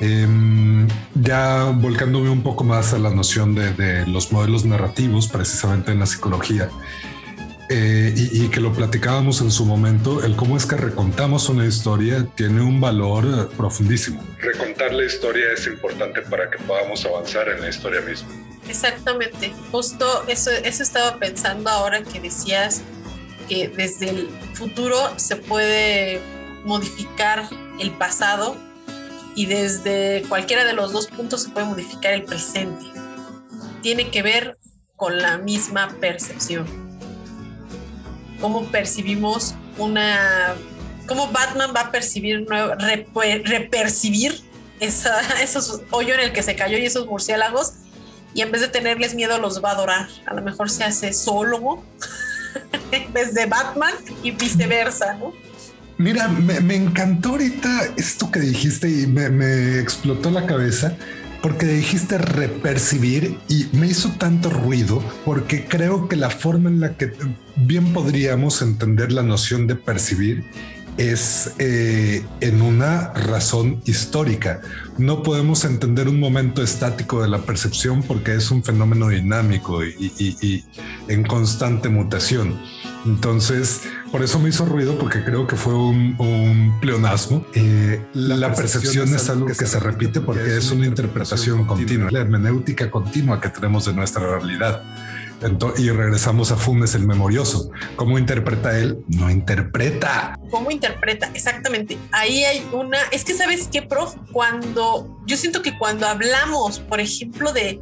Em, 0.00 0.86
ya 1.14 1.64
volcándome 1.64 2.30
un 2.30 2.42
poco 2.42 2.62
más 2.62 2.94
a 2.94 2.98
la 2.98 3.10
noción 3.10 3.54
de, 3.54 4.06
los 4.06 4.30
modelos 4.32 4.64
narrativos, 4.64 5.26
precisamente 5.26 5.90
en 5.90 5.98
la 5.98 6.06
psicología, 6.06 6.70
eh, 7.70 8.14
y, 8.16 8.48
que 8.48 8.60
lo 8.60 8.72
platicábamos 8.72 9.42
en 9.42 9.50
su 9.50 9.66
momento, 9.66 10.24
el 10.24 10.36
cómo 10.36 10.56
es 10.56 10.64
que 10.64 10.76
recontamos 10.76 11.50
una 11.50 11.66
historia 11.66 12.26
tiene 12.34 12.62
un 12.62 12.80
valor 12.80 13.50
profundísimo. 13.50 14.24
Recontar 14.38 14.94
la 14.94 15.04
historia 15.04 15.52
es 15.52 15.66
importante 15.66 16.22
para 16.22 16.50
que 16.50 16.56
podamos 16.58 17.04
avanzar 17.04 17.48
en 17.50 17.60
la 17.60 17.68
historia 17.68 18.00
misma. 18.00 18.28
Exactamente, 18.68 19.52
justo 19.70 20.24
eso, 20.28 20.50
eso 20.50 20.82
estaba 20.82 21.18
pensando 21.18 21.68
ahora 21.68 22.02
que 22.02 22.20
decías 22.20 22.80
que 23.50 23.68
desde 23.68 24.10
el 24.10 24.28
futuro 24.54 24.96
se 25.16 25.36
puede 25.36 26.22
modificar 26.64 27.48
el 27.78 27.90
pasado 27.90 28.56
y 29.34 29.44
desde 29.44 30.22
cualquiera 30.28 30.64
de 30.64 30.72
los 30.72 30.92
dos 30.92 31.06
puntos 31.06 31.42
se 31.42 31.50
puede 31.50 31.66
modificar 31.66 32.14
el 32.14 32.24
presente. 32.24 32.86
Tiene 33.82 34.10
que 34.10 34.22
ver 34.22 34.56
con 34.96 35.18
la 35.18 35.36
misma 35.36 35.94
percepción. 36.00 36.87
Cómo 38.40 38.64
percibimos 38.66 39.54
una... 39.76 40.54
Cómo 41.06 41.28
Batman 41.28 41.72
va 41.74 41.82
a 41.82 41.90
percibir, 41.90 42.46
repercibir 43.44 44.42
esa, 44.80 45.20
esos 45.42 45.80
hoyo 45.90 46.14
en 46.14 46.20
el 46.20 46.32
que 46.32 46.42
se 46.42 46.54
cayó 46.54 46.78
y 46.78 46.84
esos 46.84 47.06
murciélagos 47.06 47.74
y 48.34 48.42
en 48.42 48.52
vez 48.52 48.60
de 48.60 48.68
tenerles 48.68 49.14
miedo 49.14 49.38
los 49.38 49.62
va 49.64 49.70
a 49.70 49.72
adorar. 49.72 50.08
A 50.26 50.34
lo 50.34 50.42
mejor 50.42 50.70
se 50.70 50.84
hace 50.84 51.12
solo 51.12 51.82
en 52.92 53.12
vez 53.12 53.34
de 53.34 53.46
Batman 53.46 53.94
y 54.22 54.30
viceversa, 54.32 55.14
¿no? 55.14 55.32
Mira, 55.98 56.28
me, 56.28 56.76
encantó 56.76 57.30
ahorita 57.30 57.94
esto 57.96 58.30
que 58.30 58.38
dijiste 58.38 58.88
y 58.88 59.08
me, 59.08 59.80
explotó 59.80 60.30
la 60.30 60.46
cabeza 60.46 60.96
porque 61.42 61.66
dijiste 61.66 62.18
repercibir 62.18 63.38
y 63.48 63.66
me 63.72 63.86
hizo 63.86 64.10
tanto 64.18 64.50
ruido 64.50 65.02
porque 65.24 65.64
creo 65.66 66.08
que 66.08 66.16
la 66.16 66.30
forma 66.30 66.68
en 66.68 66.80
la 66.80 66.96
que 66.96 67.12
bien 67.56 67.92
podríamos 67.92 68.62
entender 68.62 69.12
la 69.12 69.22
noción 69.22 69.66
de 69.66 69.76
percibir 69.76 70.44
es 70.98 71.54
eh, 71.58 72.24
en 72.40 72.60
una 72.60 73.12
razón 73.14 73.80
histórica. 73.86 74.60
No 74.98 75.22
podemos 75.22 75.64
entender 75.64 76.08
un 76.08 76.18
momento 76.18 76.60
estático 76.60 77.22
de 77.22 77.28
la 77.28 77.38
percepción 77.38 78.02
porque 78.02 78.34
es 78.34 78.50
un 78.50 78.64
fenómeno 78.64 79.08
dinámico 79.08 79.84
y, 79.84 80.64
en 81.06 81.22
constante 81.22 81.88
mutación. 81.88 82.60
Entonces, 83.06 83.82
por 84.10 84.22
eso 84.22 84.38
me 84.38 84.48
hizo 84.48 84.64
ruido 84.64 84.98
porque 84.98 85.24
creo 85.24 85.46
que 85.46 85.56
fue 85.56 85.74
un, 85.74 86.76
pleonasmo. 86.80 87.44
Eh, 87.54 88.02
la, 88.14 88.52
percepción, 88.52 89.14
es 89.14 89.28
algo 89.28 89.46
que, 89.46 89.54
se 89.54 89.80
repite 89.80 90.20
porque 90.20 90.56
es 90.56 90.70
una 90.70 90.86
interpretación 90.86 91.66
continua, 91.66 92.10
la 92.10 92.20
hermenéutica 92.20 92.90
continua 92.90 93.40
que 93.40 93.48
tenemos 93.48 93.86
de 93.86 93.92
nuestra 93.94 94.38
realidad 94.38 94.82
y 95.76 95.90
regresamos 95.90 96.50
a 96.50 96.56
Funes 96.56 96.94
el 96.94 97.06
memorioso. 97.06 97.70
¿Cómo 97.96 98.18
interpreta 98.18 98.76
él? 98.78 98.98
No 99.08 99.30
interpreta. 99.30 100.36
¿Cómo 100.50 100.70
interpreta? 100.70 101.30
Exactamente. 101.34 101.96
Ahí 102.10 102.44
hay 102.44 102.66
una... 102.72 102.98
Es 103.12 103.24
que 103.24 103.34
sabes 103.34 103.68
qué, 103.70 103.82
prof, 103.82 104.16
cuando... 104.32 105.20
Yo 105.26 105.36
siento 105.36 105.62
que 105.62 105.78
cuando 105.78 106.06
hablamos, 106.06 106.80
por 106.80 107.00
ejemplo, 107.00 107.52
de 107.52 107.80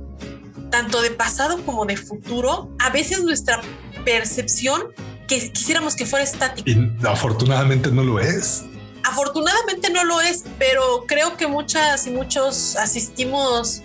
tanto 0.70 1.00
de 1.00 1.10
pasado 1.10 1.64
como 1.64 1.86
de 1.86 1.96
futuro, 1.96 2.70
a 2.78 2.90
veces 2.90 3.22
nuestra 3.22 3.60
percepción 4.06 4.84
que 5.26 5.50
quisiéramos 5.50 5.96
que 5.96 6.06
fuera 6.06 6.24
estática. 6.24 6.70
Y 6.70 6.90
afortunadamente 7.06 7.90
no 7.90 8.04
lo 8.04 8.20
es. 8.20 8.64
Afortunadamente 9.02 9.90
no 9.90 10.04
lo 10.04 10.20
es, 10.20 10.44
pero 10.58 11.04
creo 11.06 11.36
que 11.36 11.46
muchas 11.46 12.06
y 12.06 12.10
muchos 12.10 12.76
asistimos 12.76 13.82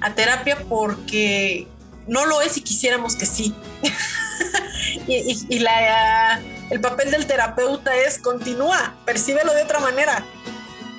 a 0.00 0.14
terapia 0.14 0.58
porque 0.68 1.66
no 2.06 2.24
lo 2.24 2.40
es 2.40 2.56
y 2.56 2.62
quisiéramos 2.62 3.16
que 3.16 3.26
sí. 3.26 3.54
y, 5.08 5.58
la, 5.58 6.40
el 6.70 6.80
papel 6.80 7.10
del 7.10 7.26
terapeuta 7.26 7.96
es 7.96 8.18
continúa, 8.18 8.94
percíbelo 9.04 9.54
de 9.54 9.62
otra 9.62 9.80
manera, 9.80 10.24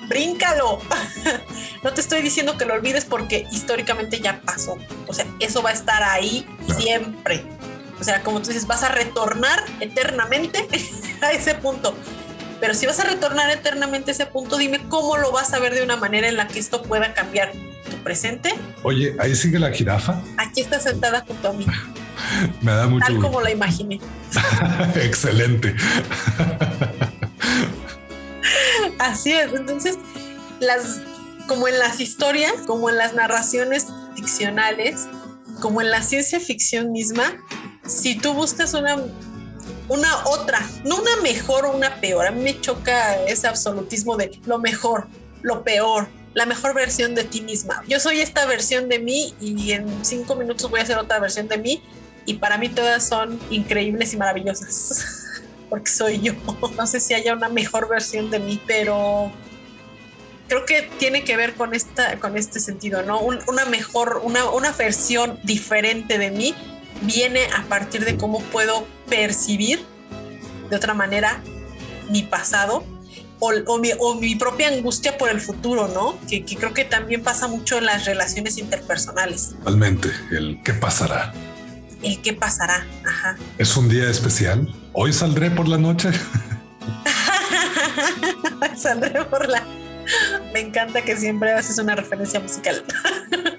bríncalo. 0.07 0.81
no 1.83 1.93
te 1.93 2.01
estoy 2.01 2.21
diciendo 2.21 2.57
que 2.57 2.65
lo 2.65 2.73
olvides 2.73 3.05
porque 3.05 3.45
históricamente 3.51 4.19
ya 4.19 4.41
pasó. 4.41 4.77
O 5.07 5.13
sea, 5.13 5.25
eso 5.39 5.61
va 5.61 5.69
a 5.69 5.73
estar 5.73 6.03
ahí 6.03 6.45
siempre. 6.77 7.54
O 7.99 8.03
sea, 8.03 8.21
como 8.23 8.41
tú 8.41 8.47
dices, 8.47 8.67
vas 8.67 8.83
a 8.83 8.89
retornar 8.89 9.63
eternamente 9.79 10.67
a 11.21 11.31
ese 11.31 11.55
punto. 11.55 11.95
Pero 12.59 12.73
si 12.73 12.85
vas 12.85 12.99
a 12.99 13.03
retornar 13.03 13.49
eternamente 13.51 14.11
a 14.11 14.13
ese 14.13 14.25
punto, 14.25 14.57
dime 14.57 14.79
cómo 14.87 15.17
lo 15.17 15.31
vas 15.31 15.53
a 15.53 15.59
ver 15.59 15.73
de 15.73 15.83
una 15.83 15.97
manera 15.97 16.27
en 16.27 16.37
la 16.37 16.47
que 16.47 16.59
esto 16.59 16.81
pueda 16.83 17.13
cambiar 17.13 17.51
tu 17.89 17.97
presente. 17.97 18.53
Oye, 18.83 19.15
ahí 19.19 19.35
sigue 19.35 19.59
la 19.59 19.71
jirafa. 19.71 20.21
Aquí 20.37 20.61
está 20.61 20.79
sentada 20.79 21.23
junto 21.27 21.49
a 21.49 21.53
mí. 21.53 21.65
Me 22.61 22.71
da 22.71 22.87
mucho. 22.87 23.05
Tal 23.05 23.19
como 23.19 23.41
la 23.41 23.51
imaginé. 23.51 23.99
Excelente. 24.95 25.75
Así 28.99 29.33
es. 29.33 29.53
Entonces, 29.53 29.97
las, 30.59 31.01
como 31.47 31.67
en 31.67 31.77
las 31.77 31.99
historias, 31.99 32.53
como 32.65 32.89
en 32.89 32.97
las 32.97 33.13
narraciones 33.13 33.87
ficcionales, 34.15 35.07
como 35.61 35.81
en 35.81 35.91
la 35.91 36.01
ciencia 36.01 36.39
ficción 36.39 36.91
misma, 36.91 37.33
si 37.85 38.17
tú 38.17 38.33
buscas 38.33 38.73
una 38.73 38.97
una 39.87 40.25
otra, 40.25 40.67
no 40.83 40.97
una 40.97 41.15
mejor 41.21 41.65
o 41.65 41.75
una 41.75 41.99
peor. 42.01 42.27
A 42.27 42.31
mí 42.31 42.41
me 42.41 42.59
choca 42.59 43.23
ese 43.25 43.47
absolutismo 43.47 44.17
de 44.17 44.39
lo 44.45 44.59
mejor, 44.59 45.07
lo 45.41 45.63
peor, 45.63 46.07
la 46.33 46.45
mejor 46.45 46.73
versión 46.73 47.15
de 47.15 47.23
ti 47.23 47.41
misma. 47.41 47.83
Yo 47.87 47.99
soy 47.99 48.19
esta 48.19 48.45
versión 48.45 48.89
de 48.89 48.99
mí 48.99 49.33
y 49.39 49.71
en 49.71 50.05
cinco 50.05 50.35
minutos 50.35 50.69
voy 50.69 50.79
a 50.79 50.83
hacer 50.83 50.97
otra 50.97 51.19
versión 51.19 51.47
de 51.47 51.57
mí 51.57 51.83
y 52.25 52.35
para 52.35 52.57
mí 52.57 52.69
todas 52.69 53.07
son 53.07 53.39
increíbles 53.49 54.13
y 54.13 54.17
maravillosas 54.17 55.41
porque 55.69 55.91
soy 55.91 56.19
yo. 56.21 56.33
No 56.75 56.87
sé 56.87 56.99
si 56.99 57.13
haya 57.13 57.33
una 57.33 57.49
mejor 57.49 57.87
versión 57.87 58.31
de 58.31 58.39
mí, 58.39 58.59
pero 58.65 59.31
creo 60.47 60.65
que 60.65 60.89
tiene 60.97 61.23
que 61.23 61.37
ver 61.37 61.53
con 61.53 61.73
esta, 61.73 62.19
con 62.19 62.37
este 62.37 62.59
sentido, 62.59 63.03
¿no? 63.03 63.19
una 63.19 63.65
mejor, 63.65 64.21
una, 64.23 64.49
una 64.49 64.71
versión 64.71 65.39
diferente 65.43 66.17
de 66.17 66.31
mí 66.31 66.55
viene 67.01 67.47
a 67.55 67.63
partir 67.63 68.05
de 68.05 68.17
cómo 68.17 68.41
puedo 68.41 68.87
percibir 69.09 69.85
de 70.69 70.75
otra 70.75 70.93
manera 70.93 71.41
mi 72.09 72.23
pasado 72.23 72.83
o, 73.39 74.17
mi, 74.19 74.35
propia 74.35 74.69
angustia 74.69 75.17
por 75.17 75.29
el 75.29 75.41
futuro, 75.41 75.87
¿no? 75.87 76.17
Que, 76.27 76.43
creo 76.43 76.73
que 76.73 76.85
también 76.85 77.21
pasa 77.21 77.47
mucho 77.47 77.77
en 77.77 77.85
las 77.85 78.05
relaciones 78.05 78.57
interpersonales. 78.57 79.55
Totalmente, 79.57 80.09
el 80.31 80.61
qué 80.63 80.73
pasará. 80.73 81.33
El 82.01 82.21
qué 82.21 82.33
pasará, 82.33 82.85
ajá. 83.05 83.37
¿Es 83.57 83.75
un 83.77 83.89
día 83.89 84.09
especial? 84.09 84.73
¿Hoy 84.93 85.13
saldré 85.13 85.51
por 85.51 85.67
la 85.67 85.77
noche? 85.77 86.09
saldré 88.75 89.23
por 89.25 89.47
la... 89.49 89.63
Me 90.53 90.59
encanta 90.61 91.01
que 91.01 91.17
siempre 91.17 91.51
haces 91.51 91.77
una 91.79 91.95
referencia 91.95 92.39
musical. 92.39 92.83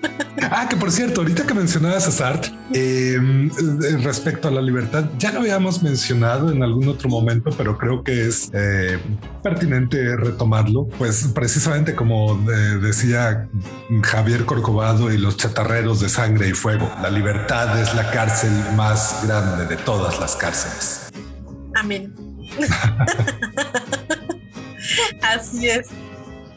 Ah, 0.51 0.67
que 0.69 0.77
por 0.77 0.91
cierto, 0.93 1.21
ahorita 1.23 1.47
que 1.47 1.55
mencionabas 1.55 2.07
a 2.07 2.11
Sartre, 2.11 2.53
em, 2.73 3.49
eh, 3.49 3.97
respecto 4.03 4.49
a 4.49 4.51
la 4.51 4.61
libertad, 4.61 5.05
ya 5.19 5.33
lo 5.33 5.41
habíamos 5.41 5.83
mencionado 5.83 6.51
en 6.51 6.63
algún 6.63 6.89
otro 6.89 7.09
momento, 7.09 7.51
pero 7.57 7.77
creo 7.77 8.03
que 8.03 8.27
es 8.29 8.51
eh, 8.53 8.99
pertinente 9.43 10.17
retomarlo, 10.17 10.87
pues 10.99 11.29
precisamente 11.35 11.95
como 11.95 12.35
eh, 12.51 12.79
decía 12.81 13.49
Javier 14.03 14.45
Corcovado 14.45 15.13
y 15.13 15.19
los 15.19 15.37
chatarreros 15.37 16.01
de 16.01 16.09
sangre 16.09 16.49
y 16.49 16.53
fuego, 16.53 16.91
la 17.03 17.11
libertad 17.11 17.81
es 17.81 17.95
la 17.95 18.11
cárcel 18.11 18.53
más 18.77 19.23
grande 19.27 19.67
de 19.67 19.77
todas 19.83 20.21
las 20.21 20.37
cárceles. 20.37 21.11
Amén. 21.75 22.15
Así 25.23 25.69
es 25.69 25.89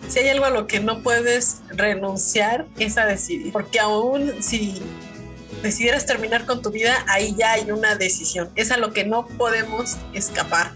si 0.09 0.19
hay 0.19 0.29
algo 0.29 0.45
a 0.45 0.49
lo 0.49 0.67
que 0.67 0.79
no 0.79 1.01
puedes 1.01 1.61
renunciar 1.69 2.65
es 2.79 2.97
a 2.97 3.05
decidir, 3.05 3.53
porque 3.53 3.79
aún 3.79 4.41
si 4.41 4.81
decidieras 5.61 6.05
terminar 6.05 6.45
con 6.45 6.61
tu 6.61 6.71
vida, 6.71 7.05
ahí 7.07 7.35
ya 7.37 7.53
hay 7.53 7.71
una 7.71 7.95
decisión, 7.95 8.49
es 8.55 8.71
a 8.71 8.77
lo 8.77 8.91
que 8.91 9.05
no 9.05 9.27
podemos 9.27 9.97
escapar. 10.13 10.73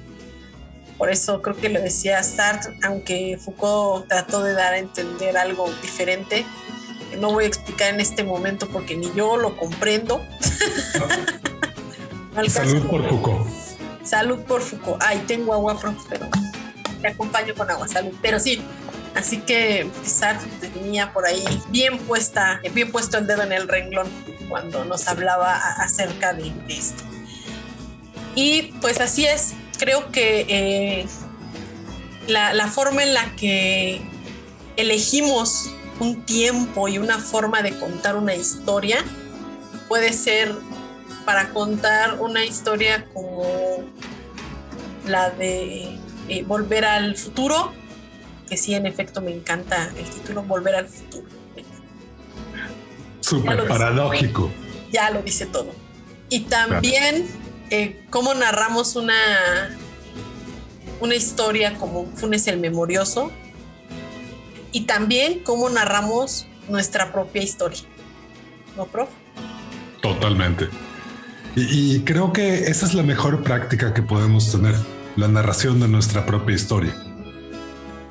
Por 0.98 1.10
eso 1.10 1.42
creo 1.42 1.58
que 1.58 1.70
lo 1.70 1.82
decía 1.82 2.22
Sartre, 2.22 2.78
aunque 2.84 3.40
Foucault 3.44 4.08
trató 4.08 4.44
de 4.44 4.54
dar 4.54 4.74
a 4.74 4.78
entender 4.78 5.38
algo 5.38 5.70
diferente, 5.82 6.46
no 7.20 7.32
voy 7.32 7.46
a 7.46 7.48
explicar 7.48 7.94
en 7.94 8.00
este 8.00 8.24
momento 8.24 8.68
porque 8.70 8.96
ni 8.96 9.12
yo 9.14 9.38
lo 9.38 9.58
comprendo. 9.58 10.22
Salud 12.48 12.88
por 12.88 13.10
Foucault. 13.10 13.48
Salud 14.04 14.40
por 14.42 14.62
Foucault. 14.62 15.02
Ay, 15.04 15.24
tengo 15.28 15.54
agua, 15.54 15.80
pero 16.10 16.28
te 17.02 17.08
acompaño 17.08 17.54
con 17.56 17.70
agua, 17.70 17.88
salud. 17.88 18.14
Pero 18.22 18.40
sí, 18.40 18.62
Así 19.16 19.38
que 19.42 19.90
Sartre 20.04 20.50
tenía 20.70 21.14
por 21.14 21.26
ahí 21.26 21.44
bien 21.70 22.00
puesta, 22.00 22.60
bien 22.74 22.92
puesto 22.92 23.18
el 23.20 23.28
dedo 23.28 23.44
en 23.44 23.52
el 23.52 23.68
renglón 23.68 24.08
cuando 24.50 24.86
nos 24.86 25.08
hablaba 25.08 25.56
acerca 25.56 26.34
de 26.34 26.52
esto. 26.68 27.04
Y 28.36 28.74
pues 28.82 29.00
así 29.00 29.26
es, 29.26 29.54
creo 29.78 30.12
que 30.12 30.46
eh, 30.50 31.06
la, 32.28 32.68
forma 32.68 33.04
en 33.04 33.14
la 33.14 33.36
que 33.36 34.02
elegimos 34.78 35.70
un 36.00 36.26
tiempo 36.26 36.88
y 36.88 36.98
una 36.98 37.20
forma 37.20 37.62
de 37.62 37.78
contar 37.78 38.16
una 38.16 38.34
historia 38.34 39.04
puede 39.88 40.12
ser 40.14 40.56
para 41.26 41.50
contar 41.50 42.20
una 42.20 42.44
historia 42.44 43.06
como 43.14 43.46
la 45.06 45.30
de 45.30 46.00
eh, 46.30 46.44
volver 46.44 46.86
al 46.86 47.16
futuro 47.16 47.72
que 48.50 48.58
sí, 48.58 48.74
en 48.74 48.86
efecto, 48.86 49.22
me 49.22 49.32
encanta 49.32 49.92
el 49.98 50.06
título 50.06 50.44
Volver 50.44 50.76
al 50.76 50.88
futuro. 50.88 51.28
Súper 53.22 53.68
paradójico. 53.68 54.52
Ya 54.92 55.10
lo 55.10 55.22
dice 55.22 55.46
todo. 55.46 55.72
Y 56.30 56.42
también 56.42 57.26
eh, 57.70 58.06
cómo 58.10 58.34
narramos 58.34 58.96
una, 58.96 59.78
una 61.00 61.16
historia 61.16 61.76
como 61.78 62.06
Funes 62.16 62.48
el 62.48 62.60
Memorioso. 62.60 63.32
Y 64.72 64.82
también 64.82 65.40
cómo 65.40 65.70
narramos 65.70 66.48
nuestra 66.68 67.12
propia 67.12 67.44
historia. 67.44 67.82
¿No, 68.76 68.86
prof? 68.86 69.10
Totalmente. 70.02 70.68
Y, 71.56 72.00
creo 72.02 72.34
que 72.34 72.64
esa 72.64 72.86
es 72.88 72.96
la 72.96 73.04
mejor 73.04 73.44
práctica 73.44 73.94
que 73.94 74.02
podemos 74.02 74.52
tener, 74.52 74.76
la 75.16 75.28
narración 75.28 75.80
de 75.80 75.88
nuestra 75.88 76.26
propia 76.26 76.56
historia. 76.56 76.96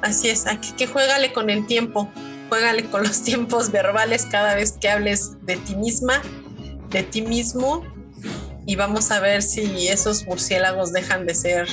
Así 0.02 0.28
es, 0.28 0.46
aquí 0.46 0.72
que 0.72 0.86
juégale 0.86 1.32
con 1.32 1.48
el 1.48 1.66
tiempo, 1.66 2.10
juégale 2.48 2.90
con 2.90 3.04
los 3.04 3.22
tiempos 3.24 3.70
verbales 3.70 4.26
cada 4.30 4.54
vez 4.54 4.72
que 4.72 4.90
hables 4.90 5.36
de 5.42 5.56
ti 5.56 5.76
misma, 5.76 6.20
de 6.90 7.04
ti 7.04 7.22
mismo, 7.22 7.84
y 8.66 8.76
vamos 8.76 9.10
a 9.10 9.20
ver 9.20 9.42
si 9.42 9.88
esos 9.88 10.26
murciélagos 10.26 10.92
dejan 10.92 11.26
de 11.26 11.34
ser 11.34 11.68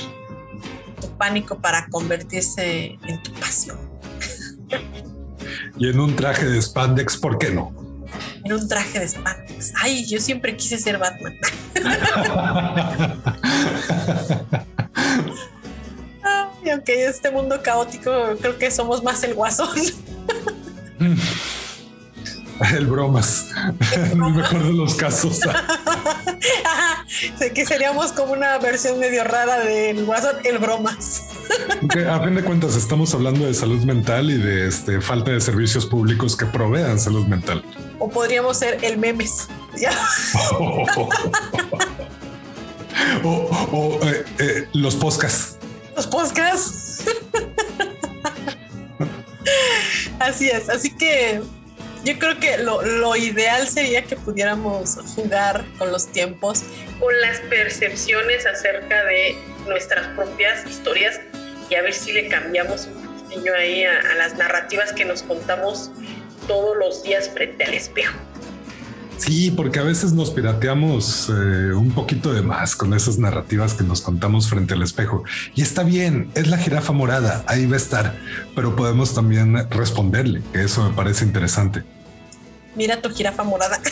tu 1.01 1.09
pánico 1.17 1.59
para 1.59 1.87
convertirse 1.87 2.97
en 3.07 3.23
tu 3.23 3.33
pasión. 3.33 3.77
Y 5.77 5.89
en 5.89 5.99
un 5.99 6.15
traje 6.15 6.45
de 6.45 6.61
spandex, 6.61 7.17
¿por 7.17 7.37
qué 7.37 7.51
no? 7.51 7.73
En 8.43 8.53
un 8.53 8.67
traje 8.67 8.99
de 8.99 9.07
spandex. 9.07 9.73
Ay, 9.81 10.05
yo 10.05 10.19
siempre 10.19 10.55
quise 10.55 10.77
ser 10.77 10.97
Batman. 10.97 11.35
Aunque 16.71 17.05
este 17.05 17.31
mundo 17.31 17.61
caótico, 17.61 18.11
creo 18.39 18.57
que 18.57 18.71
somos 18.71 19.03
más 19.03 19.23
el 19.23 19.33
guasón. 19.33 19.69
El 22.75 22.87
bromas, 22.87 23.51
en 23.93 24.11
el 24.11 24.17
mejor 24.35 24.63
de 24.63 24.73
los 24.73 24.93
casos. 24.95 25.39
sé 27.39 27.53
que 27.53 27.65
seríamos 27.65 28.11
como 28.11 28.33
una 28.33 28.57
versión 28.57 28.99
medio 28.99 29.23
rara 29.23 29.59
del 29.59 30.05
guasón, 30.05 30.35
el 30.43 30.57
bromas. 30.57 31.29
a 32.09 32.19
fin 32.19 32.35
de 32.35 32.43
cuentas, 32.43 32.75
estamos 32.75 33.13
hablando 33.13 33.45
de 33.45 33.53
salud 33.53 33.81
mental 33.85 34.29
y 34.29 34.37
de 34.37 34.67
este, 34.67 34.99
falta 34.99 35.31
de 35.31 35.39
servicios 35.39 35.85
públicos 35.85 36.35
que 36.35 36.45
provean 36.47 36.99
salud 36.99 37.25
mental. 37.27 37.63
O 37.97 38.09
podríamos 38.09 38.57
ser 38.57 38.77
el 38.83 38.97
memes. 38.97 39.47
o, 43.23 43.99
eh, 44.03 44.25
eh, 44.39 44.67
los 44.73 44.95
podcasts. 44.95 45.58
Los 45.99 46.07
podcasts. 46.07 47.03
así 50.19 50.49
es. 50.49 50.69
Así 50.69 50.95
que 50.95 51.41
yo 52.05 52.17
creo 52.17 52.39
que 52.39 52.57
lo, 52.59 52.81
lo, 52.81 53.17
ideal 53.17 53.67
sería 53.67 54.05
que 54.05 54.15
pudiéramos 54.15 54.95
jugar 55.13 55.65
con 55.77 55.91
los 55.91 56.07
tiempos, 56.07 56.63
con 57.01 57.19
las 57.19 57.41
percepciones 57.41 58.45
acerca 58.45 59.03
de 59.03 59.35
nuestras 59.67 60.07
propias 60.15 60.65
historias 60.65 61.19
y 61.69 61.75
a 61.75 61.81
ver 61.81 61.93
si 61.93 62.13
le 62.13 62.29
cambiamos 62.29 62.85
un 62.85 63.23
poquito 63.25 63.53
ahí 63.53 63.83
a, 63.83 64.15
las 64.15 64.37
narrativas 64.37 64.93
que 64.93 65.03
nos 65.03 65.21
contamos 65.23 65.91
todos 66.47 66.77
los 66.77 67.03
días 67.03 67.29
frente 67.29 67.65
al 67.65 67.73
espejo. 67.73 68.17
Sí, 69.19 69.51
porque 69.51 69.79
a 69.79 69.83
veces 69.83 70.13
nos 70.13 70.31
pirateamos 70.31 71.29
eh, 71.29 71.73
un 71.73 71.91
poquito 71.91 72.33
de 72.33 72.41
más 72.41 72.75
con 72.75 72.93
esas 72.93 73.19
narrativas 73.19 73.73
que 73.73 73.83
nos 73.83 74.01
contamos 74.01 74.49
frente 74.49 74.73
al 74.73 74.81
espejo. 74.81 75.23
Y 75.55 75.61
está 75.61 75.83
bien, 75.83 76.31
es 76.35 76.47
la 76.47 76.57
jirafa 76.57 76.93
morada, 76.93 77.43
ahí 77.45 77.65
va 77.65 77.75
a 77.75 77.77
estar, 77.77 78.17
pero 78.55 78.75
podemos 78.75 79.13
también 79.13 79.69
responderle, 79.69 80.41
que 80.53 80.63
eso 80.63 80.87
me 80.89 80.95
parece 80.95 81.25
interesante. 81.25 81.83
Mira 82.75 83.01
tu 83.01 83.09
jirafa 83.09 83.43
morada. 83.43 83.79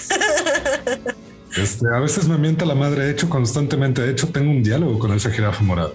Este, 1.56 1.88
a 1.92 2.00
veces 2.00 2.28
me 2.28 2.38
mienta 2.38 2.66
la 2.66 2.76
madre, 2.76 3.06
de 3.06 3.12
hecho 3.12 3.30
constantemente, 3.30 4.04
de 4.04 4.12
hecho 4.12 4.28
tengo 4.28 4.52
un 4.52 4.62
diálogo 4.62 5.00
con 5.00 5.12
esa 5.14 5.32
jirafa 5.32 5.64
morada. 5.64 5.94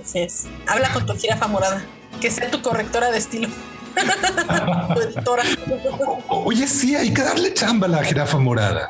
Así 0.00 0.20
es. 0.20 0.44
Habla 0.68 0.92
con 0.92 1.04
tu 1.04 1.14
jirafa 1.14 1.48
morada. 1.48 1.82
Que 2.20 2.30
sea 2.30 2.48
tu 2.48 2.62
correctora 2.62 3.10
de 3.10 3.18
estilo. 3.18 3.48
Oye, 6.28 6.66
sí, 6.66 6.96
hay 6.96 7.12
que 7.12 7.22
darle 7.22 7.52
chamba 7.54 7.86
a 7.86 7.90
la 7.90 8.04
jirafa 8.04 8.38
morada. 8.38 8.88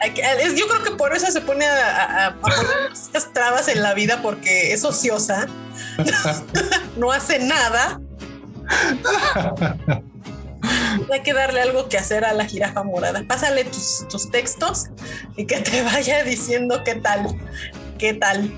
yo 0.56 0.68
creo 0.68 0.82
que 0.82 0.92
por 0.92 1.14
eso 1.14 1.30
se 1.30 1.40
pone 1.40 1.66
a, 1.66 2.36
poner 2.40 2.58
estas 2.92 3.32
trabas 3.32 3.68
en 3.68 3.82
la 3.82 3.94
vida 3.94 4.20
porque 4.22 4.72
es 4.72 4.84
ociosa, 4.84 5.46
no 6.96 7.12
hace 7.12 7.38
nada. 7.38 8.00
Hay 11.12 11.22
que 11.22 11.32
darle 11.32 11.60
algo 11.60 11.88
que 11.88 11.98
hacer 11.98 12.24
a 12.24 12.32
la 12.32 12.44
jirafa 12.44 12.84
morada. 12.84 13.24
Pásale 13.26 13.64
tus, 13.64 14.06
tus 14.08 14.30
textos 14.30 14.86
y 15.36 15.46
que 15.46 15.60
te 15.60 15.82
vaya 15.82 16.22
diciendo 16.22 16.82
qué 16.84 16.94
tal, 16.94 17.36
qué 17.98 18.14
tal. 18.14 18.52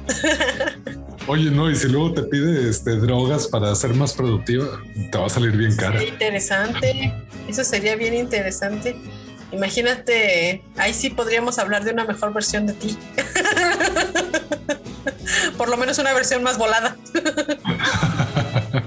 Oye, 1.27 1.51
no, 1.51 1.71
y 1.71 1.75
si 1.75 1.89
luego 1.89 2.13
te 2.13 2.23
pide 2.23 2.69
este, 2.69 2.97
drogas 2.97 3.47
para 3.47 3.75
ser 3.75 3.95
más 3.95 4.13
productiva, 4.13 4.67
te 5.11 5.17
va 5.17 5.25
a 5.27 5.31
salir 5.31 5.57
bien 5.57 5.75
cara. 5.75 6.05
interesante. 6.05 7.15
Eso 7.49 7.65
sería 7.65 7.97
bien 7.97 8.13
interesante. 8.13 8.95
Imagínate, 9.51 10.63
ahí 10.77 10.93
sí 10.93 11.09
podríamos 11.11 11.59
hablar 11.59 11.83
de 11.85 11.93
una 11.93 12.05
mejor 12.05 12.35
versión 12.35 12.67
de 12.67 12.75
ti. 12.75 12.99
Por 15.57 15.71
lo 15.71 15.79
menos 15.79 15.99
una 15.99 16.13
versión 16.13 16.43
más 16.43 16.59
volada. 16.59 16.97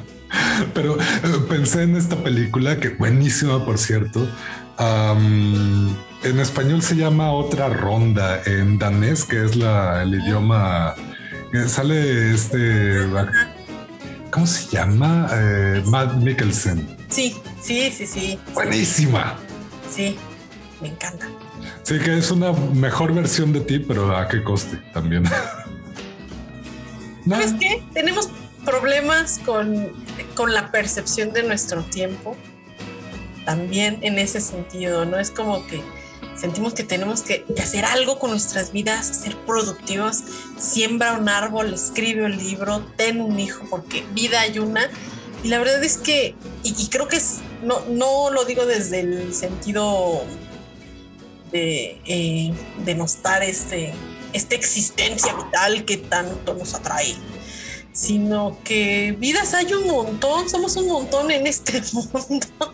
Pero 0.74 1.00
eh, 1.00 1.06
pensé 1.50 1.84
en 1.84 1.96
esta 1.96 2.18
película, 2.18 2.78
que 2.80 2.90
buenísima, 2.90 3.64
por 3.66 3.78
cierto. 3.80 4.28
en 4.80 6.40
español 6.40 6.84
se 6.84 6.96
llama 6.96 7.32
Otra 7.32 7.70
Ronda, 7.70 8.42
en 8.46 8.78
danés, 8.78 9.24
que 9.24 9.44
es 9.44 9.56
la, 9.56 10.04
el 10.04 10.14
idioma 10.16 10.94
sale 11.68 12.34
este. 12.34 13.00
¿Cómo 14.32 14.46
se 14.46 14.76
llama? 14.76 15.30
Eh, 15.32 15.82
Matt 15.86 16.16
Mikkelsen. 16.16 16.98
Sí, 17.10 17.38
sí, 17.62 17.92
sí, 17.92 18.06
sí. 18.06 18.40
Buenísima. 18.54 19.38
Sí, 19.90 20.18
me 20.82 20.90
encanta. 20.90 21.28
Sí, 21.84 22.00
que 22.00 22.18
es 22.18 22.32
una 22.32 22.52
mejor 22.52 23.14
versión 23.14 23.54
de 23.54 23.62
ti, 23.62 23.80
pero 23.80 24.16
a 24.16 24.28
qué 24.28 24.44
coste 24.44 24.78
también. 24.94 25.24
¿Sabes 27.30 27.54
qué? 27.60 27.84
Tenemos 27.94 28.30
problemas 28.66 29.40
con, 29.46 29.92
con 30.36 30.54
la 30.54 30.72
percepción 30.72 31.32
de 31.32 31.44
nuestro 31.44 31.84
tiempo. 31.84 32.36
También 33.46 34.00
en 34.02 34.20
ese 34.20 34.42
sentido, 34.42 35.06
¿no? 35.06 35.18
Es 35.18 35.32
como 35.32 35.66
que 35.68 35.82
sentimos 36.40 36.74
que 36.74 36.84
tenemos 36.84 37.22
que, 37.22 37.46
hacer 37.62 37.86
algo 37.86 38.20
con 38.20 38.32
nuestras 38.32 38.72
vidas, 38.72 39.08
ser 39.08 39.36
productivos, 39.46 40.24
siembra 40.58 41.14
un 41.14 41.28
árbol, 41.30 41.74
escribe 41.74 42.26
un 42.26 42.38
libro, 42.38 42.86
ten 42.96 43.22
un 43.22 43.40
hijo, 43.40 43.66
porque 43.70 44.04
vida 44.14 44.42
hay 44.42 44.60
una. 44.60 44.90
Y 45.44 45.50
la 45.50 45.60
verdad 45.60 45.84
es 45.84 45.98
que, 45.98 46.36
y, 46.64 46.88
creo 46.88 47.08
que 47.08 47.18
es, 47.18 47.40
no, 47.64 47.82
no 47.90 48.32
lo 48.32 48.46
digo 48.46 48.66
desde 48.66 49.02
el 49.02 49.34
sentido 49.34 50.24
de 51.52 52.00
eh, 52.06 52.54
denostar 52.86 53.44
este, 53.44 53.94
esta 54.34 54.56
existencia 54.56 55.34
vital 55.34 55.86
que 55.86 55.98
tanto 55.98 56.54
nos 56.54 56.74
atrae, 56.74 57.16
sino 57.94 58.58
que 58.64 59.16
vidas 59.18 59.54
hay 59.54 59.74
un 59.74 59.88
montón, 59.88 60.50
somos 60.50 60.76
un 60.76 60.88
montón 60.88 61.32
en 61.32 61.48
este 61.48 61.82
mundo. 61.94 62.74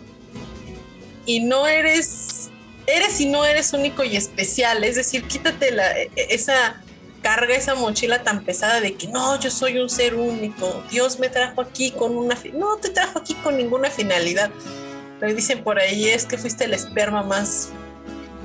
Y 1.26 1.40
no 1.40 1.66
eres 1.66 2.50
eres 2.86 3.20
y 3.20 3.26
no 3.26 3.44
eres 3.44 3.72
único 3.72 4.04
y 4.04 4.16
especial. 4.16 4.84
Es 4.84 4.96
decir, 4.96 5.24
quítate 5.24 5.68
e, 5.68 6.10
e, 6.16 6.34
esa 6.34 6.80
carga, 7.22 7.54
esa 7.54 7.74
mochila 7.74 8.22
tan 8.22 8.44
pesada 8.44 8.80
de 8.80 8.94
que 8.94 9.08
no, 9.08 9.38
yo 9.40 9.50
soy 9.50 9.78
un 9.78 9.88
ser 9.88 10.14
único. 10.14 10.82
Dios 10.90 11.18
me 11.18 11.28
trajo 11.28 11.62
aquí 11.62 11.90
con 11.90 12.16
una... 12.16 12.36
No 12.52 12.76
te 12.76 12.90
trajo 12.90 13.18
aquí 13.18 13.34
con 13.34 13.56
ninguna 13.56 13.90
finalidad. 13.90 14.50
Lo 15.20 15.32
dicen 15.32 15.64
por 15.64 15.78
ahí 15.78 16.08
es 16.08 16.26
que 16.26 16.36
fuiste 16.36 16.64
el 16.64 16.74
esperma 16.74 17.22
más 17.22 17.70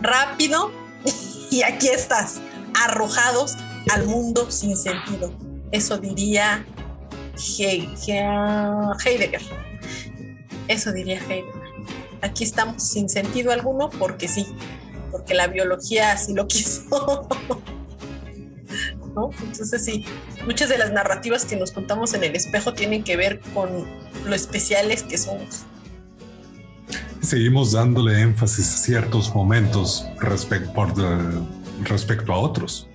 rápido 0.01 0.71
y 1.51 1.63
aquí 1.63 1.89
estás, 1.89 2.39
arrojados 2.85 3.57
al 3.91 4.05
mundo 4.05 4.49
sin 4.49 4.77
sentido. 4.77 5.33
Eso 5.71 5.97
diría 5.97 6.65
Heidegger. 7.37 9.41
Eso 10.67 10.91
diría 10.93 11.19
Heidegger 11.19 11.58
aquí 12.21 12.43
estamos 12.43 12.83
sin 12.83 13.09
sentido 13.09 13.51
alguno 13.51 13.89
porque 13.89 14.27
sí, 14.27 14.47
porque 15.11 15.33
la 15.33 15.47
biología 15.47 16.11
así 16.11 16.33
lo 16.33 16.47
quiso. 16.47 17.27
¿No? 19.15 19.31
Entonces 19.41 19.83
sí, 19.83 20.05
muchas 20.45 20.69
de 20.69 20.77
las 20.77 20.91
narrativas 20.91 21.45
que 21.45 21.55
nos 21.55 21.71
contamos 21.71 22.13
en 22.13 22.23
el 22.23 22.35
espejo 22.35 22.73
tienen 22.73 23.03
que 23.03 23.17
ver 23.17 23.39
con 23.53 23.87
lo 24.25 24.35
especiales 24.35 25.03
que 25.03 25.17
somos. 25.17 25.63
Seguimos 27.21 27.73
dándole 27.73 28.21
énfasis 28.21 28.73
a 28.73 28.77
ciertos 28.77 29.33
momentos 29.35 30.05
respecto, 30.19 30.71
por 30.73 30.93
respecto 31.83 32.33
a 32.33 32.37
otros. 32.37 32.87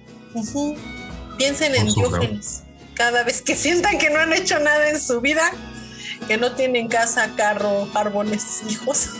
Piensen 1.36 1.74
en 1.74 1.86
Diógenes. 1.86 2.62
Cada 2.94 3.24
vez 3.24 3.42
que 3.42 3.56
sientan 3.56 3.98
que 3.98 4.10
no 4.10 4.20
han 4.20 4.32
hecho 4.32 4.58
nada 4.60 4.88
en 4.88 5.00
su 5.00 5.20
vida, 5.20 5.50
que 6.26 6.36
no 6.36 6.52
tienen 6.52 6.88
casa, 6.88 7.30
carro, 7.36 7.88
árboles, 7.94 8.62
hijos, 8.68 9.10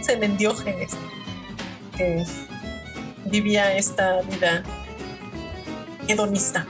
se 0.00 0.12
en 0.12 0.36
Diógenes. 0.36 0.92
que 1.96 2.24
vivía 3.26 3.76
esta 3.76 4.22
vida 4.22 4.62
hedonista. 6.06 6.66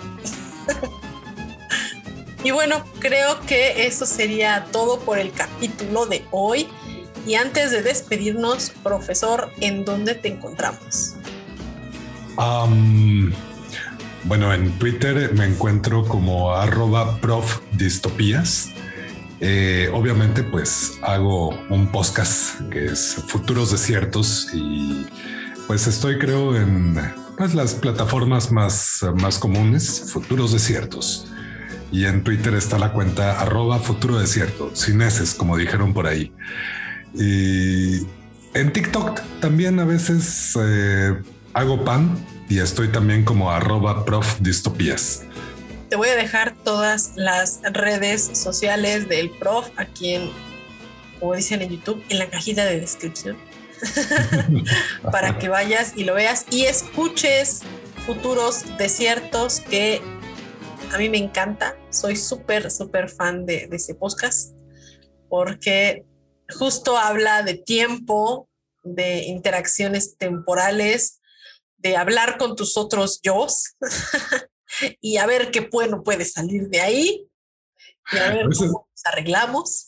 y 2.45 2.51
bueno, 2.51 2.85
creo 2.99 3.41
que 3.47 3.87
eso 3.87 4.07
sería 4.07 4.67
todo 4.73 5.01
por 5.01 5.19
el 5.19 5.33
capítulo 5.33 6.07
de 6.07 6.25
hoy. 6.31 6.69
Y 7.27 7.35
antes 7.35 7.71
de 7.71 7.83
despedirnos, 7.83 8.71
profesor, 8.83 9.53
¿en 9.61 9.85
dónde 9.85 10.15
te 10.15 10.29
encontramos? 10.29 11.15
bueno, 14.25 14.55
en 14.55 14.79
Twitter 14.79 15.35
me 15.35 15.45
encuentro 15.45 16.05
como 16.07 16.53
arroba 16.55 17.21
profdistopías. 17.21 18.71
Eh, 19.41 19.89
obviamente, 19.93 20.43
pues 20.43 20.99
hago 21.03 21.51
un 21.71 21.93
podcast 21.93 22.61
que 22.71 22.87
es 22.87 23.23
Futuros 23.29 23.71
Desiertos 23.71 24.49
y 24.53 25.07
pues 25.67 25.87
estoy 25.87 26.19
creo 26.19 26.57
en 26.57 26.99
pues, 27.37 27.55
las 27.55 27.75
plataformas 27.75 28.51
más, 28.51 29.05
más 29.17 29.39
comunes, 29.39 30.11
Futuros 30.13 30.53
Desiertos. 30.53 31.29
Y 31.91 32.05
en 32.05 32.23
Twitter 32.23 32.55
está 32.55 32.79
la 32.79 32.93
cuenta 32.93 33.41
arroba 33.41 33.79
futuro 33.79 34.19
desierto, 34.19 34.71
sin 34.75 35.01
como 35.39 35.57
dijeron 35.57 35.95
por 35.95 36.07
ahí. 36.07 36.33
Y 37.15 38.07
en 38.55 38.73
TikTok 38.73 39.21
también 39.41 39.79
a 39.81 39.85
veces 39.85 40.59
eh, 40.61 41.15
hago 41.55 41.85
pan 41.85 42.19
y 42.49 42.59
estoy 42.59 42.89
también 42.89 43.25
como 43.25 43.51
arroba 43.51 44.05
prof 44.05 44.39
distopías. 44.41 45.25
Te 45.89 45.97
voy 45.97 46.09
a 46.09 46.17
dejar 46.17 46.55
todas 46.65 47.13
las 47.17 47.61
redes 47.63 48.23
sociales 48.35 49.09
del 49.09 49.31
prof 49.31 49.69
aquí 49.77 50.15
en, 50.15 50.31
como 51.19 51.35
dicen 51.35 51.63
en 51.63 51.71
YouTube, 51.71 52.05
en 52.11 52.19
la 52.19 52.29
cajita 52.29 52.65
de 52.67 52.81
descripción. 52.81 53.39
para 55.13 55.39
que 55.39 55.49
vayas 55.49 55.93
y 55.97 56.03
lo 56.03 56.15
veas 56.15 56.47
y 56.51 56.65
escuches 56.65 57.61
futuros 58.05 58.65
desiertos 58.77 59.61
que 59.61 60.03
a 60.93 60.99
mí 60.99 61.09
me 61.09 61.19
encanta. 61.19 61.77
Soy 61.91 62.17
súper, 62.17 62.71
súper 62.71 63.09
fan 63.09 63.47
de, 63.47 63.67
de 63.69 63.77
ese 63.77 63.95
podcast 63.95 64.55
porque 65.29 66.05
justo 66.51 66.99
habla 66.99 67.43
de 67.43 67.55
tiempo, 67.55 68.49
de 68.83 69.25
interacciones 69.25 70.17
temporales, 70.19 71.21
de 71.79 71.97
hablar 71.97 72.39
con 72.39 72.57
tus 72.57 72.77
otros 72.77 73.21
yo 73.23 73.47
y 75.01 75.17
a 75.17 75.27
ver 75.27 75.51
qué 75.51 75.69
bueno 75.73 76.03
puede 76.03 76.25
salir 76.25 76.69
de 76.69 76.81
ahí 76.81 77.29
y 78.13 78.19
a 78.19 78.31
ver 78.31 78.47
cómo 78.57 78.89
nos 78.91 79.07
arreglamos. 79.07 79.87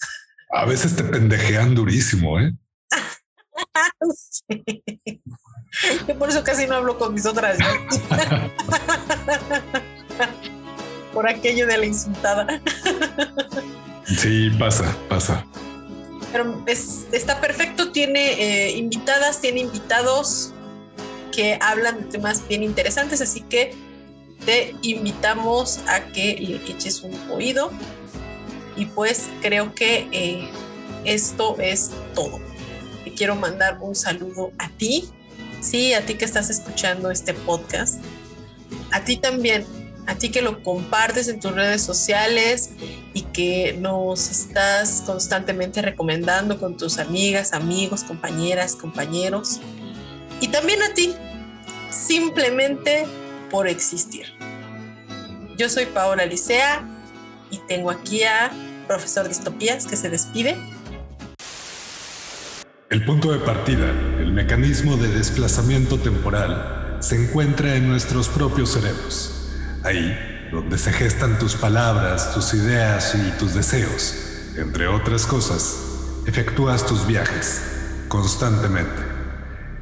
A 0.50 0.64
veces 0.64 0.96
te 0.96 1.04
pendejean 1.04 1.74
durísimo, 1.74 2.40
¿eh? 2.40 2.52
Yo 6.08 6.18
por 6.18 6.28
eso 6.28 6.42
casi 6.42 6.66
no 6.66 6.76
hablo 6.76 6.98
con 6.98 7.14
mis 7.14 7.26
otras. 7.26 7.58
por 11.14 11.28
aquello 11.28 11.66
de 11.66 11.78
la 11.78 11.86
insultada. 11.86 12.60
sí, 14.04 14.50
pasa, 14.58 14.96
pasa. 15.08 15.46
Pero 16.32 16.64
está 16.66 17.40
perfecto, 17.40 17.92
tiene 17.92 18.32
eh, 18.32 18.76
invitadas, 18.76 19.40
tiene 19.40 19.60
invitados 19.60 20.52
que 21.32 21.58
hablan 21.60 22.00
de 22.00 22.06
temas 22.06 22.46
bien 22.46 22.62
interesantes, 22.62 23.20
así 23.20 23.40
que 23.42 23.74
te 24.44 24.74
invitamos 24.82 25.80
a 25.86 26.04
que 26.06 26.36
le 26.40 26.56
eches 26.70 27.02
un 27.02 27.14
oído. 27.30 27.70
Y 28.76 28.86
pues 28.86 29.28
creo 29.42 29.74
que 29.74 30.08
eh, 30.12 30.48
esto 31.04 31.56
es 31.58 31.90
todo. 32.14 32.40
Te 33.04 33.12
quiero 33.12 33.36
mandar 33.36 33.78
un 33.80 33.94
saludo 33.94 34.52
a 34.58 34.68
ti, 34.70 35.08
sí, 35.60 35.92
a 35.94 36.04
ti 36.06 36.14
que 36.14 36.24
estás 36.24 36.50
escuchando 36.50 37.10
este 37.10 37.34
podcast, 37.34 38.00
a 38.92 39.04
ti 39.04 39.16
también 39.16 39.66
a 40.06 40.16
ti 40.16 40.30
que 40.30 40.42
lo 40.42 40.62
compartes 40.62 41.28
en 41.28 41.38
tus 41.38 41.52
redes 41.52 41.82
sociales 41.82 42.70
y 43.14 43.22
que 43.22 43.76
nos 43.78 44.28
estás 44.30 45.02
constantemente 45.06 45.82
recomendando 45.82 46.58
con 46.58 46.76
tus 46.76 46.98
amigas, 46.98 47.52
amigos, 47.52 48.02
compañeras, 48.02 48.74
compañeros. 48.74 49.60
Y 50.40 50.48
también 50.48 50.82
a 50.82 50.94
ti, 50.94 51.14
simplemente 51.90 53.06
por 53.51 53.68
existir. 53.68 54.27
Yo 55.56 55.68
soy 55.68 55.86
Paola 55.86 56.24
Licea 56.24 56.82
y 57.51 57.59
tengo 57.68 57.90
aquí 57.90 58.22
a 58.22 58.51
profesor 58.86 59.28
Distopías 59.28 59.86
que 59.86 59.97
se 59.97 60.09
despide. 60.09 60.56
El 62.89 63.05
punto 63.05 63.31
de 63.31 63.39
partida, 63.39 63.90
el 64.18 64.32
mecanismo 64.32 64.97
de 64.97 65.09
desplazamiento 65.09 65.98
temporal, 65.98 66.97
se 67.01 67.16
encuentra 67.16 67.77
en 67.77 67.89
nuestros 67.89 68.28
propios 68.28 68.70
cerebros 68.70 69.40
Ahí, 69.82 70.48
donde 70.52 70.77
se 70.77 70.93
gestan 70.93 71.39
tus 71.39 71.55
palabras, 71.55 72.35
tus 72.35 72.52
ideas 72.52 73.14
y 73.14 73.39
tus 73.39 73.55
deseos, 73.55 74.14
entre 74.59 74.86
otras 74.89 75.24
cosas, 75.24 75.78
efectúas 76.27 76.85
tus 76.85 77.06
viajes 77.06 77.62
constantemente. 78.09 79.02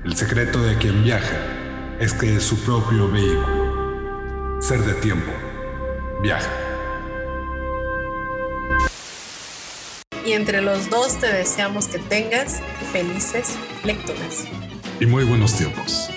El 0.05 0.16
secreto 0.16 0.62
de 0.62 0.78
quien 0.78 1.03
viaja 1.03 1.36
es 1.99 2.12
que 2.12 2.36
es 2.36 2.45
su 2.45 2.61
propio 2.61 3.11
vehículo. 3.11 3.57
Ser 4.60 4.80
de 4.80 4.93
tiempo. 4.94 5.30
Viaja. 6.20 6.51
Y 10.26 10.32
entre 10.32 10.60
los 10.62 10.90
dos 10.90 11.18
te 11.20 11.32
deseamos 11.32 11.86
que 11.86 12.01
tengas 12.01 12.60
felices 12.93 13.56
lecturas. 13.85 14.47
Y 14.98 15.06
muy 15.06 15.24
buenos 15.24 15.55
tiempos. 15.55 16.10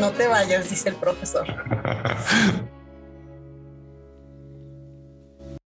No 0.00 0.10
te 0.10 0.26
vayas, 0.26 0.70
dice 0.70 0.88
el 0.88 0.96
profesor. 0.96 1.46